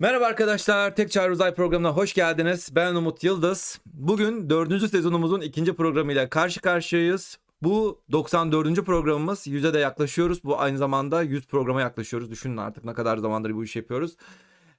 Merhaba 0.00 0.26
arkadaşlar, 0.26 0.96
Tek 0.96 1.10
Çağrı 1.10 1.32
Uzay 1.32 1.54
programına 1.54 1.90
hoş 1.90 2.14
geldiniz. 2.14 2.68
Ben 2.74 2.94
Umut 2.94 3.24
Yıldız. 3.24 3.80
Bugün 3.86 4.50
dördüncü 4.50 4.88
sezonumuzun 4.88 5.40
ikinci 5.40 5.72
programıyla 5.72 6.28
karşı 6.28 6.60
karşıyayız. 6.60 7.38
Bu 7.62 8.02
94. 8.12 8.76
programımız. 8.76 9.46
Yüze 9.46 9.74
de 9.74 9.78
yaklaşıyoruz. 9.78 10.44
Bu 10.44 10.60
aynı 10.60 10.78
zamanda 10.78 11.22
100 11.22 11.46
programa 11.46 11.80
yaklaşıyoruz. 11.80 12.30
Düşünün 12.30 12.56
artık 12.56 12.84
ne 12.84 12.94
kadar 12.94 13.18
zamandır 13.18 13.54
bu 13.54 13.64
işi 13.64 13.78
yapıyoruz. 13.78 14.16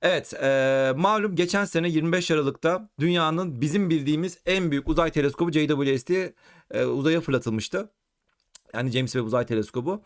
Evet, 0.02 0.34
e, 0.34 0.94
malum 0.98 1.36
geçen 1.36 1.66
sene 1.66 1.90
25 1.90 2.32
Aralık'ta 2.32 2.90
dünyanın 3.00 3.62
bizim 3.62 3.90
bildiğimiz 3.90 4.38
en 4.46 4.72
büyük 4.72 4.90
uzay 4.90 5.12
teleskobu 5.12 5.52
JWST 5.52 6.12
e, 6.72 6.86
uzaya 6.86 7.22
fırlatılmıştı. 7.22 7.90
Yani 8.74 8.92
James 8.92 9.12
Webb 9.12 9.28
Uzay 9.28 9.46
Teleskobu. 9.46 10.02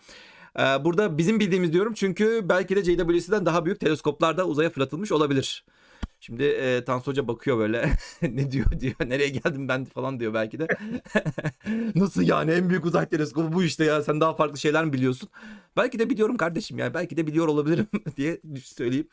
Ee, 0.59 0.61
burada 0.61 1.17
bizim 1.17 1.39
bildiğimiz 1.39 1.73
diyorum 1.73 1.93
çünkü 1.93 2.41
belki 2.49 2.75
de 2.75 2.83
JWST'den 2.83 3.45
daha 3.45 3.65
büyük 3.65 3.79
teleskoplar 3.79 4.37
da 4.37 4.47
uzaya 4.47 4.69
fırlatılmış 4.69 5.11
olabilir. 5.11 5.65
Şimdi 6.19 6.43
e, 6.43 6.83
Tansu 6.85 7.11
Hoca 7.11 7.27
bakıyor 7.27 7.57
böyle 7.57 7.91
ne 8.21 8.51
diyor 8.51 8.79
diyor 8.79 8.95
nereye 9.05 9.29
geldim 9.29 9.67
ben 9.67 9.85
falan 9.85 10.19
diyor 10.19 10.33
belki 10.33 10.59
de. 10.59 10.67
Nasıl 11.95 12.21
yani 12.21 12.51
en 12.51 12.69
büyük 12.69 12.85
uzay 12.85 13.05
teleskobu 13.05 13.53
bu 13.53 13.63
işte 13.63 13.85
ya 13.85 14.03
sen 14.03 14.21
daha 14.21 14.33
farklı 14.33 14.57
şeyler 14.57 14.85
mi 14.85 14.93
biliyorsun? 14.93 15.29
Belki 15.77 15.99
de 15.99 16.09
biliyorum 16.09 16.37
kardeşim 16.37 16.77
yani 16.79 16.93
belki 16.93 17.17
de 17.17 17.27
biliyor 17.27 17.47
olabilirim 17.47 17.87
diye 18.17 18.41
söyleyeyim. 18.63 19.07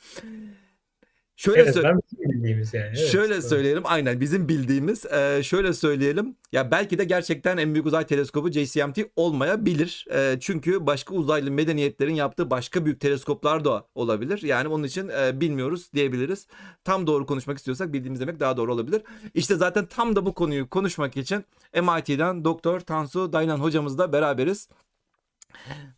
Şöyle 1.41 1.83
ben 1.85 2.01
bizim 2.13 2.31
bildiğimiz 2.31 2.75
yani. 2.75 2.87
Evet, 2.87 3.09
Şöyle 3.09 3.35
doğru. 3.35 3.43
söyleyelim 3.43 3.83
aynen 3.85 4.21
bizim 4.21 4.49
bildiğimiz 4.49 5.07
e, 5.07 5.43
şöyle 5.43 5.73
söyleyelim. 5.73 6.37
Ya 6.53 6.71
belki 6.71 6.99
de 6.99 7.05
gerçekten 7.05 7.57
en 7.57 7.75
büyük 7.75 7.87
uzay 7.87 8.07
teleskobu 8.07 8.51
JCMT 8.51 8.99
olmayabilir. 9.17 10.07
E, 10.13 10.37
çünkü 10.41 10.87
başka 10.87 11.15
uzaylı 11.15 11.51
medeniyetlerin 11.51 12.15
yaptığı 12.15 12.51
başka 12.51 12.85
büyük 12.85 13.01
teleskoplar 13.01 13.65
da 13.65 13.87
olabilir. 13.95 14.43
Yani 14.43 14.69
onun 14.69 14.85
için 14.85 15.09
e, 15.09 15.41
bilmiyoruz 15.41 15.93
diyebiliriz. 15.95 16.47
Tam 16.85 17.07
doğru 17.07 17.27
konuşmak 17.27 17.59
istiyorsak 17.59 17.93
bildiğimiz 17.93 18.21
demek 18.21 18.41
daha 18.41 18.57
doğru 18.57 18.73
olabilir. 18.73 19.03
İşte 19.35 19.55
zaten 19.55 19.87
tam 19.87 20.17
da 20.17 20.27
bu 20.27 20.35
konuyu 20.35 20.71
konuşmak 20.71 21.17
için 21.17 21.45
MIT'den 21.75 22.45
Doktor 22.45 22.81
Tansu 22.81 23.33
Daylan 23.33 23.59
hocamızla 23.59 24.13
beraberiz 24.13 24.69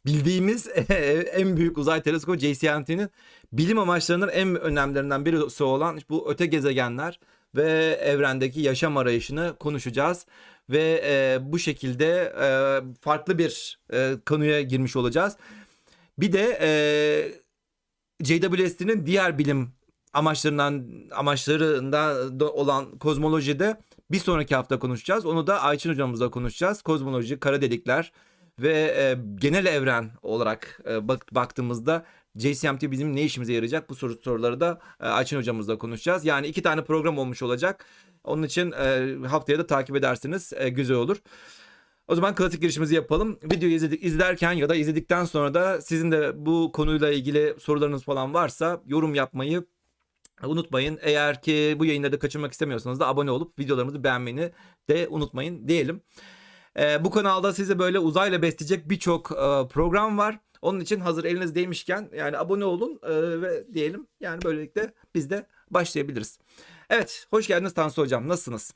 bildiğimiz 0.07 0.69
en 1.33 1.57
büyük 1.57 1.79
uzay 1.79 2.03
teleskobu 2.03 2.39
JCMT'nin 2.39 3.11
bilim 3.53 3.79
amaçlarının 3.79 4.29
en 4.29 4.61
önemlilerinden 4.61 5.25
birisi 5.25 5.65
olan 5.65 6.01
bu 6.11 6.31
öte 6.31 6.47
gezegenler 6.47 7.21
ve 7.57 7.99
evrendeki 8.03 8.61
yaşam 8.61 8.97
arayışını 8.97 9.57
konuşacağız 9.61 10.27
ve 10.71 11.03
e, 11.05 11.39
bu 11.53 11.59
şekilde 11.59 12.35
e, 12.41 12.49
farklı 13.01 13.39
bir 13.39 13.79
e, 13.93 14.17
konuya 14.27 14.63
girmiş 14.63 14.97
olacağız. 14.97 15.37
Bir 16.19 16.33
de 16.33 16.59
e, 16.61 16.71
JWST'nin 18.25 19.07
diğer 19.07 19.39
bilim 19.39 19.73
amaçlarından 20.13 20.85
amaçlarından 21.11 22.41
da 22.41 22.53
olan 22.53 22.99
kozmolojide 22.99 23.77
bir 24.11 24.19
sonraki 24.19 24.55
hafta 24.55 24.79
konuşacağız. 24.79 25.27
Onu 25.27 25.47
da 25.47 25.63
Ayçin 25.63 25.91
hocamızla 25.91 26.31
konuşacağız. 26.31 26.83
Kozmoloji, 26.83 27.41
kara 27.41 27.63
delikler 27.63 28.13
ve 28.63 28.73
e, 28.73 29.19
genel 29.41 29.67
evren 29.67 30.11
olarak 30.23 30.81
e, 30.91 31.09
bak, 31.09 31.35
baktığımızda 31.35 32.05
JCMT 32.37 32.91
bizim 32.91 33.17
ne 33.17 33.23
işimize 33.23 33.53
yarayacak 33.53 33.91
bu 33.91 33.95
soru 33.95 34.17
soruları 34.25 34.61
da 34.61 34.81
e, 35.01 35.07
Ayçin 35.07 35.37
hocamızla 35.37 35.79
konuşacağız. 35.79 36.25
Yani 36.25 36.47
iki 36.47 36.63
tane 36.63 36.85
program 36.85 37.19
olmuş 37.19 37.43
olacak. 37.43 37.87
Onun 38.25 38.43
için 38.43 38.73
e, 38.73 39.17
haftaya 39.27 39.59
da 39.59 39.67
takip 39.67 39.97
edersiniz 39.97 40.53
e, 40.57 40.69
güzel 40.69 40.97
olur. 40.97 41.17
O 42.09 42.15
zaman 42.15 42.35
klasik 42.35 42.61
girişimizi 42.61 42.95
yapalım. 42.95 43.39
Videoyu 43.43 43.75
izledik, 43.75 44.05
izlerken 44.05 44.53
ya 44.53 44.69
da 44.69 44.75
izledikten 44.75 45.25
sonra 45.25 45.55
da 45.55 45.81
sizin 45.81 46.13
de 46.13 46.47
bu 46.47 46.73
konuyla 46.73 47.13
ilgili 47.13 47.55
sorularınız 47.61 48.03
falan 48.03 48.35
varsa 48.35 48.83
yorum 48.87 49.15
yapmayı 49.15 49.65
unutmayın. 50.43 50.99
Eğer 51.03 51.43
ki 51.43 51.77
bu 51.79 51.85
yayınları 51.85 52.13
da 52.13 52.19
kaçırmak 52.19 52.53
istemiyorsanız 52.53 53.01
da 53.01 53.09
abone 53.09 53.31
olup 53.31 53.59
videolarımızı 53.59 54.05
beğenmeyi 54.05 54.53
de 54.89 55.09
unutmayın 55.11 55.69
diyelim. 55.69 56.01
Ee, 56.79 57.05
bu 57.05 57.11
kanalda 57.11 57.53
size 57.53 57.79
böyle 57.79 57.99
uzayla 57.99 58.43
besleyecek 58.43 58.91
birçok 58.91 59.33
e, 59.33 59.69
program 59.69 60.19
var. 60.19 60.39
Onun 60.63 60.81
için 60.81 61.01
hazır 61.01 61.25
elinizdeymişken 61.25 62.09
yani 62.17 62.39
abone 62.39 62.65
olun 62.65 63.01
e, 63.03 63.43
ve 63.43 63.75
diyelim 63.75 64.07
yani 64.21 64.43
böylelikle 64.45 64.93
biz 65.15 65.31
de 65.31 65.47
başlayabiliriz. 65.71 66.39
Evet 66.91 67.27
hoş 67.31 67.47
geldiniz 67.47 67.75
Tansu 67.75 68.03
Hocam 68.03 68.29
nasılsınız? 68.29 68.75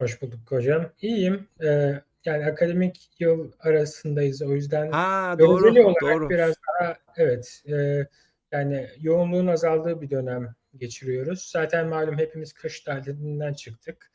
Hoş 0.00 0.22
bulduk 0.22 0.40
hocam. 0.48 0.90
İyiyim. 1.02 1.48
Ee, 1.64 2.02
yani 2.24 2.46
akademik 2.46 3.10
yıl 3.18 3.52
arasındayız. 3.60 4.42
O 4.42 4.52
yüzden 4.52 4.90
Ha 4.92 5.36
doğru 5.38 5.70
olarak 5.70 6.02
doğru. 6.02 6.30
biraz 6.30 6.54
daha 6.68 6.96
evet 7.16 7.62
e, 7.68 8.06
yani 8.52 8.88
yoğunluğun 9.00 9.46
azaldığı 9.46 10.00
bir 10.00 10.10
dönem 10.10 10.54
geçiriyoruz. 10.76 11.50
Zaten 11.52 11.86
malum 11.86 12.18
hepimiz 12.18 12.52
kış 12.52 12.80
tatilinden 12.80 13.54
çıktık. 13.54 14.10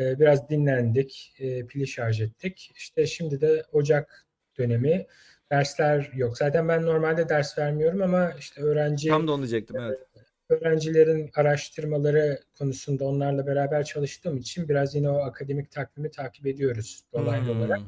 Ee, 0.00 0.20
biraz 0.20 0.48
dinlendik, 0.48 1.34
e, 1.38 1.66
pili 1.66 1.86
şarj 1.86 2.20
ettik. 2.20 2.72
İşte 2.74 3.06
şimdi 3.06 3.40
de 3.40 3.64
Ocak 3.72 4.26
dönemi. 4.58 5.06
Dersler 5.52 6.10
yok. 6.14 6.38
Zaten 6.38 6.68
ben 6.68 6.86
normalde 6.86 7.28
ders 7.28 7.58
vermiyorum 7.58 8.02
ama 8.02 8.32
işte 8.38 8.62
öğrenci 8.62 9.08
Tam 9.08 9.28
da 9.28 9.32
onu 9.32 9.42
diyecektim 9.42 9.76
evet. 9.80 9.98
öğrencilerin 10.48 11.30
araştırmaları 11.34 12.38
konusunda 12.58 13.04
onlarla 13.04 13.46
beraber 13.46 13.84
çalıştığım 13.84 14.36
için 14.36 14.68
biraz 14.68 14.94
yine 14.94 15.10
o 15.10 15.18
akademik 15.18 15.70
takvimi 15.70 16.10
takip 16.10 16.46
ediyoruz 16.46 17.04
dolaylı 17.12 17.44
Hmm, 17.44 17.60
olarak. 17.60 17.80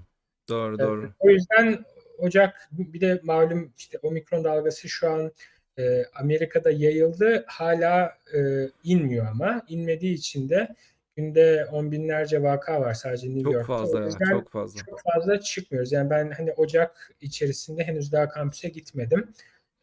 Doğru 0.48 0.76
Evet, 0.78 0.88
doğru. 0.88 1.12
O 1.18 1.30
yüzden 1.30 1.84
Ocak 2.18 2.68
bir 2.72 3.00
de 3.00 3.20
malum 3.22 3.72
işte 3.78 3.98
omikron 4.02 4.44
dalgası 4.44 4.88
şu 4.88 5.10
an 5.10 5.32
e, 5.78 6.04
Amerika'da 6.14 6.70
yayıldı. 6.70 7.44
Hala 7.46 8.18
e, 8.34 8.68
inmiyor 8.84 9.26
ama 9.26 9.62
inmediği 9.68 10.14
için 10.14 10.48
de 10.48 10.74
günde 11.16 11.66
on 11.72 11.92
binlerce 11.92 12.42
vaka 12.42 12.80
var 12.80 12.94
sadece 12.94 13.28
New 13.28 13.42
Çok 13.42 13.52
York'ta. 13.52 13.76
fazla 13.76 13.98
O 13.98 14.02
ya 14.02 14.10
çok 14.30 14.50
fazla. 14.50 14.80
çok 14.90 15.00
fazla 15.14 15.40
çıkmıyoruz. 15.40 15.92
Yani 15.92 16.10
ben 16.10 16.30
hani 16.30 16.52
Ocak 16.52 17.10
içerisinde 17.20 17.84
henüz 17.84 18.12
daha 18.12 18.28
kampüse 18.28 18.68
gitmedim. 18.68 19.28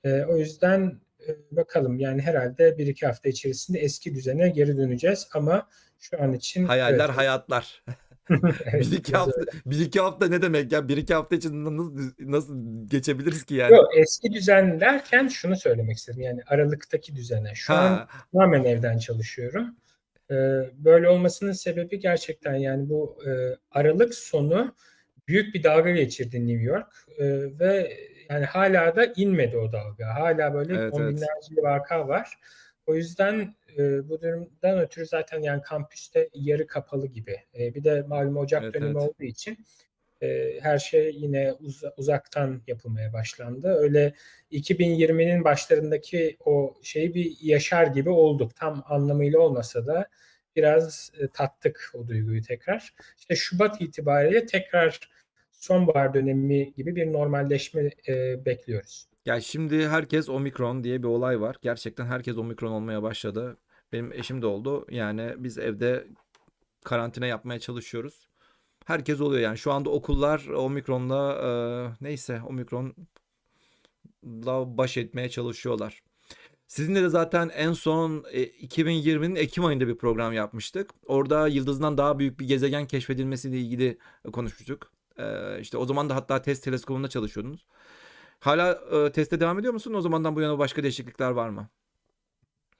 Ee, 0.03 0.23
o 0.23 0.37
yüzden 0.37 0.99
e, 1.27 1.29
bakalım 1.51 1.99
yani 1.99 2.21
herhalde 2.21 2.77
bir 2.77 2.87
iki 2.87 3.05
hafta 3.07 3.29
içerisinde 3.29 3.79
eski 3.79 4.15
düzene 4.15 4.49
geri 4.49 4.77
döneceğiz 4.77 5.27
ama 5.33 5.67
şu 5.99 6.21
an 6.23 6.33
için 6.33 6.65
Hayaller 6.65 7.05
evet, 7.05 7.17
hayatlar. 7.17 7.83
evet, 8.65 8.91
Bir 8.91 8.97
iki 8.97 9.13
hafta, 9.13 9.39
öyle. 9.39 9.51
bir 9.65 9.79
iki 9.79 9.99
hafta 9.99 10.27
ne 10.27 10.41
demek 10.41 10.71
ya? 10.71 10.87
Bir 10.87 10.97
iki 10.97 11.13
hafta 11.13 11.35
için 11.35 11.65
nasıl, 11.65 12.11
nasıl 12.19 12.55
geçebiliriz 12.87 13.43
ki 13.43 13.55
yani? 13.55 13.73
Yok, 13.75 13.85
eski 13.97 14.33
düzen 14.33 14.79
derken 14.79 15.27
şunu 15.27 15.55
söylemek 15.55 15.97
istedim 15.97 16.21
yani 16.21 16.41
Aralık'taki 16.47 17.15
düzene. 17.15 17.55
Şu 17.55 17.73
an 17.73 17.77
Ha, 17.77 18.07
tamamen 18.33 18.63
evden 18.63 18.97
çalışıyorum. 18.97 19.75
Ee, 20.31 20.69
böyle 20.73 21.09
olmasının 21.09 21.51
sebebi 21.51 21.99
gerçekten 21.99 22.55
yani 22.55 22.89
bu 22.89 23.17
e, 23.27 23.31
Aralık 23.71 24.13
sonu 24.13 24.75
büyük 25.27 25.55
bir 25.55 25.63
dalga 25.63 25.91
geçirdi 25.91 26.47
New 26.47 26.63
York 26.63 26.93
Ee, 27.19 27.59
ve 27.59 27.97
yani 28.29 28.45
hala 28.45 28.95
da 28.95 29.05
inmedi 29.15 29.57
o 29.57 29.71
dalga. 29.71 30.15
Hala 30.15 30.53
böyle 30.53 30.75
evet 30.75 30.93
on 30.93 31.01
evet. 31.01 31.11
binlerce 31.11 31.61
vaka 31.61 32.07
var. 32.07 32.37
O 32.87 32.95
yüzden 32.95 33.55
e, 33.77 34.09
bu 34.09 34.21
durumdan 34.21 34.79
ötürü 34.79 35.05
zaten 35.05 35.41
yani 35.41 35.61
kampüste 35.61 36.29
yarı 36.33 36.67
kapalı 36.67 37.07
gibi. 37.07 37.37
E, 37.59 37.75
bir 37.75 37.83
de 37.83 38.01
malum 38.01 38.37
Ocak 38.37 38.63
Evet 38.63 38.73
dönemi 38.73 38.91
evet. 38.91 39.01
olduğu 39.01 39.23
için 39.23 39.57
e, 40.21 40.59
her 40.61 40.77
şey 40.79 41.15
yine 41.15 41.53
uz- 41.53 41.83
uzaktan 41.97 42.61
yapılmaya 42.67 43.13
başlandı. 43.13 43.67
Öyle 43.67 44.13
2020'nin 44.51 45.43
başlarındaki 45.43 46.37
o 46.45 46.73
şeyi 46.83 47.13
bir 47.13 47.37
yaşar 47.41 47.87
gibi 47.87 48.09
olduk. 48.09 48.55
Tam 48.55 48.83
anlamıyla 48.87 49.39
olmasa 49.39 49.87
da 49.87 50.07
biraz 50.55 51.11
e, 51.19 51.27
tattık 51.27 51.91
o 51.93 52.07
duyguyu 52.07 52.41
tekrar. 52.41 52.93
İşte 53.17 53.35
Şubat 53.35 53.81
itibariyle 53.81 54.45
tekrar 54.45 54.99
sonbahar 55.51 56.13
dönemi 56.13 56.73
gibi 56.73 56.95
bir 56.95 57.13
normalleşme 57.13 57.89
e, 58.07 58.45
bekliyoruz. 58.45 59.07
Ya 59.25 59.41
şimdi 59.41 59.87
herkes 59.87 60.29
omikron 60.29 60.83
diye 60.83 60.99
bir 61.03 61.07
olay 61.07 61.41
var. 61.41 61.55
Gerçekten 61.61 62.05
herkes 62.05 62.37
omikron 62.37 62.71
olmaya 62.71 63.03
başladı. 63.03 63.57
Benim 63.93 64.11
eşim 64.13 64.41
de 64.41 64.45
oldu. 64.45 64.87
Yani 64.89 65.33
biz 65.37 65.57
evde 65.57 66.07
karantina 66.83 67.25
yapmaya 67.25 67.59
çalışıyoruz. 67.59 68.27
Herkes 68.91 69.21
oluyor 69.21 69.41
yani. 69.41 69.57
Şu 69.57 69.71
anda 69.71 69.89
okullar 69.89 70.47
omikronla 70.47 71.33
e, 71.33 71.49
neyse 72.05 72.41
omikronla 72.47 72.93
baş 74.77 74.97
etmeye 74.97 75.29
çalışıyorlar. 75.29 76.03
Sizinle 76.67 77.03
de 77.03 77.09
zaten 77.09 77.49
en 77.49 77.73
son 77.73 78.25
e, 78.31 78.43
2020'nin 78.43 79.35
Ekim 79.35 79.65
ayında 79.65 79.87
bir 79.87 79.97
program 79.97 80.33
yapmıştık. 80.33 80.91
Orada 81.05 81.47
yıldızdan 81.47 81.97
daha 81.97 82.19
büyük 82.19 82.39
bir 82.39 82.47
gezegen 82.47 82.87
keşfedilmesiyle 82.87 83.59
ilgili 83.59 83.97
konuşmuştuk. 84.33 84.91
E, 85.17 85.59
işte 85.61 85.77
o 85.77 85.85
zaman 85.85 86.09
da 86.09 86.15
hatta 86.15 86.41
test 86.41 86.63
teleskobunda 86.63 87.07
çalışıyordunuz. 87.07 87.65
Hala 88.39 88.71
e, 88.71 89.11
teste 89.11 89.39
devam 89.39 89.59
ediyor 89.59 89.73
musun? 89.73 89.93
O 89.93 90.01
zamandan 90.01 90.35
bu 90.35 90.41
yana 90.41 90.59
başka 90.59 90.83
değişiklikler 90.83 91.31
var 91.31 91.49
mı? 91.49 91.69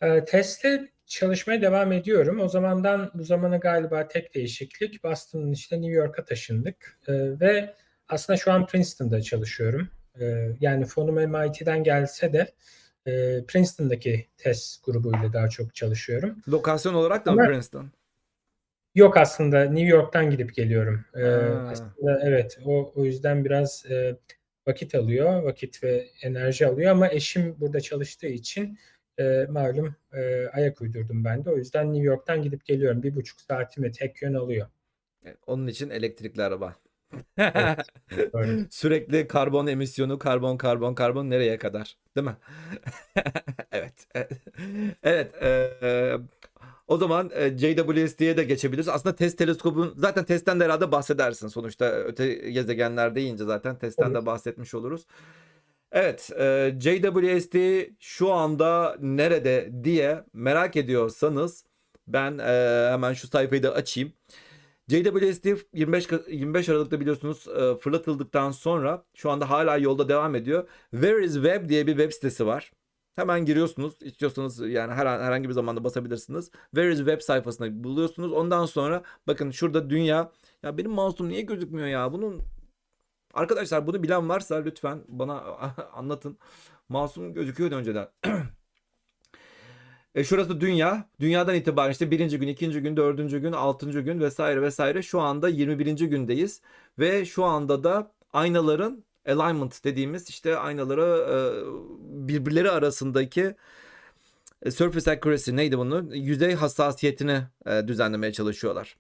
E, 0.01 0.25
testte 0.25 0.91
çalışmaya 1.05 1.61
devam 1.61 1.91
ediyorum. 1.91 2.39
O 2.39 2.47
zamandan 2.47 3.11
bu 3.13 3.23
zamana 3.23 3.57
galiba 3.57 4.07
tek 4.07 4.35
değişiklik 4.35 5.03
Boston'ın 5.03 5.51
işte 5.51 5.81
New 5.81 5.91
York'a 5.91 6.25
taşındık 6.25 6.99
E, 7.07 7.13
ve 7.39 7.75
aslında 8.07 8.37
şu 8.37 8.51
an 8.51 8.67
Princeton'da 8.67 9.21
çalışıyorum. 9.21 9.89
E, 10.19 10.49
yani 10.59 10.85
fonum 10.85 11.15
MIT'den 11.15 11.83
gelse 11.83 12.33
de 12.33 12.53
e, 13.05 13.11
Princeton'daki 13.47 14.27
test 14.37 14.85
grubuyla 14.85 15.33
daha 15.33 15.49
çok 15.49 15.75
çalışıyorum. 15.75 16.37
Lokasyon 16.49 16.93
olarak 16.93 17.25
da 17.25 17.31
mı 17.31 17.47
Princeton? 17.47 17.91
Yok 18.95 19.17
aslında 19.17 19.63
New 19.63 19.87
York'tan 19.87 20.29
gidip 20.29 20.55
geliyorum. 20.55 21.05
Ee, 21.15 21.21
Ha. 21.21 21.67
aslında 21.71 22.21
evet 22.23 22.59
o 22.65 22.93
o 22.95 23.05
yüzden 23.05 23.45
biraz 23.45 23.85
e, 23.89 24.17
vakit 24.67 24.95
alıyor, 24.95 25.43
vakit 25.43 25.83
ve 25.83 26.07
enerji 26.21 26.67
alıyor 26.67 26.91
ama 26.91 27.09
eşim 27.09 27.55
burada 27.59 27.81
çalıştığı 27.81 28.27
için 28.27 28.77
e, 29.19 29.45
malum 29.49 29.95
e, 30.13 30.47
ayak 30.47 30.81
uydurdum 30.81 31.23
ben 31.23 31.45
de. 31.45 31.49
O 31.49 31.57
yüzden 31.57 31.93
New 31.93 32.05
York'tan 32.05 32.41
gidip 32.41 32.65
geliyorum. 32.65 33.03
Bir 33.03 33.15
buçuk 33.15 33.41
saatimi 33.41 33.91
tek 33.91 34.21
yön 34.21 34.33
alıyor. 34.33 34.67
Evet, 35.25 35.37
Onun 35.47 35.67
için 35.67 35.89
elektrikli 35.89 36.43
araba. 36.43 36.75
Doğru. 38.33 38.67
Sürekli 38.69 39.27
karbon 39.27 39.67
emisyonu, 39.67 40.19
karbon, 40.19 40.57
karbon, 40.57 40.93
karbon 40.93 41.29
nereye 41.29 41.57
kadar? 41.57 41.97
Değil 42.15 42.27
mi? 42.27 42.35
Evet. 43.71 44.07
Evet. 45.03 45.43
e, 45.43 46.17
o 46.87 46.97
zaman 46.97 47.31
e, 47.33 47.57
JWST'ye 47.57 48.37
de 48.37 48.43
geçebiliriz. 48.43 48.87
Aslında 48.87 49.15
test 49.15 49.37
teleskobun 49.37 49.93
zaten 49.97 50.23
testten 50.23 50.59
de 50.59 50.63
herhalde 50.63 50.91
bahsedersin. 50.91 51.47
Sonuçta 51.47 51.85
öte 51.85 52.33
gezegenler 52.33 53.15
deyince 53.15 53.43
zaten 53.45 53.75
testten 53.75 54.13
de 54.13 54.25
bahsetmiş 54.25 54.73
oluruz. 54.73 55.05
Evet, 55.91 56.29
e, 56.39 56.75
JWST 56.79 57.55
şu 57.99 58.31
anda 58.33 58.97
nerede 59.01 59.71
diye 59.83 60.23
merak 60.33 60.75
ediyorsanız 60.75 61.65
ben 62.07 62.37
e, 62.37 62.43
hemen 62.91 63.13
şu 63.13 63.27
sayfayı 63.27 63.63
da 63.63 63.73
açayım. 63.73 64.13
JWST 64.87 65.45
25 65.73 66.05
Ka- 66.05 66.31
25 66.31 66.69
Aralık'ta 66.69 66.99
biliyorsunuz 66.99 67.47
e, 67.47 67.75
fırlatıldıktan 67.79 68.51
sonra 68.51 69.05
şu 69.15 69.31
anda 69.31 69.49
hala 69.49 69.77
yolda 69.77 70.09
devam 70.09 70.35
ediyor. 70.35 70.69
Where 70.91 71.25
is 71.25 71.33
Web 71.33 71.69
diye 71.69 71.87
bir 71.87 71.91
web 71.91 72.11
sitesi 72.11 72.45
var. 72.45 72.71
Hemen 73.15 73.45
giriyorsunuz. 73.45 73.93
İstiyorsanız 74.01 74.59
yani 74.59 74.93
her 74.93 75.05
herhangi 75.05 75.49
bir 75.49 75.53
zamanda 75.53 75.83
basabilirsiniz. 75.83 76.51
Where 76.75 76.91
is 76.93 76.97
Web 76.97 77.21
sayfasına 77.21 77.83
buluyorsunuz. 77.83 78.31
Ondan 78.31 78.65
sonra 78.65 79.03
bakın 79.27 79.51
şurada 79.51 79.89
dünya. 79.89 80.31
Ya 80.63 80.77
benim 80.77 80.91
mouse'um 80.91 81.29
niye 81.29 81.41
gözükmüyor 81.41 81.87
ya? 81.87 82.13
Bunun 82.13 82.41
Arkadaşlar 83.33 83.87
bunu 83.87 84.03
bilen 84.03 84.29
varsa 84.29 84.55
lütfen 84.55 85.01
bana 85.07 85.41
anlatın. 85.93 86.37
Mouse'um 86.89 87.33
gözüküyordu 87.33 87.75
önceden. 87.75 88.07
E 90.15 90.23
şurası 90.23 90.61
dünya. 90.61 91.09
Dünyadan 91.19 91.55
itibaren 91.55 91.91
işte 91.91 92.11
birinci 92.11 92.39
gün, 92.39 92.47
ikinci 92.47 92.81
gün, 92.81 92.97
dördüncü 92.97 93.39
gün, 93.39 93.51
altıncı 93.51 94.01
gün 94.01 94.19
vesaire 94.19 94.61
vesaire. 94.61 95.01
Şu 95.01 95.21
anda 95.21 95.49
21. 95.49 95.85
gündeyiz. 95.85 96.61
Ve 96.99 97.25
şu 97.25 97.43
anda 97.45 97.83
da 97.83 98.11
aynaların 98.33 99.03
alignment 99.25 99.83
dediğimiz 99.83 100.29
işte 100.29 100.57
aynaları 100.57 101.01
e, 101.01 101.37
birbirleri 102.27 102.71
arasındaki 102.71 103.55
e, 104.61 104.71
surface 104.71 105.11
accuracy 105.11 105.55
neydi 105.55 105.77
bunun? 105.77 106.11
Yüzey 106.11 106.53
hassasiyetini 106.55 107.43
e, 107.65 107.87
düzenlemeye 107.87 108.33
çalışıyorlar. 108.33 108.97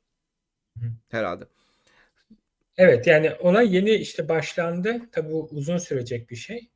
Herhalde. 1.09 1.45
Evet 2.77 3.07
yani 3.07 3.31
ona 3.31 3.61
yeni 3.61 3.91
işte 3.91 4.29
başlandı. 4.29 4.99
Tabii 5.11 5.31
bu 5.31 5.47
uzun 5.51 5.77
sürecek 5.77 6.29
bir 6.29 6.35
şey. 6.35 6.69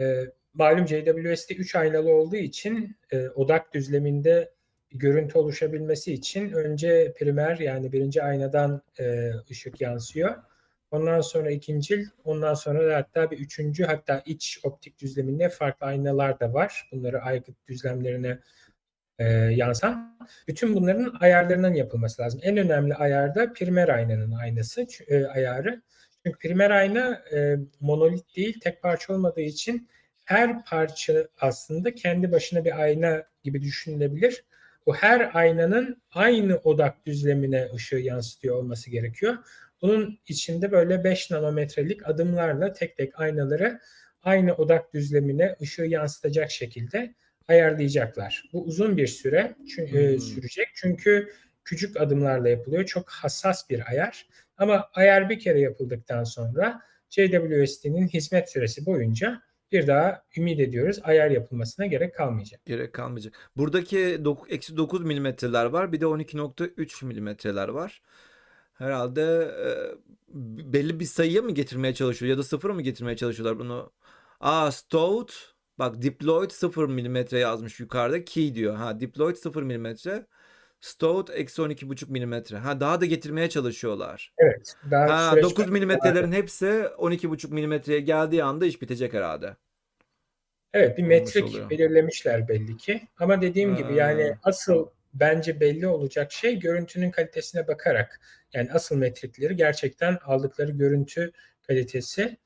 Ee, 0.00 0.24
malum 0.54 0.88
JWST 0.88 1.50
3 1.50 1.76
aynalı 1.76 2.12
olduğu 2.12 2.36
için 2.36 2.96
e, 3.12 3.28
odak 3.28 3.74
düzleminde 3.74 4.52
görüntü 4.90 5.38
oluşabilmesi 5.38 6.12
için 6.12 6.52
önce 6.52 7.14
primer 7.18 7.58
yani 7.58 7.92
birinci 7.92 8.22
aynadan 8.22 8.82
e, 9.00 9.30
ışık 9.50 9.80
yansıyor. 9.80 10.36
Ondan 10.90 11.20
sonra 11.20 11.50
ikincil, 11.50 12.06
ondan 12.24 12.54
sonra 12.54 12.86
da 12.90 12.96
hatta 12.96 13.30
bir 13.30 13.38
üçüncü 13.38 13.84
hatta 13.84 14.22
iç 14.26 14.60
optik 14.62 14.98
düzleminde 14.98 15.48
farklı 15.48 15.86
aynalar 15.86 16.40
da 16.40 16.54
var. 16.54 16.88
Bunları 16.92 17.20
aygıt 17.22 17.68
düzlemlerine 17.68 18.38
e, 19.18 19.24
yansıtan. 19.34 20.18
Bütün 20.48 20.74
bunların 20.74 21.16
ayarlarının 21.20 21.74
yapılması 21.74 22.22
lazım. 22.22 22.40
En 22.42 22.56
önemli 22.56 22.94
ayar 22.94 23.34
da 23.34 23.52
primer 23.52 23.88
aynanın 23.88 24.32
aynası 24.32 24.86
e, 25.08 25.26
ayarı. 25.26 25.82
Çünkü 26.26 26.38
primer 26.38 26.70
ayna 26.70 27.22
e, 27.32 27.56
monolit 27.80 28.36
değil, 28.36 28.60
tek 28.60 28.82
parça 28.82 29.12
olmadığı 29.12 29.40
için 29.40 29.88
her 30.24 30.64
parça 30.64 31.28
aslında 31.40 31.94
kendi 31.94 32.32
başına 32.32 32.64
bir 32.64 32.80
ayna 32.80 33.22
gibi 33.44 33.62
düşünülebilir. 33.62 34.44
Bu 34.86 34.94
her 34.94 35.30
aynanın 35.34 36.02
aynı 36.12 36.56
odak 36.56 37.06
düzlemine 37.06 37.68
ışığı 37.74 37.96
yansıtıyor 37.96 38.56
olması 38.56 38.90
gerekiyor. 38.90 39.36
Bunun 39.82 40.18
içinde 40.28 40.72
böyle 40.72 41.04
5 41.04 41.30
nanometrelik 41.30 42.08
adımlarla 42.08 42.72
tek 42.72 42.96
tek 42.96 43.20
aynaları 43.20 43.80
aynı 44.22 44.54
odak 44.54 44.94
düzlemine 44.94 45.56
ışığı 45.62 45.82
yansıtacak 45.82 46.50
şekilde 46.50 47.14
ayarlayacaklar. 47.48 48.44
Bu 48.52 48.64
uzun 48.64 48.96
bir 48.96 49.06
süre 49.06 49.54
çü- 49.66 49.98
e, 49.98 50.12
Hmm. 50.12 50.20
sürecek 50.20 50.68
çünkü 50.74 51.32
küçük 51.64 52.00
adımlarla 52.00 52.48
yapılıyor. 52.48 52.84
Çok 52.84 53.10
hassas 53.10 53.70
bir 53.70 53.90
ayar. 53.90 54.26
Ama 54.56 54.88
ayar 54.94 55.28
bir 55.30 55.38
kere 55.38 55.60
yapıldıktan 55.60 56.24
sonra 56.24 56.80
JWST'nin 57.10 58.08
hizmet 58.08 58.50
süresi 58.50 58.86
boyunca 58.86 59.42
bir 59.72 59.86
daha 59.86 60.22
ümit 60.36 60.60
ediyoruz 60.60 60.98
ayar 61.02 61.30
yapılmasına 61.30 61.86
gerek 61.86 62.14
kalmayacak. 62.14 62.64
Gerek 62.66 62.92
kalmayacak. 62.92 63.50
Buradaki 63.56 64.20
eksi 64.48 64.76
9 64.76 65.04
milimetreler 65.04 65.64
var. 65.64 65.92
Bir 65.92 66.00
de 66.00 66.04
12.3 66.06 67.02
milimetreler 67.02 67.68
var. 67.68 68.02
Herhalde 68.74 69.22
e, 69.64 69.68
belli 70.72 71.00
bir 71.00 71.04
sayıya 71.04 71.42
mı 71.42 71.54
getirmeye 71.54 71.94
çalışıyor 71.94 72.30
ya 72.30 72.38
da 72.38 72.42
sıfır 72.42 72.70
mı 72.70 72.82
getirmeye 72.82 73.16
çalışıyorlar 73.16 73.58
bunu? 73.58 73.92
Aa 74.40 74.70
stowed 74.72 75.34
bak 75.78 76.02
diploid 76.02 76.50
0 76.50 76.88
milimetre 76.88 77.38
yazmış 77.38 77.80
yukarıda 77.80 78.24
key 78.24 78.54
diyor. 78.54 78.76
Ha 78.76 79.00
diploid 79.00 79.36
0 79.36 79.62
milimetre. 79.62 80.26
Stowed 80.80 81.34
eksi 81.38 81.62
12.5 81.62 82.10
milimetre. 82.10 82.56
Ha 82.56 82.80
daha 82.80 83.00
da 83.00 83.06
getirmeye 83.06 83.48
çalışıyorlar. 83.48 84.32
Evet. 84.38 84.74
Daha 84.90 85.26
Ha 85.26 85.30
süreç 85.30 85.44
9 85.44 85.68
milimetrelerin 85.68 86.32
hepsi 86.32 86.66
12.5 86.66 87.54
milimetreye 87.54 88.00
geldiği 88.00 88.44
anda 88.44 88.66
iş 88.66 88.82
bitecek 88.82 89.12
herhalde. 89.12 89.56
Evet 90.74 90.98
bir 90.98 91.02
metrik 91.02 91.44
oluyor. 91.44 91.70
belirlemişler 91.70 92.48
belli 92.48 92.76
ki. 92.76 93.00
Ama 93.18 93.42
dediğim 93.42 93.76
gibi 93.76 93.94
yani 93.94 94.22
Ha. 94.22 94.38
asıl 94.42 94.86
bence 95.14 95.60
belli 95.60 95.86
olacak 95.86 96.32
şey 96.32 96.58
görüntünün 96.58 97.10
kalitesine 97.10 97.68
bakarak. 97.68 98.20
Yani 98.52 98.72
asıl 98.72 98.96
metrikleri 98.96 99.56
gerçekten 99.56 100.18
aldıkları 100.24 100.72
görüntü 100.72 101.32
kalitesi, 101.66 102.36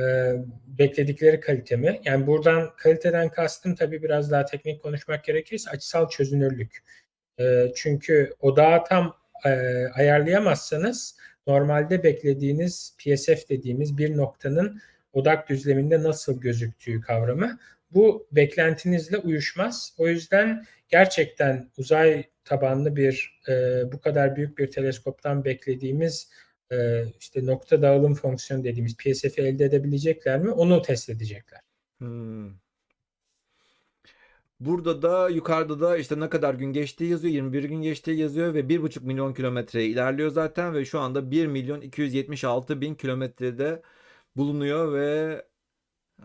e, 0.00 0.34
bekledikleri 0.66 1.40
kalite 1.40 1.76
mi? 1.76 2.00
Yani 2.04 2.26
buradan 2.26 2.70
kaliteden 2.76 3.28
kastım 3.28 3.74
tabii 3.74 4.02
biraz 4.02 4.30
daha 4.30 4.44
teknik 4.44 4.82
konuşmak 4.82 5.24
gerekirse 5.24 5.70
açısal 5.70 6.08
çözünürlük. 6.08 6.84
E, 7.40 7.66
çünkü 7.74 8.34
odağı 8.40 8.84
tam 8.84 9.16
e, 9.44 9.50
ayarlayamazsanız 9.94 11.16
normalde 11.46 12.02
beklediğiniz 12.02 12.96
PSF 12.98 13.48
dediğimiz 13.48 13.98
bir 13.98 14.16
noktanın 14.16 14.80
odak 15.12 15.48
düzleminde 15.48 16.02
nasıl 16.02 16.40
gözüktüğü 16.40 17.00
kavramı 17.00 17.58
bu 17.90 18.28
beklentinizle 18.32 19.18
uyuşmaz. 19.18 19.94
O 19.98 20.08
yüzden 20.08 20.64
gerçekten 20.88 21.70
uzay 21.76 22.24
tabanlı 22.44 22.96
bir 22.96 23.40
e, 23.48 23.82
bu 23.92 24.00
kadar 24.00 24.36
büyük 24.36 24.58
bir 24.58 24.70
teleskoptan 24.70 25.44
beklediğimiz 25.44 26.30
e, 26.72 27.04
işte 27.20 27.46
nokta 27.46 27.82
dağılım 27.82 28.14
fonksiyonu 28.14 28.64
dediğimiz 28.64 28.96
PSF'i 28.96 29.42
elde 29.42 29.64
edebilecekler 29.64 30.38
mi? 30.38 30.50
Onu 30.50 30.82
test 30.82 31.10
edecekler. 31.10 31.60
Hmm. 31.98 32.50
Burada 34.60 35.02
da 35.02 35.28
yukarıda 35.28 35.80
da 35.80 35.96
işte 35.96 36.20
ne 36.20 36.28
kadar 36.28 36.54
gün 36.54 36.72
geçtiği 36.72 37.10
yazıyor. 37.10 37.34
21 37.34 37.64
gün 37.64 37.82
geçtiği 37.82 38.18
yazıyor 38.18 38.54
ve 38.54 38.60
1,5 38.60 39.04
milyon 39.04 39.34
kilometreye 39.34 39.88
ilerliyor 39.88 40.30
zaten 40.30 40.74
ve 40.74 40.84
şu 40.84 41.00
anda 41.00 41.30
1 41.30 41.46
milyon 41.46 41.80
276 41.80 42.80
bin 42.80 42.94
kilometrede 42.94 43.82
bulunuyor 44.36 44.92
ve 44.92 45.42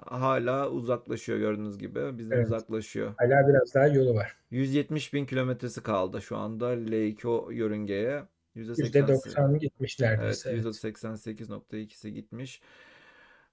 hala 0.06 0.70
uzaklaşıyor 0.70 1.40
gördüğünüz 1.40 1.78
gibi. 1.78 2.18
Bizden 2.18 2.36
Evet. 2.36 2.46
uzaklaşıyor. 2.46 3.14
Hala 3.18 3.48
biraz 3.48 3.74
daha 3.76 3.88
yolu 3.88 4.16
var. 4.16 4.38
170 4.52 5.14
bin 5.14 5.26
kilometresi 5.26 5.84
kaldı 5.84 6.22
şu 6.22 6.38
anda 6.38 6.74
L2 6.74 7.54
yörüngeye. 7.54 8.24
%88. 8.56 9.36
%90 9.36 9.58
gitmiş 9.58 10.00
Evet. 10.00 10.44
Evet. 10.46 10.66
%88.2'si 10.66 12.10
gitmiş. 12.10 12.62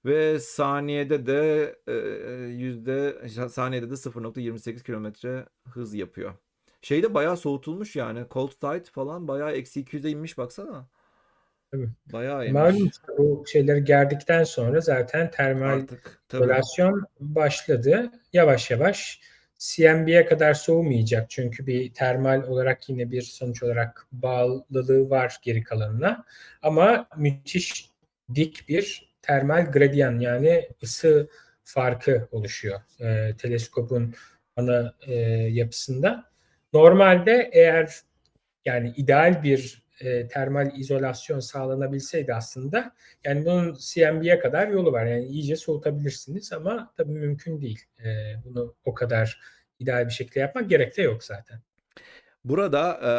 Ve 0.05 0.39
saniyede 0.39 1.25
de 1.25 1.75
e, 1.87 1.93
yüzde 2.47 3.29
saniyede 3.49 3.89
de 3.89 3.93
0.28 3.93 4.83
kilometre 4.83 5.45
hız 5.69 5.93
yapıyor. 5.93 6.33
Şeyde 6.81 7.13
bayağı 7.13 7.37
soğutulmuş 7.37 7.95
yani. 7.95 8.25
Cold 8.31 8.51
Tide 8.51 8.91
falan 8.91 9.27
bayağı 9.27 9.51
eksi 9.51 9.83
200'e 9.83 10.09
inmiş 10.09 10.37
baksana. 10.37 10.87
Tabii. 11.71 11.89
Bayağı 12.13 12.51
Malum 12.51 12.75
inmiş 12.75 12.91
işte 12.91 13.17
bu 13.17 13.43
şeyleri 13.47 13.83
gerdikten 13.83 14.43
sonra 14.43 14.81
zaten 14.81 15.31
termal 15.31 15.69
artık. 15.69 16.21
Izolasyon 16.33 17.05
başladı. 17.19 18.11
Yavaş 18.33 18.71
yavaş 18.71 19.21
CMB'ye 19.63 20.25
kadar 20.25 20.53
soğumayacak. 20.53 21.29
Çünkü 21.29 21.67
bir 21.67 21.93
termal 21.93 22.43
olarak 22.43 22.89
yine 22.89 23.11
bir 23.11 23.21
sonuç 23.21 23.63
olarak 23.63 24.07
bağlılığı 24.11 25.09
var 25.09 25.37
geri 25.41 25.63
kalanına. 25.63 26.25
Ama 26.61 27.07
müthiş 27.17 27.89
dik 28.35 28.69
bir 28.69 29.13
termal 29.21 29.71
gradyan 29.71 30.19
yani 30.19 30.69
ısı 30.83 31.29
farkı 31.63 32.27
oluşuyor 32.31 32.81
e, 32.99 33.37
teleskopun 33.37 34.15
ana 34.55 34.95
e, 35.07 35.13
yapısında. 35.49 36.31
Normalde 36.73 37.49
eğer 37.53 37.99
yani 38.65 38.93
ideal 38.97 39.43
bir 39.43 39.82
e, 40.01 40.27
termal 40.27 40.77
izolasyon 40.77 41.39
sağlanabilseydi 41.39 42.33
aslında 42.33 42.95
yani 43.23 43.45
bunun 43.45 43.77
CMB'ye 43.79 44.39
kadar 44.39 44.67
yolu 44.67 44.91
var. 44.91 45.05
Yani 45.05 45.25
iyice 45.25 45.55
soğutabilirsiniz 45.55 46.53
ama 46.53 46.93
tabii 46.97 47.11
mümkün 47.11 47.61
değil. 47.61 47.79
E, 48.05 48.35
bunu 48.45 48.75
o 48.85 48.93
kadar 48.93 49.41
ideal 49.79 50.05
bir 50.05 50.11
şekilde 50.11 50.39
yapmak 50.39 50.69
gerek 50.69 50.97
de 50.97 51.01
yok 51.01 51.23
zaten. 51.23 51.59
Burada 52.45 52.99
e, 53.03 53.11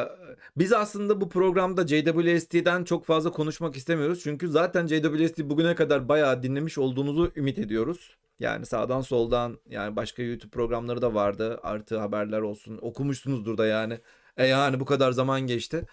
biz 0.56 0.72
aslında 0.72 1.20
bu 1.20 1.28
programda 1.28 1.86
JWST'den 1.86 2.84
çok 2.84 3.06
fazla 3.06 3.30
konuşmak 3.30 3.76
istemiyoruz. 3.76 4.20
Çünkü 4.22 4.48
zaten 4.48 4.86
JWST 4.86 5.38
bugüne 5.38 5.74
kadar 5.74 6.08
bayağı 6.08 6.42
dinlemiş 6.42 6.78
olduğunuzu 6.78 7.32
ümit 7.36 7.58
ediyoruz. 7.58 8.16
Yani 8.38 8.66
sağdan 8.66 9.00
soldan 9.00 9.58
yani 9.70 9.96
başka 9.96 10.22
YouTube 10.22 10.50
programları 10.50 11.02
da 11.02 11.14
vardı. 11.14 11.60
Artı 11.62 11.98
haberler 11.98 12.40
olsun. 12.40 12.78
Okumuşsunuzdur 12.82 13.58
da 13.58 13.66
yani. 13.66 13.98
E 14.36 14.46
yani 14.46 14.80
bu 14.80 14.84
kadar 14.84 15.12
zaman 15.12 15.40
geçti. 15.40 15.86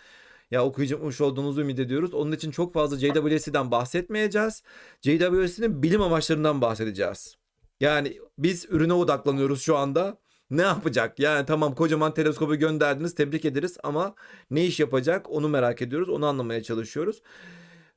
Ya 0.51 0.65
okuyacakmış 0.65 1.21
olduğunuzu 1.21 1.61
ümit 1.61 1.79
ediyoruz. 1.79 2.13
Onun 2.13 2.31
için 2.31 2.51
çok 2.51 2.73
fazla 2.73 2.97
JWST'den 2.97 3.71
bahsetmeyeceğiz. 3.71 4.63
JWST'nin 5.01 5.83
bilim 5.83 6.01
amaçlarından 6.01 6.61
bahsedeceğiz. 6.61 7.37
Yani 7.79 8.17
biz 8.37 8.65
ürüne 8.69 8.93
odaklanıyoruz 8.93 9.61
şu 9.61 9.77
anda. 9.77 10.17
Ne 10.49 10.61
yapacak? 10.61 11.19
Yani 11.19 11.45
tamam 11.45 11.75
kocaman 11.75 12.13
teleskobu 12.13 12.55
gönderdiniz 12.55 13.15
tebrik 13.15 13.45
ederiz 13.45 13.77
ama 13.83 14.15
ne 14.51 14.65
iş 14.65 14.79
yapacak 14.79 15.29
onu 15.29 15.49
merak 15.49 15.81
ediyoruz. 15.81 16.09
Onu 16.09 16.25
anlamaya 16.25 16.63
çalışıyoruz. 16.63 17.21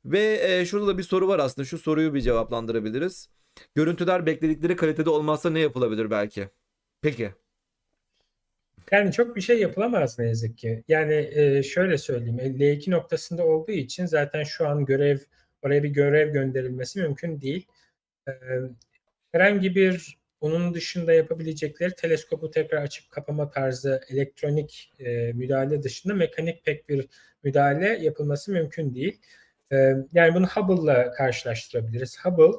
Ve 0.04 0.40
e, 0.42 0.66
şurada 0.66 0.86
da 0.86 0.98
bir 0.98 1.02
soru 1.02 1.28
var 1.28 1.38
aslında. 1.38 1.66
Şu 1.66 1.78
soruyu 1.78 2.14
bir 2.14 2.20
cevaplandırabiliriz. 2.20 3.28
Görüntüler 3.74 4.26
bekledikleri 4.26 4.76
kalitede 4.76 5.10
olmazsa 5.10 5.50
ne 5.50 5.60
yapılabilir 5.60 6.10
belki? 6.10 6.48
Peki. 7.02 7.34
Yani 8.92 9.12
çok 9.12 9.36
bir 9.36 9.40
şey 9.40 9.60
yapılamaz 9.60 10.18
ne 10.18 10.26
yazık 10.26 10.58
ki. 10.58 10.84
Yani 10.88 11.30
e, 11.32 11.62
şöyle 11.62 11.98
söyleyeyim. 11.98 12.38
L2 12.38 12.90
noktasında 12.90 13.46
olduğu 13.46 13.72
için 13.72 14.06
zaten 14.06 14.42
şu 14.42 14.68
an 14.68 14.84
görev 14.84 15.18
oraya 15.62 15.82
bir 15.82 15.88
görev 15.88 16.32
gönderilmesi 16.32 17.00
mümkün 17.00 17.40
değil. 17.40 17.66
E, 18.28 18.32
herhangi 19.32 19.74
bir 19.74 20.18
onun 20.40 20.74
dışında 20.74 21.12
yapabilecekleri 21.12 21.94
teleskopu 21.94 22.50
tekrar 22.50 22.82
açıp 22.82 23.10
kapama 23.10 23.50
tarzı 23.50 24.00
elektronik 24.08 24.92
e, 24.98 25.32
müdahale 25.32 25.82
dışında 25.82 26.14
mekanik 26.14 26.64
pek 26.64 26.88
bir 26.88 27.08
müdahale 27.42 27.88
yapılması 27.88 28.52
mümkün 28.52 28.94
değil. 28.94 29.20
E, 29.72 29.76
yani 30.12 30.34
bunu 30.34 30.46
Hubble'la 30.46 31.10
karşılaştırabiliriz. 31.12 32.18
Hubble 32.24 32.56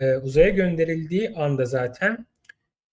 e, 0.00 0.16
uzaya 0.16 0.48
gönderildiği 0.48 1.30
anda 1.36 1.64
zaten 1.64 2.26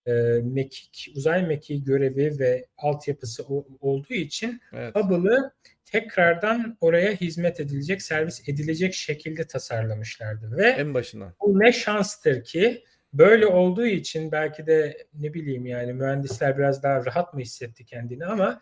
e, 0.08 0.12
mekik, 0.44 1.14
uzay 1.16 1.48
mekiği 1.48 1.84
görevi 1.84 2.40
ve 2.40 2.66
altyapısı 2.78 3.44
o, 3.44 3.68
olduğu 3.82 4.14
için 4.14 4.62
Evet. 4.74 4.96
Hubble'ı 4.96 5.52
tekrardan 5.86 6.78
oraya 6.82 7.12
hizmet 7.12 7.60
edilecek, 7.60 8.02
servis 8.02 8.50
edilecek 8.50 8.94
şekilde 8.94 9.48
tasarlamışlardı. 9.48 10.58
Ve 10.58 10.68
En 10.68 10.94
başından. 10.94 11.34
bu 11.42 11.60
ne 11.60 11.72
şanstır 11.72 12.44
ki 12.44 12.84
böyle 13.14 13.48
olduğu 13.48 13.86
için 13.86 14.32
belki 14.32 14.68
de 14.68 14.98
ne 15.14 15.34
bileyim 15.34 15.66
yani 15.66 15.94
mühendisler 15.94 16.58
biraz 16.58 16.84
daha 16.84 17.06
rahat 17.06 17.34
mı 17.34 17.40
hissetti 17.42 17.86
kendini 17.86 18.26
ama 18.26 18.62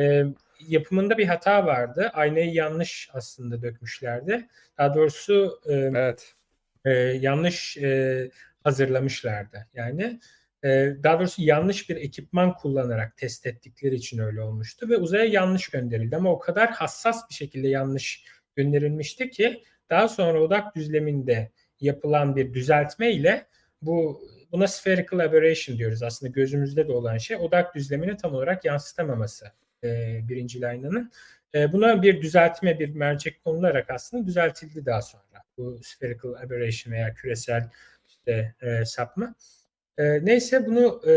e, 0.00 0.24
yapımında 0.68 1.18
bir 1.18 1.26
hata 1.26 1.66
vardı. 1.66 2.10
Aynayı 2.14 2.52
yanlış 2.54 3.10
aslında 3.12 3.62
dökmüşlerdi. 3.62 4.48
Daha 4.78 4.94
doğrusu 4.94 5.60
e, 5.68 5.72
Evet. 5.74 6.34
e, 6.84 6.90
yanlış 7.00 7.76
e, 7.76 8.30
hazırlamışlardı. 8.64 9.66
Yani 9.74 10.20
daha 11.02 11.18
doğrusu 11.18 11.42
yanlış 11.42 11.90
bir 11.90 11.96
ekipman 11.96 12.54
kullanarak 12.54 13.16
test 13.16 13.46
ettikleri 13.46 13.94
için 13.94 14.18
öyle 14.18 14.40
olmuştu 14.40 14.88
ve 14.88 14.96
uzaya 14.96 15.24
yanlış 15.24 15.68
gönderildi 15.68 16.16
ama 16.16 16.32
o 16.32 16.38
kadar 16.38 16.70
hassas 16.70 17.28
bir 17.30 17.34
şekilde 17.34 17.68
yanlış 17.68 18.24
gönderilmişti 18.56 19.30
ki 19.30 19.62
daha 19.90 20.08
sonra 20.08 20.40
odak 20.40 20.76
düzleminde 20.76 21.50
yapılan 21.80 22.36
bir 22.36 22.54
düzeltme 22.54 23.12
ile 23.12 23.46
bu 23.82 24.22
buna 24.52 24.66
spherical 24.66 25.18
aberration 25.18 25.78
diyoruz 25.78 26.02
aslında 26.02 26.32
gözümüzde 26.32 26.88
de 26.88 26.92
olan 26.92 27.18
şey 27.18 27.36
odak 27.36 27.74
düzlemini 27.74 28.16
tam 28.16 28.34
olarak 28.34 28.64
yansıtamaması 28.64 29.46
e, 29.84 30.20
birinci 30.28 30.66
aynanın. 30.66 31.12
E, 31.54 31.72
buna 31.72 32.02
bir 32.02 32.22
düzeltme 32.22 32.78
bir 32.78 32.94
mercek 32.94 33.44
konularak 33.44 33.90
aslında 33.90 34.26
düzeltildi 34.26 34.86
daha 34.86 35.02
sonra 35.02 35.42
bu 35.56 35.78
spherical 35.82 36.34
aberration 36.34 36.92
veya 36.92 37.14
küresel 37.14 37.70
işte 38.08 38.54
e, 38.62 38.84
sapma. 38.84 39.34
E, 39.98 40.24
neyse 40.24 40.66
bunu 40.66 41.02
e, 41.08 41.12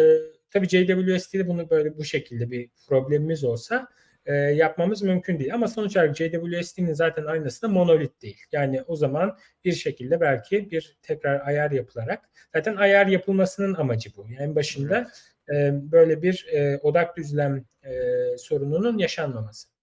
tabii 0.50 0.68
JWST'de 0.68 1.48
bunu 1.48 1.70
böyle 1.70 1.98
bu 1.98 2.04
şekilde 2.04 2.52
bir 2.52 2.70
problemimiz 2.88 3.44
olsa 3.44 3.88
e, 4.26 4.34
yapmamız 4.36 5.02
mümkün 5.02 5.40
değil. 5.40 5.54
Ama 5.54 5.68
sonuç 5.68 5.98
olarak 5.98 6.18
JWST'nin 6.18 6.94
zaten 6.94 7.26
aynası 7.26 7.62
da 7.62 7.68
monolit 7.68 8.22
değil. 8.22 8.42
Yani 8.52 8.82
o 8.82 8.96
zaman 8.96 9.38
bir 9.66 9.74
şekilde 9.74 10.22
belki 10.22 10.72
bir 10.72 10.98
tekrar 11.02 11.48
ayar 11.48 11.72
yapılarak 11.72 12.30
zaten 12.56 12.76
ayar 12.76 13.08
yapılmasının 13.08 13.74
amacı 13.74 14.10
bu. 14.18 14.28
Yani 14.30 14.44
en 14.44 14.56
başında 14.56 15.08
e, 15.54 15.72
böyle 15.92 16.22
bir 16.22 16.48
e, 16.52 16.78
odak 16.78 17.18
düzlem 17.18 17.66
e, 17.84 17.92
sorununun 18.38 18.98
yaşanmaması. 18.98 19.77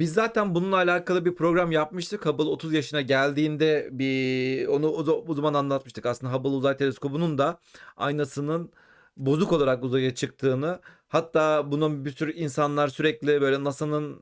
Biz 0.00 0.12
zaten 0.12 0.54
bununla 0.54 0.76
alakalı 0.76 1.24
bir 1.24 1.34
program 1.34 1.72
yapmıştık. 1.72 2.26
Hubble 2.26 2.44
30 2.44 2.72
yaşına 2.72 3.00
geldiğinde 3.00 3.88
bir 3.92 4.66
onu 4.66 4.88
o, 5.28 5.34
zaman 5.34 5.54
anlatmıştık. 5.54 6.06
Aslında 6.06 6.32
Hubble 6.32 6.48
Uzay 6.48 6.76
Teleskobu'nun 6.76 7.38
da 7.38 7.58
aynasının 7.96 8.70
bozuk 9.16 9.52
olarak 9.52 9.84
uzaya 9.84 10.14
çıktığını 10.14 10.80
hatta 11.08 11.70
bunun 11.72 12.04
bir 12.04 12.10
sürü 12.10 12.32
insanlar 12.32 12.88
sürekli 12.88 13.40
böyle 13.40 13.64
NASA'nın 13.64 14.20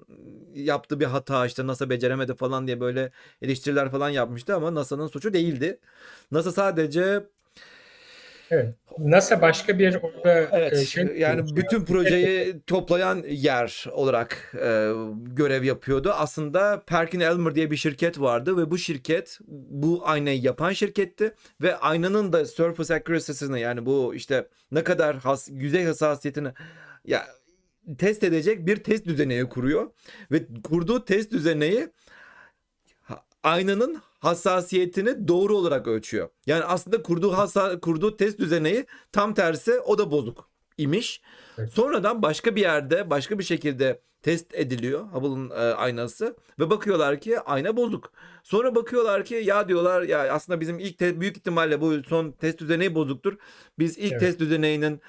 yaptığı 0.55 1.01
bir 1.01 1.05
hata 1.05 1.47
işte 1.47 1.67
NASA 1.67 1.91
beceremedi 1.91 2.35
falan 2.35 2.67
diye 2.67 2.81
böyle 2.81 3.13
eleştiriler 3.43 3.91
falan 3.91 4.09
yapmıştı 4.09 4.55
ama 4.55 4.75
NASA'nın 4.75 5.07
suçu 5.07 5.33
değildi. 5.33 5.81
NASA 6.31 6.53
sadece 6.53 7.27
Evet. 8.51 8.75
NASA 8.99 9.43
başka 9.43 9.79
bir 9.79 9.95
orada 9.95 10.49
Evet, 10.53 10.73
e, 10.73 10.85
şey 10.85 11.05
yani 11.05 11.57
bütün 11.57 11.85
projeyi 11.85 12.61
toplayan 12.67 13.25
yer 13.29 13.85
olarak 13.93 14.55
e, 14.55 14.93
görev 15.17 15.65
yapıyordu. 15.65 16.13
Aslında 16.17 16.83
Perkin 16.87 17.21
Elmer 17.21 17.55
diye 17.55 17.71
bir 17.71 17.77
şirket 17.77 18.21
vardı 18.21 18.57
ve 18.57 18.71
bu 18.71 18.79
şirket 18.79 19.39
bu 19.71 20.03
aynayı 20.05 20.41
yapan 20.41 20.73
şirketti 20.73 21.35
ve 21.63 21.77
aynanın 21.77 22.33
da 22.33 22.47
surface 22.47 22.95
accuracy'sini 22.95 23.61
yani 23.61 23.87
bu 23.87 24.15
işte 24.15 24.49
ne 24.73 24.85
kadar 24.85 25.17
has, 25.17 25.49
yüzey 25.53 25.85
hassasiyetini 25.85 26.49
ya 27.05 27.27
test 27.99 28.25
edecek 28.25 28.67
bir 28.67 28.77
test 28.77 29.07
düzeneği 29.07 29.45
kuruyor 29.45 29.91
ve 30.33 30.43
kurduğu 30.63 31.05
test 31.05 31.33
düzeneği 31.33 31.89
aynanın 33.43 34.03
hassasiyetini 34.19 35.29
doğru 35.29 35.57
olarak 35.57 35.87
ölçüyor. 35.87 36.29
Yani 36.47 36.65
aslında 36.65 37.03
kurduğu 37.03 37.33
hassa 37.33 37.81
kurduğu 37.81 38.17
test 38.17 38.39
düzeneği 38.39 38.87
tam 39.13 39.35
tersi 39.35 39.81
o 39.81 39.99
da 39.99 40.11
bozuk 40.11 40.49
imiş. 40.79 41.21
Evet. 41.59 41.73
Sonradan 41.73 42.23
başka 42.23 42.57
bir 42.57 42.61
yerde 42.61 43.11
başka 43.11 43.39
bir 43.39 43.45
şekilde 43.45 44.01
test 44.23 44.55
ediliyor 44.55 45.05
Hubble'ın 45.05 45.51
e, 45.51 45.55
aynası 45.55 46.37
ve 46.59 46.71
bakıyorlar 46.71 47.21
ki 47.21 47.41
ayna 47.41 47.77
bozuk. 47.77 48.13
Sonra 48.43 48.75
bakıyorlar 48.75 49.25
ki 49.25 49.35
ya 49.35 49.69
diyorlar 49.69 50.03
ya 50.03 50.33
aslında 50.33 50.61
bizim 50.61 50.79
ilk 50.79 50.99
te- 50.99 51.21
büyük 51.21 51.37
ihtimalle 51.37 51.81
bu 51.81 52.03
son 52.09 52.33
test 52.33 52.59
düzeneği 52.59 52.95
bozuktur. 52.95 53.37
Biz 53.79 53.99
ilk 53.99 54.13
Evet. 54.13 54.21
test 54.21 54.41
düzeneğinin 54.41 55.01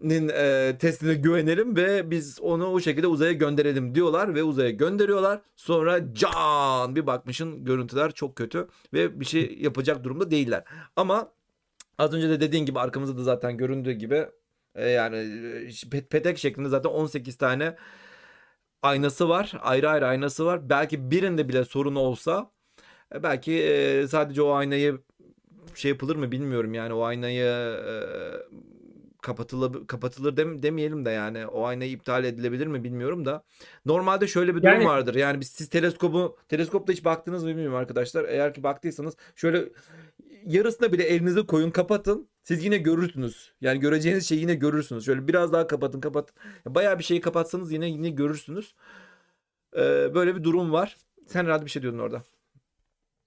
nin 0.00 0.28
e, 0.28 0.76
testine 0.78 1.14
güvenelim 1.14 1.76
ve 1.76 2.10
biz 2.10 2.40
onu 2.40 2.66
o 2.66 2.80
şekilde 2.80 3.06
uzaya 3.06 3.32
gönderelim 3.32 3.94
diyorlar 3.94 4.34
ve 4.34 4.42
uzaya 4.42 4.70
gönderiyorlar. 4.70 5.40
Sonra 5.56 6.14
can 6.14 6.96
bir 6.96 7.06
bakmışın 7.06 7.64
görüntüler 7.64 8.12
çok 8.12 8.36
kötü 8.36 8.68
ve 8.92 9.20
bir 9.20 9.24
şey 9.24 9.58
yapacak 9.60 10.04
durumda 10.04 10.30
değiller. 10.30 10.64
Ama 10.96 11.32
az 11.98 12.14
önce 12.14 12.28
de 12.28 12.40
dediğin 12.40 12.66
gibi 12.66 12.80
arkamızda 12.80 13.18
da 13.18 13.22
zaten 13.22 13.56
göründüğü 13.56 13.92
gibi 13.92 14.26
e, 14.74 14.88
yani 14.88 15.16
e, 15.16 15.68
pet- 15.68 16.08
petek 16.08 16.38
şeklinde 16.38 16.68
zaten 16.68 16.90
18 16.90 17.36
tane 17.36 17.76
aynası 18.82 19.28
var. 19.28 19.52
Ayrı 19.62 19.90
ayrı 19.90 20.06
aynası 20.06 20.46
var. 20.46 20.70
Belki 20.70 21.10
birinde 21.10 21.48
bile 21.48 21.64
sorun 21.64 21.94
olsa 21.94 22.50
e, 23.14 23.22
belki 23.22 23.52
e, 23.52 24.06
sadece 24.08 24.42
o 24.42 24.52
aynayı 24.52 24.98
şey 25.74 25.90
yapılır 25.90 26.16
mı 26.16 26.32
bilmiyorum 26.32 26.74
yani 26.74 26.92
o 26.92 27.02
aynayı 27.02 27.44
e, 27.44 27.94
kapatılır 29.22 29.86
kapatılır 29.86 30.36
dem- 30.36 30.62
demeyelim 30.62 31.04
de 31.04 31.10
yani 31.10 31.46
o 31.46 31.64
aynayı 31.64 31.90
iptal 31.90 32.24
edilebilir 32.24 32.66
mi 32.66 32.84
bilmiyorum 32.84 33.24
da. 33.24 33.42
Normalde 33.86 34.26
şöyle 34.26 34.56
bir 34.56 34.62
durum 34.62 34.72
Yani- 34.74 34.84
vardır. 34.86 35.14
Yani 35.14 35.40
biz, 35.40 35.48
siz 35.48 35.68
teleskobu 35.68 36.36
teleskopta 36.48 36.92
hiç 36.92 37.04
baktınız 37.04 37.42
mı 37.42 37.48
bilmiyorum 37.48 37.76
arkadaşlar. 37.76 38.24
Eğer 38.24 38.54
ki 38.54 38.62
baktıysanız 38.62 39.16
şöyle 39.36 39.68
yarısına 40.46 40.92
bile 40.92 41.02
elinizi 41.02 41.46
koyun 41.46 41.70
kapatın. 41.70 42.28
Siz 42.42 42.64
yine 42.64 42.78
görürsünüz. 42.78 43.52
Yani 43.60 43.80
göreceğiniz 43.80 44.28
şeyi 44.28 44.40
yine 44.40 44.54
görürsünüz. 44.54 45.04
Şöyle 45.04 45.28
biraz 45.28 45.52
daha 45.52 45.66
kapatın 45.66 46.00
kapatın 46.00 46.36
bayağı 46.66 46.98
bir 46.98 47.04
şeyi 47.04 47.20
kapatsanız 47.20 47.72
yine 47.72 47.88
yine 47.88 48.10
görürsünüz. 48.10 48.74
Ee, 49.76 50.14
böyle 50.14 50.36
bir 50.36 50.44
durum 50.44 50.72
var. 50.72 50.96
Sen 51.26 51.44
herhalde 51.44 51.64
bir 51.64 51.70
şey 51.70 51.82
diyordun 51.82 51.98
orada 51.98 52.22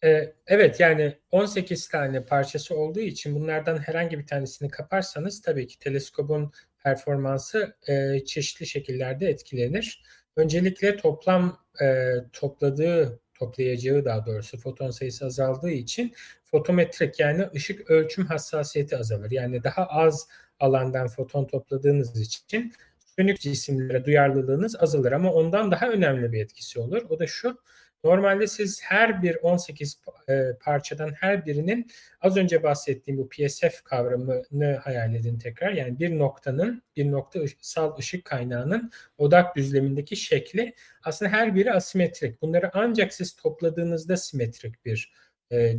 Ee, 0.04 0.34
evet 0.48 0.80
yani 0.80 1.18
18 1.32 1.90
tane 1.90 2.26
parçası 2.26 2.76
olduğu 2.76 3.00
için 3.00 3.36
bunlardan 3.36 3.78
herhangi 3.78 4.20
bir 4.20 4.28
tanesini 4.28 4.70
kaparsanız 4.70 5.42
tabii 5.42 5.68
ki 5.68 5.80
teleskobun 5.80 6.52
performansı 6.84 7.76
e, 7.88 8.26
çeşitli 8.26 8.68
şekillerde 8.68 9.28
etkilenir. 9.28 10.04
Öncelikle 10.36 10.98
toplam 10.98 11.58
e, 11.82 12.16
topladığı, 12.34 13.20
toplayacağı 13.34 14.06
daha 14.06 14.26
doğrusu 14.26 14.58
foton 14.58 14.90
sayısı 14.90 15.26
azaldığı 15.26 15.72
için 15.72 16.14
fotometrik 16.44 17.20
yani 17.20 17.48
ışık 17.56 17.92
ölçüm 17.92 18.26
hassasiyeti 18.26 18.98
azalır. 18.98 19.32
Yani 19.32 19.64
daha 19.64 19.86
az 19.86 20.28
alandan 20.60 21.08
foton 21.08 21.46
topladığınız 21.46 22.22
için 22.22 22.74
sönük 23.18 23.40
cisimlere 23.40 24.06
duyarlılığınız 24.06 24.76
azalır 24.80 25.12
ama 25.12 25.34
ondan 25.34 25.72
daha 25.72 25.90
önemli 25.90 26.32
bir 26.32 26.44
etkisi 26.44 26.80
olur. 26.80 27.02
O 27.10 27.20
da 27.20 27.28
şu, 27.28 27.58
Normalde 28.04 28.48
siz 28.48 28.82
her 28.84 29.22
bir 29.22 29.36
18 29.42 30.02
e, 30.30 30.44
parçadan 30.60 31.12
her 31.20 31.46
birinin 31.46 31.92
az 32.22 32.38
önce 32.38 32.64
bahsettiğim 32.64 33.20
bu 33.20 33.30
PSF 33.30 33.84
kavramını 33.84 34.76
hayal 34.76 35.16
edin 35.16 35.40
tekrar. 35.40 35.72
Yani 35.72 36.00
bir 36.00 36.20
noktanın, 36.20 36.84
bir 36.96 37.12
noktasal 37.12 37.98
ışık 37.98 38.26
kaynağının 38.26 38.92
odak 39.18 39.56
düzlemindeki 39.56 40.16
şekli 40.16 40.76
aslında 41.04 41.32
her 41.32 41.56
biri 41.56 41.74
asimetrik. 41.74 42.42
Bunları 42.42 42.72
ancak 42.74 43.14
siz 43.14 43.36
topladığınızda 43.36 44.18
simetrik 44.18 44.86
bir 44.86 45.14
e, 45.52 45.76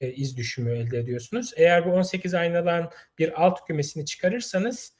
e, 0.00 0.12
iz 0.12 0.36
düşümü 0.36 0.78
elde 0.78 0.98
ediyorsunuz. 0.98 1.52
Eğer 1.56 1.86
bu 1.86 1.90
18 1.90 2.34
aynadan 2.34 2.90
bir 3.18 3.44
alt 3.44 3.66
kümesini 3.66 4.06
çıkarırsanız 4.06 4.96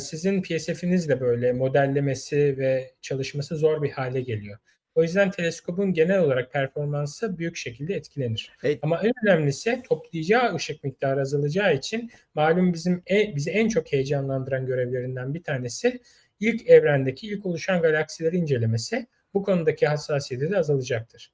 sizin 0.00 0.42
PSF'iniz 0.42 1.08
de 1.08 1.20
böyle 1.20 1.52
modellemesi 1.52 2.58
ve 2.58 2.94
çalışması 3.02 3.56
zor 3.56 3.82
bir 3.82 3.90
hale 3.90 4.20
geliyor. 4.20 4.58
O 4.94 5.02
yüzden 5.02 5.30
teleskopun 5.30 5.92
genel 5.92 6.18
olarak 6.18 6.52
performansı 6.52 7.38
büyük 7.38 7.56
şekilde 7.56 7.94
etkilenir. 7.94 8.52
Evet. 8.62 8.78
Ama 8.82 9.00
en 9.02 9.12
önemlisi 9.24 9.82
toplayacağı 9.88 10.54
ışık 10.54 10.84
miktarı 10.84 11.20
azalacağı 11.20 11.74
için 11.74 12.10
malum 12.34 12.72
bizim 12.72 13.02
e, 13.10 13.36
bizi 13.36 13.50
en 13.50 13.68
çok 13.68 13.92
heyecanlandıran 13.92 14.66
görevlerinden 14.66 15.34
bir 15.34 15.42
tanesi 15.42 16.00
ilk 16.40 16.68
evrendeki 16.68 17.26
ilk 17.26 17.46
oluşan 17.46 17.82
galaksileri 17.82 18.36
incelemesi. 18.36 19.06
Bu 19.34 19.42
konudaki 19.42 19.86
hassasiyeti 19.86 20.50
de 20.50 20.58
azalacaktır. 20.58 21.32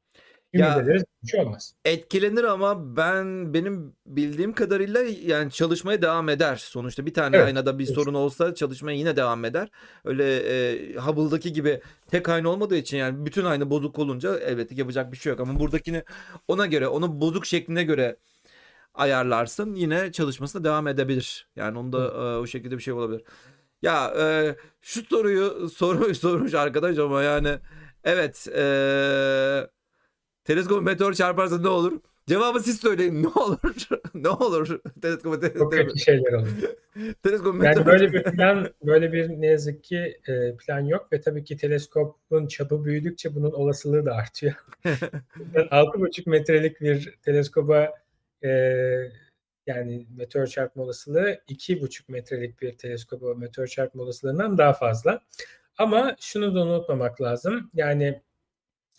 Ümit 0.54 0.66
ya, 0.66 0.78
ederiz 0.83 1.02
bir 1.23 1.28
şey 1.28 1.40
olmaz. 1.40 1.75
Etkilenir 1.85 2.45
ama 2.45 2.97
ben 2.97 3.54
benim 3.54 3.92
bildiğim 4.07 4.52
kadarıyla 4.52 5.00
yani 5.25 5.50
çalışmaya 5.50 6.02
devam 6.02 6.28
eder. 6.28 6.57
Sonuçta 6.57 7.07
bir 7.07 7.14
tane 7.14 7.37
Evet. 7.37 7.47
aynada 7.47 7.78
bir 7.78 7.85
Evet. 7.85 7.95
sorun 7.95 8.14
olsa 8.14 8.54
çalışmaya 8.54 8.97
yine 8.97 9.16
devam 9.16 9.45
eder. 9.45 9.69
Öyle 10.04 10.37
e, 10.37 10.95
Hubble'daki 10.95 11.52
gibi 11.52 11.80
tek 12.11 12.28
ayna 12.28 12.49
olmadığı 12.49 12.76
için 12.76 12.97
yani 12.97 13.26
bütün 13.26 13.45
ayna 13.45 13.71
bozuk 13.71 13.99
olunca 13.99 14.38
evet 14.38 14.78
yapacak 14.78 15.12
bir 15.12 15.16
şey 15.16 15.30
yok. 15.30 15.40
Ama 15.40 15.61
buradakini 15.61 16.04
ona 16.49 16.66
göre 16.66 16.88
onu 16.88 17.21
bozuk 17.21 17.47
şekline 17.47 17.85
göre 17.85 18.16
ayarlarsın 18.95 19.75
yine 19.75 20.12
çalışmasına 20.12 20.64
devam 20.64 20.87
edebilir. 20.88 21.49
Yani 21.57 21.78
onda 21.78 22.04
e, 22.04 22.38
o 22.38 22.47
şekilde 22.47 22.76
bir 22.78 22.83
şey 22.83 22.95
olabilir. 22.95 23.23
Ya 23.83 24.14
e, 24.19 24.57
şu 24.80 25.02
soruyu 25.04 25.69
soru 25.71 26.14
sormuş 26.14 26.54
arkadaş 26.54 26.99
ama 26.99 27.23
yani 27.23 27.59
evet 28.04 28.47
eee 28.57 29.71
Teleskop 30.50 30.83
meteor 30.83 31.12
çarparsa 31.12 31.61
ne 31.61 31.69
olur? 31.69 32.00
Cevabı 32.26 32.61
siz 32.61 32.80
söyleyin. 32.80 33.23
Ne 33.23 33.28
olur? 33.28 33.59
ne 34.14 34.28
olur? 34.28 34.80
Teleskop 35.02 35.40
te- 35.42 35.54
Çok 35.54 35.73
kötü 35.73 35.99
şeyler 35.99 36.33
olur. 36.33 36.49
Teleskop 37.23 37.54
meteor. 37.54 37.76
Yani 37.76 37.87
böyle 37.87 38.12
bir 38.12 38.23
plan, 38.23 38.69
böyle 38.83 39.12
bir 39.12 39.28
ne 39.28 39.47
yazık 39.47 39.85
ki 39.85 40.21
e, 40.28 40.57
plan 40.57 40.80
yok 40.80 41.12
ve 41.12 41.21
tabii 41.21 41.45
ki 41.45 41.57
teleskopun 41.57 42.47
çapı 42.47 42.85
büyüdükçe 42.85 43.35
bunun 43.35 43.52
olasılığı 43.52 44.07
da 44.07 44.14
artıyor. 44.14 44.54
Yani 45.55 45.68
6,5 45.68 46.31
metrelik 46.31 46.81
bir 46.81 47.18
teleskoba 47.22 47.92
e, 48.44 48.48
yani 49.66 50.07
meteor 50.16 50.46
çarpma 50.46 50.83
olasılığı 50.83 51.40
2,5 51.48 52.03
metrelik 52.09 52.62
bir 52.62 52.72
teleskoba 52.72 53.35
meteor 53.35 53.66
çarpma 53.66 54.03
olasılığından 54.03 54.59
daha 54.59 54.72
fazla. 54.72 55.20
Ama 55.79 56.16
şunu 56.20 56.55
da 56.55 56.61
unutmamak 56.61 57.20
lazım. 57.20 57.70
Yani 57.75 58.22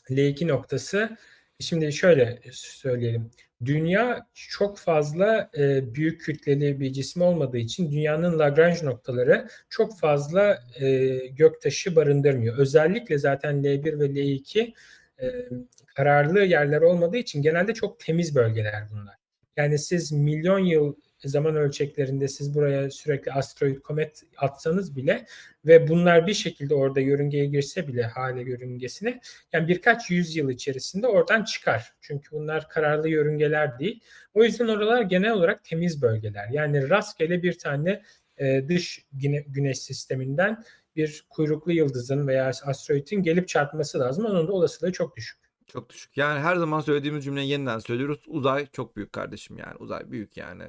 L2 0.10 0.48
noktası 0.48 1.18
Şimdi 1.62 1.94
şöyle 1.94 2.40
söyleyelim. 2.52 3.32
Dünya 3.66 4.28
çok 4.34 4.78
fazla 4.78 5.50
e, 5.58 5.96
büyük 5.96 6.22
kütleli 6.22 6.80
bir 6.80 6.94
cisim 6.94 7.22
olmadığı 7.22 7.58
için 7.58 7.92
dünyanın 7.92 8.40
Lagrange 8.40 8.86
noktaları 8.86 9.48
çok 9.70 10.00
fazla 10.00 10.64
e, 10.80 11.18
göktaşı 11.28 11.96
barındırmıyor. 11.96 12.58
Özellikle 12.58 13.18
zaten 13.18 13.64
L1 13.64 14.00
ve 14.00 14.06
L2 14.06 14.74
e, 15.22 15.50
kararlı 15.96 16.40
yerler 16.40 16.82
olmadığı 16.82 17.18
için 17.18 17.42
genelde 17.42 17.74
çok 17.74 18.00
temiz 18.00 18.36
bölgeler 18.36 18.84
bunlar. 18.92 19.16
Yani 19.58 19.80
siz 19.80 20.12
milyon 20.12 20.60
yıl 20.60 20.96
zaman 21.30 21.56
ölçeklerinde 21.56 22.28
siz 22.28 22.54
buraya 22.54 22.92
sürekli 22.92 23.32
asteroid 23.32 23.78
komet 23.78 24.24
atsanız 24.38 24.96
bile 24.96 25.26
ve 25.66 25.88
bunlar 25.88 26.28
bir 26.28 26.34
şekilde 26.34 26.76
orada 26.76 27.00
yörüngeye 27.00 27.46
girse 27.46 27.88
bile 27.88 28.04
hale 28.04 28.42
yörüngesine 28.42 29.22
yani 29.54 29.68
birkaç 29.68 30.10
yüzyıl 30.10 30.50
içerisinde 30.50 31.08
oradan 31.08 31.44
çıkar. 31.44 31.94
Çünkü 32.02 32.32
bunlar 32.32 32.70
kararlı 32.70 33.10
yörüngeler 33.10 33.80
değil. 33.80 34.00
O 34.34 34.44
yüzden 34.44 34.68
oralar 34.68 35.02
genel 35.02 35.32
olarak 35.32 35.64
temiz 35.64 36.02
bölgeler. 36.02 36.50
Yani 36.52 36.90
rastgele 36.90 37.44
bir 37.44 37.58
tane 37.58 38.02
e, 38.38 38.68
dış 38.68 39.06
güne, 39.14 39.46
güneş 39.48 39.80
sisteminden 39.80 40.64
bir 40.96 41.26
kuyruklu 41.30 41.72
yıldızın 41.72 42.28
veya 42.28 42.52
asteroidin 42.64 43.24
gelip 43.24 43.48
çarpması 43.48 44.00
lazım. 44.00 44.26
Onun 44.26 44.48
da 44.48 44.52
olasılığı 44.52 44.92
çok 44.92 45.18
düşük. 45.18 45.41
Çok 45.74 45.90
düşük. 45.90 46.18
Yani 46.18 46.40
her 46.40 46.56
zaman 46.56 46.80
söylediğimiz 46.80 47.24
cümleyi 47.24 47.50
yeniden 47.50 47.80
söylüyoruz. 47.80 48.20
Uzay 48.28 48.68
çok 48.72 48.96
büyük 48.96 49.14
kardeşim 49.14 49.58
yani. 49.58 49.76
Uzay 49.80 50.12
büyük 50.12 50.38
yani. 50.38 50.64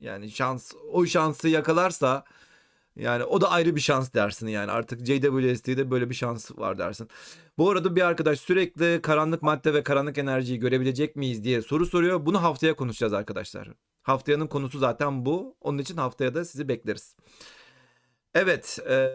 Yani 0.00 0.30
şans 0.30 0.72
o 0.92 1.06
şansı 1.06 1.48
yakalarsa 1.48 2.24
yani 2.96 3.24
o 3.24 3.40
da 3.40 3.50
ayrı 3.50 3.76
bir 3.76 3.80
şans 3.80 4.14
dersin 4.14 4.46
yani. 4.48 4.70
Artık 4.70 5.06
JWST'de 5.06 5.90
böyle 5.90 6.10
bir 6.10 6.14
şans 6.14 6.50
var 6.58 6.78
dersin. 6.78 7.08
Bu 7.58 7.70
arada 7.70 7.96
bir 7.96 8.02
arkadaş 8.02 8.40
sürekli 8.40 9.02
karanlık 9.02 9.42
madde 9.42 9.74
ve 9.74 9.82
karanlık 9.82 10.18
enerjiyi 10.18 10.58
görebilecek 10.58 11.16
miyiz 11.16 11.44
diye 11.44 11.62
soru 11.62 11.86
soruyor. 11.86 12.26
Bunu 12.26 12.42
haftaya 12.42 12.76
konuşacağız 12.76 13.12
arkadaşlar. 13.12 13.68
Haftayanın 14.02 14.46
konusu 14.46 14.78
zaten 14.78 15.26
bu. 15.26 15.56
Onun 15.60 15.78
için 15.78 15.96
haftaya 15.96 16.34
da 16.34 16.44
sizi 16.44 16.68
bekleriz. 16.68 17.16
Evet. 18.34 18.78
E, 18.90 19.10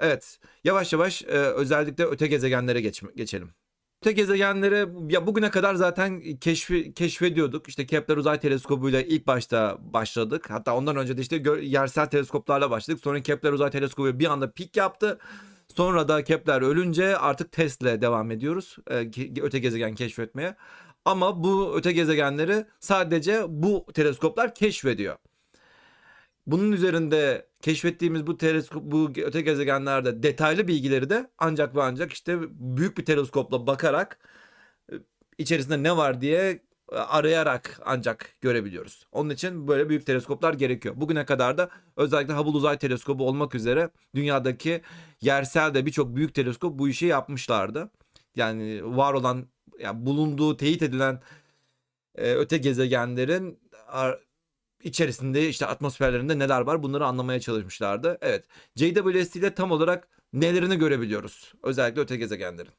evet. 0.00 0.38
Yavaş 0.64 0.92
yavaş 0.92 1.22
e, 1.22 1.26
özellikle 1.26 2.04
öte 2.04 2.26
gezegenlere 2.26 2.80
geç, 2.80 3.02
geçelim. 3.16 3.54
Öte 4.02 4.12
gezegenlere 4.12 4.88
ya 5.08 5.26
bugüne 5.26 5.50
kadar 5.50 5.74
zaten 5.74 6.22
keşfi, 6.40 6.94
keşfediyorduk. 6.94 7.68
İşte 7.68 7.86
Kepler 7.86 8.16
Uzay 8.16 8.40
Teleskobu'yla 8.40 9.00
ilk 9.00 9.26
başta 9.26 9.78
başladık. 9.80 10.50
Hatta 10.50 10.76
ondan 10.76 10.96
önce 10.96 11.16
de 11.16 11.20
işte 11.20 11.42
yersel 11.62 12.06
teleskoplarla 12.06 12.70
başladık. 12.70 13.00
Sonra 13.04 13.22
Kepler 13.22 13.52
Uzay 13.52 13.70
Teleskobu 13.70 14.18
bir 14.18 14.26
anda 14.26 14.50
pik 14.50 14.76
yaptı. 14.76 15.18
Sonra 15.68 16.08
da 16.08 16.24
Kepler 16.24 16.62
ölünce 16.62 17.16
artık 17.16 17.52
TESS'le 17.52 17.80
devam 17.80 18.30
ediyoruz. 18.30 18.76
Öte 19.42 19.58
gezegen 19.58 19.94
keşfetmeye. 19.94 20.56
Ama 21.04 21.44
bu 21.44 21.76
öte 21.76 21.92
gezegenleri 21.92 22.66
sadece 22.80 23.44
bu 23.48 23.86
teleskoplar 23.94 24.54
keşfediyor. 24.54 25.16
Bunun 26.46 26.72
üzerinde 26.72 27.46
keşfettiğimiz 27.62 28.26
bu 28.26 28.36
teleskop 28.38 28.82
bu 28.84 29.12
öte 29.16 29.40
gezegenlerde 29.40 30.22
detaylı 30.22 30.68
bilgileri 30.68 31.10
de 31.10 31.30
ancak 31.38 31.76
ve 31.76 31.82
ancak 31.82 32.12
işte 32.12 32.38
büyük 32.50 32.98
bir 32.98 33.04
teleskopla 33.04 33.66
bakarak 33.66 34.18
e, 34.92 34.94
içerisinde 35.38 35.82
ne 35.82 35.96
var 35.96 36.20
diye 36.20 36.62
e, 36.92 36.96
arayarak 36.96 37.80
ancak 37.84 38.36
görebiliyoruz. 38.40 39.06
Onun 39.12 39.30
için 39.30 39.68
böyle 39.68 39.88
büyük 39.88 40.06
teleskoplar 40.06 40.54
gerekiyor. 40.54 40.94
Bugüne 40.98 41.24
kadar 41.26 41.58
da 41.58 41.68
özellikle 41.96 42.34
Hubble 42.34 42.56
Uzay 42.56 42.78
Teleskobu 42.78 43.28
olmak 43.28 43.54
üzere 43.54 43.90
dünyadaki 44.14 44.82
yersel 45.20 45.74
de 45.74 45.86
birçok 45.86 46.16
büyük 46.16 46.34
teleskop 46.34 46.78
bu 46.78 46.88
işi 46.88 47.06
yapmışlardı. 47.06 47.90
Yani 48.36 48.96
var 48.96 49.14
olan 49.14 49.46
yani 49.78 50.06
bulunduğu 50.06 50.56
teyit 50.56 50.82
edilen 50.82 51.20
e, 52.14 52.34
öte 52.34 52.58
gezegenlerin 52.58 53.58
içerisinde 54.84 55.48
işte 55.48 55.66
atmosferlerinde 55.66 56.38
neler 56.38 56.60
var 56.60 56.82
bunları 56.82 57.06
anlamaya 57.06 57.40
çalışmışlardı. 57.40 58.18
Evet 58.20 58.44
JWST 58.76 59.36
ile 59.36 59.54
tam 59.54 59.70
olarak 59.70 60.08
nelerini 60.32 60.78
görebiliyoruz 60.78 61.52
özellikle 61.62 62.00
öte 62.00 62.16
gezegenlerin. 62.16 62.72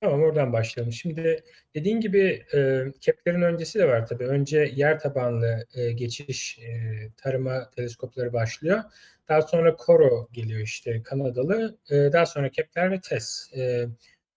Tamam 0.00 0.22
oradan 0.22 0.52
başlayalım. 0.52 0.92
Şimdi 0.92 1.44
dediğin 1.74 2.00
gibi 2.00 2.44
e, 2.54 2.84
Kepler'in 3.00 3.42
öncesi 3.42 3.78
de 3.78 3.88
var 3.88 4.06
tabii. 4.06 4.26
Önce 4.26 4.72
yer 4.74 4.98
tabanlı 4.98 5.66
e, 5.74 5.92
geçiş 5.92 6.58
e, 6.58 6.92
tarıma 7.16 7.70
teleskopları 7.70 8.32
başlıyor. 8.32 8.82
Daha 9.28 9.42
sonra 9.42 9.76
CORO 9.86 10.28
geliyor 10.32 10.60
işte 10.60 11.02
Kanadalı. 11.02 11.78
E, 11.90 11.94
daha 12.12 12.26
sonra 12.26 12.48
Kepler 12.48 12.90
ve 12.90 13.00
TESS. 13.00 13.52
E, 13.56 13.86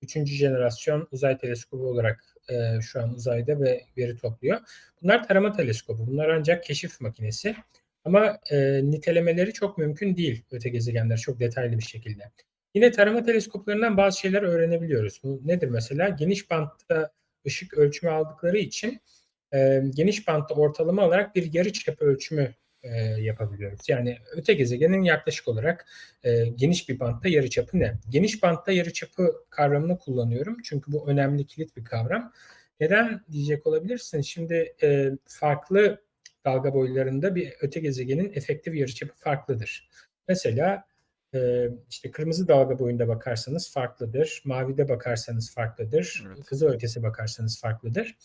üçüncü 0.02 0.36
jenerasyon 0.36 1.08
uzay 1.12 1.38
teleskobu 1.38 1.88
olarak 1.88 2.33
e, 2.50 2.82
şu 2.82 3.02
an 3.02 3.14
uzayda 3.14 3.60
ve 3.60 3.82
veri 3.98 4.18
topluyor. 4.18 4.60
Bunlar 5.02 5.28
tarama 5.28 5.54
teleskobu. 5.54 6.08
Bunlar 6.08 6.30
ancak 6.30 6.64
keşif 6.64 7.02
makinesi. 7.02 7.56
Ama 8.06 8.40
e, 8.52 8.82
nitelemeleri 8.92 9.54
çok 9.54 9.78
mümkün 9.78 10.16
değil 10.18 10.44
öte 10.52 10.70
gezegenler 10.70 11.18
çok 11.18 11.40
detaylı 11.40 11.78
bir 11.78 11.84
şekilde. 11.84 12.24
Yine 12.76 12.92
tarama 12.92 13.24
teleskoplarından 13.24 13.98
bazı 13.98 14.20
şeyler 14.20 14.42
öğrenebiliyoruz. 14.42 15.20
Bu 15.24 15.42
nedir 15.46 15.68
mesela? 15.68 16.10
Geniş 16.10 16.50
bantta 16.50 17.12
ışık 17.48 17.74
ölçümü 17.74 18.12
aldıkları 18.12 18.58
için 18.58 19.02
e, 19.54 19.84
geniş 19.96 20.28
bantta 20.28 20.56
ortalama 20.56 21.08
olarak 21.08 21.36
bir 21.36 21.54
yarı 21.54 21.74
çapı 21.74 22.06
ölçümü 22.06 22.54
e, 22.84 22.98
yapabiliyoruz. 23.22 23.90
Yani 23.90 24.18
öte 24.36 24.54
gezegenin 24.54 25.04
yaklaşık 25.04 25.48
olarak 25.48 25.86
e, 26.24 26.46
geniş 26.46 26.90
bir 26.90 27.00
bantta 27.00 27.30
yarıçapı 27.30 27.80
ne? 27.80 27.94
Geniş 28.10 28.44
bantta 28.44 28.72
yarıçapı 28.72 29.46
kavramını 29.50 29.98
kullanıyorum. 29.98 30.58
Çünkü 30.64 30.92
bu 30.92 31.10
önemli 31.10 31.46
kilit 31.46 31.78
bir 31.78 31.86
kavram. 31.86 32.32
Neden 32.80 33.22
diyecek 33.32 33.68
olabilirsin? 33.68 34.22
Şimdi 34.22 34.76
e, 34.84 35.12
farklı 35.26 36.02
dalga 36.46 36.74
boylarında 36.74 37.36
bir 37.36 37.54
öte 37.62 37.80
gezegenin 37.80 38.32
efektif 38.34 38.76
yarıçapı 38.76 39.14
farklıdır. 39.16 39.90
Mesela 40.28 40.84
e, 41.34 41.70
işte 41.90 42.12
kırmızı 42.12 42.48
dalga 42.48 42.80
boyunda 42.80 43.08
bakarsanız 43.08 43.72
farklıdır. 43.74 44.42
Mavide 44.46 44.90
bakarsanız 44.90 45.54
farklıdır. 45.54 46.24
Evet. 46.28 46.46
Kızıl 46.46 46.68
ötesi 46.68 47.04
bakarsanız 47.04 47.62
farklıdır. 47.62 48.18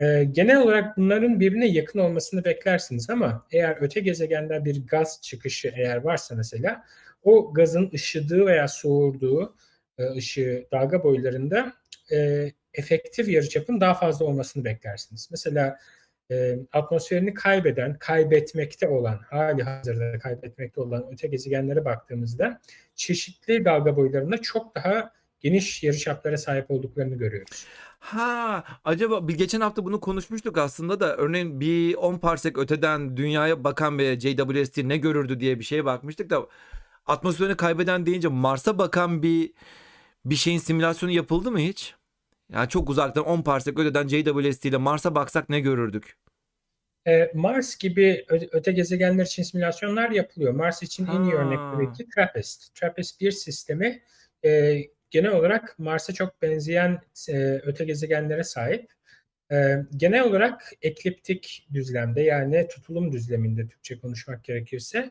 E, 0.00 0.24
genel 0.24 0.62
olarak 0.62 0.96
bunların 0.96 1.40
birbirine 1.40 1.68
yakın 1.68 1.98
olmasını 1.98 2.44
beklersiniz 2.44 3.10
ama 3.10 3.46
eğer 3.52 3.76
öte 3.80 4.00
gezegende 4.00 4.64
bir 4.64 4.86
gaz 4.86 5.22
çıkışı 5.22 5.72
eğer 5.76 5.96
varsa 5.96 6.34
mesela 6.34 6.84
o 7.22 7.54
gazın 7.54 7.90
ışıdığı 7.94 8.46
veya 8.46 8.68
soğurduğu 8.68 9.56
e, 9.98 10.10
ışığı 10.10 10.66
dalga 10.72 11.04
boylarında 11.04 11.72
e, 12.12 12.50
efektif 12.74 13.28
yarıçapın 13.28 13.80
daha 13.80 13.94
fazla 13.94 14.24
olmasını 14.24 14.64
beklersiniz. 14.64 15.28
Mesela 15.30 15.78
e, 16.30 16.58
atmosferini 16.72 17.34
kaybeden, 17.34 17.98
kaybetmekte 17.98 18.88
olan, 18.88 19.18
hali 19.30 19.62
hazırda 19.62 20.18
kaybetmekte 20.18 20.80
olan 20.80 21.06
öte 21.12 21.28
gezegenlere 21.28 21.84
baktığımızda 21.84 22.60
çeşitli 22.94 23.64
dalga 23.64 23.96
boylarında 23.96 24.38
çok 24.38 24.74
daha 24.76 25.12
geniş 25.42 25.82
yarıçaplara 25.82 26.36
sahip 26.36 26.70
olduklarını 26.70 27.14
görüyoruz. 27.14 27.66
Ha, 27.98 28.64
acaba 28.84 29.28
bir 29.28 29.34
geçen 29.38 29.60
hafta 29.60 29.84
bunu 29.84 30.00
konuşmuştuk 30.00 30.58
aslında 30.58 31.00
da 31.00 31.16
örneğin 31.16 31.60
bir 31.60 31.94
10 31.94 32.18
parsek 32.18 32.58
öteden 32.58 33.16
dünyaya 33.16 33.64
bakan 33.64 33.98
bir 33.98 34.20
JWST 34.20 34.78
ne 34.78 34.96
görürdü 34.96 35.40
diye 35.40 35.58
bir 35.58 35.64
şeye 35.64 35.84
bakmıştık 35.84 36.30
da 36.30 36.46
atmosferini 37.06 37.56
kaybeden 37.56 38.06
deyince 38.06 38.28
Mars'a 38.28 38.78
bakan 38.78 39.22
bir 39.22 39.52
bir 40.24 40.34
şeyin 40.34 40.58
simülasyonu 40.58 41.12
yapıldı 41.12 41.50
mı 41.50 41.58
hiç? 41.58 41.94
Yani 42.52 42.68
çok 42.68 42.90
uzaktan 42.90 43.24
10 43.24 43.42
parsek 43.42 43.78
öteden 43.78 44.08
JWST 44.08 44.64
ile 44.64 44.76
Mars'a 44.76 45.14
baksak 45.14 45.48
ne 45.48 45.60
görürdük? 45.60 46.16
Ee, 47.06 47.30
Mars 47.34 47.76
gibi 47.76 48.24
öte 48.28 48.72
gezegenler 48.72 49.26
için 49.26 49.42
simülasyonlar 49.42 50.10
yapılıyor. 50.10 50.52
Mars 50.52 50.82
için 50.82 51.06
en 51.06 51.24
iyi 51.24 51.34
örnek 51.34 51.58
tabii 51.58 51.92
ki 51.92 52.08
TRAPPIST. 52.14 52.74
TRAPPIST 52.74 53.20
bir 53.20 53.30
sistemi 53.30 54.02
e, 54.44 54.80
genel 55.12 55.30
olarak 55.30 55.78
Mars'a 55.78 56.12
çok 56.12 56.42
benzeyen 56.42 57.00
e, 57.28 57.60
öte 57.64 57.84
gezegenlere 57.84 58.44
sahip. 58.44 58.92
E, 59.52 59.76
genel 59.96 60.22
olarak 60.22 60.72
ekliptik 60.82 61.68
düzlemde 61.72 62.20
yani 62.20 62.68
tutulum 62.68 63.12
düzleminde 63.12 63.68
Türkçe 63.68 63.98
konuşmak 63.98 64.44
gerekirse 64.44 65.10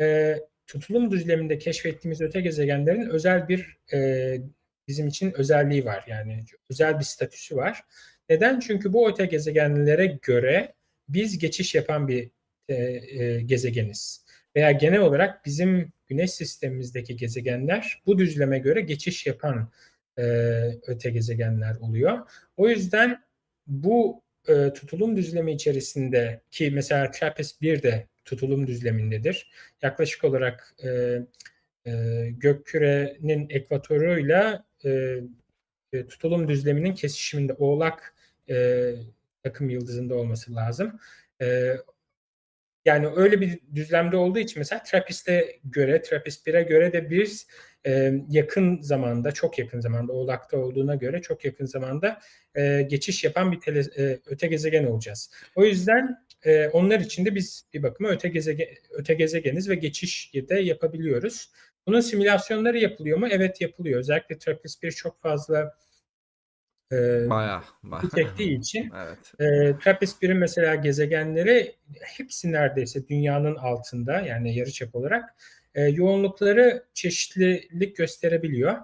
e, 0.00 0.36
tutulum 0.66 1.10
düzleminde 1.10 1.58
keşfettiğimiz 1.58 2.20
öte 2.20 2.40
gezegenlerin 2.40 3.08
özel 3.08 3.48
bir 3.48 3.76
e, 3.92 4.38
bizim 4.88 5.08
için 5.08 5.32
özelliği 5.32 5.84
var. 5.84 6.04
Yani 6.08 6.44
özel 6.70 6.98
bir 6.98 7.04
statüsü 7.04 7.56
var. 7.56 7.84
Neden? 8.28 8.60
Çünkü 8.60 8.92
bu 8.92 9.10
öte 9.10 9.26
gezegenlere 9.26 10.06
göre 10.22 10.74
biz 11.08 11.38
geçiş 11.38 11.74
yapan 11.74 12.08
bir 12.08 12.30
e, 12.68 12.74
e, 12.74 13.42
gezegeniz. 13.42 14.24
Veya 14.56 14.72
genel 14.72 15.00
olarak 15.00 15.44
bizim 15.46 15.92
güneş 16.12 16.30
sistemimizdeki 16.30 17.16
gezegenler 17.16 18.02
bu 18.06 18.18
düzleme 18.18 18.58
göre 18.58 18.80
geçiş 18.80 19.26
yapan 19.26 19.70
e, 20.18 20.22
öte 20.86 21.10
gezegenler 21.10 21.76
oluyor. 21.76 22.18
O 22.56 22.68
yüzden 22.68 23.22
bu 23.66 24.22
e, 24.48 24.72
tutulum 24.72 25.16
düzlemi 25.16 25.52
içerisinde 25.52 26.40
ki 26.50 26.70
mesela 26.70 27.10
TRAPPIST-1 27.10 27.82
de 27.82 28.06
tutulum 28.24 28.66
düzlemindedir. 28.66 29.50
Yaklaşık 29.82 30.24
olarak 30.24 30.74
e, 30.84 31.18
e, 31.86 31.92
gökkürenin 32.30 33.46
ekvatoruyla 33.50 34.64
e, 34.84 35.20
e, 35.92 36.06
tutulum 36.06 36.48
düzleminin 36.48 36.94
kesişiminde 36.94 37.52
Oğlak 37.52 38.14
e, 38.50 38.94
takım 39.42 39.70
yıldızında 39.70 40.14
olması 40.14 40.54
lazım. 40.54 41.00
E, 41.42 41.76
yani 42.84 43.08
öyle 43.16 43.40
bir 43.40 43.60
düzlemde 43.74 44.16
olduğu 44.16 44.38
için 44.38 44.60
mesela 44.60 44.82
Trappist'e 44.82 45.60
göre, 45.64 46.02
Trappist 46.02 46.46
1'e 46.46 46.62
göre 46.62 46.92
de 46.92 47.10
biz 47.10 47.46
e, 47.86 48.12
yakın 48.28 48.80
zamanda, 48.80 49.32
çok 49.32 49.58
yakın 49.58 49.80
zamanda, 49.80 50.12
Oğlak'ta 50.12 50.56
olduğuna 50.58 50.94
göre 50.94 51.22
çok 51.22 51.44
yakın 51.44 51.66
zamanda 51.66 52.20
e, 52.54 52.82
geçiş 52.82 53.24
yapan 53.24 53.52
bir 53.52 53.60
tele, 53.60 53.80
e, 53.80 54.18
öte 54.26 54.46
gezegen 54.46 54.84
olacağız. 54.84 55.30
O 55.54 55.64
yüzden 55.64 56.16
e, 56.42 56.68
onlar 56.68 57.00
için 57.00 57.24
de 57.24 57.34
biz 57.34 57.66
bir 57.74 57.82
bakıma 57.82 58.08
öte, 58.08 58.28
gezegen, 58.28 58.68
öte 58.90 59.14
gezegeniz 59.14 59.68
ve 59.68 59.74
geçiş 59.74 60.32
de 60.34 60.54
yapabiliyoruz. 60.54 61.50
Bunun 61.86 62.00
simülasyonları 62.00 62.78
yapılıyor 62.78 63.18
mu? 63.18 63.28
Evet 63.30 63.60
yapılıyor. 63.60 64.00
Özellikle 64.00 64.38
Trappist 64.38 64.82
1 64.82 64.92
çok 64.92 65.22
fazla 65.22 65.74
e, 66.92 67.30
bayağı, 67.30 67.62
bayağı. 67.82 68.10
çektiği 68.14 68.58
için 68.58 68.92
evet. 69.04 69.32
e, 69.40 69.78
Trappist 69.78 70.22
1'in 70.22 70.36
mesela 70.36 70.74
gezegenleri 70.74 71.76
hepsi 72.00 72.52
neredeyse 72.52 73.08
dünyanın 73.08 73.54
altında 73.56 74.20
yani 74.20 74.56
yarıçap 74.56 74.94
olarak 74.94 75.34
e, 75.74 75.82
yoğunlukları 75.82 76.84
çeşitlilik 76.94 77.96
gösterebiliyor. 77.96 78.76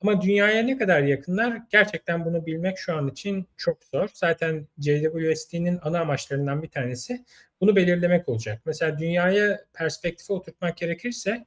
Ama 0.00 0.22
dünyaya 0.22 0.62
ne 0.62 0.78
kadar 0.78 1.02
yakınlar 1.02 1.62
gerçekten 1.70 2.24
bunu 2.24 2.46
bilmek 2.46 2.78
şu 2.78 2.96
an 2.96 3.08
için 3.08 3.46
çok 3.56 3.84
zor. 3.84 4.08
Zaten 4.14 4.68
JWST'nin 4.78 5.78
ana 5.82 6.00
amaçlarından 6.00 6.62
bir 6.62 6.68
tanesi 6.68 7.24
bunu 7.60 7.76
belirlemek 7.76 8.28
olacak. 8.28 8.62
Mesela 8.66 8.98
dünyaya 8.98 9.64
perspektife 9.72 10.32
oturtmak 10.32 10.76
gerekirse 10.76 11.46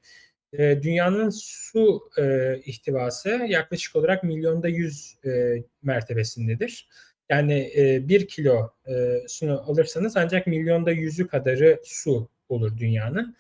e, 0.54 0.84
dünyanın 0.84 1.30
su 1.30 2.10
e, 2.18 2.58
ihtivası 2.66 3.30
yaklaşık 3.30 3.96
olarak 3.96 4.24
milyonda 4.24 4.68
yüz 4.68 5.16
e, 5.26 5.64
mertebesindedir. 5.84 6.88
Yani 7.30 7.72
e, 7.78 8.10
bir 8.10 8.28
kilo 8.28 8.72
e, 8.88 9.22
sunu 9.28 9.72
alırsanız 9.72 10.18
ancak 10.18 10.48
milyonda 10.48 10.92
yüzü 10.92 11.28
kadarı 11.28 11.80
su 11.84 12.30
olur 12.50 12.78
dünyanın. 12.78 13.36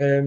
E, 0.00 0.22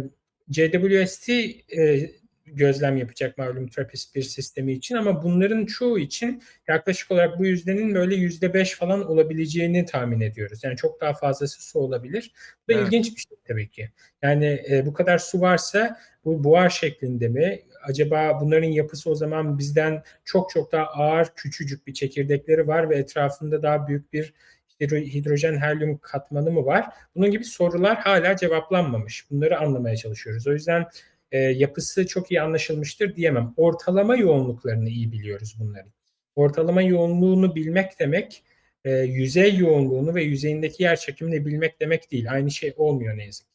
JWST 0.51 1.29
e, 1.29 2.11
gözlem 2.55 2.97
yapacak 2.97 3.37
malum 3.37 3.67
TRAPPIST 3.67 4.15
bir 4.15 4.21
sistemi 4.21 4.73
için 4.73 4.95
ama 4.95 5.23
bunların 5.23 5.65
çoğu 5.65 5.99
için 5.99 6.43
yaklaşık 6.67 7.11
olarak 7.11 7.39
bu 7.39 7.45
yüzdenin 7.45 7.95
böyle 7.95 8.15
yüzde 8.15 8.53
beş 8.53 8.75
falan 8.75 9.09
olabileceğini 9.09 9.85
tahmin 9.85 10.21
ediyoruz. 10.21 10.63
Yani 10.63 10.75
çok 10.75 11.01
daha 11.01 11.13
fazlası 11.13 11.63
su 11.63 11.79
olabilir. 11.79 12.31
Bu 12.67 12.73
da 12.73 12.77
evet. 12.77 12.87
ilginç 12.87 13.15
bir 13.15 13.21
şey 13.21 13.37
tabii 13.47 13.69
ki. 13.69 13.89
Yani 14.21 14.63
e, 14.71 14.85
bu 14.85 14.93
kadar 14.93 15.17
su 15.17 15.41
varsa 15.41 15.97
bu 16.25 16.43
buhar 16.43 16.69
şeklinde 16.69 17.27
mi? 17.27 17.59
Acaba 17.83 18.41
bunların 18.41 18.67
yapısı 18.67 19.09
o 19.09 19.15
zaman 19.15 19.57
bizden 19.57 20.03
çok 20.25 20.49
çok 20.49 20.71
daha 20.71 20.85
ağır 20.85 21.27
küçücük 21.35 21.87
bir 21.87 21.93
çekirdekleri 21.93 22.67
var 22.67 22.89
ve 22.89 22.97
etrafında 22.97 23.63
daha 23.63 23.87
büyük 23.87 24.13
bir 24.13 24.33
hidrojen 24.81 25.57
helyum 25.57 25.97
katmanı 25.97 26.51
mı 26.51 26.65
var? 26.65 26.85
Bunun 27.15 27.31
gibi 27.31 27.43
sorular 27.43 27.97
hala 27.97 28.35
cevaplanmamış. 28.35 29.31
Bunları 29.31 29.59
anlamaya 29.59 29.95
çalışıyoruz. 29.95 30.47
O 30.47 30.53
yüzden 30.53 30.85
e, 31.31 31.37
yapısı 31.37 32.07
çok 32.07 32.31
iyi 32.31 32.41
anlaşılmıştır 32.41 33.15
diyemem. 33.15 33.53
Ortalama 33.57 34.15
yoğunluklarını 34.15 34.89
iyi 34.89 35.11
biliyoruz 35.11 35.55
bunların. 35.59 35.91
Ortalama 36.35 36.81
yoğunluğunu 36.81 37.55
bilmek 37.55 37.99
demek 37.99 38.43
e, 38.85 38.91
yüzey 38.91 39.57
yoğunluğunu 39.57 40.15
ve 40.15 40.23
yüzeyindeki 40.23 40.83
yer 40.83 40.95
çekimini 40.95 41.45
bilmek 41.45 41.79
demek 41.81 42.11
değil. 42.11 42.31
Aynı 42.31 42.51
şey 42.51 42.73
olmuyor 42.77 43.17
ne 43.17 43.25
yazık 43.25 43.49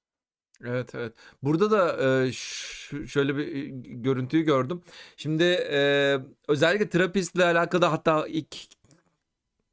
Evet 0.65 0.95
evet. 0.95 1.13
Burada 1.43 1.71
da 1.71 1.97
e, 2.27 2.33
şöyle 3.07 3.37
bir 3.37 3.55
e, 3.55 3.69
görüntüyü 3.95 4.43
gördüm. 4.43 4.83
Şimdi 5.17 5.45
e, 5.71 6.19
özellikle 6.49 6.89
terapistle 6.89 7.45
alakalı 7.45 7.85
hatta 7.85 8.27
ilk 8.29 8.57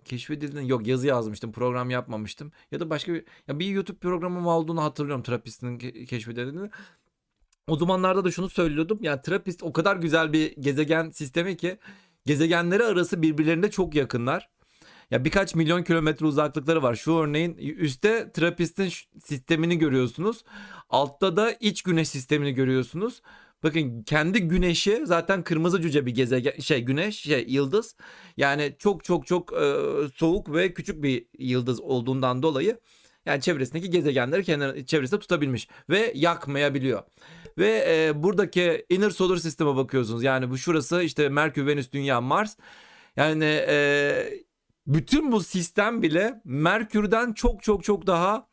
keşfedilen 0.05 0.61
yok 0.61 0.87
yazı 0.87 1.07
yazmıştım 1.07 1.51
program 1.51 1.89
yapmamıştım 1.89 2.51
ya 2.71 2.79
da 2.79 2.89
başka 2.89 3.13
bir 3.13 3.23
ya 3.47 3.59
bir 3.59 3.65
YouTube 3.65 3.97
programım 3.97 4.47
olduğunu 4.47 4.83
hatırlıyorum 4.83 5.23
terapistin 5.23 5.79
ke- 5.79 6.05
keşfedildiğini. 6.05 6.69
O 7.71 7.77
zamanlarda 7.77 8.25
da 8.25 8.31
şunu 8.31 8.49
söylüyordum. 8.49 8.99
Yani 9.01 9.21
Trappist 9.21 9.63
o 9.63 9.73
kadar 9.73 9.95
güzel 9.95 10.33
bir 10.33 10.55
gezegen 10.55 11.09
sistemi 11.09 11.57
ki 11.57 11.77
gezegenleri 12.25 12.83
arası 12.83 13.21
birbirlerine 13.21 13.71
çok 13.71 13.95
yakınlar. 13.95 14.49
Ya 15.11 15.25
birkaç 15.25 15.55
milyon 15.55 15.83
kilometre 15.83 16.25
uzaklıkları 16.25 16.83
var. 16.83 16.95
Şu 16.95 17.13
örneğin 17.13 17.55
üstte 17.57 18.31
Trappist'in 18.31 18.91
sistemini 19.23 19.77
görüyorsunuz. 19.77 20.43
Altta 20.89 21.35
da 21.35 21.51
iç 21.51 21.81
güneş 21.81 22.09
sistemini 22.09 22.53
görüyorsunuz. 22.53 23.21
Bakın 23.63 24.03
kendi 24.03 24.41
güneşi 24.41 25.05
zaten 25.05 25.43
kırmızı 25.43 25.81
cüce 25.81 26.05
bir 26.05 26.15
gezegen 26.15 26.59
şey 26.59 26.81
güneş 26.81 27.19
şey 27.19 27.45
yıldız. 27.47 27.95
Yani 28.37 28.75
çok 28.79 29.03
çok 29.03 29.27
çok 29.27 29.53
e, 29.53 29.75
soğuk 30.15 30.53
ve 30.53 30.73
küçük 30.73 31.03
bir 31.03 31.25
yıldız 31.39 31.81
olduğundan 31.81 32.43
dolayı 32.43 32.79
yani 33.25 33.41
çevresindeki 33.41 33.89
gezegenleri 33.89 34.43
kendi 34.43 34.85
çevresinde 34.85 35.19
tutabilmiş 35.19 35.67
ve 35.89 36.11
yakmayabiliyor. 36.15 37.03
Ve 37.57 37.85
e, 37.87 38.23
buradaki 38.23 38.85
inner 38.89 39.09
solar 39.09 39.37
sisteme 39.37 39.75
bakıyorsunuz. 39.75 40.23
Yani 40.23 40.49
bu 40.49 40.57
şurası 40.57 41.01
işte 41.01 41.29
Merkür, 41.29 41.67
Venüs, 41.67 41.91
Dünya, 41.91 42.21
Mars. 42.21 42.57
Yani 43.15 43.63
e, 43.67 44.41
bütün 44.87 45.31
bu 45.31 45.41
sistem 45.43 46.01
bile 46.01 46.41
Merkür'den 46.45 47.33
çok 47.33 47.63
çok 47.63 47.83
çok 47.83 48.07
daha 48.07 48.47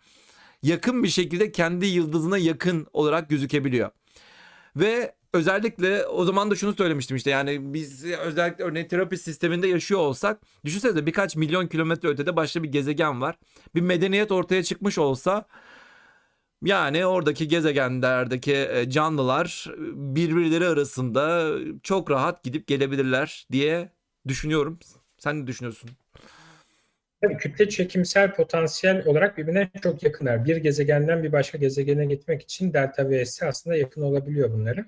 yakın 0.63 1.03
bir 1.03 1.09
şekilde 1.09 1.53
kendi 1.53 1.87
yıldızına 1.87 2.39
yakın 2.39 2.87
olarak 2.93 3.31
gözükebiliyor. 3.31 3.91
Ve 4.77 5.15
özellikle 5.33 6.07
o 6.07 6.25
zaman 6.25 6.51
da 6.51 6.55
şunu 6.55 6.75
söylemiştim 6.75 7.17
işte 7.17 7.31
yani 7.31 7.75
biz 7.75 8.05
özellikle 8.05 8.65
örneğin 8.65 8.89
terapi 8.89 9.19
sisteminde 9.19 9.69
yaşıyor 9.69 10.01
olsak 10.01 10.41
düşünsenize 10.65 11.07
birkaç 11.07 11.37
milyon 11.37 11.67
kilometre 11.67 12.09
ötede 12.09 12.37
başka 12.37 12.63
bir 12.63 12.69
gezegen 12.69 13.21
var. 13.21 13.39
Bir 13.75 13.81
medeniyet 13.81 14.33
ortaya 14.33 14.63
çıkmış 14.63 14.99
olsa 14.99 15.47
yani 16.65 17.07
oradaki 17.07 17.49
gezegenlerdeki 17.49 18.55
e, 18.55 18.91
canlılar 18.91 19.67
birbirleri 19.95 20.67
arasında 20.67 21.53
çok 21.83 22.11
rahat 22.11 22.45
gidip 22.45 22.67
gelebilirler 22.67 23.47
diye 23.53 23.93
düşünüyorum. 24.29 24.79
Sen 25.19 25.43
ne 25.43 25.47
düşünüyorsun? 25.47 25.91
Kütle 27.39 27.69
çekimsel 27.69 28.35
potansiyel 28.35 29.07
olarak 29.07 29.39
birbirine 29.39 29.71
çok 29.83 30.03
yakınlar. 30.03 30.45
Bir 30.45 30.57
gezegenden 30.57 31.23
bir 31.23 31.33
başka 31.33 31.59
gezegene 31.59 32.07
gitmek 32.07 32.43
için 32.43 32.73
delta 32.73 33.11
V'si 33.11 33.47
aslında 33.47 33.77
yakın 33.77 34.03
olabiliyor 34.03 34.53
bunların. 34.53 34.87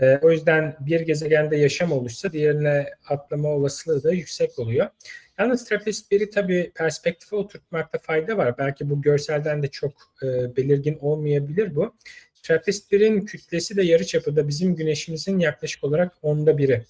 Ee, 0.00 0.18
o 0.22 0.30
yüzden 0.30 0.76
bir 0.80 1.00
gezegende 1.00 1.56
yaşam 1.56 1.92
oluşsa 1.92 2.32
diğerine 2.32 2.86
atlama 3.08 3.48
olasılığı 3.48 4.02
da 4.02 4.12
yüksek 4.12 4.58
oluyor. 4.58 4.86
Yalnız 5.38 5.64
TRAPPIST 5.64 6.12
1'i 6.12 6.30
tabii 6.30 6.72
perspektife 6.74 7.36
oturtmakta 7.36 7.98
fayda 7.98 8.36
var. 8.36 8.58
Belki 8.58 8.90
bu 8.90 9.02
görselden 9.02 9.62
de 9.62 9.68
çok 9.68 9.92
e, 10.22 10.56
belirgin 10.56 10.98
olmayabilir 11.00 11.74
bu. 11.74 11.96
TRAPPIST 12.42 12.92
1'in 12.92 13.20
kütlesi 13.20 13.76
de 13.76 13.82
yarı 13.82 14.06
çapında 14.06 14.48
bizim 14.48 14.76
güneşimizin 14.76 15.38
yaklaşık 15.38 15.84
olarak 15.84 16.12
onda 16.22 16.58
biri. 16.58 16.84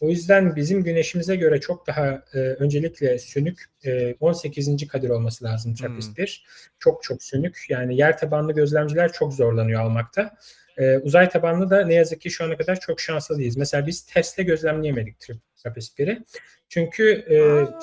O 0.00 0.08
yüzden 0.08 0.56
bizim 0.56 0.84
güneşimize 0.84 1.36
göre 1.36 1.60
çok 1.60 1.86
daha 1.86 2.22
e, 2.34 2.38
öncelikle 2.38 3.18
sönük 3.18 3.64
e, 3.84 4.14
18. 4.20 4.88
kadir 4.88 5.08
olması 5.10 5.44
lazım 5.44 5.74
TRAPPIST 5.74 6.08
Hmm. 6.08 6.24
1. 6.24 6.44
Çok 6.78 7.02
çok 7.02 7.22
sönük. 7.22 7.66
Yani 7.68 7.96
yer 7.96 8.18
tabanlı 8.18 8.52
gözlemciler 8.52 9.12
çok 9.12 9.34
zorlanıyor 9.34 9.80
almakta. 9.80 10.36
E, 10.78 10.98
uzay 10.98 11.28
tabanlı 11.28 11.70
da 11.70 11.86
ne 11.86 11.94
yazık 11.94 12.20
ki 12.20 12.30
şu 12.30 12.44
ana 12.44 12.56
kadar 12.56 12.80
çok 12.80 13.00
şanslı 13.00 13.38
değiliz. 13.38 13.56
Mesela 13.56 13.86
biz 13.86 14.02
testle 14.02 14.42
gözlemleyemedik 14.42 15.16
TRAPPIST 15.62 15.98
1'i. 15.98 16.22
Çünkü 16.68 17.10
e, 17.12 17.36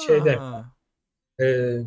şeyde 0.07 0.37
e, 1.41 1.77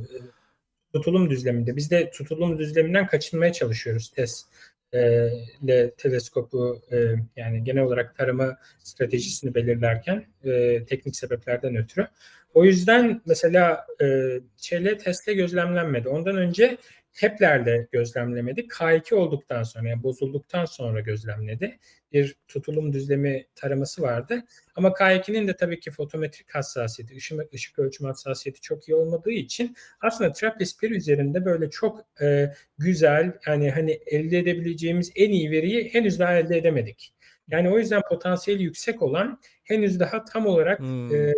tutulum 0.93 1.31
düzleminde. 1.31 1.77
Biz 1.77 1.91
de 1.91 2.11
tutulum 2.11 2.59
düzleminden 2.59 3.07
kaçınmaya 3.07 3.53
çalışıyoruz 3.53 4.11
test 4.11 4.47
e, 4.95 5.31
ile 5.63 5.91
teleskopu 5.91 6.83
e, 6.93 6.97
yani 7.37 7.65
genel 7.65 7.83
olarak 7.83 8.17
tarama 8.17 8.59
stratejisini 8.79 9.55
belirlerken 9.55 10.27
e, 10.45 10.85
teknik 10.85 11.17
sebeplerden 11.17 11.77
ötürü. 11.77 12.09
O 12.55 12.65
yüzden 12.65 13.23
mesela 13.27 13.87
e, 14.03 14.07
şeyle 14.57 14.99
testle 14.99 15.35
gözlemlenmedi. 15.35 16.09
Ondan 16.09 16.37
önce 16.37 16.77
Kepler'le 17.15 17.89
gözlemlemedi. 17.93 18.61
K2 18.61 19.15
olduktan 19.15 19.63
sonra 19.63 19.89
yani 19.89 20.03
bozulduktan 20.03 20.65
sonra 20.65 21.01
gözlemledi. 21.01 21.79
Bir 22.13 22.37
tutulum 22.49 22.93
düzlemi 22.93 23.47
taraması 23.55 24.03
vardı. 24.03 24.45
Ama 24.77 24.89
K2'nin 24.89 25.49
de 25.49 25.57
tabii 25.57 25.81
ki 25.81 25.91
fotometrik 25.91 26.55
hassasiyeti, 26.55 27.17
ışık, 27.17 27.55
ışık 27.55 27.79
ölçüm 27.79 28.07
hassasiyeti 28.07 28.61
çok 28.61 28.89
iyi 28.89 28.95
olmadığı 28.95 29.31
için 29.31 29.77
aslında 30.01 30.31
TRAPPIST-1 30.33 30.91
üzerinde 30.91 31.45
böyle 31.45 31.71
çok 31.71 32.01
e, 32.23 32.55
güzel 32.79 33.33
yani 33.47 33.71
hani 33.71 33.91
elde 34.07 34.39
edebileceğimiz 34.39 35.13
en 35.17 35.31
iyi 35.31 35.51
veriyi 35.51 35.95
henüz 35.95 36.19
daha 36.19 36.35
elde 36.35 36.59
edemedik. 36.59 37.15
Yani 37.49 37.71
o 37.71 37.79
yüzden 37.79 38.03
potansiyeli 38.09 38.63
yüksek 38.63 39.03
olan 39.03 39.41
henüz 39.65 40.01
daha 40.01 40.25
tam 40.25 40.47
olarak 40.47 40.79
Hmm. 40.79 41.15
e, 41.15 41.35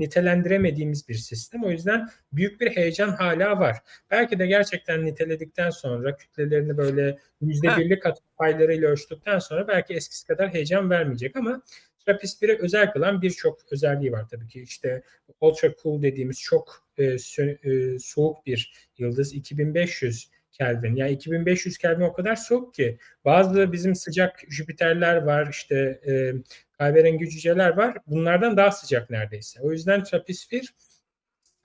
nitelendiremediğimiz 0.00 1.08
bir 1.08 1.14
sistem. 1.14 1.64
O 1.64 1.70
yüzden 1.70 2.08
büyük 2.32 2.60
bir 2.60 2.70
heyecan 2.70 3.08
hala 3.08 3.60
var. 3.60 3.76
Belki 4.10 4.38
de 4.38 4.46
gerçekten 4.46 5.04
niteledikten 5.04 5.70
sonra 5.70 6.16
kütlelerini 6.16 6.76
böyle 6.76 7.18
yüzde 7.40 7.68
Heh. 7.68 7.78
birlik 7.78 8.02
kat 8.02 8.18
paylarıyla 8.36 8.88
ölçtükten 8.88 9.38
sonra 9.38 9.68
belki 9.68 9.94
eskisi 9.94 10.26
kadar 10.26 10.54
heyecan 10.54 10.90
vermeyecek 10.90 11.36
ama 11.36 11.62
TRAPPIST 12.08 12.42
1'e 12.42 12.58
özel 12.58 12.92
kılan 12.92 13.22
birçok 13.22 13.72
özelliği 13.72 14.12
var 14.12 14.28
tabii 14.28 14.48
ki. 14.48 14.62
İşte 14.62 15.02
ultra 15.40 15.74
cool 15.82 16.02
dediğimiz 16.02 16.40
çok 16.40 16.86
e, 16.98 17.04
sö- 17.04 17.94
e, 17.94 17.98
soğuk 17.98 18.46
bir 18.46 18.72
yıldız 18.98 19.34
2500 19.34 20.30
Kelvin. 20.52 20.96
Yani 20.96 21.12
2500 21.12 21.78
Kelvin 21.78 22.00
o 22.00 22.12
kadar 22.12 22.36
soğuk 22.36 22.74
ki 22.74 22.98
bazı 23.24 23.72
bizim 23.72 23.94
sıcak 23.94 24.40
Jüpiterler 24.48 25.16
var 25.16 25.48
işte 25.50 26.00
e, 26.06 26.32
kahverengi 26.78 27.30
cüceler 27.30 27.76
var. 27.76 27.98
Bunlardan 28.06 28.56
daha 28.56 28.70
sıcak 28.70 29.10
neredeyse. 29.10 29.60
O 29.60 29.72
yüzden 29.72 30.04
TRAPPIST 30.04 30.52
1 30.52 30.74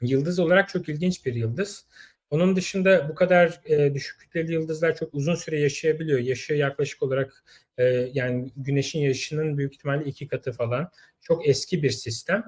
yıldız 0.02 0.40
olarak 0.40 0.70
çok 0.70 0.90
ilginç 0.90 1.26
bir 1.26 1.34
yıldız. 1.34 1.86
Onun 2.30 2.56
dışında 2.56 3.10
bu 3.10 3.16
kadar 3.16 3.62
e, 3.66 3.94
düşük 3.94 4.20
kütleli 4.20 4.54
yıldızlar 4.54 4.96
çok 4.96 5.14
uzun 5.14 5.36
süre 5.36 5.60
yaşayabiliyor. 5.60 6.20
Yaşı 6.20 6.54
yaklaşık 6.54 7.04
olarak 7.04 7.44
e, 7.78 7.84
yani 8.14 8.52
Güneş'in 8.58 9.00
yaşının 9.00 9.58
büyük 9.58 9.74
ihtimalle 9.74 10.06
iki 10.06 10.28
katı 10.28 10.52
falan. 10.52 10.92
Çok 11.22 11.48
eski 11.48 11.84
bir 11.84 11.90
sistem. 11.90 12.44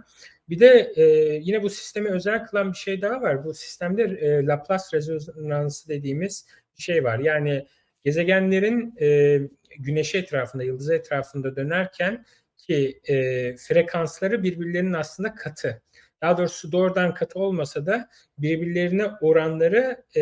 Bir 0.49 0.59
de 0.59 0.93
e, 0.95 1.03
yine 1.41 1.63
bu 1.63 1.69
sistemi 1.69 2.09
özel 2.09 2.45
kılan 2.45 2.71
bir 2.71 2.77
şey 2.77 3.01
daha 3.01 3.21
var. 3.21 3.45
Bu 3.45 3.53
sistemde 3.53 4.03
e, 4.03 4.45
Laplace 4.45 4.83
rezonansı 4.93 5.89
dediğimiz 5.89 6.45
bir 6.77 6.83
şey 6.83 7.03
var. 7.03 7.19
Yani 7.19 7.67
gezegenlerin 8.03 8.95
e, 9.01 9.39
Güneş 9.79 10.15
etrafında, 10.15 10.63
yıldız 10.63 10.89
etrafında 10.89 11.55
dönerken 11.55 12.25
ki 12.67 12.99
e, 13.07 13.15
frekansları 13.55 14.43
birbirlerinin 14.43 14.93
aslında 14.93 15.35
katı. 15.35 15.81
Daha 16.21 16.37
doğrusu 16.37 16.71
doğrudan 16.71 17.13
katı 17.13 17.39
olmasa 17.39 17.85
da 17.85 18.09
birbirlerine 18.37 19.05
oranları 19.21 20.03
e, 20.15 20.21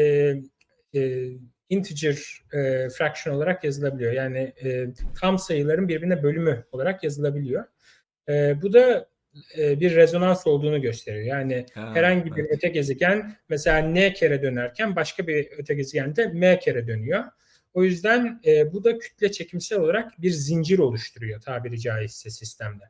e, 0.95 1.29
integer 1.69 2.43
e, 2.53 2.89
fraction 2.89 3.35
olarak 3.35 3.63
yazılabiliyor. 3.63 4.13
Yani 4.13 4.53
e, 4.63 4.87
tam 5.21 5.39
sayıların 5.39 5.87
birbirine 5.87 6.23
bölümü 6.23 6.65
olarak 6.71 7.03
yazılabiliyor. 7.03 7.63
E, 8.29 8.61
bu 8.61 8.73
da 8.73 9.09
e, 9.57 9.79
bir 9.79 9.95
rezonans 9.95 10.47
olduğunu 10.47 10.81
gösteriyor. 10.81 11.25
Yani 11.25 11.65
Ha, 11.73 11.91
herhangi 11.95 12.35
bir 12.35 12.41
evet. 12.41 12.51
öte 12.51 12.67
gezegen 12.67 13.35
mesela 13.49 13.77
n 13.77 14.13
kere 14.13 14.41
dönerken 14.41 14.95
başka 14.95 15.27
bir 15.27 15.47
öte 15.57 15.73
gezegende 15.73 16.27
m 16.27 16.59
kere 16.59 16.87
dönüyor. 16.87 17.23
O 17.73 17.83
yüzden 17.83 18.41
e, 18.45 18.73
bu 18.73 18.83
da 18.83 18.97
kütle 18.97 19.31
çekimsel 19.31 19.79
olarak 19.79 20.21
bir 20.21 20.31
zincir 20.31 20.79
oluşturuyor 20.79 21.41
tabiri 21.41 21.79
caizse 21.79 22.29
sistemde. 22.29 22.83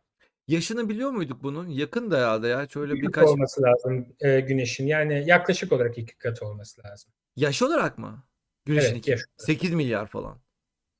Yaşını 0.47 0.89
biliyor 0.89 1.09
muyduk 1.11 1.43
bunun? 1.43 1.69
Yakın 1.69 2.11
da 2.11 2.17
herhalde 2.17 2.47
ya. 2.47 2.67
Şöyle 2.67 2.93
Büyük 2.93 3.07
birkaç 3.07 3.27
olması 3.27 3.61
lazım 3.61 4.15
e, 4.19 4.39
güneşin. 4.39 4.87
Yani 4.87 5.23
yaklaşık 5.27 5.71
olarak 5.71 5.97
iki 5.97 6.17
katı 6.17 6.45
olması 6.45 6.83
lazım. 6.83 7.11
yaş 7.35 7.61
olarak 7.61 7.97
mı? 7.97 8.23
Güneşin 8.65 8.87
Evet, 8.87 8.97
iki- 8.97 9.11
yaş 9.11 9.19
olarak. 9.19 9.41
8 9.45 9.73
milyar 9.73 10.07
falan. 10.07 10.41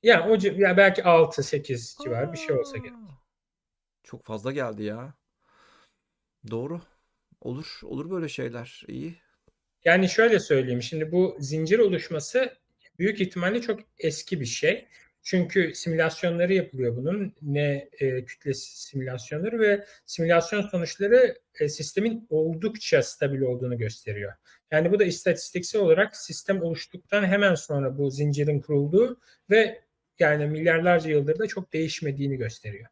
Yani 0.03 0.31
o 0.31 0.59
ya 0.61 0.77
belki 0.77 1.01
6-8 1.03 2.03
civarı 2.03 2.33
bir 2.33 2.37
şey 2.37 2.55
olsa 2.59 2.77
gerek. 2.77 2.93
Çok 4.03 4.23
fazla 4.23 4.51
geldi 4.51 4.83
ya. 4.83 5.13
Doğru. 6.51 6.81
Olur. 7.41 7.79
Olur 7.83 8.09
böyle 8.09 8.29
şeyler. 8.29 8.83
İyi. 8.87 9.15
Yani 9.85 10.09
şöyle 10.09 10.39
söyleyeyim. 10.39 10.81
Şimdi 10.81 11.11
bu 11.11 11.35
zincir 11.39 11.79
oluşması 11.79 12.57
büyük 13.03 13.21
ihtimalle 13.21 13.61
çok 13.61 13.79
eski 13.99 14.39
bir 14.39 14.45
şey. 14.45 14.87
Çünkü 15.23 15.75
simülasyonları 15.75 16.53
yapılıyor 16.53 16.97
bunun. 16.97 17.35
Ne 17.41 17.89
e, 17.99 18.25
kütle 18.25 18.53
simülasyonları 18.53 19.59
ve 19.59 19.85
simülasyon 20.05 20.61
sonuçları 20.61 21.37
e, 21.59 21.69
sistemin 21.69 22.27
oldukça 22.29 23.03
stabil 23.03 23.41
olduğunu 23.41 23.77
gösteriyor. 23.77 24.33
Yani 24.71 24.91
bu 24.91 24.99
da 24.99 25.03
istatistiksel 25.03 25.81
olarak 25.81 26.15
sistem 26.15 26.61
oluştuktan 26.61 27.23
hemen 27.23 27.55
sonra 27.55 27.97
bu 27.97 28.09
zincirin 28.11 28.59
kurulduğu 28.61 29.19
ve 29.49 29.81
yani 30.19 30.47
milyarlarca 30.47 31.09
yıldır 31.09 31.39
da 31.39 31.47
çok 31.47 31.73
değişmediğini 31.73 32.37
gösteriyor. 32.37 32.89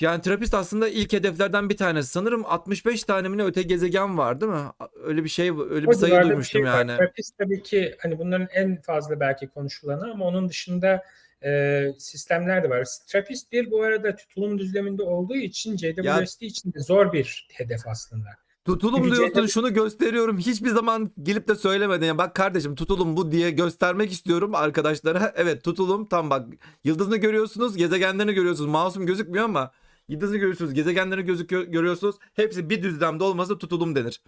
Yani 0.00 0.22
Trappist 0.22 0.54
aslında 0.54 0.88
ilk 0.88 1.12
hedeflerden 1.12 1.68
bir 1.68 1.76
tanesi. 1.76 2.10
Sanırım 2.10 2.44
65 2.46 3.04
tane 3.04 3.28
mi 3.28 3.38
ne 3.38 3.44
öte 3.44 3.62
gezegen 3.62 4.18
var 4.18 4.40
değil 4.40 4.52
mi? 4.52 4.62
Öyle 5.04 5.24
bir 5.24 5.28
şey, 5.28 5.50
öyle 5.50 5.82
bir 5.82 5.88
O 5.88 5.92
sayı 5.92 6.10
civarda 6.10 6.24
bir 6.24 6.30
duymuştum 6.30 6.60
şey 6.60 6.72
var. 6.72 6.78
yani. 6.78 6.96
Trappist 6.96 7.38
tabii 7.38 7.62
ki 7.62 7.94
hani 7.98 8.18
bunların 8.18 8.48
en 8.54 8.82
fazla 8.82 9.20
belki 9.20 9.48
konuşulanı 9.48 10.10
ama 10.12 10.24
onun 10.24 10.48
dışında 10.48 11.02
e, 11.44 11.82
sistemler 11.98 12.62
de 12.64 12.70
var. 12.70 12.86
Trappist 13.06 13.52
1 13.52 13.70
bu 13.70 13.82
arada 13.82 14.16
tutulum 14.16 14.58
düzleminde 14.58 15.02
olduğu 15.02 15.36
için 15.36 15.76
JWST 15.76 16.42
için 16.42 16.72
de 16.72 16.80
zor 16.80 17.12
bir 17.12 17.48
hedef 17.52 17.86
aslında. 17.86 18.28
Tutulum 18.64 19.14
diyorsun 19.14 19.46
şunu 19.46 19.74
gösteriyorum. 19.74 20.38
Hiçbir 20.38 20.68
zaman 20.70 21.10
gelip 21.22 21.48
de 21.48 21.54
söylemedin. 21.54 22.06
Ya 22.06 22.18
bak 22.18 22.34
kardeşim 22.34 22.74
tutulum 22.74 23.16
bu 23.16 23.32
diye 23.32 23.50
göstermek 23.50 24.12
istiyorum 24.12 24.54
arkadaşlara. 24.54 25.32
Evet 25.36 25.64
tutulum 25.64 26.06
tam 26.08 26.30
bak 26.30 26.48
yıldızını 26.84 27.16
görüyorsunuz 27.16 27.76
gezegenlerini 27.76 28.32
görüyorsunuz. 28.32 28.70
Masum 28.70 29.06
gözükmüyor 29.06 29.44
ama 29.44 29.70
yıldızını 30.08 30.36
görüyorsunuz 30.36 30.74
gezegenlerini 30.74 31.24
gözüküyor, 31.26 31.62
görüyorsunuz. 31.62 32.16
Hepsi 32.34 32.70
bir 32.70 32.82
düzlemde 32.82 33.24
olmasa 33.24 33.58
tutulum 33.58 33.94
denir. 33.96 34.20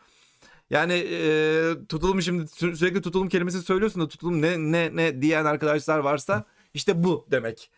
Yani 0.70 0.92
e, 1.12 1.72
tutulum 1.88 2.22
şimdi 2.22 2.42
sü- 2.42 2.76
sürekli 2.76 3.02
tutulum 3.02 3.28
kelimesi 3.28 3.62
söylüyorsun 3.62 4.02
da 4.02 4.08
tutulum 4.08 4.42
ne 4.42 4.58
ne 4.58 4.96
ne 4.96 5.22
diyen 5.22 5.44
arkadaşlar 5.44 5.98
varsa 5.98 6.44
işte 6.74 7.04
bu 7.04 7.26
demek. 7.30 7.70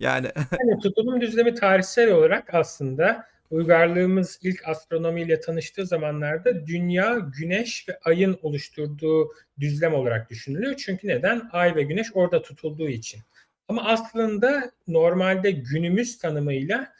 Yani 0.00 0.26
Yani 0.36 0.80
tutulum 0.82 1.20
düzlemi 1.20 1.54
tarihsel 1.54 2.12
olarak 2.12 2.54
aslında 2.54 3.31
uygarlığımız 3.52 4.38
ilk 4.42 4.68
astronomiyle 4.68 5.40
tanıştığı 5.40 5.86
zamanlarda 5.86 6.66
dünya, 6.66 7.18
güneş 7.38 7.88
ve 7.88 7.98
ayın 8.04 8.38
oluşturduğu 8.42 9.32
düzlem 9.60 9.94
olarak 9.94 10.30
düşünülüyor. 10.30 10.74
Çünkü 10.76 11.08
neden? 11.08 11.48
Ay 11.52 11.76
ve 11.76 11.82
güneş 11.82 12.06
orada 12.14 12.42
tutulduğu 12.42 12.88
için. 12.88 13.20
Ama 13.68 13.84
aslında 13.84 14.72
normalde 14.88 15.50
günümüz 15.50 16.18
tanımıyla 16.18 16.92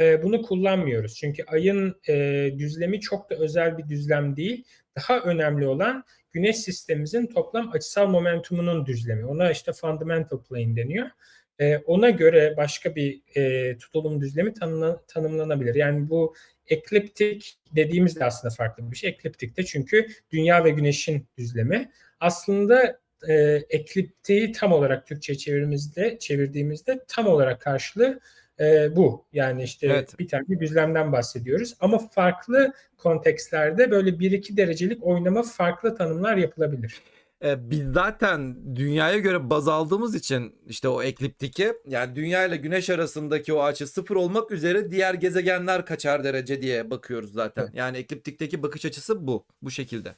e, 0.00 0.22
bunu 0.22 0.42
kullanmıyoruz. 0.42 1.14
Çünkü 1.14 1.44
ayın 1.44 2.00
e, 2.08 2.14
düzlemi 2.58 3.00
çok 3.00 3.30
da 3.30 3.34
özel 3.34 3.78
bir 3.78 3.88
düzlem 3.88 4.36
değil. 4.36 4.64
Daha 4.96 5.20
önemli 5.20 5.66
olan 5.66 6.04
güneş 6.32 6.56
sistemimizin 6.56 7.26
toplam 7.26 7.70
açısal 7.72 8.06
momentumunun 8.06 8.86
düzlemi. 8.86 9.26
Ona 9.26 9.50
işte 9.50 9.72
fundamental 9.72 10.42
plane 10.42 10.76
deniyor. 10.76 11.10
E, 11.58 11.76
ona 11.76 12.10
göre 12.10 12.54
başka 12.56 12.94
bir 12.94 13.22
e, 13.36 13.76
tutulum 13.78 14.20
düzlemi 14.20 14.52
tanımla, 14.52 15.02
tanımlanabilir. 15.06 15.74
Yani 15.74 16.10
bu 16.10 16.34
ekliptik 16.66 17.58
dediğimiz 17.76 18.16
de 18.16 18.24
aslında 18.24 18.54
farklı 18.54 18.90
bir 18.90 18.96
şey. 18.96 19.10
Ekliptik 19.10 19.56
de 19.56 19.64
çünkü 19.64 20.06
dünya 20.30 20.64
ve 20.64 20.70
güneşin 20.70 21.26
düzlemi. 21.38 21.90
Aslında 22.20 23.00
e, 23.28 23.34
ekliptiği 23.70 24.52
tam 24.52 24.72
olarak 24.72 25.06
Türkçe 25.06 25.34
çevirdiğimizde, 25.34 26.18
çevirdiğimizde 26.18 27.04
tam 27.08 27.26
olarak 27.26 27.60
karşılığı 27.60 28.20
e, 28.60 28.96
bu. 28.96 29.26
Yani 29.32 29.62
işte 29.62 29.86
evet. 29.86 30.18
bir 30.18 30.28
tane 30.28 30.60
düzlemden 30.60 31.12
bahsediyoruz. 31.12 31.74
Ama 31.80 31.98
farklı 31.98 32.72
kontekstlerde 32.96 33.90
böyle 33.90 34.18
bir 34.18 34.32
iki 34.32 34.56
derecelik 34.56 35.04
oynama 35.04 35.42
farklı 35.42 35.96
tanımlar 35.96 36.36
yapılabilir. 36.36 37.02
Ee, 37.44 37.70
biz 37.70 37.92
zaten 37.92 38.56
dünyaya 38.76 39.18
göre 39.18 39.50
baz 39.50 39.68
aldığımız 39.68 40.14
için 40.14 40.54
işte 40.66 40.88
o 40.88 41.02
ekliptiki 41.02 41.72
yani 41.86 42.16
dünya 42.16 42.46
ile 42.46 42.56
güneş 42.56 42.90
arasındaki 42.90 43.52
o 43.52 43.62
açı 43.62 43.86
sıfır 43.86 44.16
olmak 44.16 44.50
üzere 44.50 44.90
diğer 44.90 45.14
gezegenler 45.14 45.86
kaçar 45.86 46.24
derece 46.24 46.62
diye 46.62 46.90
bakıyoruz 46.90 47.32
zaten. 47.32 47.70
Yani 47.74 47.96
ekliptikteki 47.96 48.62
bakış 48.62 48.84
açısı 48.84 49.26
bu. 49.26 49.46
Bu 49.62 49.70
şekilde. 49.70 50.14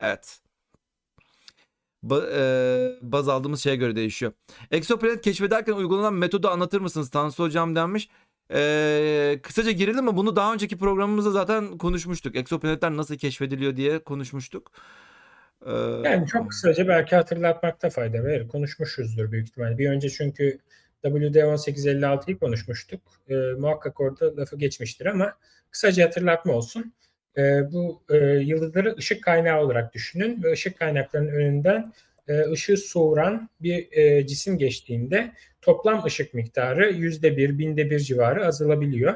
Evet. 0.00 0.40
Ba, 2.02 2.26
e, 2.32 2.88
baz 3.02 3.28
aldığımız 3.28 3.60
şeye 3.62 3.76
göre 3.76 3.96
değişiyor. 3.96 4.32
Exoplanet 4.70 5.20
keşfederken 5.22 5.72
uygulanan 5.72 6.14
metodu 6.14 6.48
anlatır 6.48 6.80
mısınız? 6.80 7.10
Tansu 7.10 7.44
Hocam 7.44 7.76
denmiş. 7.76 8.08
Ee, 8.52 9.40
kısaca 9.42 9.70
girelim 9.70 10.04
mi? 10.04 10.16
Bunu 10.16 10.36
daha 10.36 10.52
önceki 10.54 10.78
programımızda 10.78 11.30
zaten 11.30 11.78
konuşmuştuk. 11.78 12.36
Exoplanetler 12.36 12.96
nasıl 12.96 13.16
keşfediliyor 13.16 13.76
diye 13.76 13.98
konuşmuştuk. 13.98 14.70
Ee, 15.66 15.70
yani 16.08 16.26
çok 16.26 16.50
kısaca 16.50 16.88
belki 16.88 17.16
hatırlatmakta 17.16 17.90
fayda 17.90 18.24
verir. 18.24 18.48
Konuşmuşuzdur 18.48 19.32
büyük 19.32 19.48
ihtimalle. 19.48 19.78
Bir 19.78 19.90
önce 19.90 20.10
çünkü 20.10 20.58
WD1856'yı 21.04 22.38
konuşmuştuk. 22.38 23.00
Ee, 23.28 23.34
muhakkak 23.34 24.00
orada 24.00 24.36
lafı 24.36 24.58
geçmiştir 24.58 25.06
ama 25.06 25.38
kısaca 25.70 26.04
hatırlatma 26.04 26.52
olsun. 26.52 26.92
Ee, 27.36 27.72
bu 27.72 28.02
e, 28.10 28.16
yıldızları 28.26 28.96
ışık 28.98 29.24
kaynağı 29.24 29.60
olarak 29.60 29.94
düşünün 29.94 30.42
ve 30.42 30.52
ışık 30.52 30.78
kaynaklarının 30.78 31.32
önünden 31.32 31.92
e, 32.28 32.50
ışığı 32.50 32.76
soğuran 32.76 33.48
bir 33.60 33.88
e, 33.92 34.26
cisim 34.26 34.58
geçtiğinde 34.58 35.32
toplam 35.62 36.04
ışık 36.04 36.34
miktarı 36.34 36.92
yüzde 36.92 37.36
bir, 37.36 37.58
binde 37.58 37.90
bir 37.90 37.98
civarı 37.98 38.46
azalabiliyor. 38.46 39.14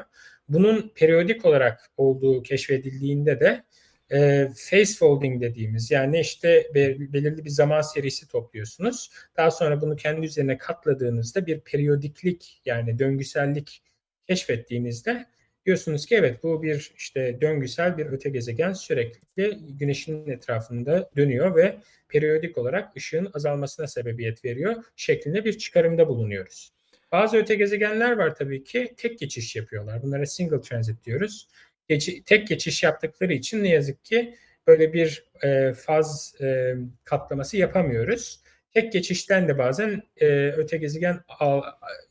Bunun 0.49 0.91
periyodik 0.95 1.45
olarak 1.45 1.89
olduğu 1.97 2.43
keşfedildiğinde 2.43 3.39
de 3.39 3.63
e, 4.11 4.49
face 4.55 4.93
folding 4.99 5.41
dediğimiz 5.41 5.91
yani 5.91 6.19
işte 6.19 6.67
belirli 6.75 7.45
bir 7.45 7.49
zaman 7.49 7.81
serisi 7.81 8.27
topluyorsunuz. 8.27 9.09
Daha 9.37 9.51
sonra 9.51 9.81
bunu 9.81 9.95
kendi 9.95 10.25
üzerine 10.25 10.57
katladığınızda 10.57 11.45
bir 11.45 11.59
periyodiklik 11.59 12.61
yani 12.65 12.99
döngüsellik 12.99 13.83
keşfettiğinizde 14.27 15.25
diyorsunuz 15.65 16.05
ki 16.05 16.15
evet 16.15 16.43
bu 16.43 16.63
bir 16.63 16.91
işte 16.97 17.41
döngüsel 17.41 17.97
bir 17.97 18.05
öte 18.05 18.29
gezegen 18.29 18.73
sürekli 18.73 19.59
güneşin 19.69 20.27
etrafında 20.27 21.09
dönüyor 21.17 21.55
ve 21.55 21.77
periyodik 22.09 22.57
olarak 22.57 22.97
ışığın 22.97 23.31
azalmasına 23.33 23.87
sebebiyet 23.87 24.45
veriyor 24.45 24.83
şeklinde 24.95 25.45
bir 25.45 25.57
çıkarımda 25.57 26.07
bulunuyoruz. 26.07 26.73
Bazı 27.11 27.37
öte 27.37 27.55
gezegenler 27.55 28.11
var 28.11 28.35
tabii 28.35 28.63
ki 28.63 28.93
tek 28.97 29.19
geçiş 29.19 29.55
yapıyorlar. 29.55 30.03
Bunlara 30.03 30.25
single 30.25 30.61
transit 30.61 31.05
diyoruz 31.05 31.47
geç, 31.87 32.09
tek 32.25 32.47
geçiş 32.47 32.83
yaptıkları 32.83 33.33
için 33.33 33.63
ne 33.63 33.69
yazık 33.69 34.05
ki 34.05 34.35
böyle 34.67 34.93
bir 34.93 35.25
e, 35.43 35.73
faz 35.73 36.35
e, 36.41 36.75
katlaması 37.03 37.57
yapamıyoruz. 37.57 38.41
Tek 38.73 38.93
geçişten 38.93 39.47
de 39.47 39.57
bazen 39.57 40.03
e, 40.17 40.27
öte 40.51 40.77
gezegen 40.77 41.19
al, 41.27 41.61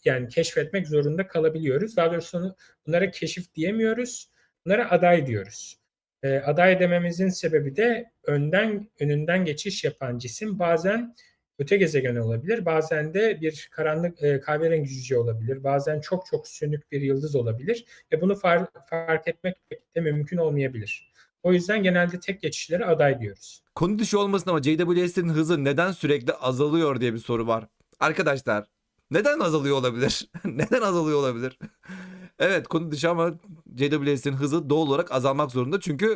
yani 0.04 0.28
keşfetmek 0.28 0.88
zorunda 0.88 1.26
kalabiliyoruz. 1.26 1.96
Daha 1.96 2.12
doğrusu 2.12 2.56
bunlara 2.86 3.10
keşif 3.10 3.54
diyemiyoruz. 3.54 4.30
Bunlara 4.64 4.90
aday 4.90 5.26
diyoruz. 5.26 5.80
E, 6.22 6.38
aday 6.38 6.80
dememizin 6.80 7.28
sebebi 7.28 7.76
de 7.76 8.10
önden 8.24 8.88
önünden 9.00 9.44
geçiş 9.44 9.84
yapan 9.84 10.18
cisim 10.18 10.58
bazen 10.58 11.14
öte 11.60 11.76
gezegen 11.76 12.16
olabilir. 12.16 12.64
Bazen 12.64 13.14
de 13.14 13.40
bir 13.40 13.68
karanlık 13.72 14.22
e, 14.22 14.40
kahverengi 14.40 14.88
cüce 14.88 15.18
olabilir. 15.18 15.64
Bazen 15.64 16.00
çok 16.00 16.26
çok 16.26 16.48
sönük 16.48 16.92
bir 16.92 17.00
yıldız 17.00 17.36
olabilir. 17.36 17.84
Ve 18.12 18.20
bunu 18.20 18.34
far, 18.34 18.66
fark 18.90 19.28
etmek 19.28 19.56
de 19.96 20.00
mümkün 20.00 20.36
olmayabilir. 20.36 21.12
O 21.42 21.52
yüzden 21.52 21.82
genelde 21.82 22.20
tek 22.20 22.40
geçişlere 22.40 22.84
aday 22.84 23.20
diyoruz. 23.20 23.62
Konu 23.74 23.98
dışı 23.98 24.18
olmasın 24.20 24.50
ama 24.50 24.62
JWS'in 24.62 25.28
hızı 25.28 25.64
neden 25.64 25.92
sürekli 25.92 26.32
azalıyor 26.32 27.00
diye 27.00 27.14
bir 27.14 27.18
soru 27.18 27.46
var. 27.46 27.66
Arkadaşlar 28.00 28.66
neden 29.10 29.40
azalıyor 29.40 29.76
olabilir? 29.76 30.28
neden 30.44 30.82
azalıyor 30.82 31.18
olabilir? 31.18 31.58
evet 32.38 32.68
konu 32.68 32.90
dışı 32.90 33.10
ama 33.10 33.34
JWS'in 33.76 34.32
hızı 34.32 34.70
doğal 34.70 34.86
olarak 34.86 35.12
azalmak 35.12 35.50
zorunda. 35.50 35.80
Çünkü 35.80 36.06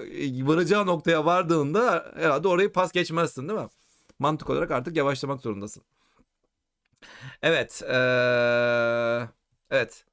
varacağı 0.46 0.86
noktaya 0.86 1.24
vardığında 1.24 2.12
herhalde 2.16 2.48
orayı 2.48 2.72
pas 2.72 2.92
geçmezsin 2.92 3.48
değil 3.48 3.60
mi? 3.60 3.68
Mantık 4.18 4.50
olarak 4.50 4.70
artık 4.70 4.96
yavaşlamak 4.96 5.40
zorundasın. 5.40 5.82
Evet. 7.42 7.82
Ee, 7.82 7.94
evet. 9.70 10.04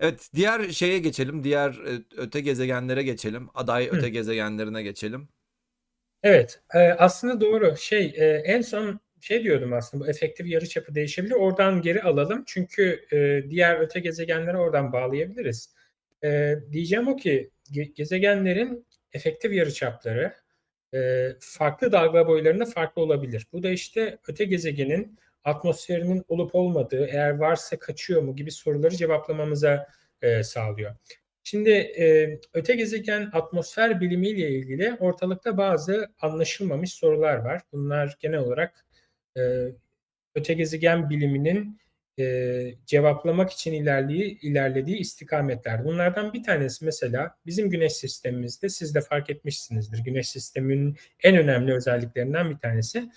Evet 0.00 0.30
diğer 0.34 0.68
şeye 0.70 0.98
geçelim. 0.98 1.44
Diğer 1.44 1.70
e, 1.70 2.02
öte 2.16 2.40
gezegenlere 2.40 3.02
geçelim. 3.02 3.48
Aday 3.54 3.90
Hı. 3.90 3.96
öte 3.96 4.08
gezegenlerine 4.08 4.82
geçelim. 4.82 5.28
Evet. 6.22 6.62
E, 6.74 6.78
aslında 6.78 7.40
doğru. 7.40 7.76
Şey 7.76 8.14
e, 8.16 8.24
en 8.26 8.60
son 8.60 9.00
şey 9.20 9.42
diyordum 9.44 9.72
aslında 9.72 10.04
bu 10.04 10.08
efektif 10.10 10.46
yarıçapı 10.46 10.94
değişebilir. 10.94 11.34
Oradan 11.34 11.82
geri 11.82 12.02
alalım. 12.02 12.44
Çünkü 12.46 13.06
e, 13.12 13.50
diğer 13.50 13.80
öte 13.80 14.00
gezegenlere 14.00 14.56
oradan 14.56 14.92
bağlayabiliriz. 14.92 15.74
E, 16.24 16.54
diyeceğim 16.72 17.08
o 17.08 17.16
ki 17.16 17.50
ge- 17.72 17.92
gezegenlerin 17.94 18.86
efektif 19.12 19.52
yarıçapları 19.52 20.34
e, 20.94 21.28
farklı 21.40 21.92
dalga 21.92 22.28
boylarında 22.28 22.64
farklı 22.64 23.02
olabilir. 23.02 23.46
Bu 23.52 23.62
da 23.62 23.70
işte 23.70 24.18
öte 24.28 24.44
gezegenin 24.44 25.18
atmosferinin 25.44 26.24
olup 26.28 26.54
olmadığı, 26.54 27.06
eğer 27.06 27.30
varsa 27.30 27.78
kaçıyor 27.78 28.22
mu 28.22 28.36
gibi 28.36 28.50
soruları 28.50 28.96
cevaplamamıza 28.96 29.88
e, 30.22 30.42
sağlıyor. 30.42 30.96
Şimdi 31.44 31.70
e, 31.70 32.38
öte 32.52 32.74
gezegen 32.74 33.30
atmosfer 33.32 34.00
bilimiyle 34.00 34.50
ilgili 34.50 34.96
ortalıkta 35.00 35.56
bazı 35.56 36.08
anlaşılmamış 36.20 36.92
sorular 36.94 37.36
var. 37.36 37.62
Bunlar 37.72 38.16
genel 38.20 38.38
olarak 38.38 38.86
e, 39.36 39.40
öte 40.34 40.54
gezegen 40.54 41.10
biliminin 41.10 41.78
e, 42.18 42.74
cevaplamak 42.86 43.50
için 43.50 43.72
ilerlediği, 43.72 44.40
ilerlediği 44.40 44.96
istikametler. 44.96 45.84
Bunlardan 45.84 46.32
bir 46.32 46.42
tanesi 46.42 46.84
mesela 46.84 47.36
bizim 47.46 47.70
güneş 47.70 47.92
sistemimizde 47.92 48.68
siz 48.68 48.94
de 48.94 49.00
fark 49.00 49.30
etmişsinizdir. 49.30 49.98
Güneş 49.98 50.28
sisteminin 50.28 50.96
en 51.22 51.36
önemli 51.36 51.74
özelliklerinden 51.74 52.50
bir 52.50 52.58
tanesi. 52.58 53.10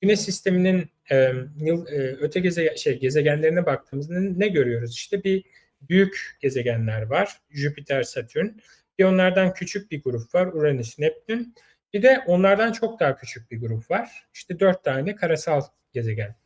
Güneş 0.00 0.20
sisteminin 0.20 0.90
e, 1.10 1.32
yıl, 1.60 1.86
e, 1.86 2.16
öte 2.20 2.40
geze, 2.40 2.76
şey, 2.76 2.98
gezegenlerine 2.98 3.66
baktığımızda 3.66 4.20
ne 4.20 4.48
görüyoruz? 4.48 4.94
İşte 4.94 5.24
bir 5.24 5.44
büyük 5.88 6.36
gezegenler 6.40 7.02
var. 7.02 7.40
Jüpiter, 7.50 8.02
Satürn. 8.02 8.48
Bir 8.98 9.04
onlardan 9.04 9.54
küçük 9.54 9.90
bir 9.90 10.02
grup 10.02 10.34
var. 10.34 10.46
Uranüs, 10.46 10.98
Neptün. 10.98 11.54
Bir 11.94 12.02
de 12.02 12.20
onlardan 12.26 12.72
çok 12.72 13.00
daha 13.00 13.16
küçük 13.16 13.50
bir 13.50 13.60
grup 13.60 13.90
var. 13.90 14.28
İşte 14.34 14.60
dört 14.60 14.84
tane 14.84 15.14
karasal 15.16 15.62
gezegen. 15.92 16.43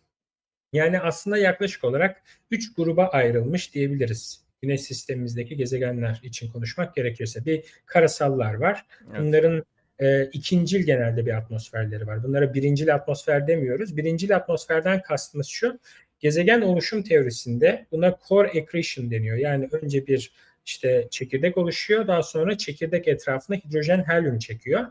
Yani 0.73 1.01
aslında 1.01 1.39
yaklaşık 1.39 1.85
olarak 1.85 2.23
3 2.51 2.75
gruba 2.75 3.07
ayrılmış 3.07 3.75
diyebiliriz. 3.75 4.43
Güneş 4.63 4.81
sistemimizdeki 4.81 5.57
gezegenler 5.57 6.21
için 6.23 6.53
konuşmak 6.53 6.95
gerekirse. 6.95 7.45
Bir 7.45 7.65
karasallar 7.87 8.55
var. 8.55 8.87
Evet. 9.11 9.21
Bunların 9.21 9.65
e, 9.99 10.25
ikincil 10.25 10.83
genelde 10.83 11.27
bir 11.27 11.37
atmosferleri 11.37 12.07
var. 12.07 12.23
Bunlara 12.23 12.55
birincil 12.55 12.95
atmosfer 12.95 13.47
demiyoruz. 13.47 13.97
Birincil 13.97 14.37
atmosferden 14.37 15.03
kastımız 15.03 15.47
şu. 15.47 15.79
Gezegen 16.21 16.61
oluşum 16.61 17.03
teorisinde 17.03 17.87
buna 17.93 18.19
core 18.29 18.49
accretion 18.49 19.11
deniyor. 19.11 19.37
Yani 19.37 19.69
önce 19.73 20.07
bir 20.07 20.33
işte 20.67 21.09
çekirdek 21.11 21.57
oluşuyor. 21.57 22.07
Daha 22.07 22.23
sonra 22.23 22.59
çekirdek 22.59 23.09
etrafına 23.09 23.57
hidrojen 23.57 24.05
helyum 24.05 24.39
çekiyor 24.39 24.87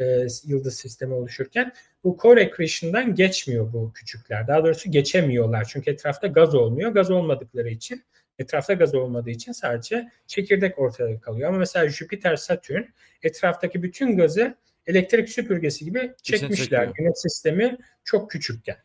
e, 0.00 0.26
yıldız 0.44 0.76
sistemi 0.76 1.14
oluşurken. 1.14 1.72
Bu 2.04 2.18
core 2.22 2.46
accretion'dan 2.46 3.14
geçmiyor 3.14 3.72
bu 3.72 3.92
küçükler. 3.92 4.48
Daha 4.48 4.64
doğrusu 4.64 4.90
geçemiyorlar. 4.90 5.64
Çünkü 5.64 5.90
etrafta 5.90 6.26
gaz 6.26 6.54
olmuyor. 6.54 6.90
Gaz 6.90 7.10
olmadıkları 7.10 7.68
için 7.68 8.04
Etrafta 8.40 8.72
gaz 8.72 8.94
olmadığı 8.94 9.30
için 9.30 9.52
sadece 9.52 10.08
çekirdek 10.26 10.78
ortada 10.78 11.20
kalıyor. 11.20 11.48
Ama 11.48 11.58
mesela 11.58 11.88
Jüpiter, 11.88 12.36
Satürn 12.36 12.82
etraftaki 13.22 13.82
bütün 13.82 14.16
gazı 14.16 14.54
elektrik 14.86 15.28
süpürgesi 15.28 15.84
gibi 15.84 16.12
çekmişler. 16.22 16.88
Güneş 16.94 17.12
sistemi 17.16 17.78
çok 18.04 18.30
küçükken. 18.30 18.76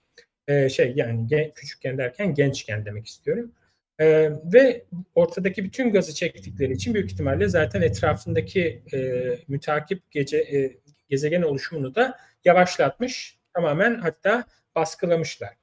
Ee, 0.48 0.70
şey 0.70 0.94
yani 0.96 1.28
gen- 1.28 1.52
küçükken 1.54 1.98
derken 1.98 2.34
gençken 2.34 2.86
demek 2.86 3.08
istiyorum. 3.08 3.52
Ee, 4.00 4.32
ve 4.54 4.86
ortadaki 5.16 5.64
bütün 5.64 5.92
gazı 5.92 6.14
çektikleri 6.16 6.74
için 6.74 6.94
büyük 6.94 7.12
ihtimalle 7.12 7.48
zaten 7.48 7.82
etrafındaki 7.82 8.82
e, 8.94 9.00
mütakip 9.48 10.12
gece 10.12 10.38
e, 10.38 10.78
gezegen 11.10 11.42
oluşumunu 11.42 11.96
da 11.96 12.20
yavaşlatmış. 12.46 13.38
Tamamen 13.54 13.96
hatta 13.96 14.44
baskılamışlar. 14.76 15.54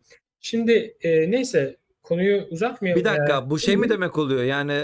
Şimdi 0.40 0.97
e, 1.01 1.30
neyse 1.30 1.76
konuyu 2.03 2.43
uzatmayalım. 2.51 3.01
Bir 3.01 3.05
dakika 3.05 3.32
yani. 3.32 3.51
bu 3.51 3.59
şey 3.59 3.76
mi 3.76 3.88
demek 3.88 4.18
oluyor? 4.18 4.43
Yani 4.43 4.82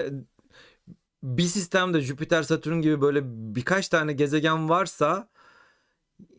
bir 1.23 1.43
sistemde 1.43 2.01
Jüpiter, 2.01 2.43
Satürn 2.43 2.81
gibi 2.81 3.01
böyle 3.01 3.21
birkaç 3.25 3.89
tane 3.89 4.13
gezegen 4.13 4.69
varsa 4.69 5.29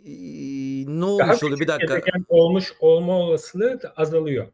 ee, 0.05 0.86
ne 0.88 1.01
Daha 1.01 1.07
olmuş 1.07 1.43
oluyor? 1.43 1.59
Bir 1.59 1.67
dakika. 1.67 1.97
gezegen 1.97 2.26
olmuş 2.30 2.74
olma 2.80 3.13
olasılığı 3.13 3.82
da 3.82 3.93
azalıyor. 3.97 4.47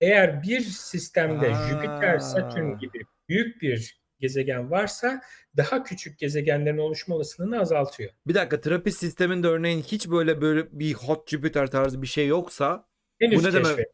Eğer 0.00 0.42
bir 0.42 0.60
sistemde 0.60 1.54
Aa. 1.54 1.68
Jüpiter, 1.68 2.18
Satürn 2.18 2.78
gibi 2.78 3.02
büyük 3.28 3.62
bir 3.62 4.01
gezegen 4.22 4.70
varsa 4.70 5.22
daha 5.56 5.82
küçük 5.82 6.18
gezegenlerin 6.18 6.78
oluşma 6.78 7.14
olasılığını 7.14 7.60
azaltıyor. 7.60 8.10
Bir 8.26 8.34
dakika 8.34 8.60
Trappist 8.60 8.98
sisteminde 8.98 9.46
örneğin 9.48 9.82
hiç 9.82 10.10
böyle 10.10 10.40
böyle 10.40 10.66
bir 10.72 10.94
hot 10.94 11.30
Jüpiter 11.30 11.70
tarzı 11.70 12.02
bir 12.02 12.06
şey 12.06 12.26
yoksa 12.26 12.84
Henüz 13.20 13.38
Bu 13.38 13.48
ne 13.48 13.52
demek? 13.52 13.86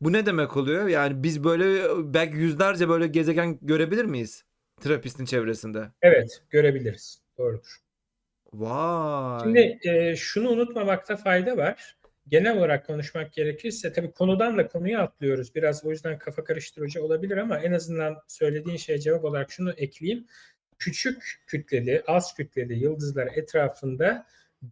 bu 0.00 0.12
ne 0.12 0.26
demek 0.26 0.56
oluyor? 0.56 0.88
Yani 0.88 1.22
biz 1.22 1.44
böyle 1.44 1.82
belki 2.14 2.36
yüzlerce 2.36 2.88
böyle 2.88 3.06
gezegen 3.06 3.58
görebilir 3.62 4.04
miyiz? 4.04 4.44
Trappist'in 4.80 5.24
çevresinde. 5.24 5.90
Evet, 6.02 6.42
görebiliriz. 6.50 7.22
Doğrudur. 7.38 7.76
Vay. 8.52 9.40
Şimdi 9.42 9.78
e, 9.88 10.16
şunu 10.16 10.48
unutmamakta 10.48 11.16
fayda 11.16 11.56
var. 11.56 11.96
Genel 12.30 12.58
olarak 12.58 12.86
konuşmak 12.86 13.32
gerekirse 13.32 13.92
tabii 13.92 14.12
konudan 14.12 14.58
da 14.58 14.68
konuya 14.68 15.02
atlıyoruz. 15.02 15.54
Biraz 15.54 15.84
o 15.84 15.90
yüzden 15.90 16.18
kafa 16.18 16.44
karıştırıcı 16.44 17.04
olabilir 17.04 17.36
ama 17.36 17.58
en 17.58 17.72
azından 17.72 18.16
söylediğin 18.28 18.76
şeye 18.76 18.98
cevap 18.98 19.24
olarak 19.24 19.52
şunu 19.52 19.72
ekleyeyim. 19.72 20.26
Küçük 20.78 21.42
kütleli, 21.46 22.02
az 22.06 22.34
kütleli 22.34 22.74
yıldızlar 22.74 23.28
etrafında 23.34 24.26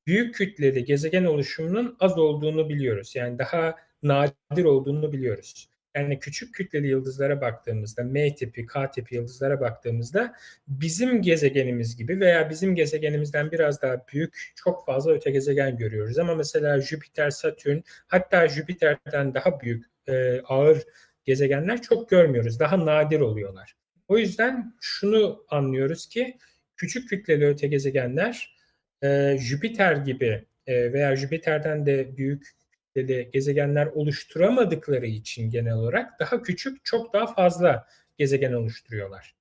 büyük 0.07 0.35
kütleli 0.35 0.85
gezegen 0.85 1.25
oluşumunun 1.25 1.97
az 2.01 2.19
olduğunu 2.19 2.69
biliyoruz. 2.69 3.17
Yani 3.17 3.39
daha 3.39 3.77
nadir 4.03 4.65
olduğunu 4.65 5.13
biliyoruz. 5.13 5.69
Yani 5.97 6.19
küçük 6.19 6.55
kütleli 6.55 6.87
yıldızlara 6.87 7.41
baktığımızda, 7.41 8.03
M 8.05 8.35
tipi, 8.35 8.67
K 8.67 8.91
tipi 8.91 9.15
yıldızlara 9.15 9.61
baktığımızda 9.61 10.35
bizim 10.69 11.23
gezegenimiz 11.23 11.97
gibi 11.97 12.21
veya 12.21 12.51
bizim 12.51 12.75
gezegenimizden 12.75 13.51
biraz 13.51 13.83
daha 13.83 14.07
büyük 14.13 14.53
çok 14.57 14.87
fazla 14.87 15.13
öte 15.13 15.31
gezegen 15.31 15.77
görüyoruz. 15.77 16.19
Ama 16.19 16.35
mesela 16.35 16.81
Jüpiter, 16.81 17.31
Satürn 17.31 17.81
hatta 18.07 18.49
Jüpiter'den 18.49 19.35
daha 19.35 19.61
büyük 19.61 19.87
e, 20.09 20.41
ağır 20.41 20.83
gezegenler 21.25 21.83
çok 21.83 22.11
görmüyoruz. 22.11 22.61
Daha 22.61 22.87
nadir 22.87 23.21
oluyorlar. 23.21 23.77
O 24.09 24.19
yüzden 24.19 24.75
şunu 24.81 25.45
anlıyoruz 25.49 26.07
ki 26.09 26.39
küçük 26.77 27.09
kütleli 27.09 27.47
öte 27.47 27.67
gezegenler 27.67 28.57
e, 29.03 29.37
Jüpiter 29.41 29.97
gibi 29.97 30.45
e, 30.67 30.93
veya 30.93 31.17
Jüpiter'den 31.17 31.87
de 31.87 32.17
büyük 32.17 32.58
kütleli 32.99 33.31
gezegenler 33.33 33.87
oluşturamadıkları 33.87 35.07
için 35.07 35.51
genel 35.51 35.75
olarak 35.75 36.21
daha 36.21 36.43
küçük 36.43 36.85
çok 36.85 37.13
daha 37.13 37.27
fazla 37.27 37.87
gezegen 38.19 38.53
oluşturuyorlar. 38.53 39.35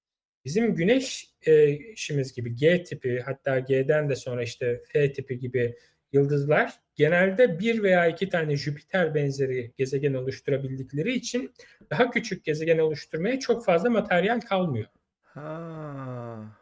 Bizim 0.46 0.76
güneş 0.76 1.30
e, 1.42 1.70
işimiz 1.70 2.34
gibi 2.34 2.56
G 2.56 2.84
tipi 2.84 3.22
hatta 3.26 3.60
G'den 3.60 4.10
de 4.10 4.16
sonra 4.16 4.44
işte 4.44 4.82
F 4.94 5.14
tipi 5.14 5.40
gibi 5.40 5.76
yıldızlar 6.12 6.74
genelde 6.96 7.60
bir 7.60 7.84
veya 7.84 8.08
iki 8.08 8.30
tane 8.30 8.56
Jüpiter 8.56 9.16
benzeri 9.16 9.72
gezegen 9.78 10.14
oluşturabildikleri 10.14 11.14
için 11.14 11.54
daha 11.92 12.12
küçük 12.12 12.46
gezegen 12.46 12.78
oluşturmaya 12.78 13.40
çok 13.40 13.66
fazla 13.66 13.90
materyal 13.90 14.40
kalmıyor. 14.40 14.86
Ha. 15.24 16.58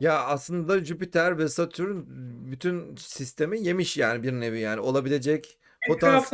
Ya 0.00 0.24
aslında 0.24 0.84
Jüpiter 0.84 1.38
ve 1.38 1.48
Satürn 1.48 1.96
bütün 2.52 2.96
sistemi 2.96 3.60
yemiş 3.60 3.96
yani 3.96 4.22
bir 4.22 4.32
nevi 4.32 4.60
yani 4.60 4.80
olabilecek 4.80 5.58
potans 5.86 6.30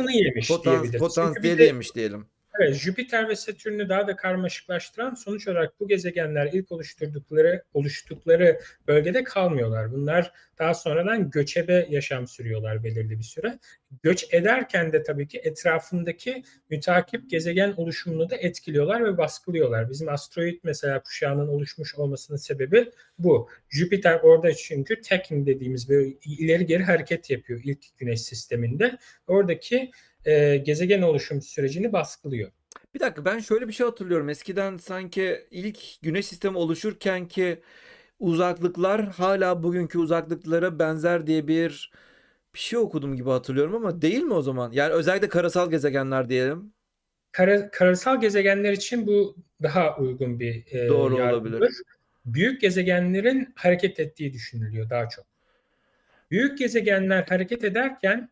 potans 0.99 1.35
de 1.43 1.63
yemiş 1.63 1.95
diyelim. 1.95 2.29
Evet, 2.59 2.75
Jüpiter 2.75 3.29
ve 3.29 3.35
Satürn'ü 3.35 3.89
daha 3.89 4.07
da 4.07 4.15
karmaşıklaştıran 4.15 5.13
sonuç 5.13 5.47
olarak 5.47 5.79
bu 5.79 5.87
gezegenler 5.87 6.49
ilk 6.53 6.71
oluşturdukları, 6.71 7.63
oluştukları 7.73 8.59
bölgede 8.87 9.23
kalmıyorlar. 9.23 9.91
Bunlar 9.91 10.31
daha 10.59 10.73
sonradan 10.73 11.29
göçebe 11.29 11.87
yaşam 11.89 12.27
sürüyorlar 12.27 12.83
belirli 12.83 13.19
bir 13.19 13.23
süre. 13.23 13.59
Göç 14.03 14.33
ederken 14.33 14.93
de 14.93 15.03
tabii 15.03 15.27
ki 15.27 15.41
etrafındaki 15.43 16.43
mütakip 16.69 17.29
gezegen 17.29 17.73
oluşumunu 17.77 18.29
da 18.29 18.35
etkiliyorlar 18.35 19.05
ve 19.05 19.17
baskılıyorlar. 19.17 19.89
Bizim 19.89 20.09
asteroid 20.09 20.59
mesela 20.63 21.03
kuşağının 21.03 21.47
oluşmuş 21.47 21.95
olmasının 21.95 22.37
sebebi 22.37 22.91
bu. 23.19 23.49
Jüpiter 23.69 24.19
orada 24.23 24.53
çünkü 24.53 25.01
taking 25.01 25.47
dediğimiz 25.47 25.89
böyle 25.89 26.09
ileri 26.25 26.65
geri 26.65 26.83
hareket 26.83 27.29
yapıyor 27.29 27.61
ilk 27.63 27.97
güneş 27.97 28.21
sisteminde. 28.21 28.97
Oradaki 29.27 29.91
e, 30.25 30.57
gezegen 30.57 31.01
oluşum 31.01 31.41
sürecini 31.41 31.93
baskılıyor. 31.93 32.51
Bir 32.93 32.99
dakika 32.99 33.25
ben 33.25 33.39
şöyle 33.39 33.67
bir 33.67 33.73
şey 33.73 33.85
hatırlıyorum. 33.85 34.29
Eskiden 34.29 34.77
sanki 34.77 35.47
ilk 35.51 36.01
güneş 36.01 36.25
sistemi 36.25 36.57
oluşurken 36.57 37.27
ki 37.27 37.61
uzaklıklar 38.19 39.05
hala 39.05 39.63
bugünkü 39.63 39.99
uzaklıklara 39.99 40.79
benzer 40.79 41.27
diye 41.27 41.47
bir 41.47 41.91
bir 42.55 42.59
şey 42.59 42.79
okudum 42.79 43.15
gibi 43.15 43.29
hatırlıyorum 43.29 43.75
ama 43.75 44.01
değil 44.01 44.21
mi 44.23 44.33
o 44.33 44.41
zaman? 44.41 44.71
Yani 44.71 44.93
özellikle 44.93 45.29
karasal 45.29 45.71
gezegenler 45.71 46.29
diyelim. 46.29 46.73
Kara, 47.31 47.71
karasal 47.71 48.21
gezegenler 48.21 48.71
için 48.71 49.07
bu 49.07 49.35
daha 49.63 49.97
uygun 49.97 50.39
bir 50.39 50.65
e, 50.71 50.87
Doğru 50.87 51.17
yargıdır. 51.19 51.53
olabilir. 51.53 51.81
Büyük 52.25 52.61
gezegenlerin 52.61 53.53
hareket 53.55 53.99
ettiği 53.99 54.33
düşünülüyor 54.33 54.89
daha 54.89 55.09
çok. 55.09 55.25
Büyük 56.31 56.57
gezegenler 56.57 57.23
hareket 57.23 57.63
ederken 57.63 58.29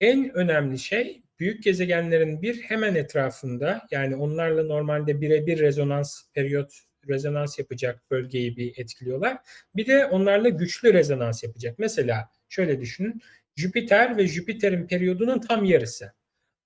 en 0.00 0.34
önemli 0.34 0.78
şey 0.78 1.22
büyük 1.40 1.62
gezegenlerin 1.62 2.42
bir 2.42 2.62
hemen 2.62 2.94
etrafında 2.94 3.86
yani 3.90 4.16
onlarla 4.16 4.62
normalde 4.62 5.20
birebir 5.20 5.58
rezonans 5.58 6.22
periyot 6.34 6.72
rezonans 7.08 7.58
yapacak 7.58 8.10
bölgeyi 8.10 8.56
bir 8.56 8.78
etkiliyorlar. 8.78 9.38
Bir 9.76 9.86
de 9.86 10.06
onlarla 10.06 10.48
güçlü 10.48 10.94
rezonans 10.94 11.42
yapacak. 11.42 11.78
Mesela 11.78 12.28
şöyle 12.48 12.80
düşünün. 12.80 13.20
Jüpiter 13.56 14.16
ve 14.16 14.26
Jüpiter'in 14.26 14.86
periyodunun 14.86 15.40
tam 15.40 15.64
yarısı. 15.64 16.12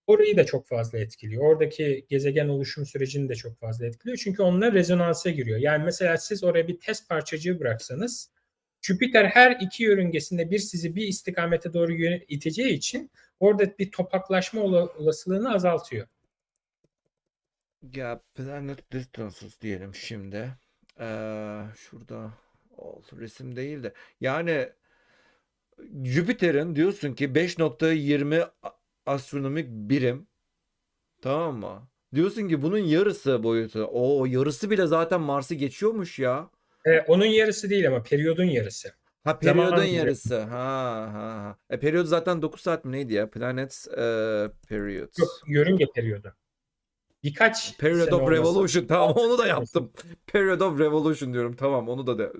Orayı 0.06 0.36
da 0.36 0.46
çok 0.46 0.68
fazla 0.68 0.98
etkiliyor. 0.98 1.42
Oradaki 1.42 2.06
gezegen 2.08 2.48
oluşum 2.48 2.86
sürecini 2.86 3.28
de 3.28 3.34
çok 3.34 3.60
fazla 3.60 3.86
etkiliyor. 3.86 4.18
Çünkü 4.24 4.42
onlar 4.42 4.74
rezonansa 4.74 5.30
giriyor. 5.30 5.58
Yani 5.58 5.84
mesela 5.84 6.16
siz 6.16 6.44
oraya 6.44 6.68
bir 6.68 6.80
test 6.80 7.08
parçacığı 7.08 7.60
bıraksanız 7.60 8.30
Jüpiter 8.82 9.24
her 9.24 9.56
iki 9.60 9.82
yörüngesinde 9.82 10.50
bir 10.50 10.58
sizi 10.58 10.96
bir 10.96 11.06
istikamete 11.08 11.72
doğru 11.72 11.92
iteceği 12.28 12.72
için 12.72 13.10
orada 13.40 13.78
bir 13.78 13.90
topaklaşma 13.90 14.60
ola- 14.62 14.88
olasılığını 14.98 15.54
azaltıyor. 15.54 16.06
Ya 17.92 18.20
planet 18.34 18.92
distances 18.92 19.60
diyelim 19.60 19.94
şimdi. 19.94 20.50
Ee, 21.00 21.62
şurada 21.76 22.30
ol, 22.76 23.02
resim 23.18 23.56
değil 23.56 23.82
de. 23.82 23.92
Yani 24.20 24.68
Jüpiter'in 26.04 26.76
diyorsun 26.76 27.14
ki 27.14 27.34
5.20 27.34 28.42
a- 28.62 28.70
astronomik 29.06 29.66
birim. 29.70 30.26
Tamam 31.22 31.56
mı? 31.56 31.88
Diyorsun 32.14 32.48
ki 32.48 32.62
bunun 32.62 32.78
yarısı 32.78 33.42
boyutu. 33.42 33.88
O 33.92 34.26
yarısı 34.26 34.70
bile 34.70 34.86
zaten 34.86 35.20
Mars'ı 35.20 35.54
geçiyormuş 35.54 36.18
ya. 36.18 36.50
Ee, 36.86 37.00
onun 37.00 37.24
yarısı 37.24 37.70
değil 37.70 37.88
ama 37.88 38.02
periyodun 38.02 38.44
yarısı. 38.44 38.94
Ha 39.24 39.38
Zaman 39.42 39.70
periyodun 39.70 39.84
yarısı. 39.84 40.40
Ha 40.40 40.48
ha. 41.12 41.12
ha. 41.14 41.56
E 41.70 41.80
periyod 41.80 42.06
zaten 42.06 42.42
9 42.42 42.60
saat 42.60 42.84
mi 42.84 42.92
neydi 42.92 43.14
ya? 43.14 43.30
Planets 43.30 43.88
e, 43.88 43.92
period. 44.68 45.08
Yok, 45.18 45.28
yörünge 45.46 45.86
periyodu. 45.94 46.34
Birkaç 47.22 47.78
Period 47.78 48.04
sene 48.04 48.14
of 48.14 48.20
olması- 48.22 48.32
Revolution. 48.32 48.86
Tamam 48.86 49.12
onu 49.16 49.38
da 49.38 49.46
yaptım. 49.46 49.92
Period 50.26 50.60
of 50.60 50.78
Revolution 50.78 51.32
diyorum. 51.32 51.56
Tamam 51.56 51.88
onu 51.88 52.06
da 52.06 52.18
de, 52.18 52.32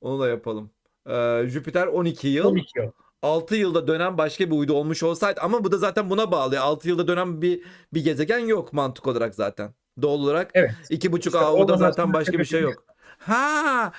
onu 0.00 0.20
da 0.20 0.28
yapalım. 0.28 0.70
Ee, 1.08 1.42
Jüpiter 1.46 1.86
12 1.86 2.28
yıl. 2.28 2.44
12 2.44 2.78
yıl. 2.78 2.90
6 3.22 3.56
yılda 3.56 3.86
dönen 3.86 4.18
başka 4.18 4.46
bir 4.50 4.56
uydu 4.56 4.72
olmuş 4.72 5.02
olsaydı 5.02 5.40
ama 5.40 5.64
bu 5.64 5.72
da 5.72 5.78
zaten 5.78 6.10
buna 6.10 6.30
bağlı. 6.32 6.60
6 6.60 6.88
yılda 6.88 7.08
dönen 7.08 7.42
bir 7.42 7.62
bir 7.94 8.04
gezegen 8.04 8.38
yok 8.38 8.72
mantık 8.72 9.06
olarak 9.06 9.34
zaten. 9.34 9.74
Doğal 10.02 10.18
olarak 10.18 10.50
Evet. 10.54 10.70
iki 10.90 11.12
buçuk 11.12 11.34
İşte 11.34 11.46
AU'da 11.46 11.60
oradan 11.62 11.76
zaten 11.76 12.12
başka 12.12 12.38
bir 12.38 12.44
şey 12.44 12.60
yok. 12.60 12.84
Ha! 13.18 13.92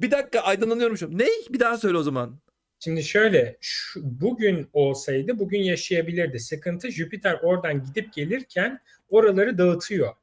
Bir 0.00 0.10
dakika 0.10 0.40
aydınlanıyorum 0.40 0.96
şu. 0.96 1.18
Ne? 1.18 1.26
Bir 1.50 1.60
daha 1.60 1.78
söyle 1.78 1.96
o 1.96 2.02
zaman. 2.02 2.38
Şimdi 2.78 3.02
şöyle 3.02 3.56
şu, 3.60 4.00
bugün 4.20 4.68
olsaydı 4.72 5.38
bugün 5.38 5.58
yaşayabilirdi. 5.58 6.40
Sıkıntı 6.40 6.90
Jüpiter 6.90 7.38
oradan 7.42 7.84
gidip 7.84 8.12
gelirken 8.12 8.80
oraları 9.08 9.58
dağıtıyor 9.58 10.14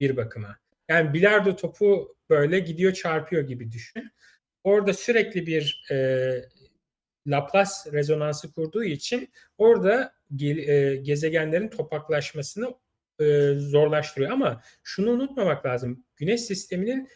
bir 0.00 0.16
bakıma. 0.16 0.56
Yani 0.88 1.14
bilardo 1.14 1.56
topu 1.56 2.16
böyle 2.30 2.58
gidiyor 2.58 2.92
çarpıyor 2.92 3.42
gibi 3.42 3.72
düşün. 3.72 4.10
Orada 4.64 4.92
sürekli 4.94 5.46
bir 5.46 5.84
e, 5.90 5.96
Laplace 7.26 7.70
rezonansı 7.92 8.52
kurduğu 8.52 8.84
için 8.84 9.32
orada 9.58 10.12
ge- 10.36 10.70
e, 10.70 10.96
gezegenlerin 10.96 11.68
topaklaşmasını 11.68 12.74
e, 13.20 13.54
zorlaştırıyor. 13.54 14.30
Ama 14.30 14.62
şunu 14.82 15.10
unutmamak 15.10 15.66
lazım. 15.66 16.04
Güneş 16.16 16.40
sisteminin 16.40 17.08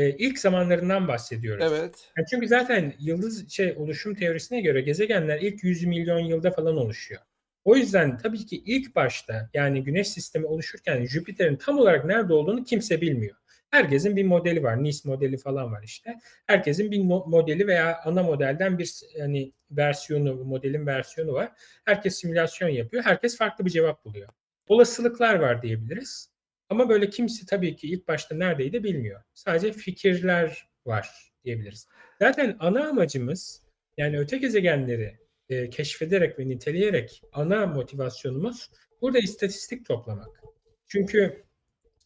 e, 0.00 0.16
ilk 0.18 0.38
zamanlarından 0.38 1.08
bahsediyoruz. 1.08 1.64
Evet. 1.68 2.12
Yani 2.16 2.26
çünkü 2.30 2.48
zaten 2.48 2.94
yıldız 2.98 3.50
şey 3.50 3.74
oluşum 3.76 4.14
teorisine 4.14 4.60
göre 4.60 4.80
gezegenler 4.80 5.40
ilk 5.40 5.64
100 5.64 5.84
milyon 5.84 6.18
yılda 6.18 6.50
falan 6.50 6.76
oluşuyor. 6.76 7.20
O 7.64 7.76
yüzden 7.76 8.18
tabii 8.18 8.46
ki 8.46 8.62
ilk 8.66 8.96
başta 8.96 9.50
yani 9.54 9.84
güneş 9.84 10.08
sistemi 10.08 10.46
oluşurken 10.46 11.04
Jüpiter'in 11.04 11.56
tam 11.56 11.78
olarak 11.78 12.04
nerede 12.04 12.32
olduğunu 12.32 12.64
kimse 12.64 13.00
bilmiyor. 13.00 13.36
Herkesin 13.70 14.16
bir 14.16 14.24
modeli 14.24 14.62
var. 14.62 14.84
NIS 14.84 15.04
modeli 15.04 15.36
falan 15.36 15.72
var 15.72 15.82
işte. 15.82 16.18
Herkesin 16.46 16.90
bir 16.90 17.00
modeli 17.04 17.66
veya 17.66 18.00
ana 18.04 18.22
modelden 18.22 18.78
bir 18.78 19.00
hani 19.20 19.52
versiyonu, 19.70 20.34
modelin 20.34 20.86
versiyonu 20.86 21.32
var. 21.32 21.52
Herkes 21.84 22.20
simülasyon 22.20 22.68
yapıyor. 22.68 23.04
Herkes 23.04 23.36
farklı 23.36 23.64
bir 23.64 23.70
cevap 23.70 24.04
buluyor. 24.04 24.28
Olasılıklar 24.68 25.34
var 25.34 25.62
diyebiliriz. 25.62 26.29
Ama 26.70 26.88
böyle 26.88 27.10
kimse 27.10 27.46
tabii 27.46 27.76
ki 27.76 27.88
ilk 27.88 28.08
başta 28.08 28.34
neredeydi 28.34 28.84
bilmiyor. 28.84 29.22
Sadece 29.34 29.72
fikirler 29.72 30.68
var 30.86 31.32
diyebiliriz. 31.44 31.88
Zaten 32.18 32.56
ana 32.60 32.88
amacımız 32.88 33.62
yani 33.96 34.18
öte 34.18 34.38
gezegenleri 34.38 35.18
e, 35.48 35.70
keşfederek 35.70 36.38
ve 36.38 36.48
niteleyerek 36.48 37.22
ana 37.32 37.66
motivasyonumuz 37.66 38.70
burada 39.00 39.18
istatistik 39.18 39.86
toplamak. 39.86 40.42
Çünkü 40.86 41.44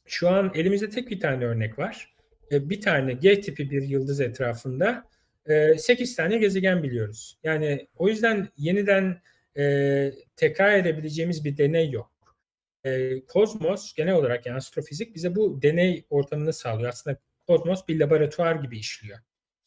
şu 0.06 0.28
an 0.28 0.52
elimizde 0.54 0.90
tek 0.90 1.10
bir 1.10 1.20
tane 1.20 1.44
örnek 1.44 1.78
var. 1.78 2.14
E, 2.52 2.70
bir 2.70 2.80
tane 2.80 3.12
G 3.12 3.40
tipi 3.40 3.70
bir 3.70 3.82
yıldız 3.82 4.20
etrafında 4.20 5.04
e, 5.46 5.78
8 5.78 6.16
tane 6.16 6.38
gezegen 6.38 6.82
biliyoruz. 6.82 7.38
Yani 7.42 7.88
o 7.96 8.08
yüzden 8.08 8.48
yeniden 8.56 9.20
e, 9.56 10.12
tekrar 10.36 10.72
edebileceğimiz 10.72 11.44
bir 11.44 11.56
deney 11.56 11.90
yok. 11.90 12.13
E, 12.84 13.20
kozmos 13.26 13.94
genel 13.94 14.14
olarak 14.14 14.46
yani 14.46 14.56
astrofizik 14.56 15.14
bize 15.14 15.34
bu 15.34 15.62
deney 15.62 16.04
ortamını 16.10 16.52
sağlıyor. 16.52 16.88
Aslında 16.88 17.18
kozmos 17.46 17.88
bir 17.88 18.00
laboratuvar 18.00 18.54
gibi 18.54 18.78
işliyor. 18.78 19.18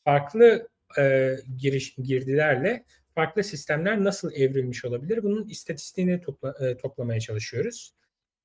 Farklı 0.03 0.69
e, 0.97 1.35
giriş 1.57 1.95
girdilerle 1.95 2.85
farklı 3.15 3.43
sistemler 3.43 4.03
nasıl 4.03 4.31
evrilmiş 4.33 4.85
olabilir? 4.85 5.23
Bunun 5.23 5.47
istatistiğini 5.47 6.21
topla, 6.21 6.55
e, 6.59 6.77
toplamaya 6.77 7.19
çalışıyoruz. 7.19 7.93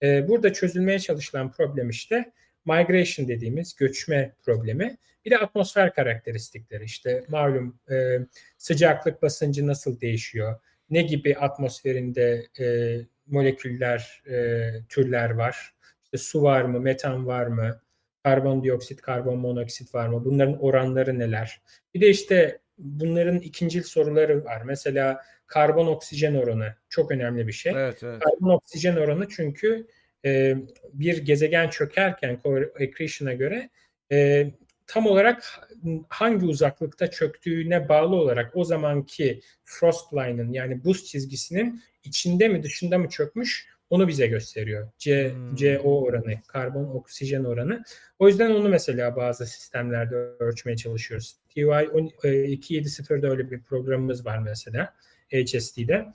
E, 0.02 0.28
burada 0.28 0.52
çözülmeye 0.52 0.98
çalışılan 0.98 1.52
problem 1.52 1.90
işte 1.90 2.32
migration 2.64 3.28
dediğimiz 3.28 3.74
göçme 3.74 4.34
problemi. 4.42 4.96
Bir 5.24 5.30
de 5.30 5.38
atmosfer 5.38 5.94
karakteristikleri 5.94 6.84
işte 6.84 7.24
malum 7.28 7.78
e, 7.90 8.18
sıcaklık 8.58 9.22
basıncı 9.22 9.66
nasıl 9.66 10.00
değişiyor? 10.00 10.60
Ne 10.90 11.02
gibi 11.02 11.36
atmosferinde 11.36 12.46
e, 12.60 12.96
moleküller, 13.32 14.22
e, 14.30 14.70
türler 14.88 15.30
var? 15.30 15.74
İşte 16.04 16.18
su 16.18 16.42
var 16.42 16.62
mı, 16.62 16.80
metan 16.80 17.26
var 17.26 17.46
mı? 17.46 17.80
Karbondioksit, 18.24 19.00
karbon 19.00 19.38
monoksit 19.38 19.94
var 19.94 20.08
mı? 20.08 20.24
Bunların 20.24 20.62
oranları 20.62 21.18
neler? 21.18 21.62
Bir 21.94 22.00
de 22.00 22.08
işte 22.08 22.58
bunların 22.78 23.38
ikincil 23.38 23.82
soruları 23.82 24.44
var. 24.44 24.62
Mesela 24.64 25.20
karbon 25.46 25.86
oksijen 25.86 26.34
oranı 26.34 26.74
çok 26.88 27.10
önemli 27.10 27.46
bir 27.46 27.52
şey. 27.52 27.72
Evet, 27.72 28.02
evet. 28.02 28.22
Karbon 28.22 28.54
oksijen 28.54 28.96
oranı 28.96 29.28
çünkü 29.28 29.86
e, 30.24 30.56
bir 30.92 31.18
gezegen 31.18 31.68
çökerken 31.68 32.40
accretion'a 32.80 33.32
göre 33.32 33.70
e, 34.12 34.46
tam 34.92 35.06
olarak 35.06 35.68
hangi 36.08 36.46
uzaklıkta 36.46 37.10
çöktüğüne 37.10 37.88
bağlı 37.88 38.16
olarak 38.16 38.56
o 38.56 38.64
zamanki 38.64 39.40
frost 39.64 40.12
line'ın 40.12 40.52
yani 40.52 40.84
buz 40.84 41.04
çizgisinin 41.04 41.82
içinde 42.04 42.48
mi 42.48 42.62
dışında 42.62 42.98
mı 42.98 43.08
çökmüş 43.08 43.68
onu 43.90 44.08
bize 44.08 44.26
gösteriyor. 44.26 44.88
C, 44.98 45.34
hmm. 45.34 45.56
CO 45.56 46.02
oranı, 46.02 46.34
karbon 46.46 46.84
oksijen 46.84 47.44
oranı. 47.44 47.82
O 48.18 48.28
yüzden 48.28 48.50
onu 48.50 48.68
mesela 48.68 49.16
bazı 49.16 49.46
sistemlerde 49.46 50.16
ölçmeye 50.16 50.76
çalışıyoruz. 50.76 51.36
TY 51.48 51.60
270'da 51.60 53.28
öyle 53.28 53.50
bir 53.50 53.62
programımız 53.62 54.26
var 54.26 54.38
mesela 54.38 54.94
HST'de. 55.30 56.06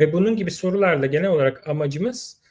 Ve 0.00 0.12
bunun 0.12 0.36
gibi 0.36 0.50
sorularla 0.50 1.06
genel 1.06 1.30
olarak 1.30 1.68
amacımız 1.68 2.42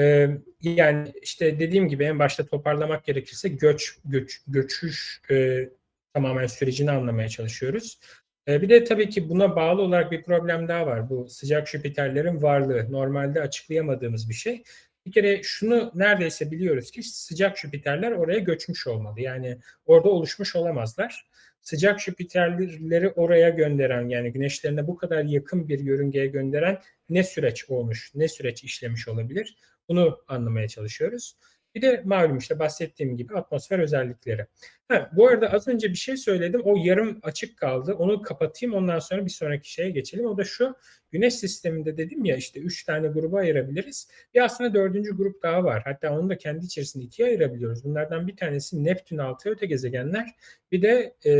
e, 0.00 0.28
yani 0.62 1.12
işte 1.22 1.60
dediğim 1.60 1.88
gibi 1.88 2.04
en 2.04 2.18
başta 2.18 2.46
toparlamak 2.46 3.04
gerekirse 3.04 3.48
göç, 3.48 3.98
göç 4.04 4.40
göçüş 4.46 5.20
e, 5.30 5.68
tamamen 6.14 6.46
sürecini 6.46 6.90
anlamaya 6.90 7.28
çalışıyoruz. 7.28 7.98
E, 8.48 8.62
bir 8.62 8.68
de 8.68 8.84
tabii 8.84 9.08
ki 9.08 9.28
buna 9.28 9.56
bağlı 9.56 9.82
olarak 9.82 10.12
bir 10.12 10.22
problem 10.22 10.68
daha 10.68 10.86
var. 10.86 11.10
Bu 11.10 11.28
sıcak 11.28 11.68
Jüpiterlerin 11.68 12.42
varlığı. 12.42 12.92
Normalde 12.92 13.40
açıklayamadığımız 13.40 14.28
bir 14.28 14.34
şey. 14.34 14.62
Bir 15.06 15.12
kere 15.12 15.42
şunu 15.42 15.92
neredeyse 15.94 16.50
biliyoruz 16.50 16.90
ki 16.90 17.02
sıcak 17.02 17.58
Jüpiterler 17.58 18.12
oraya 18.12 18.38
göçmüş 18.38 18.86
olmalı. 18.86 19.20
Yani 19.20 19.58
orada 19.86 20.08
oluşmuş 20.08 20.56
olamazlar. 20.56 21.30
Sıcak 21.60 22.00
Jüpiterleri 22.00 23.08
oraya 23.08 23.48
gönderen 23.48 24.08
yani 24.08 24.32
güneşlerine 24.32 24.86
bu 24.86 24.96
kadar 24.96 25.24
yakın 25.24 25.68
bir 25.68 25.78
yörüngeye 25.78 26.26
gönderen 26.26 26.78
ne 27.08 27.24
süreç 27.24 27.70
olmuş, 27.70 28.12
ne 28.14 28.28
süreç 28.28 28.64
işlemiş 28.64 29.08
olabilir? 29.08 29.56
Bunu 29.90 30.18
anlamaya 30.28 30.68
çalışıyoruz. 30.68 31.36
Bir 31.74 31.82
de 31.82 32.02
malum 32.04 32.38
işte 32.38 32.58
bahsettiğim 32.58 33.16
gibi 33.16 33.34
atmosfer 33.34 33.78
özellikleri. 33.78 34.46
Ha, 34.88 35.10
bu 35.16 35.28
arada 35.28 35.52
az 35.52 35.68
önce 35.68 35.88
bir 35.88 35.94
şey 35.94 36.16
söyledim. 36.16 36.60
O 36.64 36.76
yarım 36.84 37.18
açık 37.22 37.56
kaldı. 37.56 37.94
Onu 37.94 38.22
kapatayım. 38.22 38.74
Ondan 38.74 38.98
sonra 38.98 39.24
bir 39.24 39.30
sonraki 39.30 39.72
şeye 39.72 39.90
geçelim. 39.90 40.26
O 40.26 40.38
da 40.38 40.44
şu. 40.44 40.76
Güneş 41.10 41.34
sisteminde 41.34 41.96
dedim 41.96 42.24
ya 42.24 42.36
işte 42.36 42.60
üç 42.60 42.84
tane 42.84 43.08
gruba 43.08 43.38
ayırabiliriz. 43.38 44.08
Bir 44.34 44.44
aslında 44.44 44.74
dördüncü 44.74 45.16
grup 45.16 45.42
daha 45.42 45.64
var. 45.64 45.82
Hatta 45.84 46.18
onu 46.18 46.30
da 46.30 46.38
kendi 46.38 46.64
içerisinde 46.64 47.04
ikiye 47.04 47.28
ayırabiliyoruz. 47.28 47.84
Bunlardan 47.84 48.28
bir 48.28 48.36
tanesi 48.36 48.84
Neptün 48.84 49.18
altı 49.18 49.50
öte 49.50 49.66
gezegenler. 49.66 50.34
Bir 50.72 50.82
de 50.82 51.14
e, 51.26 51.30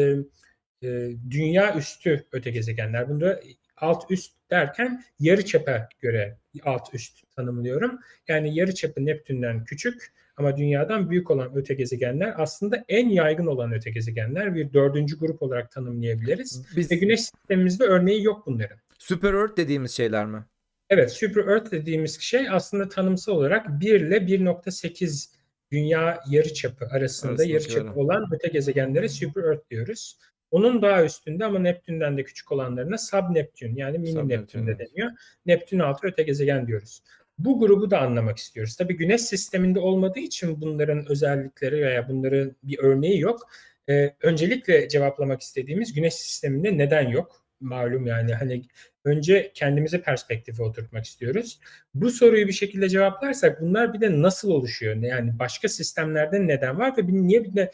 e, 0.83 1.11
dünya 1.31 1.77
üstü 1.77 2.27
öte 2.33 2.51
gezegenler. 2.51 3.09
Bunda 3.09 3.41
alt 3.81 4.11
üst 4.11 4.33
derken 4.51 5.05
yarı 5.21 5.45
çapa 5.45 5.89
göre 6.01 6.39
alt 6.65 6.95
üst 6.95 7.35
tanımlıyorum. 7.37 7.99
Yani 8.29 8.55
yarı 8.55 8.75
çapı 8.75 9.07
Neptün'den 9.07 9.65
küçük 9.65 10.13
ama 10.37 10.57
dünyadan 10.57 11.11
büyük 11.11 11.31
olan 11.31 11.51
öte 11.55 11.75
gezegenler 11.75 12.35
aslında 12.37 12.85
en 12.89 13.09
yaygın 13.09 13.47
olan 13.47 13.73
öte 13.73 13.91
gezegenler 13.91 14.55
bir 14.55 14.73
dördüncü 14.73 15.19
grup 15.19 15.43
olarak 15.43 15.71
tanımlayabiliriz. 15.71 16.67
Biz... 16.77 16.91
Ve 16.91 16.97
güneş 16.97 17.21
sistemimizde 17.21 17.85
örneği 17.85 18.25
yok 18.25 18.47
bunların. 18.47 18.79
Super 18.99 19.35
Earth 19.35 19.57
dediğimiz 19.57 19.93
şeyler 19.93 20.27
mi? 20.27 20.45
Evet, 20.91 21.13
Super 21.13 21.47
Earth 21.47 21.71
dediğimiz 21.71 22.21
şey 22.21 22.51
aslında 22.51 22.89
tanımsal 22.89 23.33
olarak 23.33 23.81
1 23.81 24.01
ile 24.01 24.17
1.8 24.17 25.31
dünya 25.73 26.21
yarıçapı 26.31 26.87
arasında 26.87 27.45
yarıçapı 27.45 28.01
olan 28.01 28.29
öte 28.33 28.49
gezegenlere 28.49 29.09
Super 29.09 29.45
Earth 29.45 29.71
diyoruz. 29.71 30.19
Onun 30.51 30.83
daha 30.83 31.05
üstünde 31.05 31.45
ama 31.45 31.59
Neptün'den 31.59 32.19
de 32.19 32.25
küçük 32.25 32.53
olanlarına 32.53 32.99
sub 32.99 33.31
Neptün 33.31 33.77
yani 33.77 33.99
mini 33.99 34.29
Neptün 34.29 34.67
de 34.67 34.79
deniyor. 34.79 35.11
Neptün 35.47 35.79
altı 35.79 36.07
öte 36.07 36.23
gezegen 36.23 36.67
diyoruz. 36.67 37.03
Bu 37.39 37.59
grubu 37.59 37.91
da 37.91 38.01
anlamak 38.01 38.39
istiyoruz. 38.39 38.77
Tabii 38.77 38.97
güneş 38.97 39.21
sisteminde 39.21 39.81
olmadığı 39.81 40.19
için 40.19 40.61
bunların 40.61 41.11
özellikleri 41.11 41.83
veya 41.83 42.09
bunların 42.09 42.57
bir 42.63 42.79
örneği 42.79 43.21
yok. 43.21 43.51
Ee, 43.89 44.15
öncelikle 44.23 44.89
cevaplamak 44.89 45.41
istediğimiz 45.41 45.93
güneş 45.93 46.15
sisteminde 46.15 46.79
neden 46.79 47.09
yok? 47.09 47.45
Malum 47.61 48.07
yani 48.07 48.35
hani 48.35 48.63
önce 49.05 49.51
kendimize 49.55 50.03
perspektife 50.03 50.63
oturtmak 50.63 51.05
istiyoruz. 51.05 51.61
Bu 51.95 52.11
soruyu 52.11 52.47
bir 52.47 52.53
şekilde 52.53 52.89
cevaplarsak 52.89 53.61
bunlar 53.61 53.95
bir 53.95 54.01
de 54.01 54.23
nasıl 54.23 54.51
oluşuyor? 54.51 54.97
Yani 54.97 55.39
başka 55.39 55.69
sistemlerde 55.69 56.47
neden 56.47 56.79
var 56.79 56.97
ve 56.99 57.03
niye 57.07 57.45
bir 57.45 57.55
de 57.55 57.71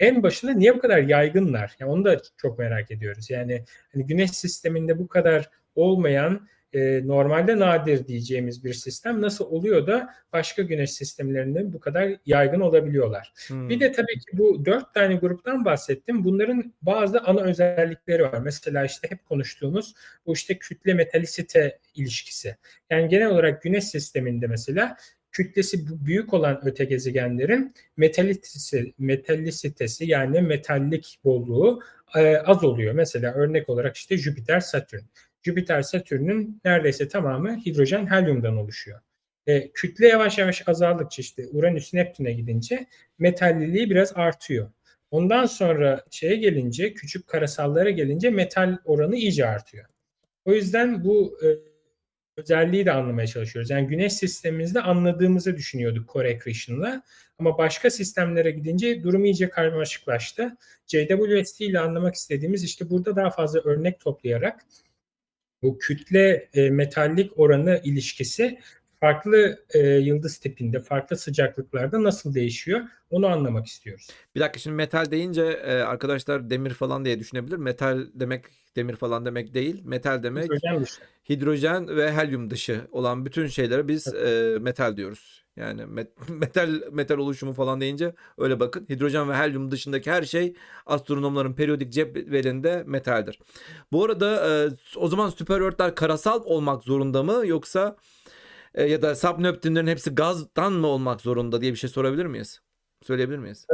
en 0.00 0.22
başında 0.22 0.52
niye 0.52 0.76
bu 0.76 0.78
kadar 0.78 0.98
yaygınlar? 0.98 1.76
Yani 1.78 1.92
onu 1.92 2.04
da 2.04 2.20
çok 2.36 2.58
merak 2.58 2.90
ediyoruz. 2.90 3.30
Yani 3.30 3.64
hani 3.92 4.06
güneş 4.06 4.30
sisteminde 4.30 4.98
bu 4.98 5.08
kadar 5.08 5.50
olmayan 5.74 6.48
e, 6.72 7.06
normalde 7.06 7.58
nadir 7.58 8.06
diyeceğimiz 8.06 8.64
bir 8.64 8.74
sistem 8.74 9.22
nasıl 9.22 9.44
oluyor 9.44 9.86
da 9.86 10.14
başka 10.32 10.62
güneş 10.62 10.92
sistemlerinde 10.92 11.72
bu 11.72 11.80
kadar 11.80 12.16
yaygın 12.26 12.60
olabiliyorlar. 12.60 13.32
Hmm. 13.46 13.68
Bir 13.68 13.80
de 13.80 13.92
tabii 13.92 14.18
ki 14.18 14.26
bu 14.32 14.64
dört 14.64 14.94
tane 14.94 15.14
gruptan 15.14 15.64
bahsettim. 15.64 16.24
Bunların 16.24 16.74
bazı 16.82 17.20
ana 17.20 17.40
özellikleri 17.40 18.22
var. 18.22 18.38
Mesela 18.38 18.84
işte 18.84 19.10
hep 19.10 19.24
konuştuğumuz 19.24 19.94
bu 20.26 20.32
işte 20.32 20.58
kütle 20.58 20.94
metalisite 20.94 21.78
ilişkisi. 21.94 22.56
Yani 22.90 23.08
genel 23.08 23.28
olarak 23.28 23.62
güneş 23.62 23.84
sisteminde 23.84 24.46
mesela 24.46 24.96
kütlesi 25.38 26.06
büyük 26.06 26.34
olan 26.34 26.60
öte 26.64 26.84
gezegenlerin 26.84 27.74
metalitesi, 27.96 28.94
metallisitesi 28.98 30.06
yani 30.06 30.40
metallik 30.40 31.18
bolluğu 31.24 31.82
e, 32.16 32.36
az 32.36 32.64
oluyor. 32.64 32.94
Mesela 32.94 33.34
örnek 33.34 33.68
olarak 33.68 33.96
işte 33.96 34.16
Jüpiter, 34.16 34.60
Satürn. 34.60 35.00
Jüpiter, 35.42 35.82
Satürn'ün 35.82 36.60
neredeyse 36.64 37.08
tamamı 37.08 37.56
hidrojen, 37.66 38.06
helyumdan 38.06 38.56
oluşuyor. 38.56 39.00
E, 39.46 39.70
kütle 39.70 40.08
yavaş 40.08 40.38
yavaş 40.38 40.68
azaldıkça 40.68 41.22
işte 41.22 41.46
Uranüs 41.52 41.94
Neptün'e 41.94 42.32
gidince 42.32 42.86
metalliliği 43.18 43.90
biraz 43.90 44.12
artıyor. 44.14 44.70
Ondan 45.10 45.46
sonra 45.46 46.04
şeye 46.10 46.36
gelince 46.36 46.94
küçük 46.94 47.26
karasallara 47.26 47.90
gelince 47.90 48.30
metal 48.30 48.78
oranı 48.84 49.16
iyice 49.16 49.46
artıyor. 49.46 49.86
O 50.44 50.52
yüzden 50.52 51.04
bu 51.04 51.38
e, 51.44 51.46
özelliği 52.38 52.86
de 52.86 52.92
anlamaya 52.92 53.26
çalışıyoruz. 53.26 53.70
Yani 53.70 53.86
güneş 53.86 54.12
sistemimizde 54.12 54.80
anladığımızı 54.80 55.56
düşünüyorduk 55.56 56.12
core 56.12 56.36
accretion'la. 56.36 57.02
Ama 57.38 57.58
başka 57.58 57.90
sistemlere 57.90 58.50
gidince 58.50 59.02
durum 59.02 59.24
iyice 59.24 59.48
karmaşıklaştı. 59.48 60.56
JWST 60.86 61.60
ile 61.60 61.80
anlamak 61.80 62.14
istediğimiz 62.14 62.64
işte 62.64 62.90
burada 62.90 63.16
daha 63.16 63.30
fazla 63.30 63.60
örnek 63.60 64.00
toplayarak 64.00 64.60
bu 65.62 65.78
kütle 65.78 66.48
e, 66.54 66.70
metallik 66.70 67.38
oranı 67.38 67.80
ilişkisi 67.84 68.58
farklı 69.00 69.64
e, 69.74 69.78
yıldız 69.78 70.38
tipinde, 70.38 70.80
farklı 70.80 71.16
sıcaklıklarda 71.16 72.02
nasıl 72.02 72.34
değişiyor 72.34 72.80
onu 73.10 73.26
anlamak 73.26 73.66
istiyoruz. 73.66 74.08
Bir 74.34 74.40
dakika 74.40 74.58
şimdi 74.58 74.76
metal 74.76 75.10
deyince 75.10 75.42
e, 75.42 75.72
arkadaşlar 75.72 76.50
demir 76.50 76.70
falan 76.70 77.04
diye 77.04 77.18
düşünebilir. 77.18 77.56
Metal 77.56 78.06
demek 78.14 78.44
demir 78.76 78.96
falan 78.96 79.26
demek 79.26 79.54
değil. 79.54 79.82
Metal 79.84 80.22
demek 80.22 80.44
Hidrojen 80.44 80.82
dışı. 80.82 81.00
hidrojen 81.28 81.96
ve 81.96 82.12
helyum 82.12 82.50
dışı 82.50 82.80
olan 82.92 83.26
bütün 83.26 83.46
şeylere 83.46 83.88
biz 83.88 84.14
e, 84.14 84.56
metal 84.60 84.96
diyoruz. 84.96 85.44
Yani 85.56 85.82
met- 85.82 86.08
metal 86.32 86.80
metal 86.92 87.18
oluşumu 87.18 87.52
falan 87.52 87.80
deyince 87.80 88.14
öyle 88.38 88.60
bakın. 88.60 88.86
Hidrojen 88.90 89.28
ve 89.28 89.34
helyum 89.36 89.70
dışındaki 89.70 90.10
her 90.10 90.22
şey 90.22 90.54
astronomların 90.86 91.52
periyodik 91.52 91.92
cetvelinde 91.92 92.82
metaldir. 92.86 93.38
Bu 93.92 94.04
arada 94.04 94.48
e, 94.48 94.68
o 94.96 95.08
zaman 95.08 95.30
süper 95.30 95.60
örtler 95.60 95.94
karasal 95.94 96.42
olmak 96.44 96.84
zorunda 96.84 97.22
mı 97.22 97.42
yoksa 97.46 97.96
e, 98.74 98.84
ya 98.84 99.02
da 99.02 99.14
subnöptünlerin 99.14 99.86
hepsi 99.86 100.10
gazdan 100.10 100.72
mı 100.72 100.86
olmak 100.86 101.20
zorunda 101.20 101.60
diye 101.60 101.72
bir 101.72 101.78
şey 101.78 101.90
sorabilir 101.90 102.26
miyiz? 102.26 102.60
Söyleyebilir 103.02 103.38
miyiz? 103.38 103.66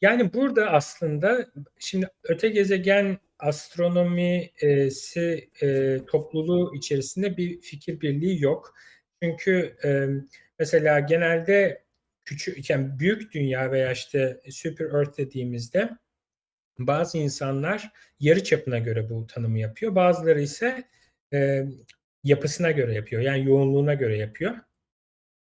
Yani 0.00 0.34
burada 0.34 0.70
aslında 0.70 1.46
şimdi 1.78 2.08
öte 2.24 2.48
gezegen 2.48 3.18
astronomisi 3.38 5.50
e, 5.62 5.98
topluluğu 6.06 6.76
içerisinde 6.76 7.36
bir 7.36 7.60
fikir 7.60 8.00
birliği 8.00 8.42
yok. 8.42 8.74
Çünkü 9.22 9.76
e, 9.84 10.06
mesela 10.58 11.00
genelde 11.00 11.84
küçük, 12.24 12.70
yani 12.70 12.98
büyük 12.98 13.34
dünya 13.34 13.72
veya 13.72 13.92
işte 13.92 14.40
super 14.50 14.86
earth 14.86 15.18
dediğimizde 15.18 15.90
bazı 16.78 17.18
insanlar 17.18 17.92
yarı 18.20 18.44
çapına 18.44 18.78
göre 18.78 19.10
bu 19.10 19.26
tanımı 19.26 19.58
yapıyor. 19.58 19.94
Bazıları 19.94 20.40
ise 20.40 20.84
e, 21.32 21.64
yapısına 22.24 22.70
göre 22.70 22.94
yapıyor. 22.94 23.22
Yani 23.22 23.46
yoğunluğuna 23.46 23.94
göre 23.94 24.16
yapıyor. 24.16 24.54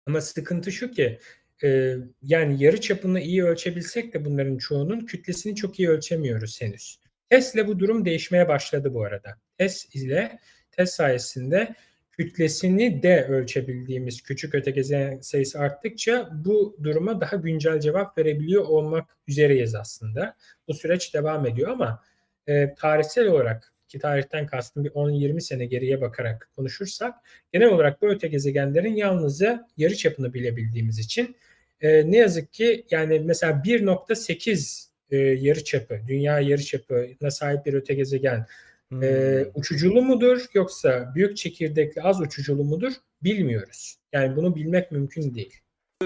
Ama 0.06 0.20
sıkıntı 0.20 0.72
şu 0.72 0.90
ki 0.90 1.18
e, 1.64 1.96
yani 2.22 2.62
yarı 2.62 2.80
çapını 2.80 3.20
iyi 3.20 3.44
ölçebilsek 3.44 4.14
de 4.14 4.24
bunların 4.24 4.58
çoğunun 4.58 5.00
kütlesini 5.00 5.56
çok 5.56 5.80
iyi 5.80 5.88
ölçemiyoruz 5.88 6.60
henüz. 6.60 6.98
TES'le 7.30 7.66
bu 7.66 7.78
durum 7.78 8.04
değişmeye 8.04 8.48
başladı 8.48 8.94
bu 8.94 9.04
arada. 9.04 9.38
TES 9.58 9.94
ile 9.94 10.38
TES 10.70 10.90
sayesinde 10.90 11.74
kütlesini 12.12 13.02
de 13.02 13.24
ölçebildiğimiz 13.24 14.22
küçük 14.22 14.54
öte 14.54 14.70
gezegen 14.70 15.20
sayısı 15.20 15.58
arttıkça 15.58 16.28
bu 16.32 16.76
duruma 16.82 17.20
daha 17.20 17.36
güncel 17.36 17.80
cevap 17.80 18.18
verebiliyor 18.18 18.64
olmak 18.64 19.16
üzereyiz 19.28 19.74
aslında. 19.74 20.36
Bu 20.68 20.74
süreç 20.74 21.14
devam 21.14 21.46
ediyor 21.46 21.70
ama 21.70 22.02
e, 22.46 22.74
tarihsel 22.74 23.26
olarak 23.26 23.73
ki 23.94 24.00
tarihten 24.00 24.46
kastım 24.46 24.84
bir 24.84 24.90
10-20 24.90 25.40
sene 25.40 25.66
geriye 25.66 26.00
bakarak 26.00 26.50
konuşursak 26.56 27.14
genel 27.52 27.68
olarak 27.68 28.02
bu 28.02 28.08
öte 28.08 28.28
gezegenlerin 28.28 28.96
yalnızca 28.96 29.68
yarı 29.76 29.96
çapını 29.96 30.34
bilebildiğimiz 30.34 30.98
için 30.98 31.36
e, 31.80 32.10
ne 32.10 32.16
yazık 32.16 32.52
ki 32.52 32.84
yani 32.90 33.20
mesela 33.20 33.62
1.8 33.64 34.88
e, 35.10 35.16
yarı 35.16 35.64
çapı, 35.64 36.00
dünya 36.08 36.40
yarı 36.40 36.62
çapına 36.62 37.30
sahip 37.30 37.66
bir 37.66 37.74
öte 37.74 37.94
gezegen 37.94 38.46
Hmm. 38.88 39.02
e, 39.02 39.44
uçuculu 39.54 40.02
mudur 40.02 40.46
yoksa 40.54 41.12
büyük 41.14 41.36
çekirdekli 41.36 42.02
az 42.02 42.20
uçuculu 42.20 42.64
mudur 42.64 42.92
bilmiyoruz. 43.22 43.96
Yani 44.12 44.36
bunu 44.36 44.56
bilmek 44.56 44.92
mümkün 44.92 45.34
değil. 45.34 45.60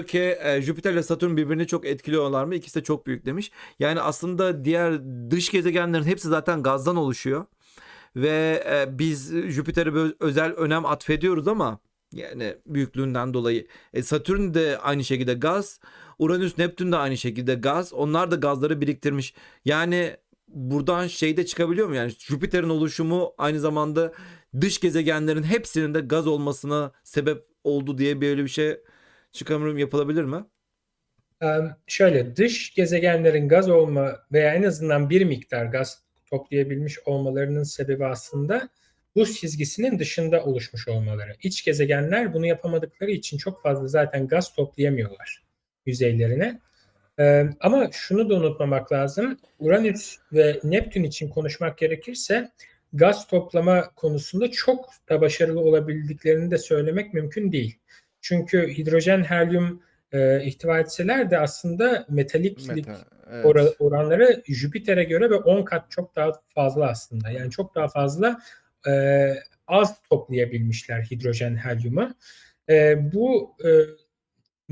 Ki 0.07 0.37
e, 0.43 0.61
Jüpiter 0.61 0.93
ile 0.93 1.03
Satürn 1.03 1.37
birbirini 1.37 1.67
çok 1.67 1.85
etkiliyorlar 1.85 2.45
mı? 2.45 2.55
İkisi 2.55 2.79
de 2.79 2.83
çok 2.83 3.07
büyük 3.07 3.25
demiş. 3.25 3.51
Yani 3.79 4.01
aslında 4.01 4.65
diğer 4.65 4.99
dış 5.31 5.49
gezegenlerin 5.49 6.03
hepsi 6.03 6.27
zaten 6.27 6.63
gazdan 6.63 6.95
oluşuyor. 6.95 7.45
Ve 8.15 8.63
e, 8.69 8.99
biz 8.99 9.33
Jüpiter'e 9.33 10.13
özel 10.19 10.51
önem 10.51 10.85
atfediyoruz 10.85 11.47
ama 11.47 11.79
yani 12.13 12.55
büyüklüğünden 12.65 13.33
dolayı. 13.33 13.67
E, 13.93 14.03
Satürn 14.03 14.53
de 14.53 14.77
aynı 14.77 15.03
şekilde 15.03 15.33
gaz. 15.33 15.79
Uranüs, 16.19 16.57
Neptün 16.57 16.91
de 16.91 16.97
aynı 16.97 17.17
şekilde 17.17 17.55
gaz. 17.55 17.93
Onlar 17.93 18.31
da 18.31 18.35
gazları 18.35 18.81
biriktirmiş. 18.81 19.33
Yani 19.65 20.17
buradan 20.47 21.07
şey 21.07 21.37
de 21.37 21.45
çıkabiliyor 21.45 21.87
mu? 21.87 21.95
Yani 21.95 22.11
Jüpiter'in 22.19 22.69
oluşumu 22.69 23.33
aynı 23.37 23.59
zamanda 23.59 24.13
dış 24.61 24.79
gezegenlerin 24.79 25.43
hepsinin 25.43 25.93
de 25.93 25.99
gaz 25.99 26.27
olmasına 26.27 26.91
sebep 27.03 27.45
oldu 27.63 27.97
diye 27.97 28.21
böyle 28.21 28.43
bir 28.43 28.49
şey 28.49 28.77
çıkarım 29.31 29.77
yapılabilir 29.77 30.23
mi? 30.23 30.45
Şöyle 31.87 32.35
dış 32.35 32.73
gezegenlerin 32.73 33.47
gaz 33.49 33.69
olma 33.69 34.19
veya 34.31 34.53
en 34.53 34.63
azından 34.63 35.09
bir 35.09 35.25
miktar 35.25 35.65
gaz 35.65 36.03
toplayabilmiş 36.29 36.99
olmalarının 37.05 37.63
sebebi 37.63 38.05
aslında 38.05 38.69
buz 39.15 39.39
çizgisinin 39.39 39.99
dışında 39.99 40.43
oluşmuş 40.43 40.87
olmaları. 40.87 41.35
İç 41.43 41.65
gezegenler 41.65 42.33
bunu 42.33 42.45
yapamadıkları 42.45 43.11
için 43.11 43.37
çok 43.37 43.63
fazla 43.63 43.87
zaten 43.87 44.27
gaz 44.27 44.55
toplayamıyorlar 44.55 45.43
yüzeylerine. 45.85 46.59
Ee, 47.19 47.45
ama 47.59 47.89
şunu 47.91 48.29
da 48.29 48.35
unutmamak 48.35 48.91
lazım. 48.91 49.39
Uranüs 49.59 50.17
ve 50.33 50.59
Neptün 50.63 51.03
için 51.03 51.29
konuşmak 51.29 51.77
gerekirse 51.77 52.51
gaz 52.93 53.27
toplama 53.27 53.89
konusunda 53.95 54.51
çok 54.51 54.89
da 55.09 55.21
başarılı 55.21 55.59
olabildiklerini 55.59 56.51
de 56.51 56.57
söylemek 56.57 57.13
mümkün 57.13 57.51
değil. 57.51 57.77
Çünkü 58.21 58.67
hidrojen, 58.67 59.23
helyum 59.23 59.83
e, 60.11 60.43
ihtiva 60.43 60.79
etseler 60.79 61.31
de 61.31 61.37
aslında 61.37 62.05
metaliklik 62.09 62.75
Meta, 62.75 62.97
evet. 63.31 63.45
ora- 63.45 63.73
oranları 63.79 64.43
Jüpiter'e 64.47 65.03
göre 65.03 65.29
ve 65.29 65.35
10 65.35 65.65
kat 65.65 65.91
çok 65.91 66.15
daha 66.15 66.31
fazla 66.47 66.89
aslında. 66.89 67.29
Yani 67.29 67.51
çok 67.51 67.75
daha 67.75 67.87
fazla 67.87 68.39
e, 68.87 69.33
az 69.67 70.01
toplayabilmişler 70.01 71.01
hidrojen, 71.01 71.55
helyumu. 71.55 72.15
E, 72.69 72.97
bu 73.13 73.55
e, 73.65 73.69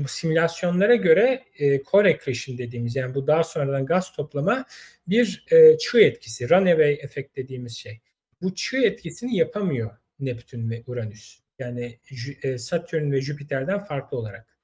simülasyonlara 0.06 0.94
göre 0.94 1.44
e, 1.58 1.82
core 1.82 2.14
accretion 2.14 2.58
dediğimiz 2.58 2.96
yani 2.96 3.14
bu 3.14 3.26
daha 3.26 3.44
sonradan 3.44 3.86
gaz 3.86 4.12
toplama 4.12 4.64
bir 5.06 5.46
e, 5.50 5.78
çığ 5.78 6.00
etkisi, 6.00 6.50
runaway 6.50 6.92
efekt 6.92 7.36
dediğimiz 7.36 7.76
şey. 7.76 8.00
Bu 8.42 8.54
çığ 8.54 8.76
etkisini 8.76 9.36
yapamıyor 9.36 9.90
Neptün 10.20 10.70
ve 10.70 10.82
Uranüs. 10.86 11.38
Yani 11.58 11.98
e, 12.42 12.58
Satürn 12.58 13.12
ve 13.12 13.20
Jüpiter'den 13.20 13.84
farklı 13.84 14.18
olarak. 14.18 14.57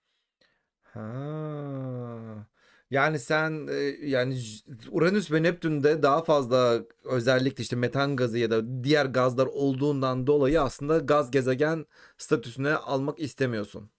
Ha. 0.95 2.47
Yani 2.91 3.19
sen 3.19 3.67
e, 3.71 3.75
yani 4.09 4.35
J- 4.35 4.65
Uranüs 4.91 5.33
ve 5.33 5.43
Neptün'de 5.43 6.03
daha 6.03 6.25
fazla 6.25 6.81
özellikle 7.05 7.63
işte 7.63 7.77
metan 7.77 8.17
gazı 8.17 8.39
ya 8.39 8.51
da 8.51 8.85
diğer 8.85 9.07
gazlar 9.07 9.47
olduğundan 9.47 10.27
dolayı 10.27 10.63
aslında 10.63 10.99
gaz 10.99 11.31
gezegen 11.31 11.87
statüsüne 12.19 12.75
almak 12.75 13.21
istemiyorsun 13.21 13.91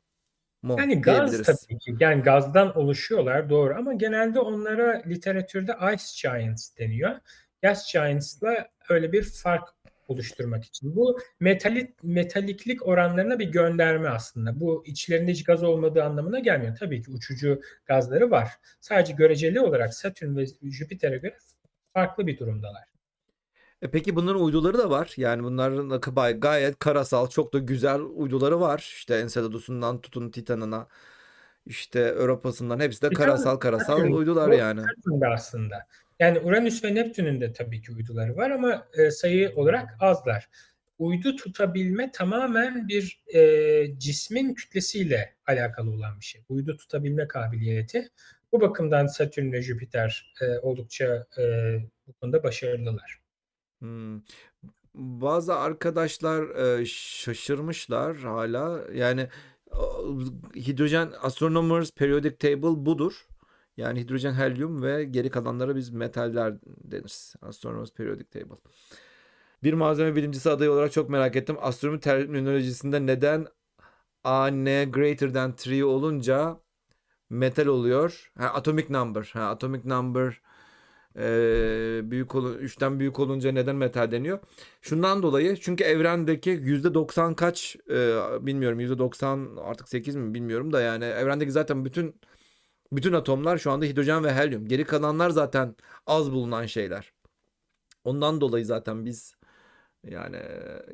mu 0.62 0.90
Yani 0.90 1.02
gaz 1.02 1.42
diyebiliriz. 1.42 1.70
tabii 1.70 1.78
ki. 1.80 1.96
Yani 2.00 2.24
gazdan 2.24 2.78
oluşuyorlar 2.78 3.50
doğru 3.50 3.76
ama 3.78 3.94
genelde 3.94 4.40
onlara 4.40 5.02
literatürde 5.08 5.72
ice 5.94 6.30
giants 6.30 6.78
deniyor. 6.78 7.20
Gas 7.64 7.94
giants'la 7.94 8.70
öyle 8.90 9.12
bir 9.12 9.24
fark 9.24 9.70
oluşturmak 10.08 10.64
için. 10.64 10.96
Bu 10.96 11.20
metalik, 11.40 12.04
metaliklik 12.04 12.88
oranlarına 12.88 13.40
bir 13.40 13.52
gönderme 13.52 14.10
aslında. 14.10 14.60
Bu 14.60 14.84
içlerinde 14.86 15.32
hiç 15.32 15.44
gaz 15.44 15.64
olmadığı 15.64 16.04
anlamına 16.04 16.40
gelmiyor. 16.40 16.76
Tabii 16.80 17.02
ki 17.02 17.12
uçucu 17.12 17.62
gazları 17.86 18.32
var. 18.32 18.50
Sadece 18.80 19.14
göreceli 19.14 19.60
olarak 19.60 19.94
Satürn 19.94 20.38
ve 20.38 20.46
Jüpiter'e 20.64 21.18
göre 21.18 21.38
farklı 21.94 22.28
bir 22.28 22.38
durumdalar. 22.38 22.84
E 23.82 23.92
peki 23.92 24.16
bunların 24.16 24.42
uyduları 24.42 24.78
da 24.78 24.90
var. 24.90 25.14
Yani 25.18 25.44
bunların 25.44 26.40
gayet 26.40 26.80
karasal, 26.80 27.28
çok 27.28 27.54
da 27.54 27.60
güzel 27.60 28.00
uyduları 28.02 28.60
var. 28.60 28.80
İşte 28.80 29.16
Enceladus'undan 29.16 30.02
tutun 30.02 30.30
Titan'ına, 30.30 30.88
işte 31.66 32.00
Europa'sından 32.00 32.80
hepsi 32.80 33.02
de 33.02 33.10
Titan, 33.10 33.24
karasal 33.24 33.56
karasal 33.56 34.02
uydular 34.02 34.52
yani. 34.52 34.82
Satürn'de 34.82 35.28
aslında. 35.28 35.88
Yani 36.20 36.40
Uranüs 36.40 36.84
ve 36.84 36.96
Neptün'ün 36.96 37.42
de 37.42 37.54
tabii 37.54 37.82
ki 37.82 37.92
uyduları 37.92 38.36
var 38.36 38.52
ama 38.52 38.88
e, 38.94 39.12
sayı 39.12 39.54
olarak 39.56 39.90
azlar. 40.00 40.50
Uydu 41.00 41.36
tutabilme 41.36 42.12
tamamen 42.12 42.88
bir 42.88 43.24
e, 43.34 44.00
cismin 44.00 44.54
kütlesiyle 44.54 45.36
alakalı 45.48 45.92
olan 45.92 46.20
bir 46.20 46.26
şey. 46.26 46.42
Uydu 46.50 46.78
tutabilme 46.78 47.28
kabiliyeti. 47.28 48.10
Bu 48.52 48.62
bakımdan 48.62 49.08
Satürn 49.08 49.52
ve 49.52 49.62
Jüpiter 49.62 50.34
e, 50.42 50.60
oldukça 50.60 51.28
e, 51.38 51.76
bu 52.08 52.14
konuda 52.14 52.44
başarılılar. 52.44 53.20
Hmm. 53.80 54.22
Bazı 54.94 55.56
arkadaşlar 55.56 56.56
e, 56.80 56.86
şaşırmışlar 56.86 58.18
hala. 58.18 58.82
Yani 58.94 59.28
hidrojen 60.56 61.12
astronomers 61.22 61.92
periodic 61.92 62.38
table 62.38 62.86
budur. 62.86 63.28
Yani 63.78 64.00
hidrojen, 64.00 64.34
helyum 64.34 64.84
ve 64.84 65.04
geri 65.04 65.30
kalanlara 65.30 65.76
biz 65.76 65.90
metaller 65.90 66.54
deniriz. 66.66 67.36
Astronomers 67.42 67.92
periodic 67.92 68.26
table. 68.26 68.56
Bir 69.64 69.74
malzeme 69.74 70.16
bilimcisi 70.16 70.50
adayı 70.50 70.72
olarak 70.72 70.92
çok 70.92 71.10
merak 71.10 71.36
ettim. 71.36 71.58
Astronomi 71.62 72.00
terminolojisinde 72.00 73.06
neden 73.06 73.48
A 74.24 74.48
n 74.48 74.86
greater 74.86 75.34
than 75.34 75.54
3 75.68 75.84
olunca 75.84 76.60
metal 77.30 77.66
oluyor? 77.68 78.32
Ha, 78.38 78.46
atomic 78.46 78.86
number. 78.90 79.30
Ha, 79.34 79.50
atomic 79.50 79.82
number 79.86 80.42
e, 81.18 82.02
büyük 82.12 82.36
ol, 82.36 82.56
3'ten 82.56 83.00
büyük 83.00 83.20
olunca 83.20 83.52
neden 83.52 83.76
metal 83.76 84.12
deniyor? 84.12 84.40
Şundan 84.82 85.24
dolayı 85.24 85.56
çünkü 85.56 85.84
evrendeki 85.84 86.52
%90 86.52 87.36
kaç 87.36 87.76
e, 87.90 87.96
bilmiyorum 88.46 88.80
%90 88.80 89.62
artık 89.62 89.90
8 89.90 90.16
mi 90.16 90.34
bilmiyorum 90.34 90.74
da 90.74 90.82
yani 90.82 91.06
evrendeki 91.06 91.52
zaten 91.52 91.86
bütün 91.86 92.16
bütün 92.98 93.14
atomlar 93.14 93.58
şu 93.58 93.72
anda 93.72 93.86
hidrojen 93.86 94.24
ve 94.24 94.34
helyum. 94.34 94.68
Geri 94.68 94.84
kalanlar 94.84 95.30
zaten 95.30 95.76
az 96.08 96.32
bulunan 96.32 96.66
şeyler. 96.66 97.14
Ondan 98.04 98.42
dolayı 98.42 98.66
zaten 98.66 99.06
biz 99.06 99.36
yani 100.04 100.38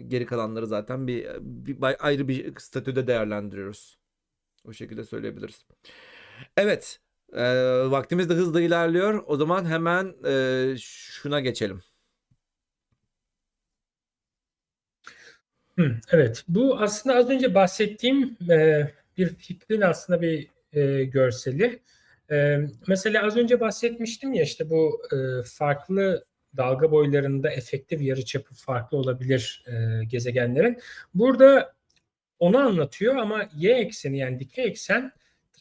geri 0.07 0.25
kalanları 0.25 0.67
zaten 0.67 1.07
bir, 1.07 1.27
bir 1.41 2.07
ayrı 2.07 2.27
bir 2.27 2.59
statüde 2.59 3.07
değerlendiriyoruz. 3.07 3.99
O 4.67 4.73
şekilde 4.73 5.03
söyleyebiliriz. 5.03 5.65
Evet. 6.57 6.99
E, 7.33 7.43
vaktimiz 7.91 8.29
de 8.29 8.33
hızlı 8.33 8.61
ilerliyor. 8.61 9.23
O 9.27 9.35
zaman 9.37 9.65
hemen 9.65 10.15
e, 10.25 10.75
şuna 10.77 11.39
geçelim. 11.39 11.81
Evet. 16.11 16.43
Bu 16.47 16.79
aslında 16.79 17.15
az 17.15 17.29
önce 17.29 17.55
bahsettiğim 17.55 18.37
e, 18.51 18.91
bir 19.17 19.35
fikrin 19.35 19.81
aslında 19.81 20.21
bir 20.21 20.47
e, 20.73 21.03
görseli. 21.03 21.79
E, 22.31 22.57
mesela 22.87 23.25
az 23.25 23.37
önce 23.37 23.59
bahsetmiştim 23.59 24.33
ya 24.33 24.43
işte 24.43 24.69
bu 24.69 25.01
e, 25.13 25.17
farklı 25.43 26.25
dalga 26.57 26.91
boylarında 26.91 27.51
efektif 27.51 28.01
yarıçapı 28.01 28.55
farklı 28.55 28.97
olabilir 28.97 29.63
e, 29.67 30.05
gezegenlerin. 30.05 30.79
Burada 31.13 31.73
onu 32.39 32.57
anlatıyor 32.57 33.15
ama 33.15 33.49
y 33.55 33.73
ekseni 33.73 34.17
yani 34.17 34.39
dikey 34.39 34.65
eksen 34.65 35.11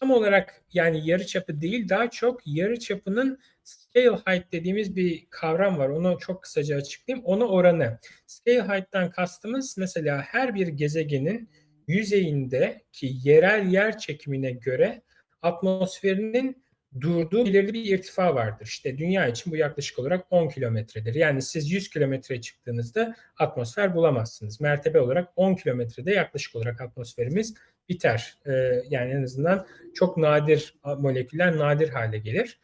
tam 0.01 0.11
olarak 0.11 0.63
yani 0.73 1.09
yarıçapı 1.09 1.61
değil 1.61 1.89
daha 1.89 2.11
çok 2.11 2.41
yarıçapının 2.47 3.39
scale 3.65 4.19
height 4.27 4.53
dediğimiz 4.53 4.97
bir 4.97 5.27
kavram 5.31 5.79
var. 5.79 5.89
Onu 5.89 6.19
çok 6.21 6.43
kısaca 6.43 6.77
açıklayayım. 6.77 7.27
Ona 7.27 7.45
oranı. 7.45 7.99
Scale 8.27 8.69
height'tan 8.69 9.11
kastımız 9.11 9.79
mesela 9.79 10.23
her 10.23 10.55
bir 10.55 10.69
gezegenin 10.69 11.51
yüzeyindeki 11.91 13.13
yerel 13.23 13.73
yer 13.73 13.99
çekimine 13.99 14.51
göre 14.51 15.03
atmosferinin 15.43 16.63
durduğu 17.01 17.47
belirli 17.47 17.75
bir 17.75 17.85
irtifa 17.85 18.35
vardır. 18.35 18.67
İşte 18.67 18.99
dünya 18.99 19.27
için 19.27 19.53
bu 19.53 19.57
yaklaşık 19.57 19.99
olarak 19.99 20.27
10 20.31 20.49
kilometredir. 20.49 21.15
Yani 21.15 21.43
siz 21.43 21.73
100 21.73 21.91
kilometreye 21.91 22.41
çıktığınızda 22.41 23.17
atmosfer 23.39 23.95
bulamazsınız. 23.95 24.61
Mertebe 24.61 25.01
olarak 25.01 25.29
10 25.37 25.55
kilometrede 25.55 26.13
yaklaşık 26.13 26.57
olarak 26.57 26.81
atmosferimiz 26.81 27.55
biter. 27.89 28.39
Ee, 28.47 28.53
yani 28.91 29.11
en 29.13 29.23
azından 29.23 29.67
çok 29.95 30.17
nadir 30.17 30.75
moleküller 30.99 31.57
nadir 31.57 31.89
hale 31.89 32.19
gelir. 32.19 32.61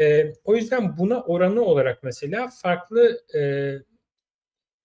Ee, 0.00 0.32
o 0.44 0.56
yüzden 0.56 0.98
buna 0.98 1.22
oranı 1.22 1.62
olarak 1.62 2.02
mesela 2.02 2.48
farklı 2.62 3.20
e, 3.34 3.40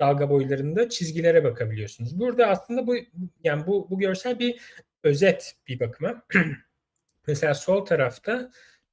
dalga 0.03 0.29
boylarında 0.29 0.89
çizgilere 0.89 1.43
bakabiliyorsunuz. 1.43 2.19
Burada 2.19 2.47
aslında 2.47 2.87
bu 2.87 2.95
yani 3.43 3.67
bu 3.67 3.87
bu 3.89 3.99
görsel 3.99 4.39
bir 4.39 4.61
özet 5.03 5.55
bir 5.67 5.79
bakıma. 5.79 6.23
mesela 7.27 7.53
sol 7.53 7.85
tarafta 7.85 8.51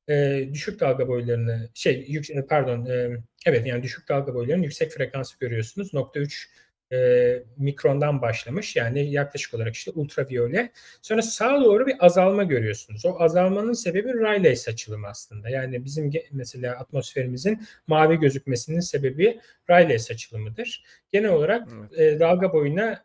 e, 0.09 0.49
düşük 0.53 0.81
dalga 0.81 1.09
boylarını 1.09 1.69
şey 1.75 2.07
yük, 2.09 2.31
e, 2.31 2.47
pardon 2.47 2.87
e, 2.87 3.11
evet 3.47 3.67
yani 3.67 3.83
düşük 3.83 4.09
dalga 4.09 4.35
boylarının 4.35 4.63
yüksek 4.63 4.93
frekansı 4.93 5.39
görüyorsunuz. 5.39 5.95
Nokta 5.95 6.21
3 6.21 6.51
e, 6.93 7.43
mikrondan 7.57 8.23
başlamış 8.23 8.77
yani 8.77 9.11
yaklaşık 9.11 9.55
olarak 9.55 9.75
işte 9.75 9.91
ultraviyole. 9.91 10.73
Sonra 11.03 11.23
sağa 11.23 11.61
doğru 11.61 11.87
bir 11.87 11.97
azalma 12.01 12.45
görüyorsunuz. 12.45 13.07
O 13.07 13.21
azalmanın 13.21 13.73
sebebi 13.73 14.21
Rayleigh 14.21 14.57
saçılımı 14.57 15.07
aslında. 15.07 15.49
Yani 15.49 15.85
bizim 15.85 16.13
mesela 16.33 16.77
atmosferimizin 16.77 17.63
mavi 17.87 18.17
gözükmesinin 18.17 18.81
sebebi 18.81 19.41
Rayleigh 19.71 20.01
saçılımıdır. 20.01 20.85
Genel 21.13 21.31
olarak 21.31 21.69
evet. 21.91 22.15
e, 22.17 22.21
dalga 22.21 22.53
boyuna 22.53 23.05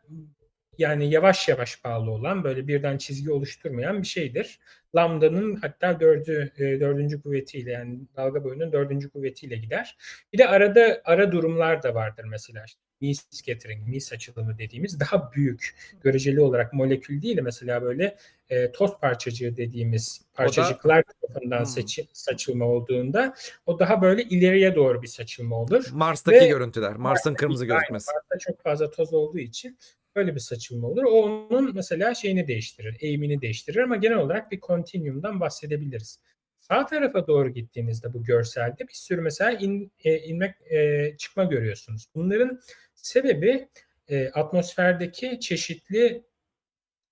yani 0.78 1.10
yavaş 1.10 1.48
yavaş 1.48 1.84
bağlı 1.84 2.12
olan 2.12 2.44
böyle 2.44 2.68
birden 2.68 2.98
çizgi 2.98 3.32
oluşturmayan 3.32 4.02
bir 4.02 4.08
şeydir. 4.08 4.60
Lambda'nın 4.96 5.56
hatta 5.56 6.00
dördü, 6.00 6.52
e, 6.58 6.80
dördüncü 6.80 7.22
kuvvetiyle 7.22 7.72
yani 7.72 8.00
dalga 8.16 8.44
boyunun 8.44 8.72
dördüncü 8.72 9.10
kuvvetiyle 9.10 9.56
gider. 9.56 9.98
Bir 10.34 10.38
de 10.38 10.48
arada 10.48 11.02
ara 11.06 11.32
durumlar 11.32 11.84
da 11.84 11.96
vardır 11.96 12.24
mesela. 12.24 12.66
İşte 12.66 12.82
Mies 13.02 13.26
scattering, 13.30 13.88
Mies 13.88 14.14
açılımı 14.14 14.58
dediğimiz 14.58 15.00
daha 15.00 15.32
büyük 15.32 15.76
göreceli 16.04 16.42
olarak 16.42 16.74
molekül 16.74 17.22
değil 17.22 17.38
de 17.38 17.42
mesela 17.42 17.82
böyle 17.82 18.18
e, 18.50 18.72
toz 18.72 19.00
parçacığı 19.00 19.58
dediğimiz 19.58 20.22
parçacıklar 20.34 21.00
da, 21.00 21.12
tarafından 21.22 21.60
hmm. 21.60 21.66
seçi, 21.66 22.08
saçılma 22.14 22.66
olduğunda 22.66 23.36
o 23.66 23.80
daha 23.80 24.02
böyle 24.02 24.24
ileriye 24.24 24.76
doğru 24.76 25.02
bir 25.02 25.08
saçılma 25.08 25.56
olur. 25.56 25.90
Mars'taki 25.92 26.46
Ve, 26.46 26.48
görüntüler, 26.48 26.96
Mars'ın 26.96 27.34
kırmızı 27.34 27.66
gözükmesi. 27.66 28.12
Mars'ta 28.14 28.38
çok 28.40 28.64
fazla 28.64 28.92
toz 28.92 29.14
olduğu 29.14 29.40
için 29.40 29.78
Böyle 30.16 30.36
bir 30.36 30.40
saçılma 30.40 30.88
olur. 30.88 31.04
O 31.04 31.48
onun 31.50 31.76
mesela 31.76 32.16
şeyini 32.16 32.48
değiştirir, 32.48 32.98
eğimini 33.00 33.42
değiştirir 33.42 33.78
ama 33.80 33.96
genel 33.96 34.18
olarak 34.18 34.52
bir 34.52 34.60
kontinyumdan 34.60 35.40
bahsedebiliriz. 35.40 36.20
Sağ 36.60 36.86
tarafa 36.86 37.28
doğru 37.28 37.50
gittiğinizde 37.50 38.14
bu 38.14 38.24
görselde 38.24 38.88
bir 38.88 38.94
sürü 38.94 39.22
mesela 39.22 39.52
in, 39.52 39.92
e, 40.04 40.18
inmek 40.18 40.56
e, 40.72 41.12
çıkma 41.18 41.44
görüyorsunuz. 41.44 42.08
Bunların 42.16 42.60
sebebi 43.06 43.70
e, 44.08 44.30
atmosferdeki 44.30 45.40
çeşitli 45.40 46.24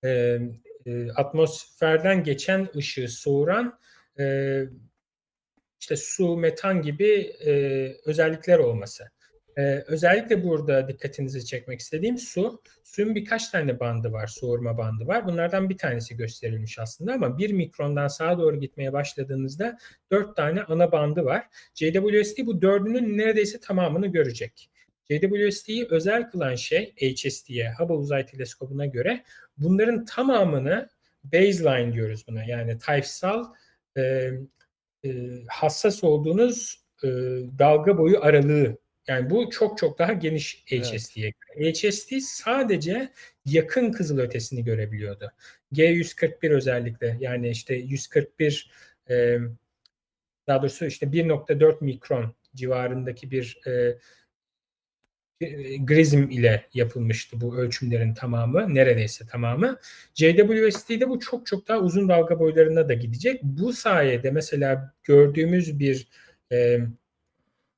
e, 0.04 0.38
e, 0.86 1.10
atmosferden 1.10 2.24
geçen 2.24 2.68
ışığı 2.76 3.08
soğuran 3.08 3.78
e, 4.18 4.64
işte 5.80 5.96
su, 5.96 6.36
metan 6.36 6.82
gibi 6.82 7.10
e, 7.46 7.52
özellikler 8.04 8.58
olması. 8.58 9.14
Ee, 9.56 9.84
özellikle 9.86 10.44
burada 10.44 10.88
dikkatinizi 10.88 11.44
çekmek 11.44 11.80
istediğim 11.80 12.18
su. 12.18 12.62
Suyun 12.84 13.14
birkaç 13.14 13.48
tane 13.48 13.80
bandı 13.80 14.12
var, 14.12 14.26
soğurma 14.26 14.78
bandı 14.78 15.06
var. 15.06 15.26
Bunlardan 15.26 15.68
bir 15.68 15.78
tanesi 15.78 16.16
gösterilmiş 16.16 16.78
aslında 16.78 17.12
ama 17.12 17.38
bir 17.38 17.52
mikrondan 17.52 18.08
sağa 18.08 18.38
doğru 18.38 18.60
gitmeye 18.60 18.92
başladığınızda 18.92 19.78
dört 20.10 20.36
tane 20.36 20.62
ana 20.62 20.92
bandı 20.92 21.24
var. 21.24 21.46
JWST 21.74 22.46
bu 22.46 22.62
dördünün 22.62 23.18
neredeyse 23.18 23.60
tamamını 23.60 24.06
görecek. 24.06 24.70
JWST'yi 25.10 25.86
özel 25.90 26.30
kılan 26.30 26.54
şey 26.54 26.94
HST'ye, 26.96 27.72
Hubble 27.78 27.94
Uzay 27.94 28.26
Teleskobu'na 28.26 28.86
göre 28.86 29.24
bunların 29.56 30.04
tamamını 30.04 30.88
baseline 31.24 31.92
diyoruz 31.92 32.24
buna. 32.28 32.44
Yani 32.44 32.78
tayfsal 32.78 33.44
e, 33.96 34.30
e, 35.04 35.10
hassas 35.48 36.04
olduğunuz 36.04 36.84
e, 37.04 37.08
dalga 37.58 37.98
boyu 37.98 38.24
aralığı 38.24 38.78
yani 39.08 39.30
bu 39.30 39.50
çok 39.50 39.78
çok 39.78 39.98
daha 39.98 40.12
geniş 40.12 40.64
HST'ye 40.66 41.32
göre. 41.56 41.72
HST 41.72 42.12
sadece 42.22 43.08
yakın 43.44 43.92
kızıl 43.92 44.18
ötesini 44.18 44.64
görebiliyordu. 44.64 45.32
G141 45.72 46.54
özellikle 46.54 47.16
yani 47.20 47.48
işte 47.48 47.74
141 47.74 48.70
e, 49.10 49.38
daha 50.46 50.62
doğrusu 50.62 50.86
işte 50.86 51.06
1.4 51.06 51.84
mikron 51.84 52.34
civarındaki 52.54 53.30
bir 53.30 53.60
e, 53.66 53.98
Grizm 55.84 56.30
ile 56.30 56.64
yapılmıştı 56.74 57.40
bu 57.40 57.56
ölçümlerin 57.56 58.14
tamamı, 58.14 58.74
neredeyse 58.74 59.26
tamamı. 59.26 59.78
JWST'de 60.14 61.08
bu 61.08 61.20
çok 61.20 61.46
çok 61.46 61.68
daha 61.68 61.78
uzun 61.78 62.08
dalga 62.08 62.38
boylarına 62.38 62.88
da 62.88 62.94
gidecek. 62.94 63.42
Bu 63.42 63.72
sayede 63.72 64.30
mesela 64.30 64.94
gördüğümüz 65.04 65.78
bir 65.78 66.08
e, 66.52 66.78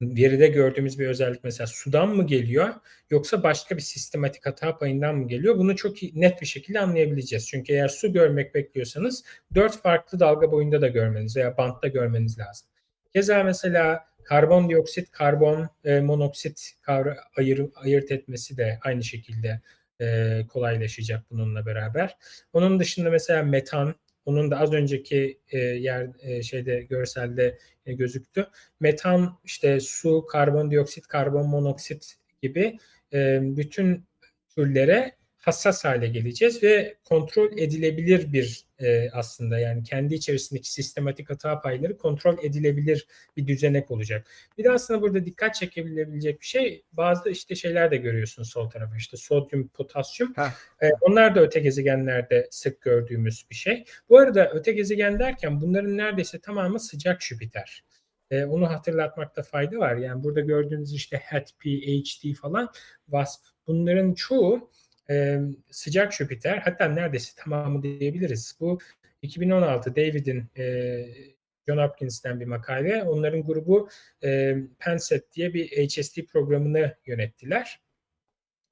veride 0.02 0.46
gördüğümüz 0.46 0.98
bir 0.98 1.06
özellik 1.06 1.44
mesela 1.44 1.66
sudan 1.66 2.08
mı 2.16 2.26
geliyor 2.26 2.74
yoksa 3.10 3.42
başka 3.42 3.76
bir 3.76 3.82
sistematik 3.82 4.46
hata 4.46 4.78
payından 4.78 5.16
mı 5.16 5.28
geliyor? 5.28 5.58
Bunu 5.58 5.76
çok 5.76 5.96
net 6.14 6.40
bir 6.40 6.46
şekilde 6.46 6.80
anlayabileceğiz. 6.80 7.48
Çünkü 7.48 7.72
eğer 7.72 7.88
su 7.88 8.12
görmek 8.12 8.54
bekliyorsanız 8.54 9.24
dört 9.54 9.82
farklı 9.82 10.20
dalga 10.20 10.52
boyunda 10.52 10.80
da 10.80 10.88
görmeniz 10.88 11.36
veya 11.36 11.56
bantta 11.56 11.88
görmeniz 11.88 12.38
lazım. 12.38 12.68
Keza 13.12 13.42
mesela 13.42 14.04
karbondioksit, 14.26 15.10
karbon 15.10 15.68
e, 15.84 16.00
monoksit 16.00 16.72
kavra, 16.82 17.16
ayır, 17.36 17.66
ayırt 17.74 18.10
etmesi 18.10 18.56
de 18.56 18.78
aynı 18.82 19.04
şekilde 19.04 19.60
e, 20.00 20.40
kolaylaşacak 20.48 21.30
bununla 21.30 21.66
beraber. 21.66 22.16
Onun 22.52 22.80
dışında 22.80 23.10
mesela 23.10 23.42
metan, 23.42 23.94
onun 24.24 24.50
da 24.50 24.58
az 24.58 24.72
önceki 24.72 25.40
e, 25.48 25.58
yer 25.58 26.08
e, 26.22 26.42
şeyde 26.42 26.80
görselde 26.80 27.58
e, 27.86 27.92
gözüktü. 27.92 28.46
Metan, 28.80 29.38
işte 29.44 29.80
su, 29.80 30.26
karbondioksit, 30.26 31.06
karbon 31.06 31.48
monoksit 31.48 32.16
gibi 32.42 32.78
e, 33.12 33.38
bütün 33.42 34.04
türlere 34.54 35.16
hassas 35.46 35.84
hale 35.84 36.06
geleceğiz 36.06 36.62
ve 36.62 36.96
kontrol 37.04 37.58
edilebilir 37.58 38.32
bir 38.32 38.64
e, 38.78 39.10
aslında 39.10 39.58
yani 39.58 39.82
kendi 39.82 40.14
içerisindeki 40.14 40.72
sistematik 40.72 41.30
hata 41.30 41.60
payları 41.60 41.98
kontrol 41.98 42.38
edilebilir 42.42 43.06
bir 43.36 43.46
düzenek 43.46 43.90
olacak. 43.90 44.26
Bir 44.58 44.64
de 44.64 44.70
aslında 44.70 45.02
burada 45.02 45.26
dikkat 45.26 45.54
çekebilecek 45.54 46.40
bir 46.40 46.46
şey 46.46 46.84
bazı 46.92 47.30
işte 47.30 47.54
şeyler 47.54 47.90
de 47.90 47.96
görüyorsun 47.96 48.42
sol 48.42 48.70
tarafa 48.70 48.96
işte 48.96 49.16
sodyum, 49.16 49.68
potasyum. 49.68 50.34
E, 50.82 50.90
onlar 51.00 51.34
da 51.34 51.40
öte 51.40 51.60
gezegenlerde 51.60 52.48
sık 52.50 52.80
gördüğümüz 52.80 53.46
bir 53.50 53.56
şey. 53.56 53.84
Bu 54.08 54.18
arada 54.18 54.50
öte 54.54 54.72
gezegen 54.72 55.18
derken 55.18 55.60
bunların 55.60 55.96
neredeyse 55.96 56.40
tamamı 56.40 56.80
sıcak 56.80 57.22
Jüpiter. 57.22 57.84
E, 58.30 58.44
onu 58.44 58.70
hatırlatmakta 58.70 59.42
fayda 59.42 59.78
var. 59.78 59.96
Yani 59.96 60.24
burada 60.24 60.40
gördüğünüz 60.40 60.94
işte 60.94 61.22
HAT-P, 61.30 61.70
HD 61.70 62.34
falan 62.34 62.68
WASP 63.04 63.40
bunların 63.66 64.14
çoğu 64.14 64.70
e, 65.10 65.40
sıcak 65.70 66.12
Jüpiter 66.12 66.58
hatta 66.58 66.88
neredeyse 66.88 67.32
tamamı 67.36 67.82
diyebiliriz. 67.82 68.56
Bu 68.60 68.78
2016 69.22 69.96
David'in 69.96 70.44
e, 70.58 71.06
John 71.68 71.78
Hopkins'ten 71.78 72.40
bir 72.40 72.46
makale. 72.46 73.02
Onların 73.02 73.42
grubu 73.42 73.88
e, 74.24 74.56
Penset 74.78 75.32
diye 75.32 75.54
bir 75.54 75.88
HST 75.88 76.18
programını 76.32 76.96
yönettiler. 77.06 77.80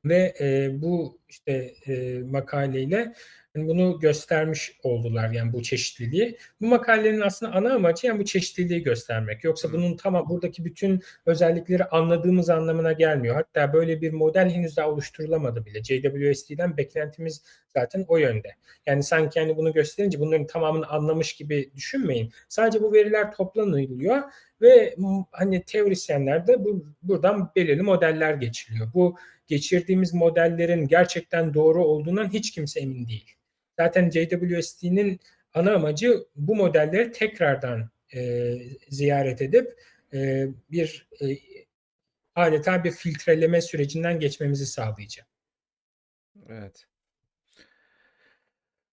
Ve 0.04 0.34
e, 0.40 0.70
bu 0.82 1.20
işte 1.28 1.52
e, 1.86 2.18
makaleyle 2.18 3.14
yani 3.54 3.68
bunu 3.68 4.00
göstermiş 4.00 4.78
oldular 4.82 5.30
yani 5.30 5.52
bu 5.52 5.62
çeşitliliği. 5.62 6.38
Bu 6.60 6.66
makalenin 6.66 7.20
aslında 7.20 7.52
ana 7.52 7.74
amacı 7.74 8.06
yani 8.06 8.20
bu 8.20 8.24
çeşitliliği 8.24 8.82
göstermek. 8.82 9.44
Yoksa 9.44 9.72
bunun 9.72 9.96
tamam 9.96 10.28
buradaki 10.28 10.64
bütün 10.64 11.02
özellikleri 11.26 11.84
anladığımız 11.84 12.50
anlamına 12.50 12.92
gelmiyor. 12.92 13.34
Hatta 13.34 13.72
böyle 13.72 14.00
bir 14.00 14.12
model 14.12 14.50
henüz 14.50 14.76
daha 14.76 14.90
oluşturulamadı 14.90 15.66
bile. 15.66 15.84
JWST'den 15.84 16.76
beklentimiz 16.76 17.42
zaten 17.68 18.04
o 18.08 18.16
yönde. 18.16 18.48
Yani 18.86 19.02
sanki 19.02 19.38
yani 19.38 19.56
bunu 19.56 19.72
gösterince 19.72 20.20
bunların 20.20 20.46
tamamını 20.46 20.86
anlamış 20.86 21.32
gibi 21.36 21.70
düşünmeyin. 21.76 22.32
Sadece 22.48 22.82
bu 22.82 22.92
veriler 22.92 23.32
toplanılıyor 23.32 24.22
ve 24.60 24.96
hani 25.30 25.64
teorisyenler 25.64 26.46
de 26.46 26.64
bu, 26.64 26.86
buradan 27.02 27.50
belirli 27.56 27.82
modeller 27.82 28.34
geçiliyor. 28.34 28.92
Bu 28.94 29.16
geçirdiğimiz 29.46 30.14
modellerin 30.14 30.88
gerçekten 30.88 31.54
doğru 31.54 31.84
olduğundan 31.84 32.32
hiç 32.32 32.50
kimse 32.50 32.80
emin 32.80 33.08
değil. 33.08 33.34
Zaten 33.78 34.10
JWST'nin 34.10 35.20
ana 35.54 35.74
amacı 35.74 36.26
bu 36.36 36.56
modelleri 36.56 37.12
tekrardan 37.12 37.90
e, 38.14 38.54
ziyaret 38.88 39.42
edip 39.42 39.80
e, 40.14 40.46
bir 40.70 41.08
e, 41.20 41.26
adeta 42.34 42.84
bir 42.84 42.90
filtreleme 42.90 43.60
sürecinden 43.60 44.20
geçmemizi 44.20 44.66
sağlayacak. 44.66 45.26
Evet. 46.48 46.86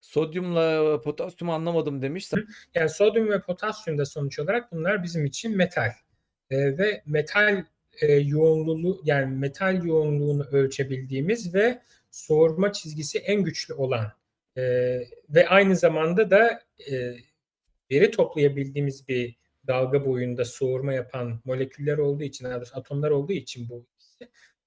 Sodyumla 0.02 1.02
potasyumu 1.02 1.54
anlamadım 1.54 2.02
demiştim. 2.02 2.48
Yani 2.76 2.90
sodyum 2.90 3.30
ve 3.30 3.42
potasyum 3.42 3.98
da 3.98 4.06
sonuç 4.06 4.40
olarak 4.40 4.72
bunlar 4.72 5.04
bizim 5.04 5.26
için 5.26 5.58
metal. 5.58 5.92
E, 6.50 6.78
ve 6.78 7.04
metal 7.06 7.66
e, 8.02 8.14
yoğunluğu 8.14 9.02
yani 9.04 9.38
metal 9.38 9.86
yoğunluğunu 9.86 10.44
ölçebildiğimiz 10.44 11.54
ve 11.54 11.82
soğurma 12.12 12.74
çizgisi 12.74 13.20
en 13.20 13.44
güçlü 13.44 13.74
olan 13.74 14.12
e, 14.58 14.62
ve 15.30 15.48
aynı 15.50 15.76
zamanda 15.76 16.32
da 16.32 16.62
e, 16.92 17.16
veri 17.92 18.12
toplayabildiğimiz 18.12 19.08
bir 19.08 19.36
dalga 19.68 20.06
boyunda 20.06 20.46
soğurma 20.46 20.94
yapan 20.94 21.42
moleküller 21.46 21.98
olduğu 21.98 22.24
için, 22.24 22.46
atomlar 22.46 23.12
olduğu 23.12 23.34
için 23.34 23.70
bu 23.70 23.86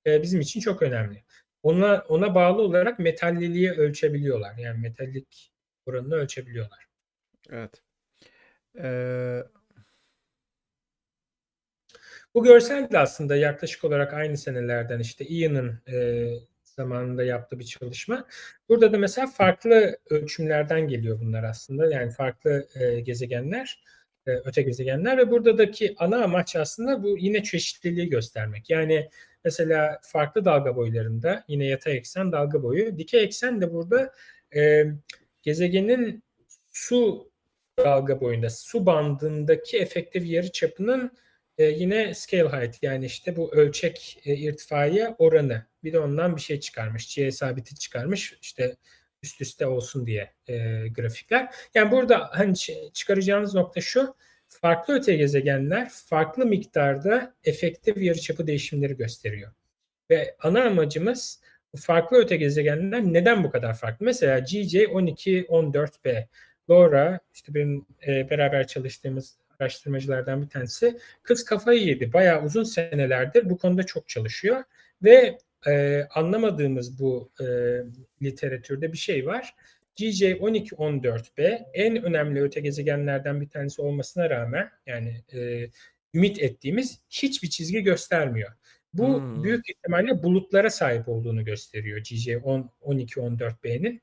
e, 0.06 0.22
bizim 0.22 0.40
için 0.40 0.60
çok 0.60 0.82
önemli. 0.82 1.24
Ona 1.62 2.04
ona 2.08 2.34
bağlı 2.34 2.62
olarak 2.62 2.98
metalliliği 2.98 3.70
ölçebiliyorlar. 3.70 4.56
Yani 4.58 4.80
metallik 4.80 5.52
oranını 5.86 6.14
ölçebiliyorlar. 6.14 6.86
Evet. 7.50 7.82
Ee... 8.78 9.42
Bu 12.34 12.44
görsel 12.44 12.90
de 12.90 12.98
aslında 12.98 13.36
yaklaşık 13.36 13.84
olarak 13.84 14.14
aynı 14.14 14.36
senelerden 14.36 14.98
işte 14.98 15.24
Ian'ın 15.24 15.80
e, 15.88 16.26
zamanında 16.76 17.24
yaptığı 17.24 17.58
bir 17.58 17.64
çalışma. 17.64 18.26
Burada 18.68 18.92
da 18.92 18.98
mesela 18.98 19.26
farklı 19.26 19.98
ölçümlerden 20.10 20.88
geliyor 20.88 21.20
bunlar 21.20 21.44
aslında. 21.44 21.86
Yani 21.86 22.10
farklı 22.10 22.68
e, 22.74 23.00
gezegenler, 23.00 23.84
e, 24.26 24.30
öte 24.30 24.62
gezegenler 24.62 25.18
ve 25.18 25.30
buradaki 25.30 25.94
ana 25.98 26.24
amaç 26.24 26.56
aslında 26.56 27.02
bu 27.02 27.18
yine 27.18 27.42
çeşitliliği 27.42 28.08
göstermek. 28.08 28.70
Yani 28.70 29.08
mesela 29.44 30.00
farklı 30.02 30.44
dalga 30.44 30.76
boylarında 30.76 31.44
yine 31.48 31.66
yatay 31.66 31.96
eksen 31.96 32.32
dalga 32.32 32.62
boyu, 32.62 32.98
dikey 32.98 33.24
eksen 33.24 33.60
de 33.60 33.72
burada 33.72 34.12
e, 34.56 34.84
gezegenin 35.42 36.22
su 36.72 37.30
dalga 37.78 38.20
boyunda, 38.20 38.50
su 38.50 38.86
bandındaki 38.86 39.78
efektif 39.78 40.26
yarı 40.26 40.52
çapının 40.52 41.12
e, 41.58 41.64
yine 41.64 42.14
scale 42.14 42.48
height 42.48 42.82
yani 42.82 43.06
işte 43.06 43.36
bu 43.36 43.54
ölçek 43.54 44.18
e, 44.24 44.36
irtifaya 44.36 45.14
oranı. 45.18 45.66
Bir 45.84 45.92
de 45.92 45.98
ondan 45.98 46.36
bir 46.36 46.40
şey 46.40 46.60
çıkarmış. 46.60 47.14
G 47.14 47.32
sabiti 47.32 47.74
çıkarmış. 47.74 48.38
İşte 48.42 48.76
üst 49.22 49.40
üste 49.40 49.66
olsun 49.66 50.06
diye 50.06 50.32
e, 50.48 50.54
grafikler. 50.88 51.54
Yani 51.74 51.90
burada 51.90 52.28
hani 52.32 52.54
çıkaracağınız 52.92 53.54
nokta 53.54 53.80
şu. 53.80 54.16
Farklı 54.48 54.94
öte 54.94 55.16
gezegenler 55.16 55.88
farklı 55.88 56.46
miktarda 56.46 57.34
efektif 57.44 57.96
yarıçapı 57.96 58.46
değişimleri 58.46 58.96
gösteriyor. 58.96 59.52
Ve 60.10 60.36
ana 60.40 60.64
amacımız 60.64 61.40
farklı 61.76 62.16
öte 62.16 62.36
gezegenler 62.36 63.02
neden 63.02 63.44
bu 63.44 63.50
kadar 63.50 63.74
farklı? 63.74 64.06
Mesela 64.06 64.38
GJ 64.38 64.76
12 64.92 65.42
14b 65.44 66.26
LoRa 66.70 67.20
işte 67.34 67.54
benim 67.54 67.86
e, 68.06 68.30
beraber 68.30 68.66
çalıştığımız 68.66 69.38
araştırmacılardan 69.60 70.42
bir 70.42 70.48
tanesi. 70.48 70.98
Kız 71.22 71.44
kafayı 71.44 71.86
yedi. 71.86 72.12
Bayağı 72.12 72.44
uzun 72.44 72.64
senelerdir 72.64 73.50
bu 73.50 73.58
konuda 73.58 73.82
çok 73.82 74.08
çalışıyor 74.08 74.62
ve 75.02 75.38
e, 75.66 76.04
anlamadığımız 76.14 76.98
bu 76.98 77.30
e, 77.40 77.44
literatürde 78.22 78.92
bir 78.92 78.98
şey 78.98 79.26
var. 79.26 79.54
GJ 79.96 80.22
1214b 80.22 81.64
en 81.74 82.02
önemli 82.02 82.42
öte 82.42 82.60
gezegenlerden 82.60 83.40
bir 83.40 83.48
tanesi 83.48 83.82
olmasına 83.82 84.30
rağmen 84.30 84.70
yani 84.86 85.24
e, 85.32 85.68
ümit 86.14 86.42
ettiğimiz 86.42 87.00
hiçbir 87.10 87.50
çizgi 87.50 87.80
göstermiyor. 87.80 88.52
Bu 88.94 89.20
hmm. 89.20 89.44
büyük 89.44 89.70
ihtimalle 89.70 90.22
bulutlara 90.22 90.70
sahip 90.70 91.08
olduğunu 91.08 91.44
gösteriyor 91.44 91.98
GJ 91.98 92.28
1214b'nin. 92.28 94.02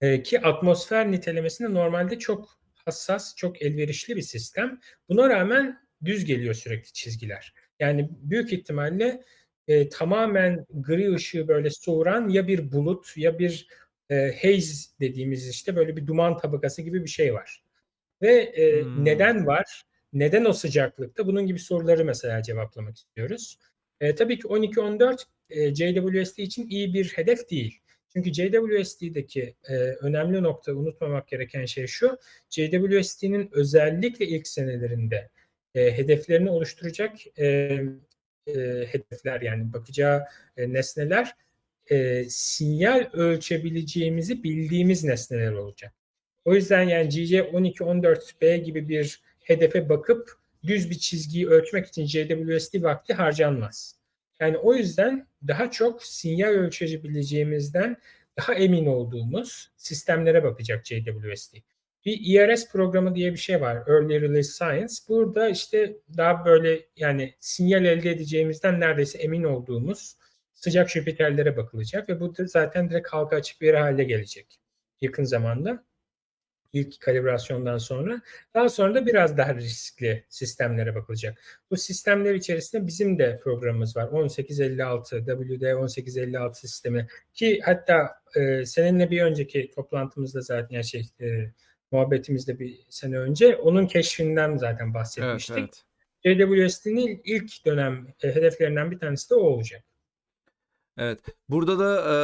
E, 0.00 0.22
ki 0.22 0.40
atmosfer 0.40 1.10
nitelemesinde 1.10 1.74
normalde 1.74 2.18
çok 2.18 2.58
hassas, 2.84 3.36
çok 3.36 3.62
elverişli 3.62 4.16
bir 4.16 4.22
sistem. 4.22 4.80
Buna 5.08 5.30
rağmen 5.30 5.78
düz 6.04 6.24
geliyor 6.24 6.54
sürekli 6.54 6.92
çizgiler. 6.92 7.54
Yani 7.80 8.08
büyük 8.10 8.52
ihtimalle 8.52 9.24
e, 9.68 9.88
tamamen 9.88 10.66
gri 10.70 11.14
ışığı 11.14 11.48
böyle 11.48 11.70
soğuran 11.70 12.28
ya 12.28 12.48
bir 12.48 12.72
bulut 12.72 13.16
ya 13.16 13.38
bir 13.38 13.68
e, 14.10 14.14
haze 14.42 14.88
dediğimiz 15.00 15.48
işte 15.48 15.76
böyle 15.76 15.96
bir 15.96 16.06
duman 16.06 16.38
tabakası 16.38 16.82
gibi 16.82 17.04
bir 17.04 17.10
şey 17.10 17.34
var. 17.34 17.64
Ve 18.22 18.34
e, 18.34 18.82
hmm. 18.82 19.04
neden 19.04 19.46
var? 19.46 19.84
Neden 20.12 20.44
o 20.44 20.52
sıcaklıkta? 20.52 21.26
Bunun 21.26 21.46
gibi 21.46 21.58
soruları 21.58 22.04
mesela 22.04 22.42
cevaplamak 22.42 22.96
istiyoruz. 22.96 23.58
E, 24.00 24.14
tabii 24.14 24.38
ki 24.38 24.48
12-14 24.48 25.24
e, 25.50 25.74
JWST 25.74 26.38
için 26.38 26.68
iyi 26.68 26.94
bir 26.94 27.08
hedef 27.08 27.50
değil. 27.50 27.80
Çünkü 28.16 28.32
JWST'deki 28.34 29.54
e, 29.68 29.74
önemli 29.76 30.42
nokta 30.42 30.72
unutmamak 30.72 31.28
gereken 31.28 31.64
şey 31.64 31.86
şu. 31.86 32.18
JWST'nin 32.50 33.48
özellikle 33.52 34.26
ilk 34.26 34.48
senelerinde 34.48 35.30
e, 35.74 35.98
hedeflerini 35.98 36.50
oluşturacak 36.50 37.38
e, 37.38 37.46
e, 38.46 38.52
hedefler 38.86 39.40
yani 39.40 39.72
bakacağı 39.72 40.24
e, 40.56 40.72
nesneler 40.72 41.36
e, 41.90 42.24
sinyal 42.28 43.10
ölçebileceğimizi 43.12 44.42
bildiğimiz 44.44 45.04
nesneler 45.04 45.52
olacak. 45.52 45.92
O 46.44 46.54
yüzden 46.54 46.82
yani 46.82 47.08
GJ1214B 47.08 48.56
gibi 48.56 48.88
bir 48.88 49.22
hedefe 49.40 49.88
bakıp 49.88 50.38
düz 50.66 50.90
bir 50.90 50.98
çizgiyi 50.98 51.48
ölçmek 51.48 51.86
için 51.86 52.06
JWST 52.06 52.82
vakti 52.82 53.14
harcanmaz. 53.14 53.93
Yani 54.40 54.58
o 54.58 54.74
yüzden 54.74 55.26
daha 55.48 55.70
çok 55.70 56.02
sinyal 56.02 56.50
ölçebileceğimizden 56.50 57.96
daha 58.38 58.54
emin 58.54 58.86
olduğumuz 58.86 59.72
sistemlere 59.76 60.44
bakacak 60.44 60.86
JWST. 60.86 61.56
Bir 62.04 62.38
ERS 62.38 62.72
programı 62.72 63.14
diye 63.14 63.32
bir 63.32 63.38
şey 63.38 63.60
var. 63.60 63.76
Early 63.76 64.20
Release 64.20 64.52
Science. 64.52 64.94
Burada 65.08 65.48
işte 65.48 65.96
daha 66.16 66.44
böyle 66.44 66.86
yani 66.96 67.34
sinyal 67.40 67.84
elde 67.84 68.10
edeceğimizden 68.10 68.80
neredeyse 68.80 69.18
emin 69.18 69.44
olduğumuz 69.44 70.16
sıcak 70.54 70.90
Jüpiterlere 70.90 71.56
bakılacak 71.56 72.08
ve 72.08 72.20
bu 72.20 72.34
zaten 72.38 72.90
direkt 72.90 73.08
halka 73.08 73.36
açık 73.36 73.60
bir 73.60 73.74
hale 73.74 74.04
gelecek 74.04 74.60
yakın 75.00 75.24
zamanda. 75.24 75.84
İlk 76.74 77.00
kalibrasyondan 77.00 77.78
sonra. 77.78 78.22
Daha 78.54 78.68
sonra 78.68 78.94
da 78.94 79.06
biraz 79.06 79.36
daha 79.36 79.54
riskli 79.54 80.24
sistemlere 80.28 80.94
bakılacak. 80.94 81.38
Bu 81.70 81.76
sistemler 81.76 82.34
içerisinde 82.34 82.86
bizim 82.86 83.18
de 83.18 83.40
programımız 83.44 83.96
var. 83.96 84.12
1856 84.12 85.18
WD 85.18 85.62
1856 85.62 86.60
sistemi 86.60 87.06
ki 87.34 87.60
hatta 87.64 88.10
e, 88.36 88.66
seninle 88.66 89.10
bir 89.10 89.22
önceki 89.22 89.70
toplantımızda 89.74 90.40
zaten 90.40 90.74
yani 90.74 90.84
şey 90.84 91.02
e, 91.20 91.50
muhabbetimizde 91.90 92.58
bir 92.58 92.78
sene 92.88 93.18
önce 93.18 93.56
onun 93.56 93.86
keşfinden 93.86 94.56
zaten 94.56 94.94
bahsetmiştik. 94.94 95.58
Evet, 95.58 95.84
evet. 96.24 96.68
JWST'nin 96.68 97.20
ilk 97.24 97.66
dönem 97.66 98.06
e, 98.22 98.34
hedeflerinden 98.34 98.90
bir 98.90 98.98
tanesi 98.98 99.30
de 99.30 99.34
o 99.34 99.40
olacak. 99.40 99.84
Evet. 100.98 101.20
Burada 101.48 101.78
da 101.78 102.00
e, 102.00 102.14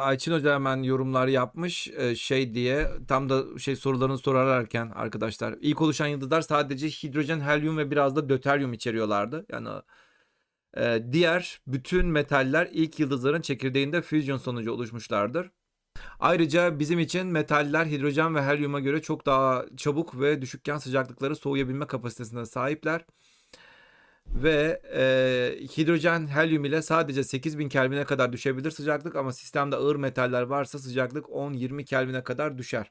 Ayçin 0.00 0.32
Hoca 0.32 0.54
hemen 0.54 0.82
yorumlar 0.82 1.26
yapmış 1.28 1.88
e, 1.88 2.14
şey 2.14 2.54
diye 2.54 2.90
tam 3.08 3.28
da 3.28 3.58
şey 3.58 3.76
sorularını 3.76 4.18
sorarlarken 4.18 4.90
arkadaşlar 4.94 5.54
ilk 5.60 5.80
oluşan 5.80 6.06
yıldızlar 6.06 6.40
sadece 6.40 6.88
hidrojen, 6.88 7.40
helyum 7.40 7.78
ve 7.78 7.90
biraz 7.90 8.16
da 8.16 8.28
döteryum 8.28 8.72
içeriyorlardı. 8.72 9.46
Yani 9.52 9.68
e, 10.76 11.04
diğer 11.12 11.60
bütün 11.66 12.06
metaller 12.06 12.68
ilk 12.72 13.00
yıldızların 13.00 13.40
çekirdeğinde 13.40 14.02
füzyon 14.02 14.38
sonucu 14.38 14.72
oluşmuşlardır. 14.72 15.50
Ayrıca 16.20 16.78
bizim 16.78 16.98
için 16.98 17.26
metaller 17.26 17.86
hidrojen 17.86 18.34
ve 18.34 18.42
helyuma 18.42 18.80
göre 18.80 19.02
çok 19.02 19.26
daha 19.26 19.64
çabuk 19.76 20.20
ve 20.20 20.42
düşükken 20.42 20.78
sıcaklıkları 20.78 21.36
soğuyabilme 21.36 21.86
kapasitesine 21.86 22.46
sahipler. 22.46 23.04
Ve 24.26 24.80
e, 24.94 25.02
hidrojen 25.66 26.26
helyum 26.26 26.64
ile 26.64 26.82
sadece 26.82 27.24
8000 27.24 27.68
Kelvin'e 27.68 28.04
kadar 28.04 28.32
düşebilir 28.32 28.70
sıcaklık 28.70 29.16
ama 29.16 29.32
sistemde 29.32 29.76
ağır 29.76 29.96
metaller 29.96 30.42
varsa 30.42 30.78
sıcaklık 30.78 31.26
10-20 31.26 31.84
Kelvin'e 31.84 32.22
kadar 32.22 32.58
düşer. 32.58 32.90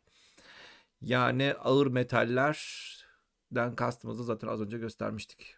Yani 1.01 1.53
ağır 1.59 1.87
metallerden 1.87 3.75
kastımızı 3.75 4.23
zaten 4.23 4.47
az 4.47 4.61
önce 4.61 4.77
göstermiştik. 4.77 5.55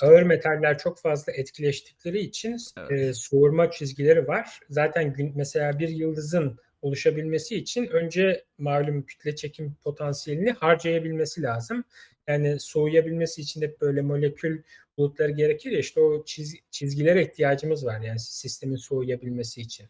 Ağır 0.00 0.22
metaller 0.22 0.78
çok 0.78 0.98
fazla 0.98 1.32
etkileştikleri 1.32 2.18
için 2.18 2.56
evet. 2.78 2.90
e, 2.90 3.14
soğurma 3.14 3.70
çizgileri 3.70 4.28
var. 4.28 4.60
Zaten 4.70 5.12
gün, 5.12 5.32
mesela 5.36 5.78
bir 5.78 5.88
yıldızın 5.88 6.58
oluşabilmesi 6.82 7.56
için 7.56 7.86
önce 7.86 8.44
malum 8.58 9.02
kütle 9.02 9.36
çekim 9.36 9.76
potansiyelini 9.84 10.52
harcayabilmesi 10.52 11.42
lazım. 11.42 11.84
Yani 12.28 12.60
soğuyabilmesi 12.60 13.40
için 13.40 13.60
de 13.60 13.80
böyle 13.80 14.02
molekül 14.02 14.62
bulutları 14.98 15.30
gerekir 15.30 15.72
ya 15.72 15.78
işte 15.78 16.00
o 16.00 16.24
çiz, 16.24 16.54
çizgilere 16.70 17.22
ihtiyacımız 17.22 17.86
var 17.86 18.00
yani 18.00 18.18
sistemin 18.20 18.76
soğuyabilmesi 18.76 19.60
için. 19.60 19.88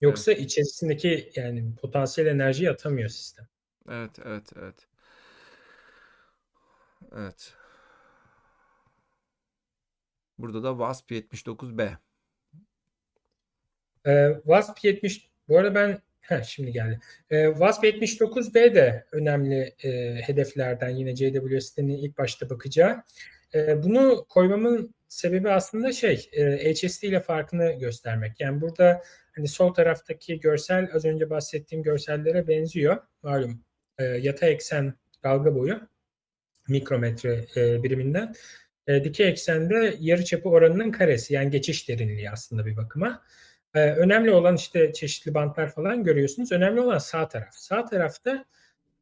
Yoksa 0.00 0.32
evet. 0.32 0.42
içerisindeki 0.42 1.32
yani 1.36 1.74
potansiyel 1.74 2.28
enerjiyi 2.28 2.70
atamıyor 2.70 3.08
sistem. 3.08 3.48
Evet, 3.90 4.18
evet, 4.24 4.52
evet. 4.56 4.88
Evet. 7.16 7.54
Burada 10.38 10.62
da 10.62 10.70
WASP 10.70 11.10
79B. 11.10 11.96
Ee, 14.06 14.34
WASP 14.44 14.84
70 14.84 15.30
bu 15.48 15.58
arada 15.58 15.74
ben 15.74 16.02
Heh, 16.22 16.42
şimdi 16.42 16.72
geldi. 16.72 17.00
E, 17.30 17.46
WASP 17.46 17.84
79B 17.84 18.74
de 18.74 19.06
önemli 19.12 19.74
e, 19.84 20.14
hedeflerden 20.14 20.88
yine 20.88 21.16
JWST'nin 21.16 21.96
ilk 21.96 22.18
başta 22.18 22.50
bakacağı. 22.50 23.02
E, 23.54 23.82
bunu 23.82 24.26
koymamın 24.28 24.94
sebebi 25.08 25.50
aslında 25.50 25.92
şey 25.92 26.30
e, 26.32 26.74
HSD 26.74 27.02
ile 27.02 27.20
farkını 27.20 27.72
göstermek. 27.72 28.40
Yani 28.40 28.60
burada 28.60 29.02
hani 29.36 29.48
sol 29.48 29.74
taraftaki 29.74 30.40
görsel 30.40 30.88
az 30.94 31.04
önce 31.04 31.30
bahsettiğim 31.30 31.82
görsellere 31.82 32.48
benziyor. 32.48 32.96
Malum 33.22 33.64
e, 33.98 34.04
yatay 34.04 34.52
eksen 34.52 34.94
dalga 35.24 35.54
boyu 35.54 35.80
mikrometre 36.68 37.44
e, 37.56 37.82
biriminden. 37.82 38.34
E, 38.86 39.04
dikey 39.04 39.28
eksende 39.28 39.96
yarıçapı 40.00 40.48
oranının 40.48 40.90
karesi 40.90 41.34
yani 41.34 41.50
geçiş 41.50 41.88
derinliği 41.88 42.30
aslında 42.30 42.66
bir 42.66 42.76
bakıma. 42.76 43.22
Ee, 43.74 43.80
önemli 43.80 44.30
olan 44.30 44.56
işte 44.56 44.92
çeşitli 44.92 45.34
bantlar 45.34 45.70
falan 45.70 46.04
görüyorsunuz. 46.04 46.52
Önemli 46.52 46.80
olan 46.80 46.98
sağ 46.98 47.28
taraf. 47.28 47.54
Sağ 47.54 47.84
tarafta 47.84 48.44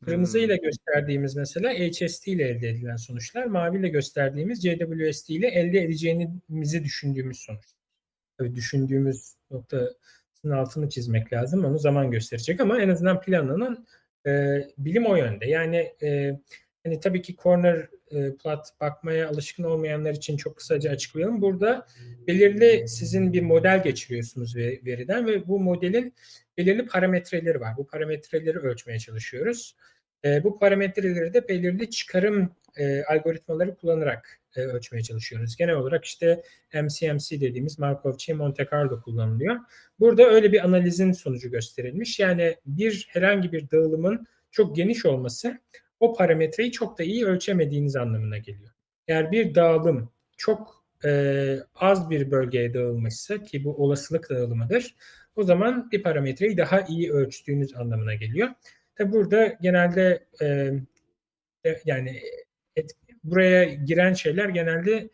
kırmızı 0.04 0.38
ile 0.38 0.56
hmm. 0.56 0.62
gösterdiğimiz 0.62 1.36
mesela 1.36 1.72
HST 1.72 2.28
ile 2.28 2.48
elde 2.48 2.68
edilen 2.68 2.96
sonuçlar, 2.96 3.44
mavi 3.44 3.78
ile 3.78 3.88
gösterdiğimiz 3.88 4.62
JWST 4.62 5.30
ile 5.30 5.48
elde 5.48 5.82
edeceğimizi 5.82 6.84
düşündüğümüz 6.84 7.38
sonuç. 7.38 7.64
Tabii 8.38 8.54
düşündüğümüz 8.54 9.34
noktasının 9.50 10.52
altını 10.52 10.88
çizmek 10.88 11.32
lazım. 11.32 11.64
Onu 11.64 11.78
zaman 11.78 12.10
gösterecek 12.10 12.60
ama 12.60 12.80
en 12.80 12.88
azından 12.88 13.20
planlanan 13.20 13.86
e, 14.26 14.62
bilim 14.78 15.06
o 15.06 15.16
yönde. 15.16 15.46
Yani 15.46 15.94
e, 16.02 16.40
hani 16.84 17.00
tabii 17.00 17.22
ki 17.22 17.36
corner 17.42 17.88
e, 18.10 18.36
plot 18.36 18.60
bakmaya 18.80 19.28
alışkın 19.28 19.64
olmayanlar 19.64 20.14
için 20.14 20.36
çok 20.36 20.56
kısaca 20.56 20.90
açıklayalım. 20.90 21.42
Burada 21.42 21.86
belirli 22.26 22.88
sizin 22.88 23.32
bir 23.32 23.42
model 23.42 23.82
geçiriyorsunuz 23.82 24.56
veriden 24.56 25.26
ve 25.26 25.48
bu 25.48 25.60
modelin 25.60 26.14
belirli 26.58 26.86
parametreleri 26.86 27.60
var. 27.60 27.76
Bu 27.76 27.86
parametreleri 27.86 28.58
ölçmeye 28.58 28.98
çalışıyoruz. 28.98 29.76
E, 30.24 30.44
bu 30.44 30.58
parametreleri 30.58 31.34
de 31.34 31.48
belirli 31.48 31.90
çıkarım 31.90 32.56
e, 32.76 33.02
algoritmaları 33.02 33.74
kullanarak 33.74 34.40
e, 34.56 34.60
ölçmeye 34.60 35.02
çalışıyoruz. 35.02 35.56
Genel 35.56 35.74
olarak 35.74 36.04
işte 36.04 36.42
MCMC 36.74 37.40
dediğimiz 37.40 37.78
Markov 37.78 38.16
Chain 38.16 38.38
Monte 38.38 38.68
Carlo 38.72 39.02
kullanılıyor. 39.02 39.56
Burada 40.00 40.24
öyle 40.24 40.52
bir 40.52 40.64
analizin 40.64 41.12
sonucu 41.12 41.50
gösterilmiş. 41.50 42.18
Yani 42.18 42.56
bir 42.66 43.08
herhangi 43.10 43.52
bir 43.52 43.70
dağılımın 43.70 44.26
çok 44.50 44.76
geniş 44.76 45.06
olması 45.06 45.58
o 46.00 46.14
parametreyi 46.14 46.72
çok 46.72 46.98
da 46.98 47.02
iyi 47.02 47.26
ölçemediğiniz 47.26 47.96
anlamına 47.96 48.38
geliyor. 48.38 48.70
Eğer 49.08 49.32
bir 49.32 49.54
dağılım 49.54 50.12
çok 50.36 50.84
e, 51.04 51.56
az 51.74 52.10
bir 52.10 52.30
bölgeye 52.30 52.74
dağılmışsa 52.74 53.42
ki 53.42 53.64
bu 53.64 53.76
olasılık 53.84 54.30
dağılımıdır. 54.30 54.94
O 55.36 55.42
zaman 55.42 55.90
bir 55.90 56.02
parametreyi 56.02 56.56
daha 56.56 56.80
iyi 56.80 57.12
ölçtüğünüz 57.12 57.76
anlamına 57.76 58.14
geliyor. 58.14 58.48
Tabi 58.94 59.12
burada 59.12 59.46
genelde 59.46 60.26
e, 60.42 60.46
e, 61.64 61.80
yani 61.84 62.20
et, 62.76 62.92
buraya 63.24 63.64
giren 63.64 64.12
şeyler 64.12 64.48
genelde 64.48 65.10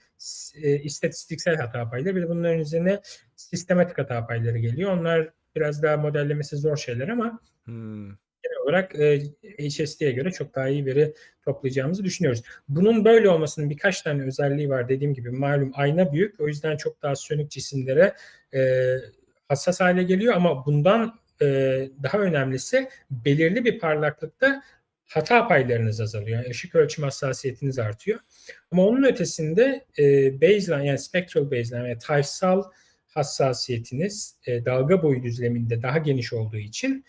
e, 0.62 0.78
istatistiksel 0.78 1.56
hata 1.56 1.90
payları. 1.90 2.16
Bir 2.16 2.22
de 2.22 2.28
bunların 2.28 2.58
üzerine 2.58 3.00
sistematik 3.36 3.98
hata 3.98 4.26
payları 4.26 4.58
geliyor. 4.58 4.92
Onlar 4.92 5.30
biraz 5.56 5.82
daha 5.82 5.96
modellemesi 5.96 6.56
zor 6.56 6.76
şeyler 6.76 7.08
ama 7.08 7.40
hmm 7.64 8.25
genel 8.46 8.62
olarak 8.62 8.94
e, 8.94 9.20
HSD'ye 9.68 10.12
göre 10.12 10.30
çok 10.30 10.54
daha 10.54 10.68
iyi 10.68 10.86
veri 10.86 11.14
toplayacağımızı 11.44 12.04
düşünüyoruz. 12.04 12.42
Bunun 12.68 13.04
böyle 13.04 13.28
olmasının 13.28 13.70
birkaç 13.70 14.02
tane 14.02 14.22
özelliği 14.26 14.68
var. 14.68 14.88
Dediğim 14.88 15.14
gibi 15.14 15.30
malum 15.30 15.72
ayna 15.74 16.12
büyük. 16.12 16.40
O 16.40 16.48
yüzden 16.48 16.76
çok 16.76 17.02
daha 17.02 17.16
sönük 17.16 17.50
cisimlere 17.50 18.14
e, 18.54 18.60
hassas 19.48 19.80
hale 19.80 20.02
geliyor 20.02 20.34
ama 20.34 20.66
bundan 20.66 21.18
e, 21.42 21.46
daha 22.02 22.18
önemlisi 22.18 22.88
belirli 23.10 23.64
bir 23.64 23.78
parlaklıkta 23.78 24.62
hata 25.06 25.48
paylarınız 25.48 26.00
azalıyor. 26.00 26.38
Yani 26.38 26.50
ışık 26.50 26.74
ölçüm 26.74 27.04
hassasiyetiniz 27.04 27.78
artıyor. 27.78 28.20
Ama 28.70 28.86
onun 28.86 29.02
ötesinde 29.02 29.84
e, 29.98 30.04
baseline 30.40 30.86
yani 30.86 30.98
spectral 30.98 31.50
baseline 31.50 31.88
yani 31.88 31.98
tayfsal 31.98 32.62
hassasiyetiniz 33.06 34.36
e, 34.46 34.64
dalga 34.64 35.02
boyu 35.02 35.22
düzleminde 35.22 35.82
daha 35.82 35.98
geniş 35.98 36.32
olduğu 36.32 36.56
için 36.56 37.04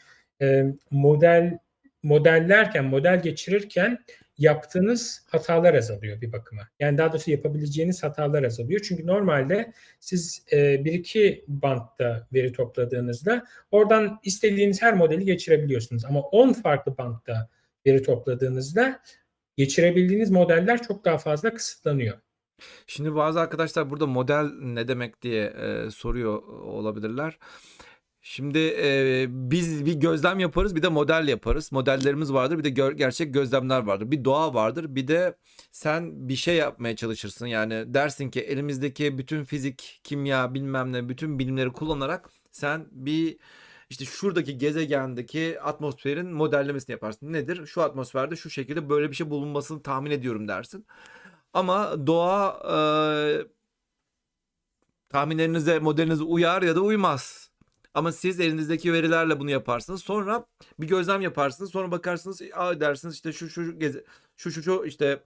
model 0.91 1.57
modellerken, 2.03 2.85
model 2.85 3.21
geçirirken 3.21 3.99
yaptığınız 4.37 5.25
hatalar 5.29 5.73
azalıyor 5.73 6.21
bir 6.21 6.31
bakıma. 6.31 6.61
Yani 6.79 6.97
daha 6.97 7.11
doğrusu 7.11 7.31
yapabileceğiniz 7.31 8.03
hatalar 8.03 8.43
azalıyor. 8.43 8.81
Çünkü 8.83 9.07
normalde 9.07 9.73
siz 9.99 10.45
e, 10.51 10.85
bir 10.85 10.93
iki 10.93 11.45
bantta 11.47 12.27
veri 12.33 12.51
topladığınızda 12.51 13.45
oradan 13.71 14.19
istediğiniz 14.23 14.81
her 14.81 14.93
modeli 14.93 15.25
geçirebiliyorsunuz. 15.25 16.05
Ama 16.05 16.19
10 16.19 16.53
farklı 16.53 16.97
bantta 16.97 17.49
veri 17.85 18.03
topladığınızda 18.03 19.01
geçirebildiğiniz 19.57 20.31
modeller 20.31 20.83
çok 20.83 21.05
daha 21.05 21.17
fazla 21.17 21.53
kısıtlanıyor. 21.53 22.17
Şimdi 22.87 23.15
bazı 23.15 23.39
arkadaşlar 23.39 23.89
burada 23.89 24.07
model 24.07 24.45
ne 24.61 24.87
demek 24.87 25.21
diye 25.21 25.45
e, 25.45 25.91
soruyor 25.91 26.43
olabilirler. 26.47 27.37
Şimdi 28.29 28.59
e, 28.59 29.25
biz 29.29 29.85
bir 29.85 29.93
gözlem 29.93 30.39
yaparız 30.39 30.75
bir 30.75 30.83
de 30.83 30.87
model 30.87 31.27
yaparız. 31.27 31.71
Modellerimiz 31.71 32.33
vardır 32.33 32.57
bir 32.57 32.63
de 32.63 32.69
gör, 32.69 32.91
gerçek 32.91 33.33
gözlemler 33.33 33.79
vardır. 33.79 34.11
Bir 34.11 34.25
doğa 34.25 34.53
vardır 34.53 34.95
bir 34.95 35.07
de 35.07 35.37
sen 35.71 36.29
bir 36.29 36.35
şey 36.35 36.55
yapmaya 36.55 36.95
çalışırsın. 36.95 37.45
Yani 37.45 37.93
dersin 37.93 38.29
ki 38.29 38.41
elimizdeki 38.41 39.17
bütün 39.17 39.43
fizik, 39.43 40.01
kimya 40.03 40.53
bilmem 40.53 40.93
ne 40.93 41.09
bütün 41.09 41.39
bilimleri 41.39 41.71
kullanarak 41.71 42.29
sen 42.51 42.87
bir 42.91 43.37
işte 43.89 44.05
şuradaki 44.05 44.57
gezegendeki 44.57 45.61
atmosferin 45.61 46.27
modellemesini 46.33 46.93
yaparsın. 46.93 47.33
Nedir? 47.33 47.65
Şu 47.65 47.81
atmosferde 47.81 48.35
şu 48.35 48.49
şekilde 48.49 48.89
böyle 48.89 49.09
bir 49.11 49.15
şey 49.15 49.29
bulunmasını 49.29 49.83
tahmin 49.83 50.11
ediyorum 50.11 50.47
dersin. 50.47 50.85
Ama 51.53 52.07
doğa 52.07 52.59
e, 52.73 52.77
tahminlerinize 55.09 55.79
modelinize 55.79 56.23
uyar 56.23 56.61
ya 56.61 56.75
da 56.75 56.81
uymaz. 56.81 57.46
Ama 57.97 58.11
siz 58.11 58.39
elinizdeki 58.39 58.93
verilerle 58.93 59.39
bunu 59.39 59.51
yaparsınız. 59.51 60.03
Sonra 60.03 60.45
bir 60.79 60.87
gözlem 60.87 61.21
yaparsınız. 61.21 61.71
Sonra 61.71 61.91
bakarsınız 61.91 62.41
Aa, 62.53 62.79
dersiniz 62.79 63.15
işte 63.15 63.33
şu 63.33 63.49
şu 63.49 63.79
geze, 63.79 64.03
şu 64.35 64.51
şu 64.51 64.63
şu 64.63 64.83
işte 64.85 65.23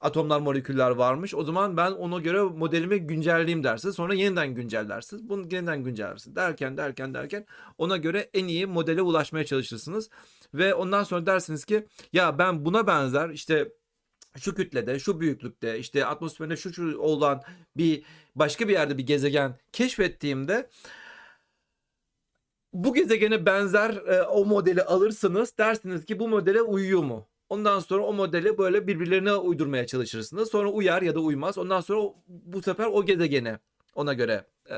atomlar 0.00 0.40
moleküller 0.40 0.90
varmış. 0.90 1.34
O 1.34 1.44
zaman 1.44 1.76
ben 1.76 1.90
ona 1.90 2.18
göre 2.18 2.42
modelimi 2.42 2.98
güncelleyeyim 2.98 3.64
dersiniz. 3.64 3.94
Sonra 3.94 4.14
yeniden 4.14 4.54
güncellersiniz. 4.54 5.28
Bunu 5.28 5.46
yeniden 5.50 5.84
güncellersiniz. 5.84 6.36
Derken 6.36 6.76
derken 6.76 7.14
derken 7.14 7.46
ona 7.78 7.96
göre 7.96 8.30
en 8.34 8.48
iyi 8.48 8.66
modele 8.66 9.02
ulaşmaya 9.02 9.44
çalışırsınız. 9.44 10.10
Ve 10.54 10.74
ondan 10.74 11.04
sonra 11.04 11.26
dersiniz 11.26 11.64
ki 11.64 11.86
ya 12.12 12.38
ben 12.38 12.64
buna 12.64 12.86
benzer 12.86 13.30
işte 13.30 13.68
şu 14.38 14.54
kütlede, 14.54 14.98
şu 14.98 15.20
büyüklükte, 15.20 15.78
işte 15.78 16.06
atmosferinde 16.06 16.56
şu 16.56 16.72
şu 16.72 16.98
olan 16.98 17.42
bir 17.76 18.02
başka 18.34 18.68
bir 18.68 18.72
yerde 18.72 18.98
bir 18.98 19.06
gezegen 19.06 19.54
keşfettiğimde 19.72 20.70
bu 22.74 22.94
gezegene 22.94 23.46
benzer 23.46 23.90
e, 23.90 24.22
o 24.22 24.44
modeli 24.44 24.82
alırsınız. 24.82 25.58
Dersiniz 25.58 26.04
ki 26.04 26.18
bu 26.18 26.28
modele 26.28 26.62
uyuyor 26.62 27.02
mu? 27.02 27.26
Ondan 27.48 27.80
sonra 27.80 28.02
o 28.02 28.12
modeli 28.12 28.58
böyle 28.58 28.86
birbirlerine 28.86 29.32
uydurmaya 29.32 29.86
çalışırsınız. 29.86 30.50
Sonra 30.50 30.68
uyar 30.68 31.02
ya 31.02 31.14
da 31.14 31.20
uymaz. 31.20 31.58
Ondan 31.58 31.80
sonra 31.80 32.12
bu 32.28 32.62
sefer 32.62 32.86
o 32.86 33.04
gezegene 33.04 33.58
ona 33.94 34.14
göre 34.14 34.46
e, 34.70 34.76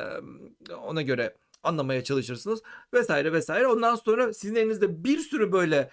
ona 0.74 1.03
göre 1.03 1.36
anlamaya 1.62 2.05
çalışırsınız 2.05 2.62
vesaire 2.94 3.32
vesaire. 3.32 3.66
Ondan 3.66 3.94
sonra 3.94 4.34
sizin 4.34 4.55
elinizde 4.55 5.05
bir 5.05 5.18
sürü 5.18 5.53
böyle 5.53 5.90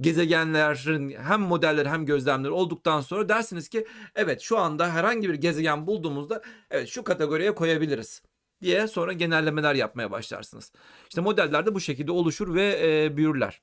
gezegenlerin 0.00 1.10
hem 1.10 1.40
modelleri 1.40 1.88
hem 1.88 2.06
gözlemleri 2.06 2.52
olduktan 2.52 3.00
sonra 3.00 3.28
dersiniz 3.28 3.68
ki 3.68 3.86
evet 4.14 4.40
şu 4.40 4.58
anda 4.58 4.92
herhangi 4.92 5.28
bir 5.28 5.34
gezegen 5.34 5.86
bulduğumuzda 5.86 6.42
evet 6.70 6.88
şu 6.88 7.04
kategoriye 7.04 7.54
koyabiliriz 7.54 8.22
diye 8.62 8.86
sonra 8.88 9.12
genellemeler 9.12 9.74
yapmaya 9.74 10.10
başlarsınız. 10.10 10.72
İşte 11.08 11.20
modeller 11.20 11.66
de 11.66 11.74
bu 11.74 11.80
şekilde 11.80 12.12
oluşur 12.12 12.54
ve 12.54 12.78
e, 12.82 13.16
büyürler. 13.16 13.60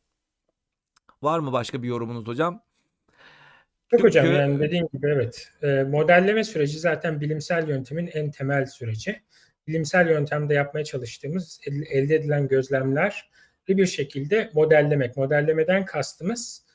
Var 1.22 1.40
mı 1.40 1.52
başka 1.52 1.84
bir 1.84 1.88
yorumunuz 1.88 2.28
hocam? 2.28 2.64
Yok 3.92 4.04
hocam 4.04 4.26
yani 4.26 4.60
dediğim 4.60 4.88
gibi 4.94 5.08
evet. 5.08 5.52
E, 5.64 5.84
modelleme 5.84 6.44
süreci 6.44 6.80
zaten 6.80 7.22
bilimsel 7.22 7.70
yöntemin 7.70 8.10
en 8.14 8.32
temel 8.32 8.66
süreci. 8.66 9.22
Bilimsel 9.68 10.10
yöntemde 10.10 10.54
yapmaya 10.54 10.86
çalıştığımız 10.86 11.60
elde 11.92 12.16
edilen 12.16 12.48
gözlemler 12.48 13.30
bir 13.78 13.86
şekilde 13.86 14.50
modellemek. 14.54 15.18
Modellemeden 15.18 15.86
kastımız 15.86 16.66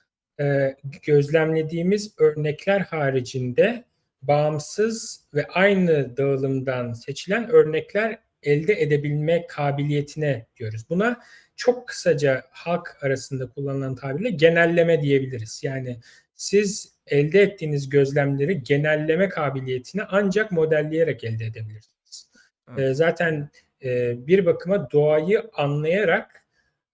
e, 0.40 0.76
gözlemlediğimiz 1.02 2.14
örnekler 2.18 2.80
haricinde 2.80 3.84
bağımsız 4.28 5.24
ve 5.34 5.46
aynı 5.46 6.16
dağılımdan 6.16 6.92
seçilen 6.92 7.48
örnekler 7.50 8.18
elde 8.42 8.82
edebilme 8.82 9.46
kabiliyetine 9.46 10.46
diyoruz. 10.56 10.90
Buna 10.90 11.20
çok 11.56 11.88
kısaca 11.88 12.44
halk 12.50 12.96
arasında 13.02 13.48
kullanılan 13.48 13.94
tabirle 13.94 14.30
genelleme 14.30 15.02
diyebiliriz. 15.02 15.60
Yani 15.64 16.00
siz 16.34 16.94
elde 17.06 17.42
ettiğiniz 17.42 17.88
gözlemleri 17.88 18.62
genelleme 18.62 19.28
kabiliyetini 19.28 20.02
ancak 20.08 20.52
modelleyerek 20.52 21.24
elde 21.24 21.44
edebilirsiniz. 21.44 22.30
Evet. 22.68 22.78
E, 22.78 22.94
zaten 22.94 23.50
e, 23.84 24.14
bir 24.26 24.46
bakıma 24.46 24.90
doğayı 24.90 25.50
anlayarak 25.52 26.44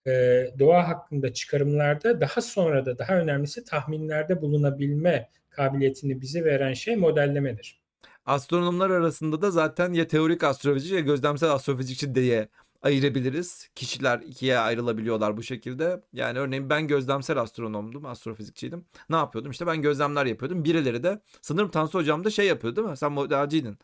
e, 0.07 0.11
doğa 0.59 0.87
hakkında 0.87 1.33
çıkarımlarda 1.33 2.21
daha 2.21 2.41
sonra 2.41 2.85
da 2.85 2.97
daha 2.97 3.15
önemlisi 3.15 3.63
tahminlerde 3.65 4.41
bulunabilme 4.41 5.29
kabiliyetini 5.51 6.21
bize 6.21 6.45
veren 6.45 6.73
şey 6.73 6.95
modellemedir. 6.95 7.81
Astronomlar 8.25 8.89
arasında 8.89 9.41
da 9.41 9.51
zaten 9.51 9.93
ya 9.93 10.07
teorik 10.07 10.43
astrofizik 10.43 10.91
ya 10.91 10.99
gözlemsel 10.99 11.51
astrofizikçi 11.51 12.15
diye 12.15 12.47
ayırabiliriz. 12.81 13.69
Kişiler 13.75 14.19
ikiye 14.19 14.59
ayrılabiliyorlar 14.59 15.37
bu 15.37 15.43
şekilde. 15.43 16.03
Yani 16.13 16.39
örneğin 16.39 16.69
ben 16.69 16.87
gözlemsel 16.87 17.37
astronomdum, 17.37 18.05
astrofizikçiydim. 18.05 18.85
Ne 19.09 19.15
yapıyordum? 19.15 19.51
İşte 19.51 19.67
ben 19.67 19.81
gözlemler 19.81 20.25
yapıyordum. 20.25 20.63
Birileri 20.63 21.03
de 21.03 21.21
sanırım 21.41 21.69
Tansu 21.69 21.99
hocam 21.99 22.23
da 22.23 22.29
şey 22.29 22.47
yapıyordu 22.47 22.75
değil 22.75 22.87
mi? 22.87 22.97
Sen 22.97 23.11
modelciydin. 23.11 23.77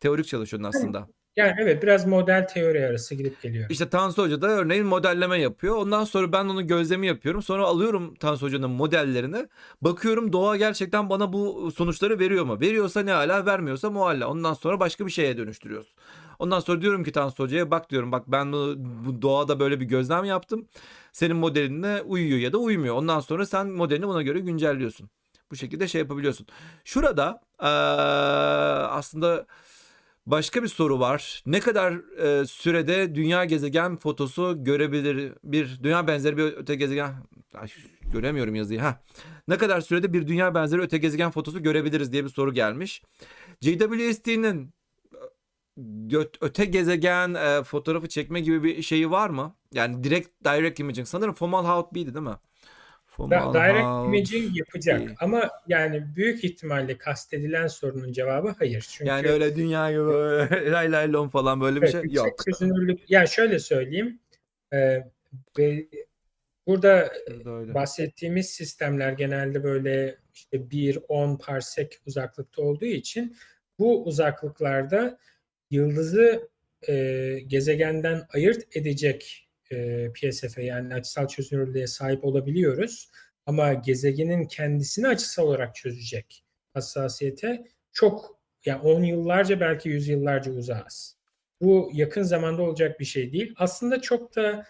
Teorik 0.00 0.26
çalışıyordun 0.26 0.68
aslında. 0.68 1.08
Yani 1.36 1.54
evet 1.58 1.82
biraz 1.82 2.06
model 2.06 2.48
teori 2.48 2.86
arası 2.86 3.14
gidip 3.14 3.42
geliyor. 3.42 3.70
İşte 3.70 3.88
Tansu 3.88 4.22
Hoca 4.22 4.42
da 4.42 4.48
örneğin 4.48 4.86
modelleme 4.86 5.40
yapıyor. 5.40 5.76
Ondan 5.76 6.04
sonra 6.04 6.32
ben 6.32 6.44
onun 6.44 6.66
gözlemi 6.66 7.06
yapıyorum. 7.06 7.42
Sonra 7.42 7.64
alıyorum 7.64 8.14
Tansu 8.14 8.46
Hoca'nın 8.46 8.70
modellerini. 8.70 9.48
Bakıyorum 9.82 10.32
doğa 10.32 10.56
gerçekten 10.56 11.10
bana 11.10 11.32
bu 11.32 11.70
sonuçları 11.76 12.18
veriyor 12.18 12.44
mu? 12.44 12.60
Veriyorsa 12.60 13.00
ne 13.00 13.12
hala 13.12 13.46
vermiyorsa 13.46 13.90
mualla. 13.90 14.28
Ondan 14.28 14.54
sonra 14.54 14.80
başka 14.80 15.06
bir 15.06 15.10
şeye 15.10 15.36
dönüştürüyoruz. 15.36 15.94
Ondan 16.38 16.60
sonra 16.60 16.80
diyorum 16.80 17.04
ki 17.04 17.12
Tansu 17.12 17.42
Hoca'ya 17.42 17.70
bak 17.70 17.90
diyorum 17.90 18.12
bak 18.12 18.22
ben 18.26 18.52
bu, 18.52 18.74
bu 18.78 19.22
doğada 19.22 19.60
böyle 19.60 19.80
bir 19.80 19.84
gözlem 19.84 20.24
yaptım. 20.24 20.68
Senin 21.12 21.36
modeline 21.36 22.02
uyuyor 22.02 22.38
ya 22.38 22.52
da 22.52 22.58
uymuyor. 22.58 22.94
Ondan 22.94 23.20
sonra 23.20 23.46
sen 23.46 23.66
modelini 23.66 24.08
buna 24.08 24.22
göre 24.22 24.40
güncelliyorsun. 24.40 25.10
Bu 25.50 25.56
şekilde 25.56 25.88
şey 25.88 26.00
yapabiliyorsun. 26.00 26.46
Şurada 26.84 27.40
ee, 27.60 27.66
aslında 28.86 29.46
Başka 30.26 30.62
bir 30.62 30.68
soru 30.68 31.00
var. 31.00 31.42
Ne 31.46 31.60
kadar 31.60 31.92
e, 32.18 32.46
sürede 32.46 33.14
dünya 33.14 33.44
gezegen 33.44 33.96
fotosu 33.96 34.64
görebilir 34.64 35.32
bir 35.44 35.78
dünya 35.82 36.06
benzeri 36.06 36.36
bir 36.36 36.42
öte 36.42 36.74
gezegen 36.74 37.14
Ay, 37.54 37.68
göremiyorum 38.12 38.54
yazıyı 38.54 38.80
ha. 38.80 39.00
Ne 39.48 39.58
kadar 39.58 39.80
sürede 39.80 40.12
bir 40.12 40.26
dünya 40.26 40.54
benzeri 40.54 40.80
öte 40.80 40.98
gezegen 40.98 41.30
fotosu 41.30 41.62
görebiliriz 41.62 42.12
diye 42.12 42.24
bir 42.24 42.28
soru 42.28 42.54
gelmiş. 42.54 43.02
JWST'nin 43.60 44.74
öte 46.40 46.64
gezegen 46.64 47.34
e, 47.34 47.62
fotoğrafı 47.62 48.08
çekme 48.08 48.40
gibi 48.40 48.62
bir 48.62 48.82
şeyi 48.82 49.10
var 49.10 49.30
mı? 49.30 49.56
Yani 49.72 50.04
direkt 50.04 50.44
direct 50.44 50.80
imaging 50.80 51.06
sanırım 51.08 51.34
Fomalhaut 51.34 51.94
B'di 51.94 52.14
değil 52.14 52.26
mi? 52.26 52.36
Da, 53.18 53.54
direct 53.54 53.84
imaging 53.84 54.56
yapacak 54.58 55.00
değil. 55.00 55.10
ama 55.20 55.50
yani 55.68 56.16
büyük 56.16 56.44
ihtimalle 56.44 56.98
kastedilen 56.98 57.66
sorunun 57.66 58.12
cevabı 58.12 58.54
hayır. 58.58 58.86
Çünkü 58.90 59.08
yani 59.08 59.28
öyle 59.28 59.56
dünya 59.56 59.90
gibi 59.90 60.00
lay 60.72 60.92
lay 60.92 61.12
lon 61.12 61.28
falan 61.28 61.60
böyle 61.60 61.82
bir 61.82 61.82
evet, 61.82 61.92
şey 61.92 62.12
yok. 62.12 62.44
Çözünürlük, 62.44 63.10
yani 63.10 63.28
şöyle 63.28 63.58
söyleyeyim. 63.58 64.18
E, 64.72 65.04
burada 66.66 67.12
Öyle. 67.46 67.74
bahsettiğimiz 67.74 68.50
sistemler 68.50 69.12
genelde 69.12 69.64
böyle 69.64 70.18
işte 70.34 70.56
1-10 70.56 71.38
parsek 71.38 72.00
uzaklıkta 72.06 72.62
olduğu 72.62 72.84
için 72.84 73.36
bu 73.78 74.04
uzaklıklarda 74.04 75.18
yıldızı 75.70 76.48
e, 76.88 77.38
gezegenden 77.46 78.26
ayırt 78.34 78.76
edecek 78.76 79.43
e, 79.74 80.12
PSF 80.12 80.58
yani 80.58 80.94
açısal 80.94 81.28
çözünürlüğe 81.28 81.86
sahip 81.86 82.24
olabiliyoruz. 82.24 83.10
Ama 83.46 83.72
gezegenin 83.72 84.46
kendisini 84.46 85.08
açısal 85.08 85.46
olarak 85.46 85.74
çözecek 85.74 86.44
hassasiyete 86.74 87.64
çok 87.92 88.38
yani 88.64 88.82
10 88.82 89.02
yıllarca 89.02 89.60
belki 89.60 89.88
100 89.88 90.08
yıllarca 90.08 90.52
uzağız. 90.52 91.16
Bu 91.60 91.90
yakın 91.92 92.22
zamanda 92.22 92.62
olacak 92.62 93.00
bir 93.00 93.04
şey 93.04 93.32
değil. 93.32 93.54
Aslında 93.56 94.00
çok 94.00 94.36
da 94.36 94.66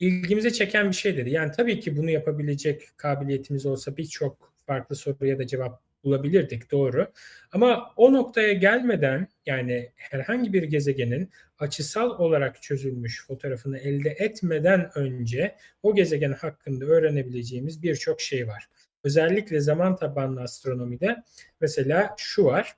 ilgimize 0.00 0.50
çeken 0.50 0.88
bir 0.90 0.96
şey 0.96 1.16
dedi. 1.16 1.30
Yani 1.30 1.52
tabii 1.52 1.80
ki 1.80 1.96
bunu 1.96 2.10
yapabilecek 2.10 2.82
kabiliyetimiz 2.96 3.66
olsa 3.66 3.96
birçok 3.96 4.54
farklı 4.66 4.96
soruya 4.96 5.38
da 5.38 5.46
cevap 5.46 5.85
bulabilirdik 6.04 6.70
doğru. 6.70 7.12
Ama 7.52 7.92
o 7.96 8.12
noktaya 8.12 8.52
gelmeden 8.52 9.28
yani 9.46 9.92
herhangi 9.94 10.52
bir 10.52 10.62
gezegenin 10.62 11.30
açısal 11.58 12.10
olarak 12.10 12.62
çözülmüş 12.62 13.26
fotoğrafını 13.26 13.78
elde 13.78 14.10
etmeden 14.10 14.90
önce 14.94 15.56
o 15.82 15.94
gezegen 15.94 16.32
hakkında 16.32 16.84
öğrenebileceğimiz 16.84 17.82
birçok 17.82 18.20
şey 18.20 18.48
var. 18.48 18.68
Özellikle 19.04 19.60
zaman 19.60 19.96
tabanlı 19.96 20.40
astronomide 20.40 21.16
mesela 21.60 22.14
şu 22.18 22.44
var. 22.44 22.76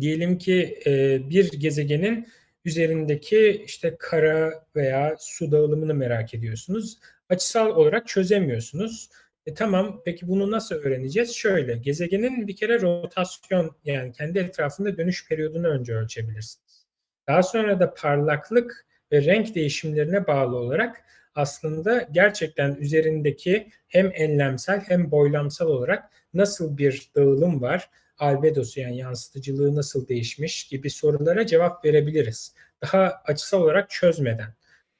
Diyelim 0.00 0.38
ki 0.38 0.78
e, 0.86 1.20
bir 1.30 1.52
gezegenin 1.52 2.28
üzerindeki 2.64 3.62
işte 3.66 3.96
kara 3.98 4.66
veya 4.76 5.16
su 5.18 5.52
dağılımını 5.52 5.94
merak 5.94 6.34
ediyorsunuz. 6.34 6.98
Açısal 7.28 7.70
olarak 7.70 8.08
çözemiyorsunuz. 8.08 9.10
E 9.46 9.54
tamam 9.54 10.02
peki 10.04 10.28
bunu 10.28 10.50
nasıl 10.50 10.74
öğreneceğiz? 10.74 11.34
Şöyle 11.34 11.76
gezegenin 11.76 12.48
bir 12.48 12.56
kere 12.56 12.80
rotasyon 12.80 13.76
yani 13.84 14.12
kendi 14.12 14.38
etrafında 14.38 14.96
dönüş 14.96 15.28
periyodunu 15.28 15.68
önce 15.68 15.94
ölçebilirsiniz. 15.94 16.86
Daha 17.28 17.42
sonra 17.42 17.80
da 17.80 17.94
parlaklık 17.94 18.86
ve 19.12 19.24
renk 19.24 19.54
değişimlerine 19.54 20.26
bağlı 20.26 20.56
olarak 20.56 21.04
aslında 21.34 22.08
gerçekten 22.12 22.74
üzerindeki 22.74 23.68
hem 23.88 24.10
enlemsel 24.14 24.80
hem 24.80 25.10
boylamsal 25.10 25.66
olarak 25.66 26.04
nasıl 26.34 26.78
bir 26.78 27.10
dağılım 27.16 27.62
var, 27.62 27.90
albedosu 28.18 28.80
yani 28.80 28.96
yansıtıcılığı 28.96 29.76
nasıl 29.76 30.08
değişmiş 30.08 30.64
gibi 30.68 30.90
sorulara 30.90 31.46
cevap 31.46 31.84
verebiliriz. 31.84 32.54
Daha 32.82 33.22
açısal 33.24 33.62
olarak 33.62 33.90
çözmeden. 33.90 34.54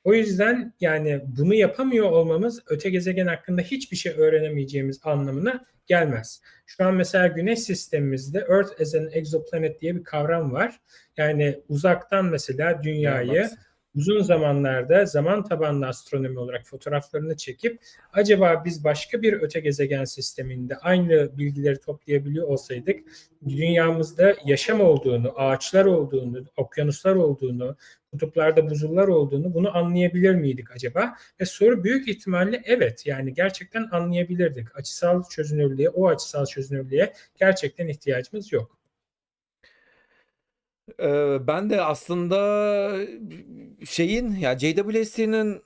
O 0.05 0.15
yüzden 0.15 0.73
yani 0.81 1.23
bunu 1.27 1.55
yapamıyor 1.55 2.11
olmamız 2.11 2.62
öte 2.66 2.91
gezegen 2.91 3.27
hakkında 3.27 3.62
hiçbir 3.62 3.97
şey 3.97 4.12
öğrenemeyeceğimiz 4.12 5.01
anlamına 5.05 5.65
gelmez. 5.87 6.41
Şu 6.66 6.85
an 6.85 6.95
mesela 6.95 7.27
Güneş 7.27 7.61
sistemimizde 7.61 8.39
Earth 8.39 8.81
as 8.81 8.95
an 8.95 9.11
exoplanet 9.12 9.81
diye 9.81 9.97
bir 9.97 10.05
kavram 10.05 10.53
var. 10.53 10.81
Yani 11.16 11.62
uzaktan 11.69 12.24
mesela 12.24 12.83
dünyayı 12.83 13.51
uzun 13.94 14.23
zamanlarda 14.23 15.06
zaman 15.06 15.44
tabanlı 15.44 15.86
astronomi 15.86 16.39
olarak 16.39 16.66
fotoğraflarını 16.66 17.36
çekip 17.36 17.81
acaba 18.12 18.62
biz 18.64 18.85
başka 18.85 19.23
bir 19.23 19.32
öte 19.32 19.60
gezegen 19.60 20.05
sisteminde 20.05 20.77
aynı 20.77 21.39
bilgileri 21.39 21.81
toplayabiliyor 21.81 22.48
olsaydık 22.48 23.01
dünyamızda 23.48 24.35
yaşam 24.44 24.81
olduğunu, 24.81 25.32
ağaçlar 25.36 25.85
olduğunu, 25.85 26.44
okyanuslar 26.56 27.14
olduğunu, 27.14 27.77
kutuplarda 28.10 28.70
buzullar 28.70 29.09
olduğunu 29.09 29.55
bunu 29.55 29.77
anlayabilir 29.77 30.35
miydik 30.35 30.70
acaba? 30.70 31.14
Ve 31.40 31.44
soru 31.44 31.85
büyük 31.85 32.09
ihtimalle 32.09 32.62
evet 32.64 33.06
yani 33.06 33.35
gerçekten 33.35 33.89
anlayabilirdik. 33.93 34.77
Açısal 34.77 35.23
çözünürlüğe, 35.31 35.89
o 35.90 36.09
açısal 36.09 36.47
çözünürlüğe 36.47 37.12
gerçekten 37.40 37.89
ihtiyacımız 37.89 38.52
yok. 38.52 38.82
Ee, 41.01 41.47
ben 41.47 41.70
de 41.70 41.82
aslında 41.82 42.39
şeyin 43.85 44.31
ya 44.36 44.59
JWST'nin 44.59 45.62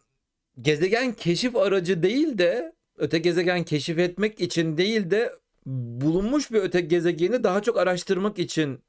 gezegen 0.60 1.12
keşif 1.12 1.56
aracı 1.56 2.02
değil 2.02 2.38
de 2.38 2.72
öte 2.98 3.18
gezegen 3.18 3.64
keşif 3.64 3.98
etmek 3.98 4.40
için 4.40 4.76
değil 4.76 5.10
de 5.10 5.32
bulunmuş 5.66 6.52
bir 6.52 6.60
öte 6.60 6.80
gezegeni 6.80 7.44
daha 7.44 7.62
çok 7.62 7.78
araştırmak 7.78 8.38
için 8.38 8.80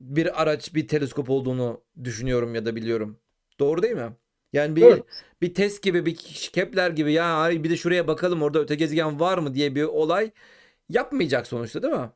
bir 0.00 0.42
araç, 0.42 0.74
bir 0.74 0.88
teleskop 0.88 1.30
olduğunu 1.30 1.80
düşünüyorum 2.04 2.54
ya 2.54 2.66
da 2.66 2.76
biliyorum. 2.76 3.18
Doğru 3.60 3.82
değil 3.82 3.94
mi? 3.94 4.12
Yani 4.52 4.76
bir 4.76 4.82
Doğru. 4.82 5.06
bir 5.42 5.54
test 5.54 5.82
gibi, 5.82 6.06
bir 6.06 6.16
Kepler 6.52 6.90
gibi 6.90 7.12
ya 7.12 7.24
ay 7.24 7.64
bir 7.64 7.70
de 7.70 7.76
şuraya 7.76 8.06
bakalım 8.06 8.42
orada 8.42 8.58
öte 8.58 8.74
gezegen 8.74 9.20
var 9.20 9.38
mı 9.38 9.54
diye 9.54 9.74
bir 9.74 9.82
olay 9.82 10.30
yapmayacak 10.88 11.46
sonuçta 11.46 11.82
değil 11.82 11.94
mi? 11.94 12.10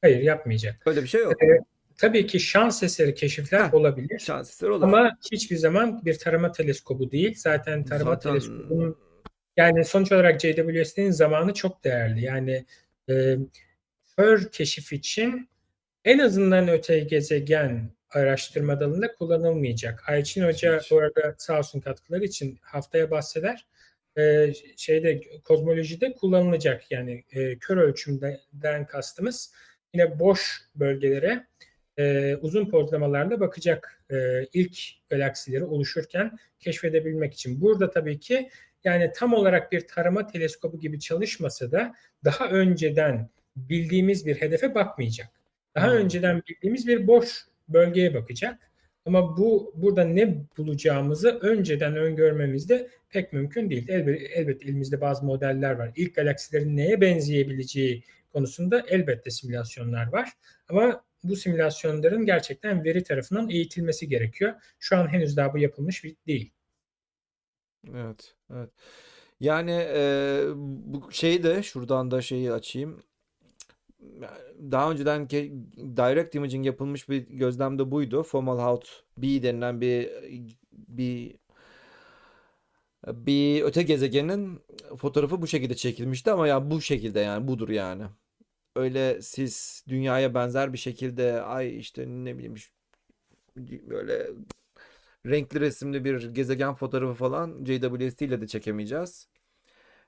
Hayır 0.00 0.22
yapmayacak. 0.22 0.86
Öyle 0.86 1.02
bir 1.02 1.08
şey 1.08 1.22
yok. 1.22 1.34
Tabii 1.98 2.26
ki 2.26 2.40
şans 2.40 2.82
eseri 2.82 3.14
keşifler 3.14 3.64
Heh, 3.64 3.74
olabilir. 3.74 4.18
Şans 4.18 4.50
eseri 4.50 4.70
olur. 4.70 4.82
Ama 4.82 5.10
hiçbir 5.32 5.56
zaman 5.56 6.04
bir 6.04 6.18
tarama 6.18 6.52
teleskobu 6.52 7.10
değil. 7.10 7.34
Zaten 7.36 7.84
tarama 7.84 8.10
Zaten- 8.14 8.30
teleskobunun 8.30 8.96
yani 9.56 9.84
sonuç 9.84 10.12
olarak 10.12 10.40
JWST'nin 10.40 11.10
zamanı 11.10 11.54
çok 11.54 11.84
değerli. 11.84 12.24
Yani 12.24 12.64
e, 13.08 13.36
kör 14.16 14.50
keşif 14.50 14.92
için 14.92 15.48
en 16.04 16.18
azından 16.18 16.68
öte 16.68 16.98
gezegen 16.98 17.90
araştırma 18.10 18.80
dalında 18.80 19.12
kullanılmayacak. 19.14 20.08
Ayçin 20.08 20.44
Hoca 20.44 20.80
bu 20.90 20.98
arada 20.98 21.34
sağ 21.38 21.58
olsun 21.58 21.80
katkıları 21.80 22.24
için 22.24 22.58
haftaya 22.62 23.10
bahseder. 23.10 23.66
E, 24.18 24.52
şeyde 24.76 25.20
kozmolojide 25.44 26.12
kullanılacak 26.12 26.90
yani 26.90 27.24
e, 27.32 27.58
kör 27.58 27.76
ölçümden 27.76 28.86
kastımız 28.86 29.52
yine 29.94 30.18
boş 30.18 30.60
bölgelere 30.74 31.46
e, 31.98 32.36
uzun 32.36 32.70
pozlamalarla 32.70 33.40
bakacak 33.40 34.02
e, 34.10 34.16
ilk 34.52 34.78
galaksileri 35.10 35.64
oluşurken 35.64 36.38
keşfedebilmek 36.60 37.34
için. 37.34 37.60
Burada 37.60 37.90
tabii 37.90 38.20
ki 38.20 38.50
yani 38.84 39.10
tam 39.14 39.34
olarak 39.34 39.72
bir 39.72 39.88
tarama 39.88 40.26
teleskobu 40.26 40.80
gibi 40.80 41.00
çalışmasa 41.00 41.72
da 41.72 41.94
daha 42.24 42.48
önceden 42.48 43.30
bildiğimiz 43.56 44.26
bir 44.26 44.36
hedefe 44.36 44.74
bakmayacak. 44.74 45.28
Daha 45.74 45.86
Hmm. 45.86 45.96
önceden 45.96 46.42
bildiğimiz 46.48 46.86
bir 46.86 47.06
boş 47.06 47.46
bölgeye 47.68 48.14
bakacak. 48.14 48.58
Ama 49.06 49.36
bu 49.36 49.72
burada 49.76 50.04
ne 50.04 50.34
bulacağımızı 50.58 51.38
önceden 51.42 51.96
öngörmemiz 51.96 52.68
de 52.68 52.88
pek 53.10 53.32
mümkün 53.32 53.70
değil. 53.70 53.88
Elbette, 53.88 54.24
elbette 54.24 54.64
elimizde 54.68 55.00
bazı 55.00 55.24
modeller 55.26 55.72
var. 55.72 55.90
İlk 55.96 56.14
galaksilerin 56.14 56.76
neye 56.76 57.00
benzeyebileceği 57.00 58.02
konusunda 58.32 58.84
elbette 58.88 59.30
simülasyonlar 59.30 60.12
var. 60.12 60.28
Ama 60.68 61.04
bu 61.24 61.36
simülasyonların 61.36 62.26
gerçekten 62.26 62.84
veri 62.84 63.02
tarafından 63.02 63.50
eğitilmesi 63.50 64.08
gerekiyor. 64.08 64.54
Şu 64.78 64.96
an 64.96 65.12
henüz 65.12 65.36
daha 65.36 65.54
bu 65.54 65.58
yapılmış 65.58 66.04
bir 66.04 66.16
değil. 66.26 66.52
Evet, 67.94 68.34
evet. 68.54 68.70
Yani 69.40 69.70
e, 69.70 70.44
bu 70.56 71.12
şeyi 71.12 71.42
de 71.42 71.62
şuradan 71.62 72.10
da 72.10 72.22
şeyi 72.22 72.52
açayım. 72.52 73.02
Daha 74.70 74.90
önceden 74.90 75.30
direct 75.96 76.34
imaging 76.34 76.66
yapılmış 76.66 77.08
bir 77.08 77.18
gözlemde 77.18 77.90
buydu. 77.90 78.22
Fomalhaut 78.22 79.04
B 79.18 79.42
denilen 79.42 79.80
bir 79.80 80.10
bir 80.72 81.36
bir 83.06 83.62
öte 83.62 83.82
gezegenin 83.82 84.60
fotoğrafı 84.98 85.42
bu 85.42 85.46
şekilde 85.46 85.76
çekilmişti 85.76 86.30
ama 86.30 86.48
ya 86.48 86.70
bu 86.70 86.80
şekilde 86.80 87.20
yani 87.20 87.48
budur 87.48 87.68
yani. 87.68 88.02
Öyle 88.76 89.22
siz 89.22 89.84
dünyaya 89.88 90.34
benzer 90.34 90.72
bir 90.72 90.78
şekilde 90.78 91.42
ay 91.42 91.78
işte 91.78 92.04
ne 92.06 92.38
bileyim 92.38 92.54
böyle 93.88 94.26
renkli 95.26 95.60
resimli 95.60 96.04
bir 96.04 96.34
gezegen 96.34 96.74
fotoğrafı 96.74 97.14
falan 97.14 97.64
JWST 97.64 98.22
ile 98.22 98.40
de 98.40 98.46
çekemeyeceğiz. 98.46 99.28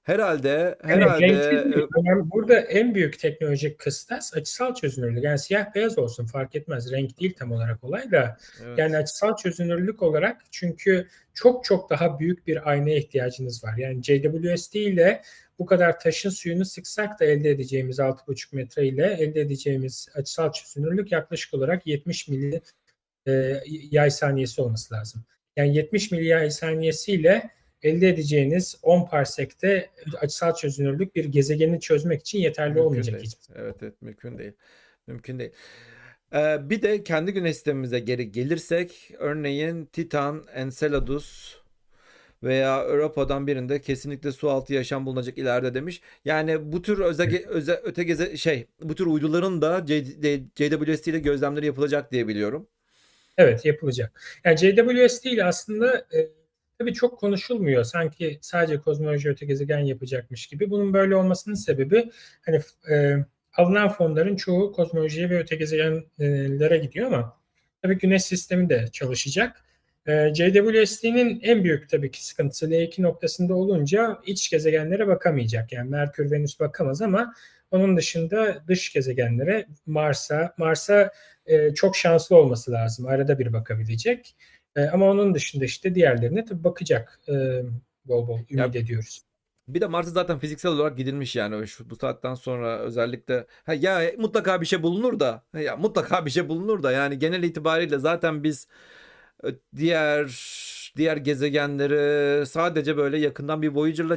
Herhalde 0.02 0.48
Yani 0.48 0.92
herhalde 0.92 1.26
renkli 1.26 1.50
değil. 1.50 1.86
Önemli- 1.98 2.30
burada 2.30 2.60
en 2.60 2.94
büyük 2.94 3.18
teknolojik 3.18 3.78
kıstas 3.78 4.36
açısal 4.36 4.74
çözünürlük. 4.74 5.24
Yani 5.24 5.38
siyah 5.38 5.74
beyaz 5.74 5.98
olsun 5.98 6.26
fark 6.26 6.54
etmez. 6.54 6.92
Renk 6.92 7.20
değil 7.20 7.34
tam 7.38 7.52
olarak 7.52 7.84
olay 7.84 8.10
da. 8.10 8.36
evet. 8.64 8.78
Yani 8.78 8.96
açısal 8.96 9.36
çözünürlük 9.36 10.02
olarak 10.02 10.42
çünkü 10.50 11.08
çok 11.34 11.64
çok 11.64 11.90
daha 11.90 12.18
büyük 12.18 12.46
bir 12.46 12.70
aynaya 12.70 12.98
ihtiyacınız 12.98 13.64
var. 13.64 13.76
Yani 13.76 14.02
JWST 14.02 14.74
ile 14.74 15.22
bu 15.58 15.66
kadar 15.66 16.00
taşın 16.00 16.30
suyunu 16.30 16.64
sıksak 16.64 17.20
da 17.20 17.24
elde 17.24 17.50
edeceğimiz 17.50 17.98
6,5 17.98 18.56
metre 18.56 18.86
ile 18.86 19.16
elde 19.20 19.40
edeceğimiz 19.40 20.08
açısal 20.14 20.52
çözünürlük 20.52 21.12
yaklaşık 21.12 21.54
olarak 21.54 21.86
70 21.86 22.28
milli 22.28 22.60
e, 23.26 23.60
yay 23.90 24.10
saniyesi 24.10 24.62
olması 24.62 24.94
lazım. 24.94 25.24
Yani 25.56 25.76
70 25.76 26.10
milli 26.10 26.26
yay 26.26 26.50
saniyesiyle 26.50 27.50
elde 27.82 28.08
edeceğiniz 28.08 28.76
10 28.82 29.06
parsekte 29.06 29.90
açısal 30.20 30.54
çözünürlük 30.54 31.16
bir 31.16 31.24
gezegeni 31.24 31.80
çözmek 31.80 32.20
için 32.20 32.38
yeterli 32.38 32.68
Mümkün 32.68 32.84
olmayacak 32.84 33.14
değil. 33.14 33.26
hiç. 33.26 33.36
Evet, 33.54 33.76
evet 33.82 34.02
mümkün 34.02 34.38
değil. 34.38 34.52
Mümkün 35.06 35.38
değil. 35.38 35.52
Ee, 36.34 36.70
bir 36.70 36.82
de 36.82 37.04
kendi 37.04 37.32
güneş 37.32 37.54
sistemimize 37.54 37.98
geri 38.00 38.32
gelirsek 38.32 39.10
örneğin 39.18 39.86
Titan, 39.86 40.44
Enceladus 40.54 41.56
veya 42.44 42.84
Europa'dan 42.84 43.46
birinde 43.46 43.80
kesinlikle 43.80 44.32
su 44.32 44.50
altı 44.50 44.74
yaşam 44.74 45.06
bulunacak 45.06 45.38
ileride 45.38 45.74
demiş. 45.74 46.00
Yani 46.24 46.72
bu 46.72 46.82
tür 46.82 46.98
öze, 46.98 47.44
öze, 47.48 47.80
öte 47.84 48.04
geze, 48.04 48.36
şey 48.36 48.66
bu 48.82 48.94
tür 48.94 49.06
uyduların 49.06 49.62
da 49.62 49.86
JWST 50.56 51.06
ile 51.06 51.18
gözlemleri 51.18 51.66
yapılacak 51.66 52.12
diye 52.12 52.28
biliyorum. 52.28 52.68
Evet 53.38 53.64
yapılacak. 53.64 54.20
Yani 54.44 54.56
JWST 54.56 55.26
ile 55.26 55.44
aslında 55.44 55.96
e, 55.96 56.28
tabii 56.78 56.94
çok 56.94 57.18
konuşulmuyor. 57.18 57.84
Sanki 57.84 58.38
sadece 58.42 58.80
kozmoloji 58.80 59.28
öte 59.28 59.46
gezegen 59.46 59.78
yapacakmış 59.78 60.46
gibi. 60.46 60.70
Bunun 60.70 60.92
böyle 60.94 61.16
olmasının 61.16 61.54
sebebi 61.54 62.10
hani 62.46 62.60
e, 62.90 63.16
alınan 63.56 63.88
fonların 63.88 64.36
çoğu 64.36 64.72
kozmolojiye 64.72 65.30
ve 65.30 65.38
öte 65.38 65.56
gezegenlere 65.56 66.78
gidiyor 66.78 67.06
ama 67.06 67.40
tabii 67.82 67.98
güneş 67.98 68.24
sistemi 68.24 68.68
de 68.68 68.88
çalışacak. 68.92 69.63
E, 70.06 70.34
JWST'nin 70.34 71.40
en 71.42 71.64
büyük 71.64 71.88
tabii 71.88 72.10
ki 72.10 72.24
sıkıntısı 72.26 72.66
L2 72.70 73.02
noktasında 73.02 73.54
olunca 73.54 74.18
iç 74.26 74.50
gezegenlere 74.50 75.06
bakamayacak. 75.06 75.72
Yani 75.72 75.90
Merkür, 75.90 76.30
Venüs 76.30 76.60
bakamaz 76.60 77.02
ama 77.02 77.34
onun 77.70 77.96
dışında 77.96 78.62
dış 78.68 78.92
gezegenlere 78.92 79.66
Mars'a, 79.86 80.54
Mars'a 80.58 81.10
e, 81.46 81.74
çok 81.74 81.96
şanslı 81.96 82.36
olması 82.36 82.72
lazım. 82.72 83.06
Arada 83.06 83.38
bir 83.38 83.52
bakabilecek. 83.52 84.36
E, 84.76 84.82
ama 84.84 85.10
onun 85.10 85.34
dışında 85.34 85.64
işte 85.64 85.94
diğerlerine 85.94 86.44
tabii 86.44 86.64
bakacak 86.64 87.20
e, 87.28 87.32
bol 88.04 88.28
bol 88.28 88.38
ümit 88.50 88.74
Ya- 88.74 88.80
ediyoruz. 88.80 89.22
Bir 89.68 89.80
de 89.80 89.86
Mars'a 89.86 90.10
zaten 90.10 90.38
fiziksel 90.38 90.72
olarak 90.72 90.98
gidilmiş 90.98 91.36
yani 91.36 91.66
şu, 91.68 91.90
bu 91.90 91.96
saatten 91.96 92.34
sonra 92.34 92.78
özellikle 92.78 93.46
ha, 93.64 93.74
ya 93.74 94.00
mutlaka 94.18 94.60
bir 94.60 94.66
şey 94.66 94.82
bulunur 94.82 95.20
da 95.20 95.42
ya 95.60 95.76
mutlaka 95.76 96.26
bir 96.26 96.30
şey 96.30 96.48
bulunur 96.48 96.82
da 96.82 96.92
yani 96.92 97.18
genel 97.18 97.42
itibariyle 97.42 97.98
zaten 97.98 98.44
biz 98.44 98.68
diğer 99.76 100.26
diğer 100.96 101.16
gezegenleri 101.16 102.46
sadece 102.46 102.96
böyle 102.96 103.18
yakından 103.18 103.62
bir 103.62 103.68
Voyager'la 103.68 104.16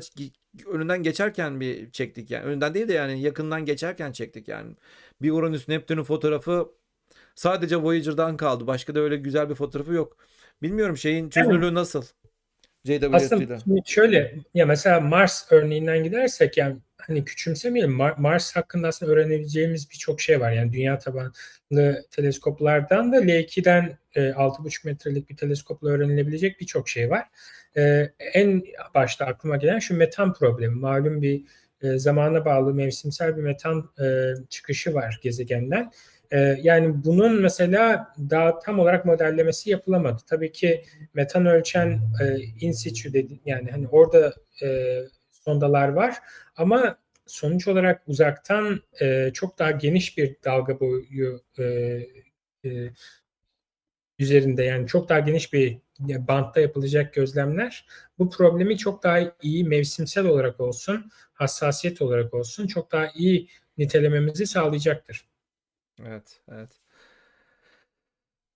önünden 0.68 1.04
geçerken 1.04 1.60
bir 1.60 1.92
çektik 1.92 2.32
yani. 2.32 2.46
Önünden 2.46 2.74
değil 2.74 2.88
de 2.88 2.94
yani 2.94 3.22
yakından 3.22 3.66
geçerken 3.66 4.12
çektik 4.12 4.48
yani. 4.48 4.76
Bir 5.22 5.32
Uranüs 5.32 5.68
Neptün'ün 5.68 6.04
fotoğrafı 6.04 6.70
sadece 7.36 7.78
Voyager'dan 7.78 8.38
kaldı. 8.38 8.68
Başka 8.68 8.96
da 8.96 9.00
öyle 9.00 9.18
güzel 9.18 9.50
bir 9.50 9.56
fotoğrafı 9.56 9.94
yok. 9.94 10.18
Bilmiyorum 10.62 10.98
şeyin 10.98 11.30
çözünürlüğü 11.30 11.74
nasıl 11.74 12.04
Aslında 13.14 13.42
JWST'de 13.42 13.60
şimdi 13.64 13.82
şöyle 13.86 14.36
ya 14.54 14.66
mesela 14.66 15.00
Mars 15.00 15.52
örneğinden 15.52 16.04
gidersek 16.04 16.58
yani 16.58 16.78
hani 16.98 17.26
küçümsemeyelim 17.26 17.92
Mar- 17.92 18.22
Mars 18.22 18.56
hakkında 18.56 18.88
aslında 18.88 19.12
öğrenebileceğimiz 19.12 19.92
birçok 19.92 20.22
şey 20.22 20.40
var. 20.40 20.52
Yani 20.52 20.74
dünya 20.74 21.00
tabanlı 21.00 22.06
teleskoplardan 22.12 23.12
da 23.12 23.18
L2'den 23.18 23.98
e, 24.16 24.22
6,5 24.22 24.86
metrelik 24.88 25.30
bir 25.30 25.38
teleskopla 25.38 25.90
öğrenilebilecek 25.90 26.60
birçok 26.60 26.90
şey 26.90 27.10
var. 27.10 27.24
E, 27.78 28.10
en 28.34 28.64
başta 28.96 29.26
aklıma 29.26 29.58
gelen 29.58 29.80
şu 29.80 29.98
metan 29.98 30.34
problemi. 30.34 30.76
Malum 30.76 31.22
bir 31.22 31.44
e, 31.82 31.98
zamana 31.98 32.46
bağlı 32.46 32.74
mevsimsel 32.74 33.38
bir 33.38 33.42
metan 33.42 33.92
e, 34.02 34.34
çıkışı 34.50 34.94
var 34.94 35.20
gezegenden. 35.24 35.92
E, 36.32 36.58
yani 36.62 37.04
bunun 37.06 37.42
mesela 37.42 38.14
daha 38.30 38.60
tam 38.60 38.80
olarak 38.80 39.06
modellemesi 39.06 39.70
yapılamadı. 39.70 40.22
Tabii 40.28 40.52
ki 40.52 40.84
metan 41.14 41.46
ölçen 41.46 42.02
e, 42.22 42.38
in 42.60 42.72
situ 42.72 43.14
dedi, 43.14 43.40
yani 43.46 43.72
hani 43.72 43.88
orada 43.88 44.34
e, 44.64 45.00
sondalar 45.32 45.88
var 45.90 46.16
ama 46.56 46.98
sonuç 47.26 47.68
olarak 47.68 48.02
uzaktan 48.08 48.82
e, 49.02 49.32
çok 49.34 49.60
daha 49.60 49.72
geniş 49.72 50.18
bir 50.18 50.36
dalga 50.44 50.80
boyu 50.80 51.42
e, 51.60 51.64
e, 52.66 52.92
üzerinde 54.20 54.64
yani 54.64 54.88
çok 54.88 55.10
daha 55.10 55.20
geniş 55.20 55.54
bir 55.54 55.78
bantta 56.00 56.60
yapılacak 56.60 57.14
gözlemler 57.14 57.88
bu 58.20 58.30
problemi 58.30 58.78
çok 58.78 59.04
daha 59.04 59.20
iyi 59.42 59.64
mevsimsel 59.64 60.26
olarak 60.26 60.60
olsun, 60.60 61.12
hassasiyet 61.34 62.02
olarak 62.02 62.34
olsun 62.34 62.68
çok 62.68 62.92
daha 62.92 63.08
iyi 63.16 63.50
nitelememizi 63.78 64.48
sağlayacaktır. 64.48 65.26
Evet, 66.00 66.42
evet. 66.48 66.82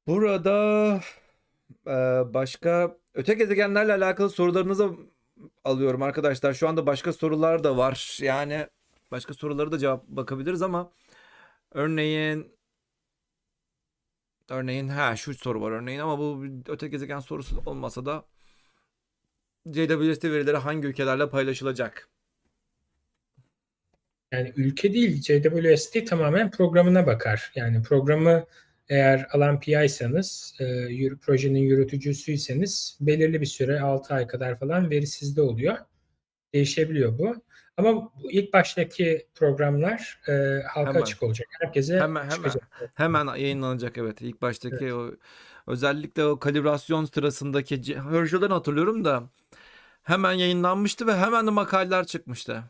Burada 0.07 1.01
e, 1.87 1.91
başka 2.33 2.97
öte 3.13 3.33
gezegenlerle 3.33 3.93
alakalı 3.93 4.29
sorularınızı 4.29 4.91
alıyorum 5.63 6.01
arkadaşlar. 6.01 6.53
Şu 6.53 6.69
anda 6.69 6.85
başka 6.85 7.13
sorular 7.13 7.63
da 7.63 7.77
var. 7.77 8.17
Yani 8.21 8.67
başka 9.11 9.33
soruları 9.33 9.71
da 9.71 9.77
cevap 9.77 10.07
bakabiliriz 10.07 10.61
ama 10.61 10.91
örneğin 11.71 12.55
örneğin 14.49 14.87
ha 14.87 15.15
şu 15.15 15.33
soru 15.33 15.61
var 15.61 15.71
örneğin 15.71 15.99
ama 15.99 16.19
bu 16.19 16.45
öte 16.67 16.87
gezegen 16.87 17.19
sorusu 17.19 17.61
olmasa 17.65 18.05
da 18.05 18.25
JWST 19.65 20.23
verileri 20.23 20.57
hangi 20.57 20.87
ülkelerle 20.87 21.29
paylaşılacak? 21.29 22.09
Yani 24.31 24.53
ülke 24.55 24.93
değil, 24.93 25.21
JWST 25.21 26.07
tamamen 26.07 26.51
programına 26.51 27.07
bakar. 27.07 27.51
Yani 27.55 27.81
programı 27.83 28.45
eğer 28.89 29.27
alan 29.31 29.59
PI'sanız, 29.59 30.55
e, 30.59 31.15
projenin 31.15 31.59
yürütücüsüyseniz 31.59 32.97
belirli 33.01 33.41
bir 33.41 33.45
süre 33.45 33.81
6 33.81 34.13
ay 34.13 34.27
kadar 34.27 34.59
falan 34.59 34.89
veri 34.89 35.07
sizde 35.07 35.41
oluyor. 35.41 35.77
Değişebiliyor 36.53 37.19
bu. 37.19 37.35
Ama 37.77 38.11
ilk 38.29 38.53
baştaki 38.53 39.27
programlar 39.35 40.19
e, 40.27 40.31
halka 40.67 40.89
Hemen. 40.89 41.01
açık 41.01 41.23
olacak. 41.23 41.47
Herkese 41.61 41.99
Hemen 41.99 42.21
hemen 42.23 42.35
çıkacak. 42.35 42.91
hemen 42.93 43.25
yayınlanacak 43.25 43.97
evet. 43.97 44.21
İlk 44.21 44.41
baştaki 44.41 44.75
Evet. 44.81 44.93
o 44.93 45.11
özellikle 45.67 46.25
o 46.25 46.39
kalibrasyon 46.39 47.05
sırasındaki 47.05 47.95
Herschel'den 47.95 48.49
hatırlıyorum 48.49 49.05
da 49.05 49.23
hemen 50.03 50.33
yayınlanmıştı 50.33 51.07
ve 51.07 51.15
hemen 51.15 51.47
de 51.47 51.51
makaleler 51.51 52.05
çıkmıştı. 52.05 52.63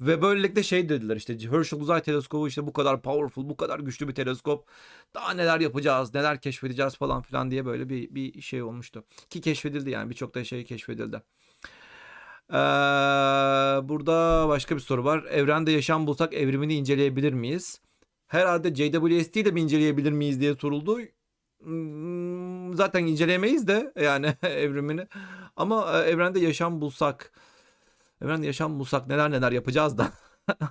Ve 0.00 0.22
böylelikle 0.22 0.62
şey 0.62 0.88
dediler 0.88 1.16
işte 1.16 1.38
Herschel 1.50 1.80
Uzay 1.80 2.02
Teleskobu 2.02 2.48
işte 2.48 2.66
bu 2.66 2.72
kadar 2.72 3.02
powerful, 3.02 3.48
bu 3.48 3.56
kadar 3.56 3.80
güçlü 3.80 4.08
bir 4.08 4.14
teleskop. 4.14 4.68
Daha 5.14 5.30
neler 5.34 5.60
yapacağız, 5.60 6.14
neler 6.14 6.40
keşfedeceğiz 6.40 6.96
falan 6.96 7.22
filan 7.22 7.50
diye 7.50 7.66
böyle 7.66 7.88
bir 7.88 8.14
bir 8.14 8.40
şey 8.40 8.62
olmuştu. 8.62 9.04
Ki 9.30 9.40
keşfedildi 9.40 9.90
yani 9.90 10.10
birçok 10.10 10.34
da 10.34 10.44
şey 10.44 10.64
keşfedildi. 10.64 11.22
Ee, 12.50 12.54
burada 13.88 14.48
başka 14.48 14.74
bir 14.76 14.80
soru 14.80 15.04
var. 15.04 15.24
Evrende 15.24 15.72
yaşam 15.72 16.06
bulsak 16.06 16.34
evrimini 16.34 16.74
inceleyebilir 16.74 17.32
miyiz? 17.32 17.80
Herhalde 18.26 18.74
JWST'yi 18.74 19.44
de 19.44 19.50
mi 19.50 19.60
inceleyebilir 19.60 20.12
miyiz 20.12 20.40
diye 20.40 20.54
soruldu. 20.54 20.98
Hmm, 21.62 22.74
Zaten 22.76 23.06
inceleyemeyiz 23.06 23.66
de 23.68 23.92
yani 24.00 24.34
evrimini. 24.42 25.06
Ama 25.56 26.02
e, 26.02 26.10
evrende 26.10 26.40
yaşam 26.40 26.80
bulsak, 26.80 27.32
evrende 28.22 28.46
yaşam 28.46 28.78
bulsak 28.78 29.06
neler 29.06 29.30
neler 29.30 29.52
yapacağız 29.52 29.98
da 29.98 30.12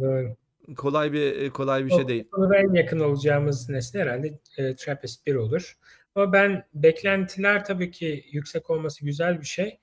Doğru. 0.00 0.36
kolay 0.76 1.12
bir 1.12 1.50
kolay 1.50 1.84
bir 1.84 1.90
şey 1.90 2.08
değil. 2.08 2.24
O 2.32 2.36
konuda 2.36 2.56
en 2.56 2.72
yakın 2.72 3.00
olacağımız 3.00 3.68
nesne 3.68 4.00
herhalde 4.00 4.38
e, 4.58 4.76
TRAPPIST 4.76 5.26
1 5.26 5.34
olur. 5.34 5.76
Ama 6.14 6.32
ben 6.32 6.64
beklentiler 6.74 7.64
tabii 7.64 7.90
ki 7.90 8.24
yüksek 8.32 8.70
olması 8.70 9.04
güzel 9.04 9.40
bir 9.40 9.46
şey. 9.46 9.78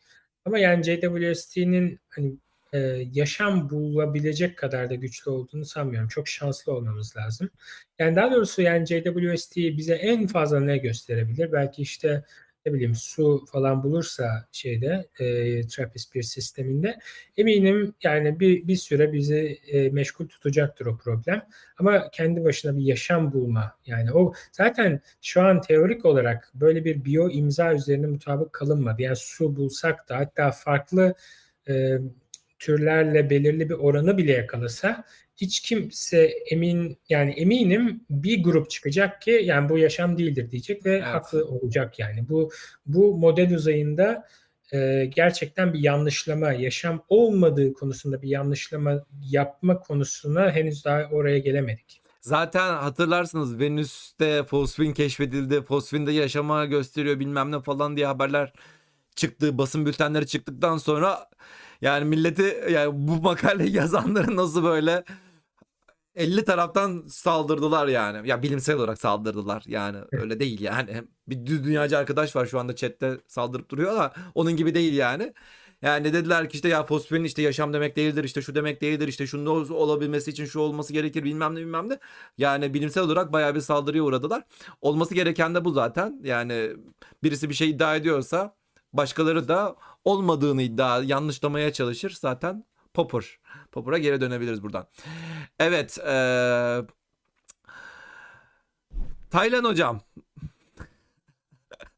Ama 0.45 0.59
yani 0.59 0.83
JWST'nin 0.83 1.99
hani 2.09 2.33
e, 2.73 2.79
yaşam 3.13 3.69
bulabilecek 3.69 4.57
kadar 4.57 4.89
da 4.89 4.95
güçlü 4.95 5.31
olduğunu 5.31 5.65
sanmıyorum. 5.65 6.07
Çok 6.07 6.27
şanslı 6.27 6.73
olmamız 6.73 7.17
lazım. 7.17 7.49
Yani 7.99 8.15
daha 8.15 8.31
doğrusu 8.31 8.61
yani 8.61 8.85
JWST 8.85 9.57
bize 9.57 9.93
en 9.93 10.27
fazla 10.27 10.59
ne 10.59 10.77
gösterebilir? 10.77 11.51
Belki 11.51 11.81
işte 11.81 12.23
ne 12.65 12.73
bileyim 12.73 12.95
su 12.95 13.45
falan 13.51 13.83
bulursa 13.83 14.47
şeyde 14.51 15.09
e, 15.19 15.61
TRAPPIST 15.67 16.15
1 16.15 16.23
sisteminde 16.23 16.99
eminim 17.37 17.93
yani 18.03 18.39
bir, 18.39 18.67
bir 18.67 18.75
süre 18.75 19.13
bizi 19.13 19.59
e, 19.67 19.89
meşgul 19.89 20.27
tutacaktır 20.27 20.85
o 20.85 20.97
problem. 20.97 21.41
Ama 21.77 22.09
kendi 22.11 22.43
başına 22.43 22.77
bir 22.77 22.83
yaşam 22.83 23.33
bulma 23.33 23.77
yani 23.85 24.11
o 24.13 24.33
zaten 24.51 25.01
şu 25.21 25.41
an 25.41 25.61
teorik 25.61 26.05
olarak 26.05 26.51
böyle 26.53 26.85
bir 26.85 27.05
biyo 27.05 27.29
imza 27.29 27.73
üzerine 27.73 28.07
mutabık 28.07 28.53
kalınmadı. 28.53 29.01
Yani 29.01 29.15
su 29.15 29.55
bulsak 29.55 30.09
da 30.09 30.17
hatta 30.17 30.51
farklı 30.51 31.15
e, 31.69 31.97
türlerle 32.59 33.29
belirli 33.29 33.69
bir 33.69 33.73
oranı 33.75 34.17
bile 34.17 34.31
yakalasa 34.31 35.03
hiç 35.41 35.59
kimse 35.59 36.33
emin 36.51 36.97
yani 37.09 37.31
eminim 37.31 38.05
bir 38.09 38.43
grup 38.43 38.69
çıkacak 38.69 39.21
ki 39.21 39.41
yani 39.43 39.69
bu 39.69 39.77
yaşam 39.77 40.17
değildir 40.17 40.51
diyecek 40.51 40.85
ve 40.85 40.93
Evet. 40.93 41.03
haklı 41.03 41.45
olacak 41.45 41.99
yani. 41.99 42.29
Bu 42.29 42.51
bu 42.85 43.17
model 43.17 43.55
uzayında 43.55 44.27
e, 44.73 45.05
gerçekten 45.15 45.73
bir 45.73 45.79
yanlışlama, 45.79 46.51
yaşam 46.51 47.03
olmadığı 47.09 47.73
konusunda 47.73 48.21
bir 48.21 48.29
yanlışlama 48.29 49.05
yapma 49.21 49.79
konusuna 49.79 50.51
henüz 50.51 50.85
daha 50.85 51.03
oraya 51.11 51.39
gelemedik. 51.39 52.01
Zaten 52.21 52.73
hatırlarsınız 52.73 53.59
Venüs'te 53.59 54.43
fosfin 54.43 54.93
keşfedildi. 54.93 55.61
Fosfinde 55.61 56.11
yaşama 56.11 56.65
gösteriyor 56.65 57.19
bilmem 57.19 57.51
ne 57.51 57.61
falan 57.61 57.97
diye 57.97 58.05
haberler 58.05 58.53
çıktı. 59.15 59.57
Basın 59.57 59.85
bültenleri 59.85 60.27
çıktıktan 60.27 60.77
sonra 60.77 61.29
yani 61.81 62.05
milleti 62.05 62.63
yani 62.71 62.91
bu 62.93 63.21
makale 63.21 63.69
yazanları 63.69 64.35
nasıl 64.35 64.63
böyle 64.63 65.03
50 66.15 66.45
taraftan 66.45 67.07
saldırdılar 67.07 67.87
yani. 67.87 68.27
Ya 68.29 68.43
bilimsel 68.43 68.75
olarak 68.75 68.97
saldırdılar 69.01 69.63
yani. 69.67 69.97
Öyle 70.11 70.39
değil 70.39 70.61
yani. 70.61 71.03
Bir 71.27 71.45
düz 71.45 71.63
dünyacı 71.63 71.97
arkadaş 71.97 72.35
var 72.35 72.45
şu 72.45 72.59
anda 72.59 72.75
chatte 72.75 73.17
saldırıp 73.27 73.69
duruyor 73.69 73.93
da 73.95 74.13
onun 74.35 74.55
gibi 74.55 74.75
değil 74.75 74.93
yani. 74.93 75.33
Yani 75.81 76.13
dediler 76.13 76.49
ki 76.49 76.55
işte 76.55 76.67
ya 76.69 76.83
fosforin 76.83 77.23
işte 77.23 77.41
yaşam 77.41 77.73
demek 77.73 77.95
değildir 77.95 78.23
işte 78.23 78.41
şu 78.41 78.55
demek 78.55 78.81
değildir 78.81 79.07
işte 79.07 79.27
şunun 79.27 79.45
ol- 79.45 79.69
olabilmesi 79.69 80.31
için 80.31 80.45
şu 80.45 80.59
olması 80.59 80.93
gerekir 80.93 81.23
bilmem 81.23 81.55
ne 81.55 81.59
bilmem 81.59 81.89
ne. 81.89 81.99
Yani 82.37 82.73
bilimsel 82.73 83.03
olarak 83.03 83.33
bayağı 83.33 83.55
bir 83.55 83.61
saldırıya 83.61 84.03
uğradılar. 84.03 84.43
Olması 84.81 85.15
gereken 85.15 85.55
de 85.55 85.65
bu 85.65 85.71
zaten. 85.71 86.19
Yani 86.23 86.69
birisi 87.23 87.49
bir 87.49 87.53
şey 87.53 87.69
iddia 87.69 87.95
ediyorsa 87.95 88.55
başkaları 88.93 89.47
da 89.47 89.75
olmadığını 90.05 90.61
iddia 90.61 91.03
yanlışlamaya 91.03 91.73
çalışır 91.73 92.17
zaten 92.19 92.65
Popper. 92.93 93.40
Popper'a 93.71 93.97
geri 93.97 94.21
dönebiliriz 94.21 94.63
buradan. 94.63 94.87
Evet. 95.59 95.97
eee 96.05 96.81
Taylan 99.31 99.63
hocam. 99.63 100.01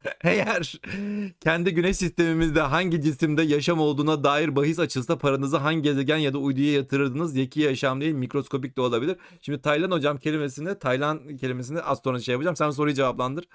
Eğer 0.24 0.80
kendi 1.40 1.74
güneş 1.74 1.96
sistemimizde 1.96 2.60
hangi 2.60 3.02
cisimde 3.02 3.42
yaşam 3.42 3.80
olduğuna 3.80 4.24
dair 4.24 4.56
bahis 4.56 4.78
açılsa 4.78 5.18
paranızı 5.18 5.56
hangi 5.56 5.82
gezegen 5.82 6.16
ya 6.16 6.32
da 6.32 6.38
uyduya 6.38 6.72
yatırırdınız? 6.72 7.32
Zeki 7.32 7.60
yaşam 7.60 8.00
değil 8.00 8.14
mikroskopik 8.14 8.76
de 8.76 8.80
olabilir. 8.80 9.16
Şimdi 9.40 9.60
Taylan 9.62 9.90
hocam 9.90 10.18
kelimesini 10.18 10.78
Taylan 10.78 11.36
kelimesini 11.36 11.80
az 11.80 12.02
şey 12.24 12.32
yapacağım. 12.32 12.56
Sen 12.56 12.70
soruyu 12.70 12.94
cevaplandır. 12.94 13.48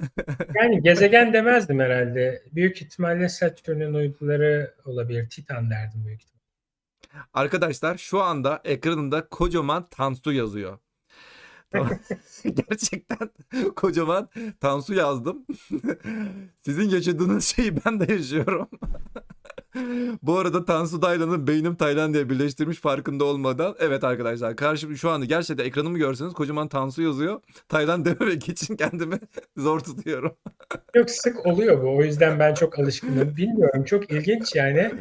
Yani 0.54 0.82
gezegen 0.82 1.32
demezdim 1.32 1.80
herhalde. 1.80 2.42
Büyük 2.52 2.82
ihtimalle 2.82 3.28
Satürn'ün 3.28 3.94
uyduları 3.94 4.74
olabilir. 4.84 5.30
Titan 5.30 5.70
derdim 5.70 6.06
büyük 6.06 6.22
ihtimalle. 6.22 6.33
Arkadaşlar 7.34 7.98
şu 7.98 8.22
anda 8.22 8.60
ekranımda 8.64 9.28
kocaman 9.28 9.86
Tansu 9.90 10.32
yazıyor. 10.32 10.78
Gerçekten 12.44 13.30
kocaman 13.76 14.28
Tansu 14.60 14.94
yazdım. 14.94 15.46
Sizin 16.60 16.88
yaşadığınız 16.88 17.44
şeyi 17.44 17.84
ben 17.84 18.00
de 18.00 18.12
yaşıyorum. 18.12 18.68
Bu 20.22 20.38
arada 20.38 20.64
Tansu 20.64 21.00
Taylan'ın 21.00 21.46
beynim 21.46 21.74
Taylan 21.74 22.14
diye 22.14 22.30
birleştirmiş 22.30 22.78
farkında 22.78 23.24
olmadan. 23.24 23.74
Evet 23.78 24.04
arkadaşlar 24.04 24.56
karşım 24.56 24.96
şu 24.96 25.10
anda 25.10 25.24
gerçekten 25.24 25.64
ekranımı 25.64 25.98
görseniz 25.98 26.32
kocaman 26.32 26.68
Tansu 26.68 27.02
yazıyor. 27.02 27.40
Taylan 27.68 28.04
dememek 28.04 28.48
için 28.48 28.76
kendimi 28.76 29.18
zor 29.56 29.80
tutuyorum. 29.80 30.36
Çok 30.94 31.10
sık 31.10 31.46
oluyor 31.46 31.82
bu. 31.82 31.96
O 31.96 32.02
yüzden 32.02 32.38
ben 32.38 32.54
çok 32.54 32.78
alışkınım. 32.78 33.36
Bilmiyorum. 33.36 33.84
Çok 33.84 34.12
ilginç 34.12 34.54
yani. 34.54 34.90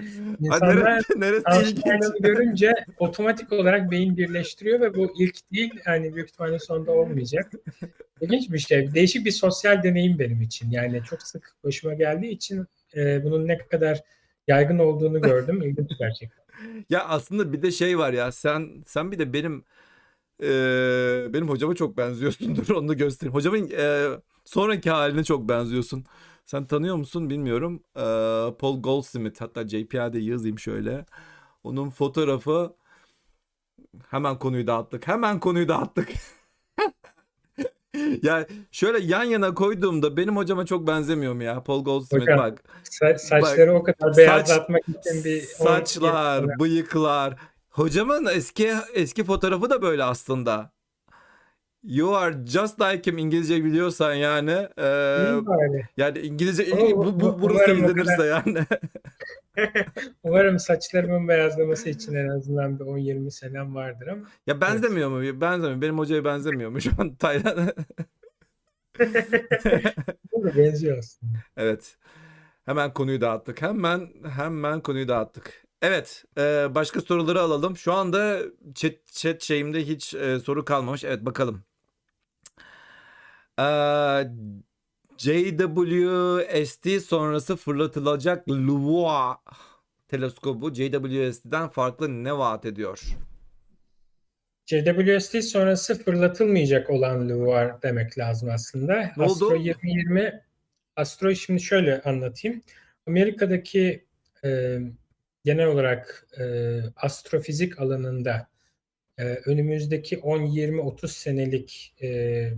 Ha, 0.50 0.56
İnsanlar 0.56 0.86
neresi, 0.86 1.20
neresi 1.20 1.44
Tansu 1.44 1.62
ilginç? 1.62 1.84
Taylan'ı 1.84 2.18
görünce 2.20 2.74
otomatik 3.00 3.52
olarak 3.52 3.92
beyin 3.92 4.18
birleştiriyor 4.18 4.82
ve 4.82 4.96
bu 4.96 5.14
ilk 5.20 5.52
değil. 5.52 5.74
Yani 5.86 6.16
büyük 6.16 6.30
ihtimalle 6.30 6.60
sonunda 6.60 6.92
olmayacak. 6.92 7.52
İlginç 8.22 8.52
bir 8.52 8.60
şey. 8.60 8.94
Değişik 8.94 9.26
bir 9.26 9.32
sosyal 9.32 9.84
deneyim 9.84 10.20
benim 10.20 10.42
için. 10.42 10.72
Yani 10.72 11.02
çok 11.10 11.22
sık 11.22 11.56
başıma 11.64 11.94
geldiği 11.94 12.32
için 12.32 12.66
e, 12.96 13.24
bunun 13.24 13.48
ne 13.48 13.58
kadar 13.58 14.02
yaygın 14.48 14.80
olduğunu 14.80 15.22
gördüm. 15.22 15.62
İlginç 15.62 15.92
gerçekten. 16.00 16.44
Ya 16.90 17.06
aslında 17.06 17.54
bir 17.54 17.62
de 17.62 17.72
şey 17.72 17.98
var 17.98 18.14
ya 18.14 18.32
sen 18.32 18.84
sen 18.88 19.12
bir 19.12 19.20
de 19.20 19.34
benim 19.34 19.64
eee, 20.42 21.28
benim 21.34 21.50
hocama 21.50 21.76
çok 21.76 21.98
benziyorsun. 21.98 22.56
Dur 22.56 22.70
onu 22.76 22.88
da 22.88 22.94
göstereyim. 22.94 23.34
Hocamın 23.36 23.68
eee, 23.68 24.10
sonraki 24.46 24.90
haline 24.90 25.24
çok 25.24 25.50
benziyorsun. 25.50 26.06
Sen 26.46 26.68
tanıyor 26.68 26.96
musun 26.96 27.30
bilmiyorum. 27.30 27.84
Eee, 27.98 28.04
Paul 28.60 28.82
Goldsmith 28.82 29.42
hatta 29.42 29.68
JPL'de 29.68 30.20
yazayım 30.20 30.60
şöyle. 30.60 31.06
Onun 31.64 31.90
fotoğrafı 31.90 32.74
hemen 34.10 34.40
konuyu 34.40 34.68
dağıttık. 34.68 35.08
Hemen 35.08 35.40
konuyu 35.40 35.68
dağıttık. 35.68 36.10
Ya 38.24 38.46
şöyle 38.72 39.00
yan 39.06 39.24
yana 39.24 39.54
koyduğumda 39.54 40.18
benim 40.18 40.38
hocama 40.38 40.66
çok 40.66 40.88
benzemiyor 40.88 41.34
mu 41.34 41.44
ya? 41.44 41.64
Paul 41.64 41.84
Goldsmith 41.84 42.22
Hocam, 42.24 42.38
bak. 42.40 42.64
Sa- 42.84 43.18
saçları 43.18 43.74
o 43.74 43.84
kadar 43.84 44.08
saç- 44.08 44.18
beyazlatmak 44.18 44.82
için 44.90 45.24
bir 45.24 45.42
Saçlar, 45.42 46.60
bıyıklar. 46.60 47.36
Hocamın 47.70 48.26
eski 48.34 48.72
eski 48.94 49.24
fotoğrafı 49.24 49.70
da 49.70 49.82
böyle 49.82 50.04
aslında. 50.04 50.72
You 51.84 52.16
are 52.16 52.36
just 52.48 52.82
like 52.82 53.12
him 53.12 53.18
İngilizce 53.18 53.64
biliyorsan 53.66 54.14
yani. 54.14 54.68
bari. 54.78 55.88
yani 55.98 56.20
İngilizce 56.20 56.74
Oo, 56.76 56.98
bu, 57.06 57.20
bu 57.20 57.42
burası 57.42 57.72
o 57.72 57.76
izlenirse 57.76 58.26
yani. 58.26 58.58
Umarım 60.24 60.60
saçlarımın 60.60 61.28
beyazlaması 61.28 61.90
için 61.90 62.14
en 62.14 62.28
azından 62.28 62.80
bir 62.80 62.86
10-20 62.86 63.32
senem 63.32 63.76
vardır 63.76 64.08
ama 64.08 64.22
ya 64.48 64.62
benzemiyor 64.62 65.10
mu? 65.10 65.42
Benzemiyor. 65.42 65.82
Benim 65.82 65.98
hocaya 65.98 66.26
benzemiyor 66.26 66.70
mu 66.70 66.82
şu 66.82 66.92
an 66.98 67.16
Taylan? 67.20 67.74
benziyor 70.34 70.98
aslında. 70.98 71.38
Evet. 71.58 71.98
Hemen 72.66 72.94
konuyu 72.94 73.22
dağıttık. 73.22 73.62
Hemen 73.62 74.10
hemen 74.36 74.82
konuyu 74.82 75.08
dağıttık. 75.08 75.64
Evet, 75.82 76.24
e, 76.38 76.42
başka 76.76 77.02
soruları 77.02 77.42
alalım. 77.42 77.78
Şu 77.78 77.94
anda 77.94 78.40
chat, 78.76 78.94
chat 79.08 79.42
şeyimde 79.42 79.88
hiç 79.88 80.14
e, 80.14 80.40
soru 80.40 80.66
kalmamış. 80.66 81.04
Evet, 81.04 81.26
bakalım. 81.26 81.64
E, 83.60 83.64
JWST 85.18 87.02
sonrası 87.02 87.56
fırlatılacak 87.56 88.50
LUVOA 88.50 89.38
teleskobu 90.08 90.74
JWST'den 90.74 91.70
farklı 91.70 92.24
ne 92.24 92.38
vaat 92.38 92.66
ediyor? 92.66 93.00
JWST 94.66 95.44
sonrası 95.44 96.04
fırlatılmayacak 96.04 96.90
olan 96.90 97.30
LUVOIR 97.30 97.82
demek 97.82 98.18
lazım 98.18 98.50
aslında. 98.50 99.12
Ne 99.18 99.24
oldu? 99.24 99.46
Astro 99.46 99.56
2020 99.56 100.44
Astro 100.96 101.36
şimdi 101.36 101.62
şöyle 101.62 102.02
anlatayım. 102.02 102.62
Amerika'daki 103.08 104.06
e, 104.44 104.80
genel 105.46 105.68
olarak 105.68 106.28
e, 106.40 106.44
astrofizik 106.96 107.80
alanında 107.80 108.48
e, 109.18 109.24
önümüzdeki 109.24 110.18
10, 110.18 110.42
20, 110.42 110.82
30 110.82 111.12
senelik 111.12 111.96
e, 112.02 112.50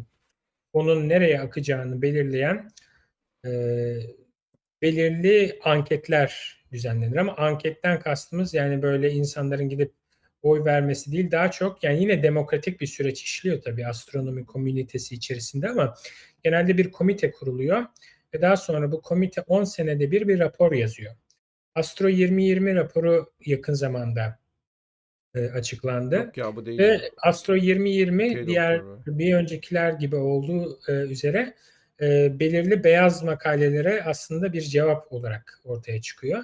onun 0.76 1.10
nereye 1.10 1.41
akacağını 1.41 2.02
belirleyen 2.02 2.72
e, 3.45 3.52
belirli 4.81 5.60
anketler 5.64 6.60
düzenlenir. 6.72 7.18
Ama 7.18 7.35
anketten 7.35 7.99
kastımız 7.99 8.53
yani 8.53 8.81
böyle 8.81 9.11
insanların 9.11 9.69
gidip 9.69 9.93
oy 10.41 10.65
vermesi 10.65 11.11
değil 11.11 11.31
daha 11.31 11.52
çok 11.52 11.84
yani 11.84 12.02
yine 12.02 12.23
demokratik 12.23 12.81
bir 12.81 12.88
süreç 12.88 13.23
işliyor 13.23 13.61
tabii 13.61 13.88
astronomi 13.88 14.45
komünitesi 14.45 15.15
içerisinde 15.15 15.69
ama 15.69 15.95
genelde 16.43 16.77
bir 16.77 16.91
komite 16.91 17.31
kuruluyor 17.31 17.85
ve 18.34 18.41
daha 18.41 18.57
sonra 18.57 18.91
bu 18.91 19.02
komite 19.02 19.41
10 19.41 19.64
senede 19.64 20.11
bir 20.11 20.27
bir 20.27 20.39
rapor 20.39 20.72
yazıyor. 20.72 21.15
Astro 21.76 22.10
2020 22.10 22.76
raporu 22.76 23.34
yakın 23.45 23.73
zamanda 23.73 24.39
e, 25.36 25.49
açıklandı. 25.49 26.16
Yok 26.16 26.38
ya 26.38 26.56
bu 26.56 26.66
değil. 26.66 26.80
Ve 26.80 27.02
Astro 27.18 27.56
2020 27.56 28.24
Okey, 28.24 28.48
diğer 28.48 28.80
doktor. 28.80 29.18
bir 29.18 29.36
öncekiler 29.36 29.91
gibi 29.91 30.16
olduğu 30.16 30.80
e, 30.88 30.91
üzere 30.91 31.53
e, 32.02 32.40
belirli 32.40 32.84
beyaz 32.84 33.24
makalelere 33.24 34.03
aslında 34.03 34.53
bir 34.53 34.62
cevap 34.62 35.14
olarak 35.14 35.62
ortaya 35.64 36.02
çıkıyor. 36.02 36.44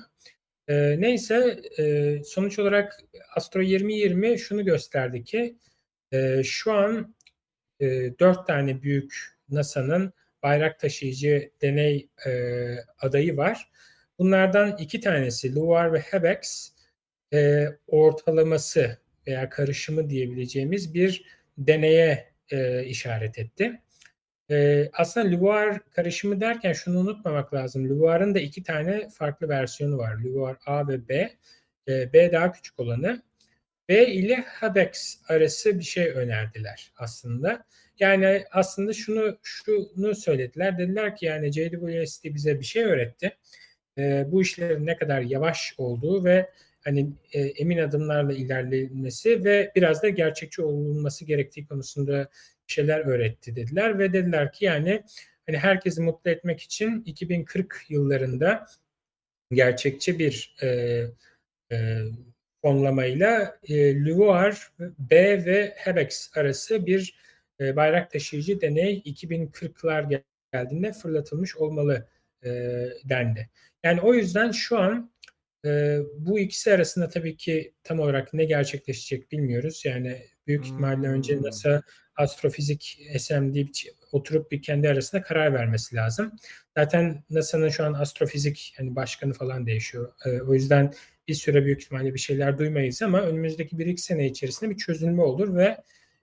E, 0.68 1.02
neyse 1.02 1.60
e, 1.80 2.16
sonuç 2.24 2.60
olarak 2.60 3.00
Astro 3.36 3.62
2020 3.62 4.40
şunu 4.40 4.66
gösterdi 4.66 5.24
ki 5.24 5.58
e, 6.12 6.44
şu 6.44 6.74
an 6.74 7.16
e, 7.80 7.86
dört 8.20 8.48
tane 8.48 8.82
büyük 8.82 9.38
NASA'nın 9.50 10.14
bayrak 10.44 10.80
taşıyıcı 10.80 11.52
deney 11.62 12.10
e, 12.26 12.32
adayı 13.00 13.38
var. 13.38 13.70
Bunlardan 14.20 14.78
iki 14.78 15.00
tanesi 15.00 15.56
LUVAR 15.56 15.94
ve 15.94 16.00
HABEX 16.00 16.71
e, 17.34 17.68
ortalaması 17.88 18.98
veya 19.28 19.50
karışımı 19.50 20.10
diyebileceğimiz 20.10 20.94
bir 20.94 21.26
deneye 21.58 22.32
e, 22.52 22.86
işaret 22.86 23.40
etti. 23.40 23.82
E, 24.52 24.90
aslında 24.94 25.32
LUVAR 25.32 25.80
karışımı 25.90 26.42
derken 26.42 26.74
şunu 26.74 27.00
unutmamak 27.00 27.54
lazım. 27.54 27.90
LUVAR'ın 27.90 28.36
da 28.36 28.40
iki 28.40 28.64
tane 28.64 29.10
farklı 29.10 29.50
versiyonu 29.50 29.98
var. 29.98 30.16
LUVAR 30.16 30.58
A 30.66 30.88
ve 30.88 31.08
B. 31.10 31.32
E, 31.88 32.14
B 32.14 32.32
daha 32.32 32.52
küçük 32.52 32.80
olanı. 32.80 33.22
B 33.90 34.08
ile 34.08 34.36
HABEX 34.36 35.18
arası 35.28 35.80
bir 35.80 35.84
şey 35.84 36.10
önerdiler 36.10 36.92
aslında. 36.98 37.66
Yani 38.00 38.46
aslında 38.52 38.94
şunu 38.94 39.38
şunu 39.44 40.16
söylediler. 40.16 40.78
Dediler 40.78 41.16
ki 41.16 41.26
yani 41.26 41.52
JWST 41.52 42.24
bize 42.26 42.60
bir 42.60 42.66
şey 42.66 42.84
öğretti. 42.84 43.38
E, 43.98 44.26
bu 44.32 44.42
işlerin 44.42 44.86
ne 44.86 44.98
kadar 44.98 45.22
yavaş 45.22 45.74
olduğu 45.78 46.26
ve 46.26 46.50
hani 46.84 47.14
e, 47.34 47.40
emin 47.40 47.78
adımlarla 47.78 48.34
ilerlenmesi 48.34 49.44
ve 49.46 49.72
biraz 49.76 50.04
da 50.04 50.10
gerçekçi 50.10 50.62
olunması 50.62 51.26
gerektiği 51.26 51.66
konusunda 51.66 52.30
şeyler 52.68 53.00
öğretti 53.00 53.56
dediler 53.56 54.00
ve 54.00 54.14
dediler 54.14 54.54
ki 54.54 54.66
yani 54.66 55.04
hani 55.46 55.58
herkesi 55.58 56.02
mutlu 56.02 56.32
etmek 56.32 56.60
için 56.62 57.04
2040 57.06 57.86
yıllarında 57.90 58.66
gerçekçi 59.52 60.20
bir 60.20 60.56
e, 60.62 60.68
e, 61.72 61.98
fonlamayla 62.62 63.60
e, 63.70 64.06
LUVOIR 64.06 64.72
B 65.00 65.46
ve 65.46 65.76
HABEX 65.86 66.38
arası 66.38 66.86
bir 66.86 67.16
e, 67.60 67.76
bayrak 67.76 68.12
taşıyıcı 68.12 68.62
deney 68.62 69.02
2040'lar 69.06 70.22
geldiğinde 70.54 70.94
fırlatılmış 70.94 71.58
olmalı 71.58 72.08
e, 72.44 72.50
dendi. 73.06 73.50
Yani 73.84 74.02
o 74.02 74.14
yüzden 74.14 74.52
şu 74.52 74.80
an 74.80 75.11
e, 75.66 76.00
bu 76.18 76.40
ikisi 76.40 76.74
arasında 76.74 77.10
tabii 77.10 77.38
ki 77.38 77.74
tam 77.84 78.00
olarak 78.00 78.34
ne 78.34 78.46
gerçekleşecek 78.46 79.32
bilmiyoruz. 79.32 79.82
Yani 79.86 80.18
büyük 80.48 80.66
ihtimalle 80.66 81.08
önce 81.08 81.36
Hmm. 81.36 81.44
NASA 81.44 81.82
astrofizik 82.16 83.00
SMD 83.18 83.56
oturup 84.12 84.52
bir 84.52 84.62
kendi 84.62 84.90
arasında 84.90 85.22
karar 85.22 85.54
vermesi 85.54 85.96
lazım. 85.96 86.32
Zaten 86.78 87.24
NASA'nın 87.30 87.70
şu 87.70 87.86
an 87.86 87.94
astrofizik 87.94 88.74
hani 88.78 88.96
başkanı 88.96 89.34
falan 89.34 89.66
değişiyor. 89.66 90.14
E, 90.26 90.42
o 90.42 90.54
yüzden 90.54 90.94
bir 91.28 91.34
süre 91.34 91.66
büyük 91.66 91.84
ihtimalle 91.84 92.14
bir 92.14 92.20
şeyler 92.20 92.58
duymayız 92.58 93.02
ama 93.02 93.22
önümüzdeki 93.22 93.80
bir 93.80 93.86
iki 93.86 94.02
sene 94.02 94.26
içerisinde 94.28 94.70
bir 94.70 94.78
çözülme 94.78 95.22
olur 95.22 95.56
ve 95.56 95.78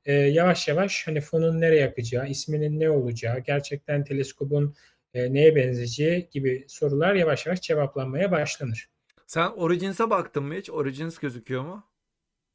e, 0.04 0.12
yavaş 0.12 0.68
yavaş 0.68 1.06
hani 1.06 1.20
fonun 1.20 1.60
nereye 1.60 1.88
akacağı, 1.88 2.28
isminin 2.28 2.80
ne 2.80 2.90
olacağı, 2.90 3.38
gerçekten 3.38 4.04
teleskobun 4.04 4.74
e, 5.14 5.32
neye 5.34 5.56
benzeyeceği 5.56 6.28
gibi 6.30 6.64
sorular 6.68 7.14
yavaş 7.14 7.46
yavaş 7.46 7.60
cevaplanmaya 7.60 8.30
başlanır. 8.30 8.88
Sen 9.28 9.50
Origins'e 9.50 10.10
baktın 10.10 10.44
mı 10.44 10.54
hiç? 10.54 10.70
Origins 10.70 11.18
gözüküyor 11.18 11.62
mu? 11.62 11.84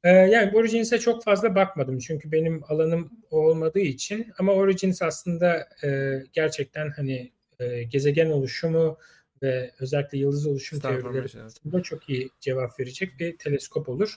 Ee, 0.04 0.10
yani 0.10 0.52
Origins'e 0.58 1.00
çok 1.00 1.24
fazla 1.24 1.56
bakmadım 1.56 2.00
çünkü 2.00 2.32
benim 2.32 2.64
alanım 2.68 3.12
olmadığı 3.32 3.80
için 3.80 4.34
ama 4.40 4.54
Origins 4.54 5.02
aslında 5.02 5.68
e, 5.84 6.20
gerçekten 6.34 6.90
hani 6.90 7.32
e, 7.60 7.84
gezegen 7.84 8.30
oluşumu 8.30 8.98
ve 9.42 9.72
özellikle 9.80 10.18
yıldız 10.18 10.48
oluşum 10.48 10.80
teorileri 10.80 11.28
evet. 11.74 11.86
çok 11.86 12.10
iyi 12.10 12.30
cevap 12.40 12.80
verecek 12.80 13.20
bir 13.20 13.38
teleskop 13.38 13.90
olur. 13.90 14.16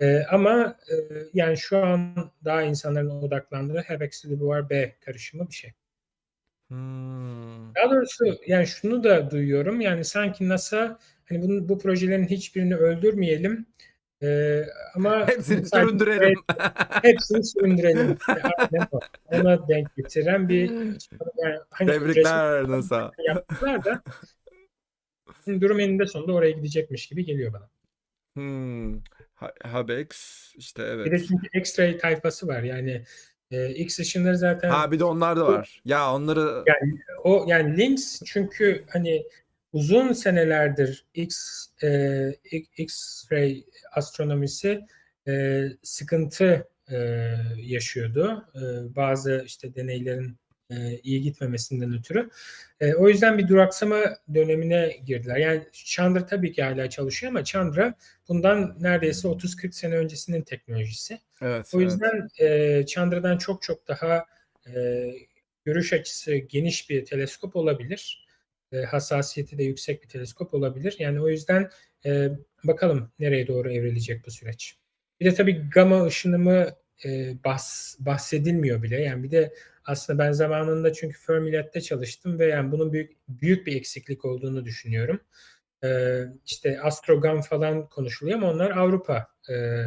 E, 0.00 0.22
ama 0.22 0.76
e, 0.90 0.94
yani 1.34 1.56
şu 1.56 1.78
an 1.78 2.14
daha 2.44 2.62
insanların 2.62 3.10
odaklandığı 3.10 3.84
HABEX 3.88 4.24
LUVOIR 4.24 4.70
B 4.70 4.96
karışımı 5.00 5.48
bir 5.48 5.54
şey. 5.54 5.72
Hmm. 6.68 7.74
Daha 7.74 7.90
doğrusu 7.90 8.24
yani 8.46 8.66
şunu 8.66 9.04
da 9.04 9.30
duyuyorum 9.30 9.80
yani 9.80 10.04
sanki 10.04 10.48
NASA 10.48 10.98
hani 11.28 11.42
bunun, 11.42 11.68
bu 11.68 11.78
projelerin 11.78 12.26
hiçbirini 12.26 12.76
öldürmeyelim 12.76 13.66
e, 14.22 14.60
ama 14.94 15.28
Hepsini 15.28 15.66
sadece- 15.66 15.86
süründürelim. 15.88 16.34
hepsini 17.02 17.44
süründürelim. 17.44 18.16
Ona 19.26 19.68
denk 19.68 19.96
getiren 19.96 20.48
bir 20.48 20.70
yani 20.70 21.58
hani 21.70 21.90
Tebrikler 21.90 22.68
NASA. 22.68 23.10
resmi 23.18 23.26
yaptılar 23.26 23.84
da 23.84 24.02
durum 25.60 25.80
eninde 25.80 26.06
sonunda 26.06 26.32
oraya 26.32 26.50
gidecekmiş 26.50 27.06
gibi 27.06 27.24
geliyor 27.24 27.52
bana. 27.52 27.68
Hmm. 28.36 28.98
Ha- 29.34 29.52
Habex 29.62 30.08
işte 30.56 30.82
Bir 30.82 30.88
de 30.98 31.02
evet. 31.08 31.24
çünkü 31.28 31.46
X-ray 31.58 31.98
tayfası 31.98 32.46
var. 32.46 32.62
Yani 32.62 33.04
e, 33.50 33.70
X 33.70 33.98
ışınları 33.98 34.38
zaten 34.38 34.70
Ha 34.70 34.92
bir 34.92 34.98
de 34.98 35.04
onlar 35.04 35.36
da 35.36 35.46
var. 35.46 35.80
Ya 35.84 36.14
onları 36.14 36.64
o 37.24 37.44
yani 37.48 37.76
Lynx 37.76 38.22
çünkü 38.24 38.84
hani 38.88 39.24
uzun 39.78 40.12
senelerdir 40.12 41.06
X 41.14 41.36
e, 41.82 42.30
X-ray 42.76 43.64
astronomisi 43.92 44.80
e, 45.28 45.64
sıkıntı 45.82 46.68
e, 46.90 46.96
yaşıyordu. 47.56 48.44
E, 48.54 48.96
bazı 48.96 49.42
işte 49.46 49.74
deneylerin 49.74 50.38
e, 50.70 50.98
iyi 51.02 51.22
gitmemesinden 51.22 51.98
ötürü. 51.98 52.30
E, 52.80 52.94
o 52.94 53.08
yüzden 53.08 53.38
bir 53.38 53.48
duraksama 53.48 53.98
dönemine 54.34 54.96
girdiler. 55.06 55.36
Yani 55.36 55.62
Chandra 55.72 56.26
tabii 56.26 56.52
ki 56.52 56.62
hala 56.62 56.90
çalışıyor 56.90 57.32
ama 57.32 57.44
Chandra 57.44 57.94
bundan 58.28 58.76
neredeyse 58.80 59.28
30-40 59.28 59.72
sene 59.72 59.94
öncesinin 59.96 60.42
teknolojisi. 60.42 61.18
Evet. 61.42 61.70
O 61.74 61.80
yüzden 61.80 62.28
evet. 62.38 62.82
e, 62.82 62.86
Chandra'dan 62.86 63.38
çok 63.38 63.62
çok 63.62 63.88
daha 63.88 64.26
e, 64.74 65.10
görüş 65.64 65.92
açısı 65.92 66.34
geniş 66.34 66.90
bir 66.90 67.04
teleskop 67.04 67.56
olabilir. 67.56 68.27
E, 68.72 68.82
hassasiyeti 68.82 69.58
de 69.58 69.64
yüksek 69.64 70.02
bir 70.02 70.08
teleskop 70.08 70.54
olabilir. 70.54 70.96
Yani 70.98 71.20
o 71.20 71.28
yüzden 71.28 71.70
e, 72.06 72.28
bakalım 72.64 73.12
nereye 73.18 73.46
doğru 73.46 73.72
evrilecek 73.72 74.26
bu 74.26 74.30
süreç. 74.30 74.76
Bir 75.20 75.24
de 75.24 75.34
tabii 75.34 75.70
gamma 75.70 76.04
ışınımı 76.04 76.66
e, 77.04 77.34
bahs, 77.44 77.96
bahsedilmiyor 77.98 78.82
bile. 78.82 79.00
Yani 79.00 79.22
bir 79.22 79.30
de 79.30 79.54
aslında 79.84 80.18
ben 80.18 80.32
zamanında 80.32 80.92
çünkü 80.92 81.18
Fermilet'te 81.18 81.80
çalıştım 81.80 82.38
ve 82.38 82.46
yani 82.46 82.72
bunun 82.72 82.92
büyük 82.92 83.12
büyük 83.28 83.66
bir 83.66 83.76
eksiklik 83.76 84.24
olduğunu 84.24 84.64
düşünüyorum. 84.64 85.20
Ee, 85.84 86.24
işte 86.46 86.80
Astrogam 86.80 87.40
falan 87.40 87.88
konuşuluyor 87.88 88.38
ama 88.38 88.50
onlar 88.50 88.70
Avrupa. 88.70 89.26
Ee, 89.50 89.84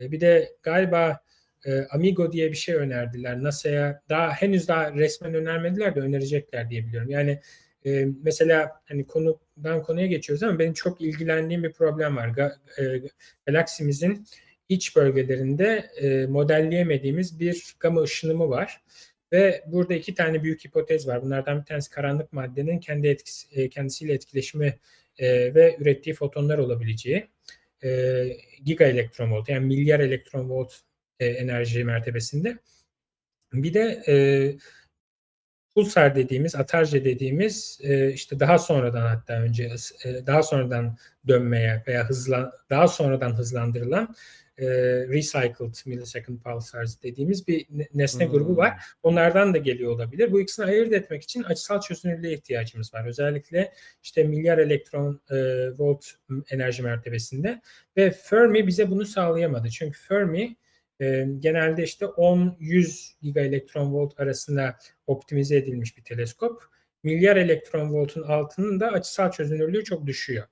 bir 0.00 0.20
de 0.20 0.56
galiba 0.62 1.20
e, 1.64 1.86
Amigo 1.90 2.32
diye 2.32 2.50
bir 2.50 2.56
şey 2.56 2.74
önerdiler. 2.74 3.42
NASA'ya 3.42 4.02
daha 4.08 4.32
henüz 4.32 4.68
daha 4.68 4.92
resmen 4.92 5.34
önermediler 5.34 5.94
de 5.94 6.00
önerecekler 6.00 6.70
diye 6.70 6.86
biliyorum. 6.86 7.10
Yani 7.10 7.40
e, 7.86 8.06
mesela 8.22 8.82
hani 8.84 9.06
konudan 9.06 9.82
konuya 9.82 10.06
geçiyoruz 10.06 10.42
ama 10.42 10.58
benim 10.58 10.72
çok 10.72 11.00
ilgilendiğim 11.00 11.62
bir 11.62 11.72
problem 11.72 12.16
var. 12.16 12.28
Ga, 12.28 12.56
e, 12.78 13.02
galaksimizin 13.46 14.26
iç 14.68 14.96
bölgelerinde 14.96 15.90
e, 15.96 16.26
modelleyemediğimiz 16.26 17.40
bir 17.40 17.74
gama 17.80 18.02
ışınımı 18.02 18.48
var. 18.48 18.82
Ve 19.32 19.64
burada 19.66 19.94
iki 19.94 20.14
tane 20.14 20.42
büyük 20.42 20.64
hipotez 20.64 21.08
var. 21.08 21.22
Bunlardan 21.22 21.60
bir 21.60 21.64
tanesi 21.66 21.90
karanlık 21.90 22.32
maddenin 22.32 22.78
kendi 22.78 23.08
etkisi, 23.08 23.60
e, 23.60 23.68
kendisiyle 23.68 24.12
etkileşimi 24.12 24.78
e, 25.18 25.54
ve 25.54 25.76
ürettiği 25.80 26.14
fotonlar 26.14 26.58
olabileceği. 26.58 27.28
E, 27.84 28.24
giga 28.64 28.84
elektron 28.84 29.30
volt 29.30 29.48
yani 29.48 29.66
milyar 29.66 30.00
elektron 30.00 30.50
volt 30.50 30.80
e, 31.20 31.26
enerji 31.26 31.84
mertebesinde. 31.84 32.58
Bir 33.52 33.74
de 33.74 34.02
e, 34.08 34.14
pulsar 35.74 36.14
dediğimiz, 36.14 36.54
atarje 36.54 37.04
dediğimiz 37.04 37.80
e, 37.82 38.12
işte 38.12 38.40
daha 38.40 38.58
sonradan 38.58 39.06
hatta 39.06 39.32
önce 39.32 39.70
e, 40.04 40.26
daha 40.26 40.42
sonradan 40.42 40.96
dönmeye 41.28 41.82
veya 41.86 42.08
hızla 42.08 42.52
daha 42.70 42.88
sonradan 42.88 43.36
hızlandırılan 43.36 44.14
e, 44.58 44.66
recycled 45.08 45.74
millisecond 45.86 46.38
pulsars 46.38 47.02
dediğimiz 47.02 47.48
bir 47.48 47.66
nesne 47.94 48.24
hmm. 48.24 48.32
grubu 48.32 48.56
var. 48.56 48.82
Onlardan 49.02 49.54
da 49.54 49.58
geliyor 49.58 49.92
olabilir. 49.92 50.32
Bu 50.32 50.40
ikisini 50.40 50.66
ayırt 50.66 50.92
etmek 50.92 51.22
için 51.22 51.42
açısal 51.42 51.80
çözünürlüğe 51.80 52.32
ihtiyacımız 52.32 52.94
var. 52.94 53.06
Özellikle 53.06 53.72
işte 54.02 54.24
milyar 54.24 54.58
elektron 54.58 55.20
e, 55.30 55.36
volt 55.78 56.04
enerji 56.50 56.82
mertebesinde 56.82 57.60
ve 57.96 58.10
Fermi 58.10 58.66
bize 58.66 58.90
bunu 58.90 59.04
sağlayamadı. 59.04 59.68
Çünkü 59.68 59.98
Fermi 59.98 60.56
e, 61.00 61.26
genelde 61.38 61.82
işte 61.82 62.04
10-100 62.04 63.12
giga 63.22 63.40
elektron 63.40 63.92
volt 63.92 64.20
arasında 64.20 64.78
optimize 65.06 65.56
edilmiş 65.56 65.96
bir 65.96 66.04
teleskop. 66.04 66.62
Milyar 67.02 67.36
elektron 67.36 67.92
voltun 67.92 68.22
altının 68.22 68.80
da 68.80 68.88
açısal 68.92 69.30
çözünürlüğü 69.30 69.84
çok 69.84 70.06
düşüyor. 70.06 70.44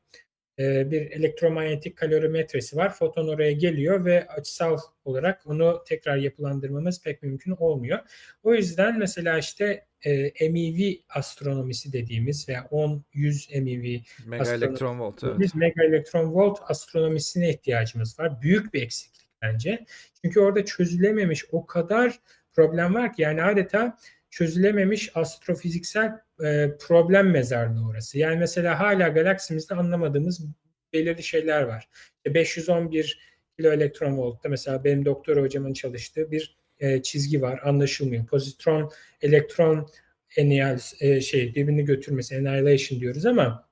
E, 0.59 0.91
bir 0.91 1.11
elektromanyetik 1.11 1.97
kalorimetresi 1.97 2.77
var. 2.77 2.95
Foton 2.95 3.29
oraya 3.29 3.53
geliyor 3.53 4.05
ve 4.05 4.27
açısal 4.27 4.79
olarak 5.05 5.47
onu 5.47 5.83
tekrar 5.87 6.17
yapılandırmamız 6.17 7.03
pek 7.03 7.23
mümkün 7.23 7.51
olmuyor. 7.51 7.99
O 8.43 8.55
yüzden 8.55 8.99
mesela 8.99 9.39
işte 9.39 9.87
e, 10.05 10.49
MEV 10.51 10.95
astronomisi 11.09 11.93
dediğimiz 11.93 12.49
veya 12.49 12.61
10-100 12.61 13.61
MEV 13.61 14.01
mega 14.27 14.55
elektron 14.55 15.01
volt, 15.01 15.25
evet. 15.25 15.55
mega 15.55 15.85
elektron 15.85 16.35
volt 16.35 16.59
astronomisine 16.69 17.51
ihtiyacımız 17.51 18.19
var. 18.19 18.43
Büyük 18.43 18.75
bir 18.75 18.83
eksiklik 18.83 19.16
bence. 19.53 19.85
Çünkü 20.23 20.41
orada 20.41 20.65
çözülememiş 20.65 21.45
o 21.53 21.67
kadar 21.67 22.21
problem 22.53 22.95
var 22.95 23.13
ki 23.13 23.23
yani 23.23 23.43
adeta 23.43 23.99
çözülememiş 24.31 25.11
astrofiziksel 25.15 26.13
e, 26.45 26.77
problem 26.81 27.31
mezarlığı 27.31 27.89
orası. 27.89 28.19
Yani 28.19 28.39
mesela 28.39 28.81
hala 28.81 29.09
galaksimizde 29.09 29.75
anlamadığımız 29.75 30.47
belirli 30.93 31.23
şeyler 31.23 31.63
var. 31.63 31.89
511 32.27 33.37
kilo 33.57 33.73
elektron 33.73 34.19
voltta 34.19 34.49
mesela 34.49 34.85
benim 34.85 35.05
doktor 35.05 35.43
hocamın 35.43 35.73
çalıştığı 35.73 36.31
bir 36.31 36.59
e, 36.79 37.03
çizgi 37.03 37.43
var. 37.43 37.61
Anlaşılmıyor. 37.65 38.27
Pozitron, 38.27 38.93
elektron 39.23 39.89
eniyal 40.37 40.79
e, 41.01 41.21
şey 41.21 41.55
birbirini 41.55 41.85
götürmesi 41.85 42.37
annihilation 42.37 43.01
diyoruz 43.01 43.27
ama 43.27 43.69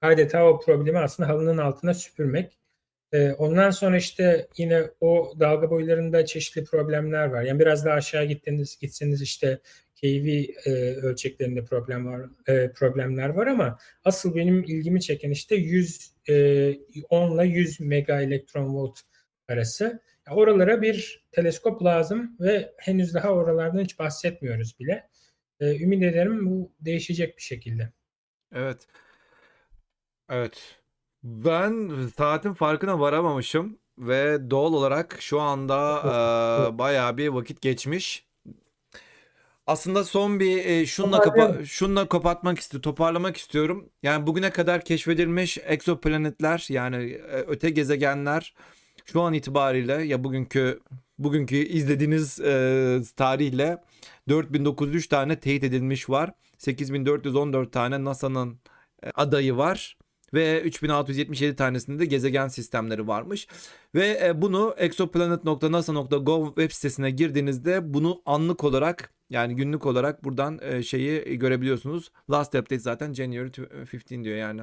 adeta 0.00 0.46
o 0.46 0.60
problemi 0.60 0.98
aslında 0.98 1.28
halının 1.28 1.58
altına 1.58 1.94
süpürmek. 1.94 2.59
E, 3.12 3.32
ondan 3.32 3.70
sonra 3.70 3.96
işte 3.96 4.48
yine 4.56 4.82
o 5.00 5.34
dalga 5.40 5.70
boylarında 5.70 6.26
çeşitli 6.26 6.64
problemler 6.64 7.26
var. 7.26 7.42
Yani 7.42 7.60
biraz 7.60 7.84
daha 7.84 7.94
aşağı 7.94 8.24
gittiniz 8.24 8.78
gitseniz 8.80 9.22
işte 9.22 9.60
KV 10.02 10.26
e, 10.66 10.70
ölçeklerinde 11.02 11.64
problem 11.64 12.06
var, 12.06 12.20
e, 12.48 12.72
problemler 12.72 13.28
var 13.28 13.46
ama 13.46 13.78
asıl 14.04 14.34
benim 14.34 14.64
ilgimi 14.64 15.00
çeken 15.00 15.30
işte 15.30 15.56
100 15.56 16.12
e, 16.28 16.74
10 17.10 17.34
ile 17.34 17.48
100 17.48 17.80
mega 17.80 18.20
elektron 18.20 18.74
volt 18.74 19.00
arası. 19.48 20.02
Oralara 20.30 20.82
bir 20.82 21.26
teleskop 21.32 21.84
lazım 21.84 22.36
ve 22.40 22.72
henüz 22.78 23.14
daha 23.14 23.28
oralardan 23.28 23.84
hiç 23.84 23.98
bahsetmiyoruz 23.98 24.78
bile. 24.80 25.08
E, 25.60 25.82
ümit 25.82 26.02
ederim 26.02 26.50
bu 26.50 26.72
değişecek 26.80 27.36
bir 27.36 27.42
şekilde. 27.42 27.92
Evet. 28.54 28.86
Evet. 30.30 30.79
Ben 31.22 31.90
saatin 32.16 32.52
farkına 32.54 33.00
varamamışım 33.00 33.78
ve 33.98 34.50
doğal 34.50 34.72
olarak 34.72 35.16
şu 35.20 35.40
anda 35.40 36.00
e, 36.74 36.78
bayağı 36.78 37.16
bir 37.16 37.28
vakit 37.28 37.60
geçmiş. 37.62 38.24
Aslında 39.66 40.04
son 40.04 40.40
bir 40.40 40.64
e, 40.64 40.86
şunla 40.86 41.20
kapa 41.20 41.64
şunla 41.64 42.08
kapatmak 42.08 42.58
istiyorum, 42.58 42.82
toparlamak 42.82 43.36
istiyorum. 43.36 43.88
Yani 44.02 44.26
bugüne 44.26 44.50
kadar 44.50 44.84
keşfedilmiş 44.84 45.58
egzoplanetler 45.64 46.66
yani 46.68 46.96
e, 47.12 47.36
öte 47.36 47.70
gezegenler 47.70 48.54
şu 49.04 49.20
an 49.22 49.32
itibariyle 49.34 49.92
ya 49.92 50.24
bugünkü 50.24 50.80
bugünkü 51.18 51.56
izlediğiniz 51.56 52.40
e, 52.40 53.00
tarihle 53.16 53.82
4903 54.28 55.06
tane 55.08 55.40
teyit 55.40 55.64
edilmiş 55.64 56.10
var. 56.10 56.32
8414 56.58 57.72
tane 57.72 58.04
NASA'nın 58.04 58.58
e, 59.02 59.10
adayı 59.14 59.56
var 59.56 59.96
ve 60.34 60.62
3677 60.62 61.56
tanesinde 61.56 61.98
de 61.98 62.04
gezegen 62.04 62.48
sistemleri 62.48 63.08
varmış. 63.08 63.46
Ve 63.94 64.20
e, 64.24 64.42
bunu 64.42 64.74
exoplanet.nasa.gov 64.78 66.46
web 66.46 66.70
sitesine 66.70 67.10
girdiğinizde 67.10 67.94
bunu 67.94 68.22
anlık 68.26 68.64
olarak 68.64 69.12
yani 69.30 69.56
günlük 69.56 69.86
olarak 69.86 70.24
buradan 70.24 70.58
e, 70.62 70.82
şeyi 70.82 71.38
görebiliyorsunuz. 71.38 72.10
Last 72.30 72.54
update 72.54 72.78
zaten 72.78 73.12
January 73.12 73.50
15 73.92 74.24
diyor 74.24 74.36
yani. 74.36 74.62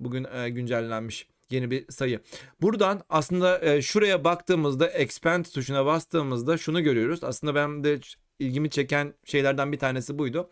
Bugün 0.00 0.26
e, 0.34 0.50
güncellenmiş 0.50 1.28
yeni 1.50 1.70
bir 1.70 1.84
sayı. 1.90 2.20
Buradan 2.62 3.02
aslında 3.08 3.82
şuraya 3.82 4.24
baktığımızda 4.24 4.88
expand 4.88 5.44
tuşuna 5.44 5.86
bastığımızda 5.86 6.58
şunu 6.58 6.82
görüyoruz. 6.82 7.24
Aslında 7.24 7.54
ben 7.54 7.84
de 7.84 8.00
ilgimi 8.38 8.70
çeken 8.70 9.14
şeylerden 9.24 9.72
bir 9.72 9.78
tanesi 9.78 10.18
buydu. 10.18 10.50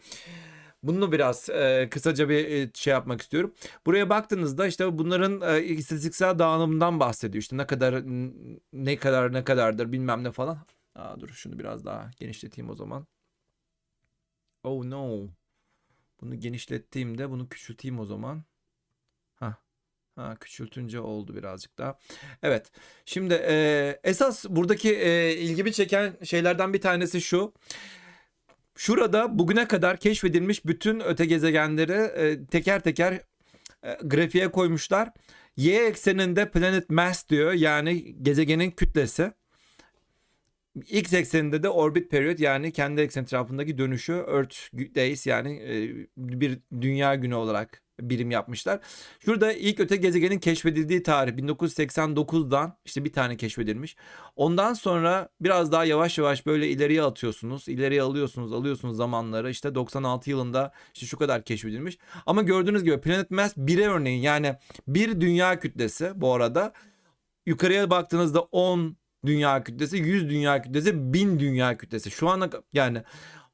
Bunu 0.82 1.12
biraz 1.12 1.48
e, 1.48 1.88
kısaca 1.90 2.28
bir 2.28 2.48
e, 2.48 2.70
şey 2.74 2.90
yapmak 2.90 3.22
istiyorum. 3.22 3.54
Buraya 3.86 4.10
baktığınızda 4.10 4.66
işte 4.66 4.98
bunların 4.98 5.56
e, 5.56 5.64
istatistiksel 5.64 6.38
dağılımından 6.38 7.00
bahsediyor. 7.00 7.42
İşte 7.42 7.56
ne 7.56 7.66
kadar 7.66 8.02
ne 8.72 8.96
kadar 8.96 9.32
ne 9.32 9.44
kadardır 9.44 9.92
bilmem 9.92 10.24
ne 10.24 10.32
falan. 10.32 10.58
Aa, 10.94 11.20
dur 11.20 11.28
şunu 11.28 11.58
biraz 11.58 11.84
daha 11.84 12.10
genişleteyim 12.18 12.70
o 12.70 12.74
zaman. 12.74 13.06
Oh 14.64 14.84
no. 14.84 15.28
Bunu 16.20 16.40
genişlettiğimde 16.40 17.30
bunu 17.30 17.48
küçülteyim 17.48 17.98
o 17.98 18.04
zaman. 18.04 18.44
Ha. 19.34 19.58
Ha, 20.16 20.36
küçültünce 20.40 21.00
oldu 21.00 21.36
birazcık 21.36 21.78
daha. 21.78 21.98
Evet. 22.42 22.72
Şimdi 23.04 23.34
e, 23.34 24.00
esas 24.04 24.44
buradaki 24.48 24.96
e, 24.96 25.34
ilgimi 25.34 25.72
çeken 25.72 26.16
şeylerden 26.24 26.72
bir 26.72 26.80
tanesi 26.80 27.20
şu. 27.20 27.52
Şurada 28.78 29.38
bugüne 29.38 29.68
kadar 29.68 29.96
keşfedilmiş 29.96 30.66
bütün 30.66 31.00
öte 31.00 31.26
gezegenleri 31.26 31.92
e, 31.92 32.46
teker 32.46 32.80
teker 32.80 33.12
e, 33.82 33.98
grafiğe 34.02 34.50
koymuşlar. 34.50 35.10
Y 35.56 35.86
ekseninde 35.86 36.50
planet 36.50 36.90
mass 36.90 37.28
diyor 37.28 37.52
yani 37.52 38.22
gezegenin 38.22 38.70
kütlesi. 38.70 39.32
X 40.86 41.12
ekseninde 41.12 41.62
de 41.62 41.68
orbit 41.68 42.10
period 42.10 42.38
yani 42.38 42.72
kendi 42.72 43.00
eksen 43.00 43.22
etrafındaki 43.22 43.78
dönüşü 43.78 44.12
Earth 44.12 44.56
days 44.94 45.26
yani 45.26 45.56
e, 45.56 46.06
bir 46.16 46.58
dünya 46.80 47.14
günü 47.14 47.34
olarak 47.34 47.82
birim 48.00 48.30
yapmışlar. 48.30 48.80
Şurada 49.20 49.52
ilk 49.52 49.80
öte 49.80 49.96
gezegenin 49.96 50.38
keşfedildiği 50.38 51.02
tarih 51.02 51.32
1989'dan 51.32 52.78
işte 52.84 53.04
bir 53.04 53.12
tane 53.12 53.36
keşfedilmiş. 53.36 53.96
Ondan 54.36 54.74
sonra 54.74 55.28
biraz 55.40 55.72
daha 55.72 55.84
yavaş 55.84 56.18
yavaş 56.18 56.46
böyle 56.46 56.68
ileriye 56.68 57.02
atıyorsunuz. 57.02 57.68
ileriye 57.68 58.02
alıyorsunuz, 58.02 58.52
alıyorsunuz 58.52 58.96
zamanları. 58.96 59.50
İşte 59.50 59.74
96 59.74 60.30
yılında 60.30 60.72
işte 60.94 61.06
şu 61.06 61.18
kadar 61.18 61.44
keşfedilmiş. 61.44 61.98
Ama 62.26 62.42
gördüğünüz 62.42 62.84
gibi 62.84 63.00
Planet 63.00 63.30
Mass 63.30 63.56
1'e 63.56 63.88
örneğin 63.88 64.22
yani 64.22 64.56
bir 64.88 65.20
dünya 65.20 65.58
kütlesi 65.60 66.12
bu 66.14 66.34
arada. 66.34 66.72
Yukarıya 67.46 67.90
baktığınızda 67.90 68.40
10 68.40 68.96
dünya 69.26 69.64
kütlesi, 69.64 69.96
100 69.96 70.30
dünya 70.30 70.62
kütlesi, 70.62 71.12
1000 71.12 71.38
dünya 71.38 71.76
kütlesi. 71.76 72.10
Şu 72.10 72.28
ana 72.28 72.50
yani 72.72 73.02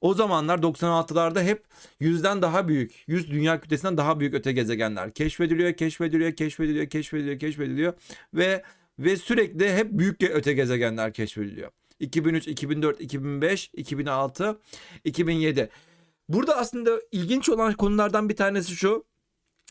o 0.00 0.14
zamanlar 0.14 0.58
96'larda 0.58 1.42
hep 1.42 1.64
yüzden 2.00 2.42
daha 2.42 2.68
büyük, 2.68 3.04
100 3.06 3.30
dünya 3.30 3.60
kütlesinden 3.60 3.96
daha 3.96 4.20
büyük 4.20 4.34
öte 4.34 4.52
gezegenler 4.52 5.12
keşfediliyor, 5.12 5.72
keşfediliyor, 5.72 6.32
keşfediliyor, 6.32 6.86
keşfediliyor, 6.86 7.38
keşfediliyor 7.38 7.94
ve 8.34 8.62
ve 8.98 9.16
sürekli 9.16 9.72
hep 9.72 9.92
büyük 9.92 10.22
öte 10.22 10.52
gezegenler 10.52 11.12
keşfediliyor. 11.12 11.70
2003, 12.00 12.48
2004, 12.48 13.00
2005, 13.00 13.70
2006, 13.74 14.60
2007. 15.04 15.68
Burada 16.28 16.56
aslında 16.56 17.00
ilginç 17.12 17.48
olan 17.48 17.72
konulardan 17.72 18.28
bir 18.28 18.36
tanesi 18.36 18.76
şu. 18.76 19.04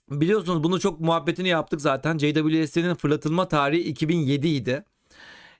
Biliyorsunuz 0.09 0.63
bunu 0.63 0.79
çok 0.79 0.99
muhabbetini 0.99 1.47
yaptık 1.47 1.81
zaten. 1.81 2.17
JWST'nin 2.17 2.95
fırlatılma 2.95 3.47
tarihi 3.47 3.81
2007 3.81 4.47
idi. 4.47 4.83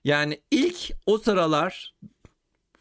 Yani 0.04 0.40
ilk 0.50 0.90
o 1.06 1.18
sıralar 1.18 1.94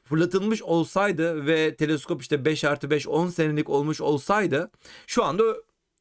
fırlatılmış 0.03 0.61
olsaydı 0.61 1.45
ve 1.45 1.75
teleskop 1.75 2.21
işte 2.21 2.45
5 2.45 2.63
artı 2.63 2.89
5 2.89 3.07
10 3.07 3.27
senelik 3.27 3.69
olmuş 3.69 4.01
olsaydı 4.01 4.71
şu 5.07 5.23
anda 5.23 5.43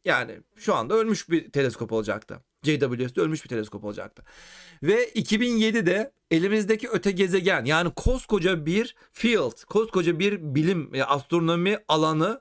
yani 0.04 0.40
şu 0.56 0.74
anda 0.74 0.94
ölmüş 0.94 1.30
bir 1.30 1.50
teleskop 1.50 1.92
olacaktı. 1.92 2.40
JWST 2.62 3.18
ölmüş 3.18 3.44
bir 3.44 3.48
teleskop 3.48 3.84
olacaktı. 3.84 4.22
Ve 4.82 5.08
2007'de 5.08 6.12
elimizdeki 6.30 6.88
öte 6.88 7.10
gezegen 7.10 7.64
yani 7.64 7.92
koskoca 7.96 8.66
bir 8.66 8.96
field, 9.12 9.64
koskoca 9.64 10.18
bir 10.18 10.54
bilim, 10.54 10.92
astronomi 11.06 11.78
alanı 11.88 12.40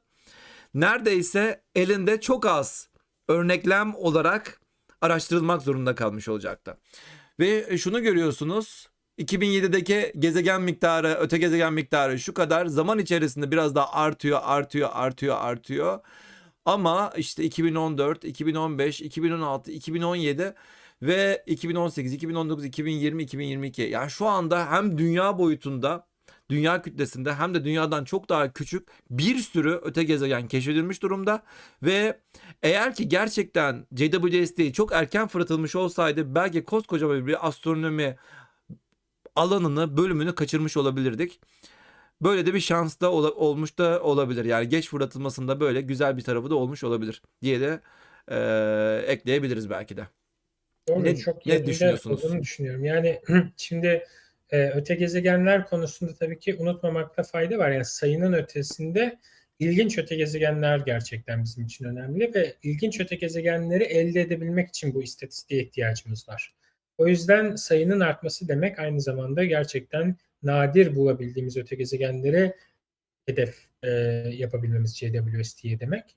neredeyse 0.73 1.63
elinde 1.75 2.21
çok 2.21 2.45
az 2.45 2.89
örneklem 3.27 3.95
olarak 3.95 4.61
araştırılmak 5.01 5.61
zorunda 5.61 5.95
kalmış 5.95 6.27
olacaktı. 6.27 6.77
Ve 7.41 7.77
şunu 7.77 8.01
görüyorsunuz. 8.03 8.89
2007'deki 9.19 10.13
gezegen 10.19 10.61
miktarı, 10.61 11.07
öte 11.07 11.38
gezegen 11.38 11.73
miktarı 11.73 12.19
şu 12.19 12.34
kadar. 12.34 12.65
Zaman 12.65 12.99
içerisinde 12.99 13.51
biraz 13.51 13.76
daha 13.76 13.91
artıyor, 13.93 14.39
artıyor, 14.43 14.89
artıyor, 14.93 15.38
artıyor. 15.39 15.99
Ama 16.65 17.13
işte 17.18 17.43
2014, 17.43 18.23
2015, 18.26 19.01
2016, 19.01 19.72
2017 19.72 20.53
ve 21.01 21.43
2018, 21.47 22.13
2019, 22.13 22.65
2020, 22.65 23.23
2022 23.23 23.81
yani 23.81 24.11
şu 24.11 24.27
anda 24.27 24.72
hem 24.72 24.97
dünya 24.97 25.38
boyutunda 25.38 26.07
dünya 26.51 26.81
kütlesinde 26.81 27.33
hem 27.33 27.53
de 27.53 27.65
dünyadan 27.65 28.03
çok 28.03 28.29
daha 28.29 28.53
küçük 28.53 28.87
bir 29.09 29.37
sürü 29.37 29.79
öte 29.83 30.03
gezegen 30.03 30.47
keşfedilmiş 30.47 31.01
durumda 31.01 31.43
ve 31.83 32.19
eğer 32.63 32.95
ki 32.95 33.09
gerçekten 33.09 33.87
JWST 33.95 34.73
çok 34.73 34.91
erken 34.93 35.27
fırlatılmış 35.27 35.75
olsaydı 35.75 36.35
belki 36.35 36.63
koskoca 36.63 37.27
bir 37.27 37.47
astronomi 37.47 38.17
alanını, 39.35 39.97
bölümünü 39.97 40.35
kaçırmış 40.35 40.77
olabilirdik. 40.77 41.39
Böyle 42.21 42.45
de 42.45 42.53
bir 42.53 42.59
şans 42.59 42.99
da 43.01 43.11
ol, 43.11 43.23
olmuş 43.35 43.77
da 43.77 44.03
olabilir. 44.03 44.45
Yani 44.45 44.69
geç 44.69 44.89
fırlatılmasında 44.89 45.59
böyle 45.59 45.81
güzel 45.81 46.17
bir 46.17 46.21
tarafı 46.21 46.49
da 46.49 46.55
olmuş 46.55 46.83
olabilir 46.83 47.21
diye 47.41 47.61
de 47.61 47.79
e, 48.27 49.11
ekleyebiliriz 49.11 49.69
belki 49.69 49.97
de. 49.97 50.07
Doğru, 50.87 51.03
ne, 51.03 51.15
çok 51.15 51.45
ne 51.45 51.65
düşünüyorsunuz? 51.65 52.25
Olduğunu 52.25 52.41
düşünüyorum. 52.41 52.85
Yani 52.85 53.21
şimdi 53.57 54.05
e, 54.51 54.69
öte 54.69 54.95
gezegenler 54.95 55.65
konusunda 55.65 56.13
tabii 56.13 56.39
ki 56.39 56.55
unutmamakta 56.55 57.23
fayda 57.23 57.57
var. 57.57 57.71
Yani 57.71 57.85
sayının 57.85 58.33
ötesinde 58.33 59.19
ilginç 59.59 59.97
öte 59.97 60.15
gezegenler 60.15 60.79
gerçekten 60.79 61.43
bizim 61.43 61.65
için 61.65 61.85
önemli 61.85 62.33
ve 62.35 62.55
ilginç 62.63 62.99
öte 62.99 63.15
gezegenleri 63.15 63.83
elde 63.83 64.21
edebilmek 64.21 64.69
için 64.69 64.93
bu 64.93 65.03
istatistiğe 65.03 65.63
ihtiyacımız 65.63 66.29
var. 66.29 66.55
O 66.97 67.07
yüzden 67.07 67.55
sayının 67.55 67.99
artması 67.99 68.47
demek 68.47 68.79
aynı 68.79 69.01
zamanda 69.01 69.43
gerçekten 69.45 70.15
nadir 70.43 70.95
bulabildiğimiz 70.95 71.57
öte 71.57 71.75
gezegenlere 71.75 72.55
hedef 73.25 73.55
e, 73.83 73.89
yapabilmemiz 74.33 74.97
JWST'ye 74.97 75.79
demek. 75.79 76.15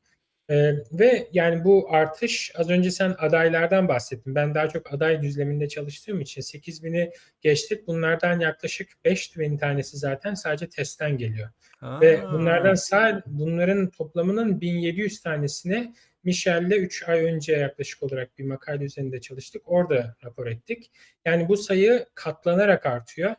E, 0.51 0.73
ve 0.93 1.29
yani 1.33 1.65
bu 1.65 1.87
artış 1.91 2.53
az 2.55 2.71
önce 2.71 2.91
sen 2.91 3.15
adaylardan 3.19 3.89
bahsettin. 3.89 4.35
Ben 4.35 4.55
daha 4.55 4.69
çok 4.69 4.95
aday 4.95 5.23
düzleminde 5.23 5.69
çalıştığım 5.69 6.21
için 6.21 6.43
8000'i 6.43 7.11
geçtik. 7.41 7.87
Bunlardan 7.87 8.41
yaklaşık 8.41 8.89
5000 9.05 9.57
tanesi 9.57 9.97
zaten 9.97 10.35
sadece 10.35 10.69
testten 10.69 11.19
geliyor. 11.19 11.49
Aa. 11.81 12.01
Ve 12.01 12.23
bunlardan 12.33 12.75
sadece 12.75 13.23
bunların 13.27 13.91
toplamının 13.91 14.61
1700 14.61 15.21
tanesine 15.21 15.95
Michel'le 16.25 16.77
3 16.77 17.09
ay 17.09 17.25
önce 17.25 17.53
yaklaşık 17.53 18.03
olarak 18.03 18.39
bir 18.39 18.45
makale 18.45 18.85
üzerinde 18.85 19.21
çalıştık. 19.21 19.62
Orada 19.65 20.16
rapor 20.25 20.47
ettik. 20.47 20.91
Yani 21.25 21.49
bu 21.49 21.57
sayı 21.57 22.07
katlanarak 22.15 22.87
artıyor 22.87 23.35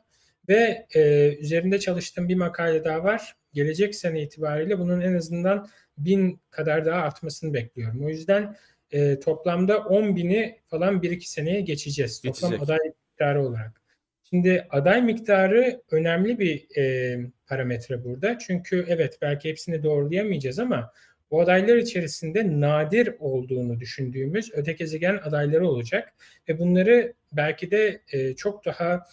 ve 0.50 0.88
e, 0.96 1.30
üzerinde 1.36 1.80
çalıştığım 1.80 2.30
bir 2.30 2.36
makale 2.36 2.84
daha 2.84 3.04
var. 3.04 3.36
Gelecek 3.56 3.96
sene 3.96 4.22
itibariyle 4.22 4.80
bunun 4.80 5.02
en 5.02 5.14
azından 5.16 5.68
bin 5.98 6.40
kadar 6.50 6.86
daha 6.86 7.02
artmasını 7.02 7.54
bekliyorum. 7.54 8.06
O 8.06 8.10
yüzden 8.10 8.56
e, 8.92 9.20
toplamda 9.20 9.78
10 9.78 10.16
bini 10.16 10.60
falan 10.68 11.02
1-2 11.02 11.22
seneye 11.22 11.62
geçeceğiz. 11.62 12.22
Geçecek. 12.22 12.50
Toplam 12.50 12.64
aday 12.64 12.80
miktarı 13.10 13.44
olarak. 13.44 13.82
Şimdi 14.30 14.68
aday 14.70 15.02
miktarı 15.02 15.82
önemli 15.92 16.40
bir 16.40 16.78
e, 16.78 17.18
parametre 17.48 18.04
burada. 18.04 18.40
Çünkü 18.40 18.86
evet 18.88 19.18
belki 19.22 19.50
hepsini 19.50 19.84
doğrulayamayacağız 19.84 20.60
ama 20.60 20.92
bu 21.32 21.42
adaylar 21.42 21.78
içerisinde 21.78 22.60
nadir 22.62 23.16
olduğunu 23.20 23.80
düşündüğümüz 23.80 24.52
öte 24.54 24.74
gezegen 24.74 25.20
adayları 25.24 25.68
olacak 25.68 26.14
ve 26.50 26.60
bunları 26.60 27.14
belki 27.32 27.72
de 27.72 28.02
e, 28.12 28.36
çok 28.36 28.66
daha 28.66 29.06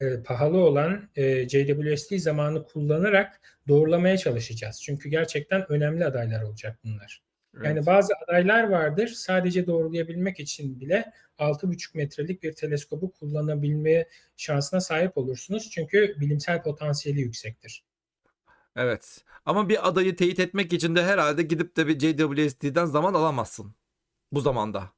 e, 0.00 0.22
pahalı 0.22 0.58
olan 0.58 1.08
e, 1.16 1.48
JWST 1.48 2.20
zamanı 2.20 2.64
kullanarak 2.64 3.40
doğrulamaya 3.68 4.16
çalışacağız. 4.16 4.82
Çünkü 4.82 5.08
gerçekten 5.08 5.72
önemli 5.72 6.04
adaylar 6.04 6.42
olacak 6.42 6.78
bunlar. 6.84 7.22
Evet. 7.56 7.66
Yani 7.66 7.86
bazı 7.86 8.12
adaylar 8.24 8.68
vardır 8.68 9.08
sadece 9.08 9.66
doğrulayabilmek 9.66 10.40
için 10.40 10.80
bile 10.80 11.12
6,5 11.38 11.96
metrelik 11.96 12.42
bir 12.42 12.52
teleskobu 12.52 13.12
kullanabilme 13.12 14.08
şansına 14.36 14.80
sahip 14.80 15.18
olursunuz. 15.18 15.70
Çünkü 15.70 16.16
bilimsel 16.20 16.62
potansiyeli 16.62 17.20
yüksektir. 17.20 17.84
Evet. 18.76 19.24
Ama 19.46 19.68
bir 19.68 19.88
adayı 19.88 20.16
teyit 20.16 20.40
etmek 20.40 20.72
için 20.72 20.96
de 20.96 21.04
herhalde 21.04 21.42
gidip 21.42 21.76
de 21.76 21.86
bir 21.86 21.98
JWST'den 21.98 22.84
zaman 22.84 23.14
alamazsın. 23.14 23.74
Bu 24.32 24.40
zamanda. 24.40 24.90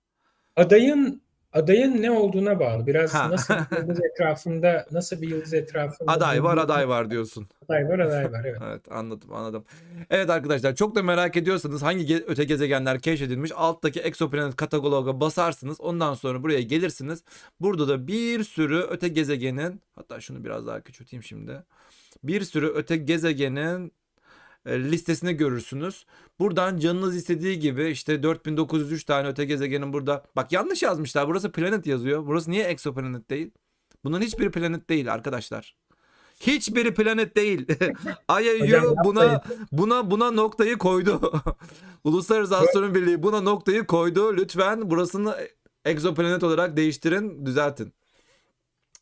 Adayın 0.57 1.23
adayın 1.53 2.03
ne 2.03 2.11
olduğuna 2.11 2.61
bağlı. 2.61 2.87
Biraz 2.87 3.15
ha. 3.15 3.31
nasıl 3.31 3.55
bir 3.55 3.77
yıldız 3.77 4.01
etrafında, 4.13 4.87
nasıl 4.91 5.23
bir 5.23 5.29
yıldız 5.29 5.55
etrafında 5.55 6.13
aday 6.13 6.45
var, 6.45 6.57
aday 6.57 6.89
var 6.89 7.11
diyorsun. 7.11 7.49
Aday 7.65 7.89
var, 7.89 7.99
aday 7.99 8.33
var 8.33 8.45
evet. 8.45 8.59
evet, 8.65 8.93
anladım, 8.93 9.33
anladım. 9.33 9.65
Evet 10.11 10.31
arkadaşlar, 10.31 10.75
çok 10.75 10.95
da 10.95 11.03
merak 11.03 11.37
ediyorsanız 11.37 11.83
hangi 11.83 12.05
ge- 12.05 12.25
öte 12.27 12.45
gezegenler 12.45 13.01
keşfedilmiş, 13.01 13.53
alttaki 13.55 14.01
exoplanet 14.01 14.57
kataloga 14.57 15.21
basarsınız. 15.21 15.81
Ondan 15.81 16.15
sonra 16.15 16.43
buraya 16.43 16.63
gelirsiniz. 16.63 17.25
Burada 17.61 17.89
da 17.89 18.07
bir 18.07 18.45
sürü 18.45 18.81
öte 18.91 19.09
gezegenin, 19.09 19.83
hatta 19.95 20.21
şunu 20.21 20.45
biraz 20.45 20.67
daha 20.67 20.81
küçülteyim 20.81 21.23
şimdi 21.23 21.63
bir 22.25 22.41
sürü 22.43 22.67
öte 22.67 22.97
gezegenin 22.97 23.93
listesini 24.67 25.35
görürsünüz. 25.35 26.07
Buradan 26.39 26.79
canınız 26.79 27.17
istediği 27.17 27.59
gibi 27.59 27.89
işte 27.89 28.23
4903 28.23 29.05
tane 29.05 29.29
öte 29.29 29.45
gezegenin 29.45 29.93
burada. 29.93 30.25
Bak 30.37 30.53
yanlış 30.53 30.83
yazmışlar. 30.83 31.29
Burası 31.29 31.53
planet 31.53 31.87
yazıyor. 31.87 32.27
Burası 32.27 32.51
niye 32.51 32.65
exoplanet 32.65 33.31
değil? 33.31 33.51
Bunun 34.05 34.21
hiçbir 34.21 34.51
planet 34.51 34.91
değil 34.91 35.13
arkadaşlar. 35.13 35.77
Hiçbiri 36.41 36.95
planet 36.95 37.37
değil. 37.37 37.67
IAU 38.29 38.95
buna 39.05 39.43
buna 39.73 40.11
buna 40.11 40.31
noktayı 40.31 40.79
koydu. 40.79 41.33
Uluslararası 42.05 42.57
Astronomi 42.57 42.95
Birliği 42.95 43.23
buna 43.23 43.41
noktayı 43.41 43.87
koydu. 43.87 44.37
Lütfen 44.37 44.91
burasını 44.91 45.37
exoplanet 45.85 46.43
olarak 46.43 46.77
değiştirin, 46.77 47.47
düzeltin. 47.47 47.93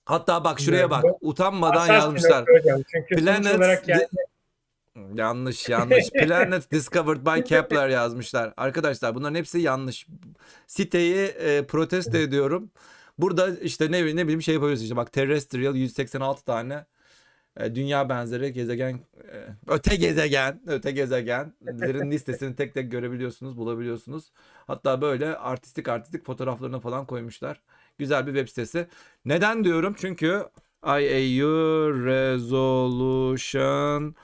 Hatta 0.04 0.44
bak 0.44 0.60
şuraya 0.60 0.90
bak. 0.90 1.04
Utanmadan 1.20 1.86
yazmışlar. 1.86 2.44
Planet 3.08 3.88
yani... 3.88 4.06
Yanlış 5.14 5.68
yanlış. 5.68 6.10
Planet 6.10 6.72
discovered 6.72 7.26
by 7.26 7.44
Kepler 7.44 7.88
yazmışlar. 7.88 8.54
Arkadaşlar 8.56 9.14
bunların 9.14 9.34
hepsi 9.34 9.58
yanlış. 9.58 10.06
Siteyi 10.66 11.26
e, 11.26 11.66
protesto 11.66 12.16
ediyorum. 12.16 12.70
Burada 13.18 13.56
işte 13.56 13.92
ne 13.92 14.16
ne 14.16 14.24
bileyim 14.24 14.42
şey 14.42 14.54
yapabiliyorsunuz 14.54 14.84
işte 14.84 14.96
bak 14.96 15.12
terrestrial 15.12 15.74
186 15.74 16.44
tane 16.44 16.86
e, 17.56 17.74
dünya 17.74 18.08
benzeri 18.08 18.52
gezegen 18.52 18.92
e, 18.92 19.36
öte 19.66 19.96
gezegen 19.96 20.62
öte 20.66 20.90
gezegenlerin 20.90 22.10
listesini 22.10 22.56
tek 22.56 22.74
tek 22.74 22.90
görebiliyorsunuz 22.90 23.56
bulabiliyorsunuz 23.56 24.32
hatta 24.66 25.00
böyle 25.00 25.36
artistik 25.36 25.88
artistik 25.88 26.24
fotoğraflarını 26.24 26.80
falan 26.80 27.06
koymuşlar 27.06 27.60
güzel 27.98 28.26
bir 28.26 28.34
web 28.34 28.48
sitesi 28.48 28.86
neden 29.24 29.64
diyorum 29.64 29.94
çünkü 29.98 30.44
IAU 30.84 32.04
Resolution 32.04 34.14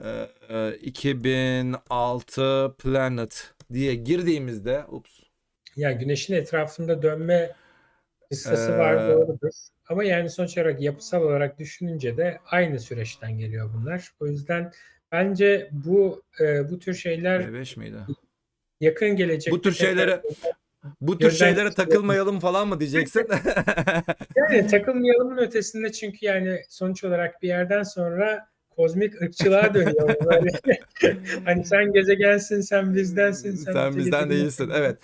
e, 0.00 0.28
e, 0.48 0.76
2006 0.76 2.74
Planet 2.78 3.54
diye 3.72 3.94
girdiğimizde 3.94 4.84
ups 4.88 5.20
Ya 5.76 5.92
güneşin 5.92 6.34
etrafında 6.34 7.02
dönme 7.02 7.50
kıssası 8.30 8.72
Ee, 8.72 8.78
var 8.78 9.08
doğrudur. 9.08 9.50
Ama 9.88 10.04
yani 10.04 10.30
sonuç 10.30 10.58
olarak 10.58 10.80
yapısal 10.80 11.22
olarak 11.22 11.58
düşününce 11.58 12.16
de 12.16 12.40
aynı 12.46 12.80
süreçten 12.80 13.38
geliyor 13.38 13.70
bunlar. 13.74 14.12
O 14.20 14.26
yüzden 14.26 14.72
bence 15.12 15.68
bu 15.72 16.22
e, 16.40 16.70
bu 16.70 16.78
tür 16.78 16.94
şeyler 16.94 17.40
B5 17.40 17.78
miydi? 17.78 17.96
yakın 18.80 19.16
gelecekte 19.16 19.50
Bu 19.50 19.60
tür 19.60 19.72
şeylere 19.72 20.22
bu 21.00 21.18
tür 21.18 21.30
şeylere 21.30 21.72
takılmayalım 21.72 22.40
falan 22.40 22.68
mı 22.68 22.80
diyeceksin? 22.80 23.26
yani 24.36 24.66
takılmayalımın 24.66 25.36
ötesinde 25.36 25.92
çünkü 25.92 26.26
yani 26.26 26.62
sonuç 26.68 27.04
olarak 27.04 27.42
bir 27.42 27.48
yerden 27.48 27.82
sonra 27.82 28.51
kozmik 28.76 29.22
ırkçılığa 29.22 29.74
dönüyor. 29.74 30.14
Böyle. 30.24 30.50
hani 31.44 31.64
sen 31.64 31.92
gezegensin, 31.92 32.60
sen 32.60 32.94
bizdensin, 32.94 33.56
sen, 33.56 33.72
Sen 33.72 33.96
bizden 33.96 34.30
değilsin. 34.30 34.70
Evet. 34.74 34.98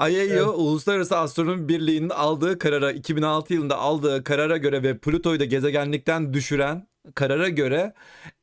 IAEO 0.00 0.48
Evet. 0.48 0.58
Uluslararası 0.58 1.18
Astronomi 1.18 1.68
Birliği'nin 1.68 2.08
aldığı 2.08 2.58
karara 2.58 2.92
2006 2.92 3.54
yılında 3.54 3.78
aldığı 3.78 4.24
karara 4.24 4.56
göre 4.56 4.82
ve 4.82 4.98
Plüto'yu 4.98 5.40
da 5.40 5.44
gezegenlikten 5.44 6.34
düşüren 6.34 6.86
karara 7.14 7.48
göre 7.48 7.92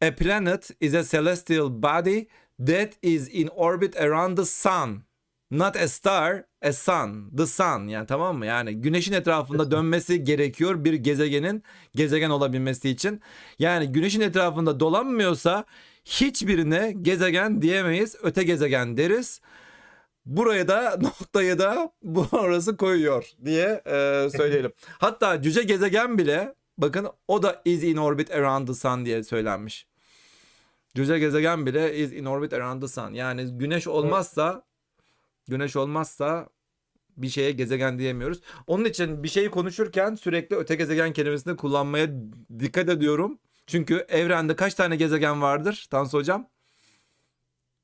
a 0.02 0.12
planet 0.16 0.70
is 0.82 0.96
a 0.96 1.04
celestial 1.04 1.70
body 1.70 2.24
that 2.68 2.90
is 3.02 3.30
in 3.34 3.48
orbit 3.48 4.02
around 4.02 4.38
the 4.38 4.46
sun. 4.46 5.07
Not 5.52 5.76
a 5.76 5.88
star, 5.88 6.44
a 6.62 6.74
sun. 6.74 7.32
The 7.38 7.46
sun 7.46 7.88
yani 7.88 8.08
tamam 8.08 8.38
mı? 8.38 8.46
Yani 8.46 8.76
güneşin 8.76 9.14
etrafında 9.14 9.72
dönmesi 9.72 10.24
gerekiyor 10.24 10.84
bir 10.84 10.94
gezegenin 10.94 11.64
gezegen 11.96 12.30
olabilmesi 12.30 12.90
için. 12.90 13.22
Yani 13.60 13.92
güneşin 13.92 14.22
etrafında 14.22 14.80
dolanmıyorsa 14.80 15.66
hiçbirine 16.06 16.94
gezegen 17.02 17.62
diyemeyiz. 17.62 18.16
Öte 18.24 18.44
gezegen 18.44 18.98
deriz. 18.98 19.42
Buraya 20.26 20.68
da 20.68 20.98
noktayı 21.02 21.60
da 21.60 21.92
bu 22.04 22.28
orası 22.32 22.78
koyuyor 22.78 23.26
diye 23.46 23.82
e, 23.86 24.30
söyleyelim. 24.38 24.72
Hatta 25.00 25.42
cüce 25.42 25.64
gezegen 25.64 26.18
bile 26.18 26.56
bakın 26.78 27.08
o 27.28 27.44
da 27.44 27.62
is 27.66 27.84
in 27.84 27.98
orbit 27.98 28.32
around 28.32 28.68
the 28.68 28.74
sun 28.74 29.06
diye 29.06 29.24
söylenmiş. 29.24 29.88
Cüce 30.96 31.20
gezegen 31.20 31.66
bile 31.66 31.98
is 31.98 32.14
in 32.14 32.26
orbit 32.26 32.54
around 32.54 32.82
the 32.82 32.88
sun. 32.88 33.14
Yani 33.14 33.58
güneş 33.58 33.88
olmazsa 33.88 34.68
güneş 35.48 35.76
olmazsa 35.76 36.50
bir 37.18 37.30
şeye 37.30 37.52
gezegen 37.52 38.00
diyemiyoruz. 38.00 38.42
Onun 38.68 38.86
için 38.86 39.24
bir 39.24 39.28
şeyi 39.28 39.50
konuşurken 39.50 40.16
sürekli 40.16 40.56
öte 40.56 40.76
gezegen 40.76 41.14
kelimesini 41.14 41.56
kullanmaya 41.56 42.08
dikkat 42.60 42.90
ediyorum. 42.90 43.40
Çünkü 43.68 44.06
evrende 44.10 44.56
kaç 44.56 44.74
tane 44.74 44.96
gezegen 44.96 45.42
vardır 45.42 45.88
Tansu 45.92 46.18
hocam? 46.18 46.50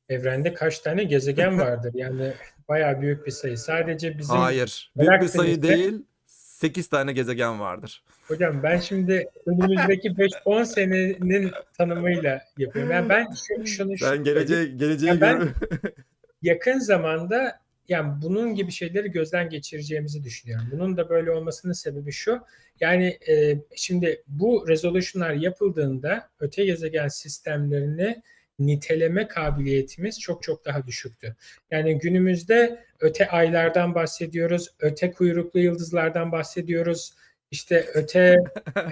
Evrende 0.09 0.53
kaç 0.53 0.79
tane 0.79 1.03
gezegen 1.03 1.59
vardır? 1.59 1.91
Yani 1.93 2.33
bayağı 2.69 3.01
büyük 3.01 3.25
bir 3.25 3.31
sayı. 3.31 3.57
Sadece 3.57 4.17
bizim 4.17 4.35
Hayır. 4.35 4.91
Büyük 4.97 5.21
bir 5.21 5.27
sayı 5.27 5.61
değil. 5.61 6.05
8 6.25 6.87
tane 6.87 7.13
gezegen 7.13 7.59
vardır. 7.59 8.03
Hocam 8.27 8.63
ben 8.63 8.79
şimdi 8.79 9.29
önümüzdeki 9.45 10.09
5-10 10.45 10.65
senenin 10.65 11.51
tanımıyla 11.77 12.41
yapıyorum. 12.57 12.91
Yani 12.91 13.09
ben 13.09 13.27
şu, 13.47 13.65
şunu 13.65 13.97
şu- 13.97 14.05
Ben 14.05 14.23
geleceğe 14.23 14.65
geleceğe 14.65 15.13
Ya 15.13 15.21
ben- 15.21 15.49
yakın 16.43 16.79
zamanda 16.79 17.59
yani 17.87 18.21
bunun 18.21 18.55
gibi 18.55 18.71
şeyleri 18.71 19.11
gözden 19.11 19.49
geçireceğimizi 19.49 20.23
düşünüyorum. 20.23 20.67
Bunun 20.71 20.97
da 20.97 21.09
böyle 21.09 21.31
olmasının 21.31 21.73
sebebi 21.73 22.11
şu. 22.11 22.39
Yani 22.79 23.17
e, 23.29 23.55
şimdi 23.75 24.23
bu 24.27 24.65
resolution'lar 24.67 25.33
yapıldığında 25.33 26.29
öte 26.39 26.65
gezegen 26.65 27.07
sistemlerini 27.07 28.21
niteleme 28.59 29.27
kabiliyetimiz 29.27 30.19
çok 30.19 30.43
çok 30.43 30.65
daha 30.65 30.87
düşüktü. 30.87 31.35
Yani 31.71 31.99
günümüzde 31.99 32.83
öte 32.99 33.27
aylardan 33.27 33.95
bahsediyoruz, 33.95 34.69
öte 34.79 35.11
kuyruklu 35.11 35.59
yıldızlardan 35.59 36.31
bahsediyoruz. 36.31 37.13
İşte 37.53 37.89
öte 37.93 38.19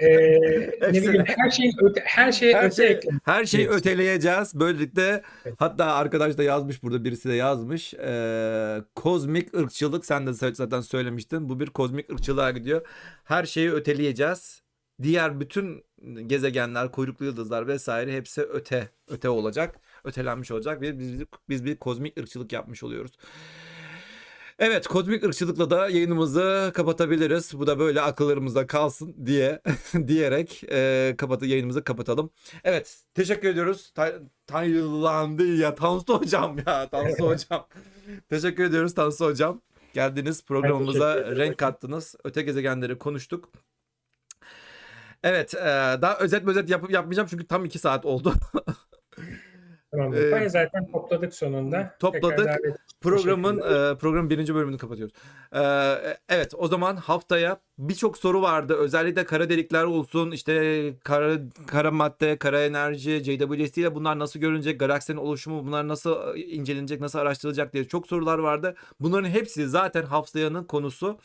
e, 0.00 0.08
ne 0.82 0.92
bileyim 0.92 1.24
her 1.26 1.50
şeyin 1.50 1.72
öte 1.80 2.00
her 2.04 2.32
şeye 2.32 2.54
her 2.54 2.64
öte 2.64 2.76
şey 2.76 3.00
her 3.24 3.44
şeyi 3.44 3.66
Evet. 3.66 3.74
öteleyeceğiz. 3.74 4.54
Böylelikle 4.54 5.22
Evet. 5.44 5.54
hatta 5.58 5.84
arkadaş 5.84 6.38
da 6.38 6.42
yazmış 6.42 6.82
burada 6.82 7.04
birisi 7.04 7.28
de 7.28 7.32
yazmış. 7.34 7.94
Ee, 7.94 8.78
kozmik 8.94 9.54
ırkçılık 9.54 10.06
sen 10.06 10.26
de 10.26 10.32
zaten 10.32 10.80
söylemiştin. 10.80 11.48
Bu 11.48 11.60
bir 11.60 11.66
kozmik 11.66 12.10
ırkçılığa 12.12 12.50
gidiyor. 12.50 12.86
Her 13.24 13.44
şeyi 13.44 13.72
öteleyeceğiz. 13.72 14.62
Diğer 15.02 15.40
bütün 15.40 15.84
gezegenler, 16.26 16.92
kuyruklu 16.92 17.24
yıldızlar 17.24 17.66
vesaire 17.66 18.16
hepsi 18.16 18.42
öte 18.42 18.88
öte 19.08 19.28
olacak. 19.28 19.80
Ötelenmiş 20.04 20.50
olacak 20.50 20.80
ve 20.80 20.98
biz, 20.98 21.20
biz, 21.20 21.26
biz 21.48 21.64
bir 21.64 21.76
kozmik 21.76 22.18
ırkçılık 22.18 22.52
yapmış 22.52 22.82
oluyoruz. 22.82 23.12
Evet, 24.64 24.86
kozmik 24.86 25.24
ırkçılıkla 25.24 25.70
da 25.70 25.88
yayınımızı 25.88 26.72
kapatabiliriz. 26.74 27.58
Bu 27.58 27.66
da 27.66 27.78
böyle 27.78 28.00
akıllarımızda 28.00 28.66
kalsın 28.66 29.16
diye 29.26 29.60
diyerek 30.06 30.64
e, 30.70 31.14
kapatı 31.18 31.46
yayınımızı 31.46 31.84
kapatalım. 31.84 32.30
Evet, 32.64 32.98
teşekkür 33.14 33.48
ediyoruz. 33.48 33.92
Ta- 33.94 34.12
Taylandı 34.46 35.56
ya 35.56 35.74
Tansu 35.74 36.20
hocam 36.20 36.56
ya 36.66 36.88
Tansu 36.88 37.26
hocam. 37.28 37.66
teşekkür 38.30 38.64
ediyoruz 38.64 38.94
Tansu 38.94 39.26
hocam. 39.26 39.60
Geldiniz 39.94 40.44
programımıza 40.44 41.36
renk 41.36 41.58
kattınız. 41.58 42.14
Öte 42.24 42.42
gezegenleri 42.42 42.98
konuştuk. 42.98 43.48
Evet, 45.22 45.54
e, 45.54 45.58
daha 46.02 46.18
özet 46.18 46.48
özet 46.48 46.70
yapıp 46.70 46.90
yapmayacağım 46.90 47.28
çünkü 47.30 47.46
tam 47.46 47.64
iki 47.64 47.78
saat 47.78 48.04
oldu. 48.06 48.32
Tamam. 49.92 50.14
Ee, 50.14 50.48
zaten 50.48 50.86
topladık 50.92 51.34
sonunda. 51.34 51.94
topladık. 51.98 52.48
Programın 53.00 53.58
e, 53.58 53.96
programın 53.96 54.30
birinci 54.30 54.54
bölümünü 54.54 54.78
kapatıyoruz. 54.78 55.14
E, 55.52 55.62
evet 56.28 56.52
o 56.58 56.68
zaman 56.68 56.96
haftaya 56.96 57.60
birçok 57.78 58.18
soru 58.18 58.42
vardı. 58.42 58.74
Özellikle 58.74 59.24
kara 59.24 59.48
delikler 59.48 59.84
olsun 59.84 60.30
işte 60.30 60.94
kara, 61.04 61.38
kara 61.66 61.90
madde, 61.90 62.36
kara 62.36 62.64
enerji, 62.64 63.24
JWST 63.24 63.78
ile 63.78 63.94
bunlar 63.94 64.18
nasıl 64.18 64.40
görünecek, 64.40 64.80
galaksinin 64.80 65.18
oluşumu 65.18 65.66
bunlar 65.66 65.88
nasıl 65.88 66.36
e, 66.36 66.40
incelenecek, 66.40 67.00
nasıl 67.00 67.18
araştırılacak 67.18 67.72
diye 67.72 67.84
çok 67.84 68.06
sorular 68.06 68.38
vardı. 68.38 68.74
Bunların 69.00 69.28
hepsi 69.28 69.68
zaten 69.68 70.02
haftanın 70.02 70.64
konusu. 70.64 71.18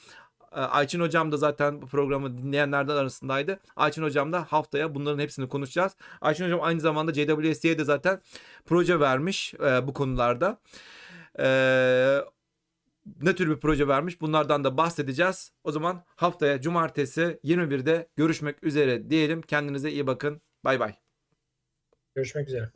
E, 0.51 0.59
Ayçin 0.59 0.99
hocam 0.99 1.31
da 1.31 1.37
zaten 1.37 1.81
bu 1.81 1.87
programı 1.87 2.37
dinleyenlerden 2.37 2.95
arasındaydı. 2.95 3.59
Ayçin 3.75 4.03
hocam 4.03 4.33
da 4.33 4.43
haftaya 4.43 4.95
bunların 4.95 5.19
hepsini 5.19 5.49
konuşacağız. 5.49 5.95
Ayçin 6.21 6.45
hocam 6.45 6.59
aynı 6.61 6.79
zamanda 6.79 7.13
JWST'ye 7.13 7.77
de 7.77 7.83
zaten 7.83 8.21
proje 8.65 8.99
vermiş 8.99 9.53
e, 9.53 9.87
bu 9.87 9.93
konularda. 9.93 10.57
Ee, 11.39 12.19
ne 13.21 13.35
tür 13.35 13.49
bir 13.49 13.59
proje 13.59 13.87
vermiş 13.87 14.21
bunlardan 14.21 14.63
da 14.63 14.77
bahsedeceğiz. 14.77 15.51
O 15.63 15.71
zaman 15.71 16.03
haftaya 16.15 16.61
cumartesi 16.61 17.39
21'de 17.43 18.07
görüşmek 18.15 18.63
üzere 18.63 19.09
diyelim. 19.09 19.41
Kendinize 19.41 19.91
iyi 19.91 20.07
bakın. 20.07 20.41
Bay 20.63 20.79
bay. 20.79 20.95
Görüşmek 22.15 22.47
üzere. 22.47 22.71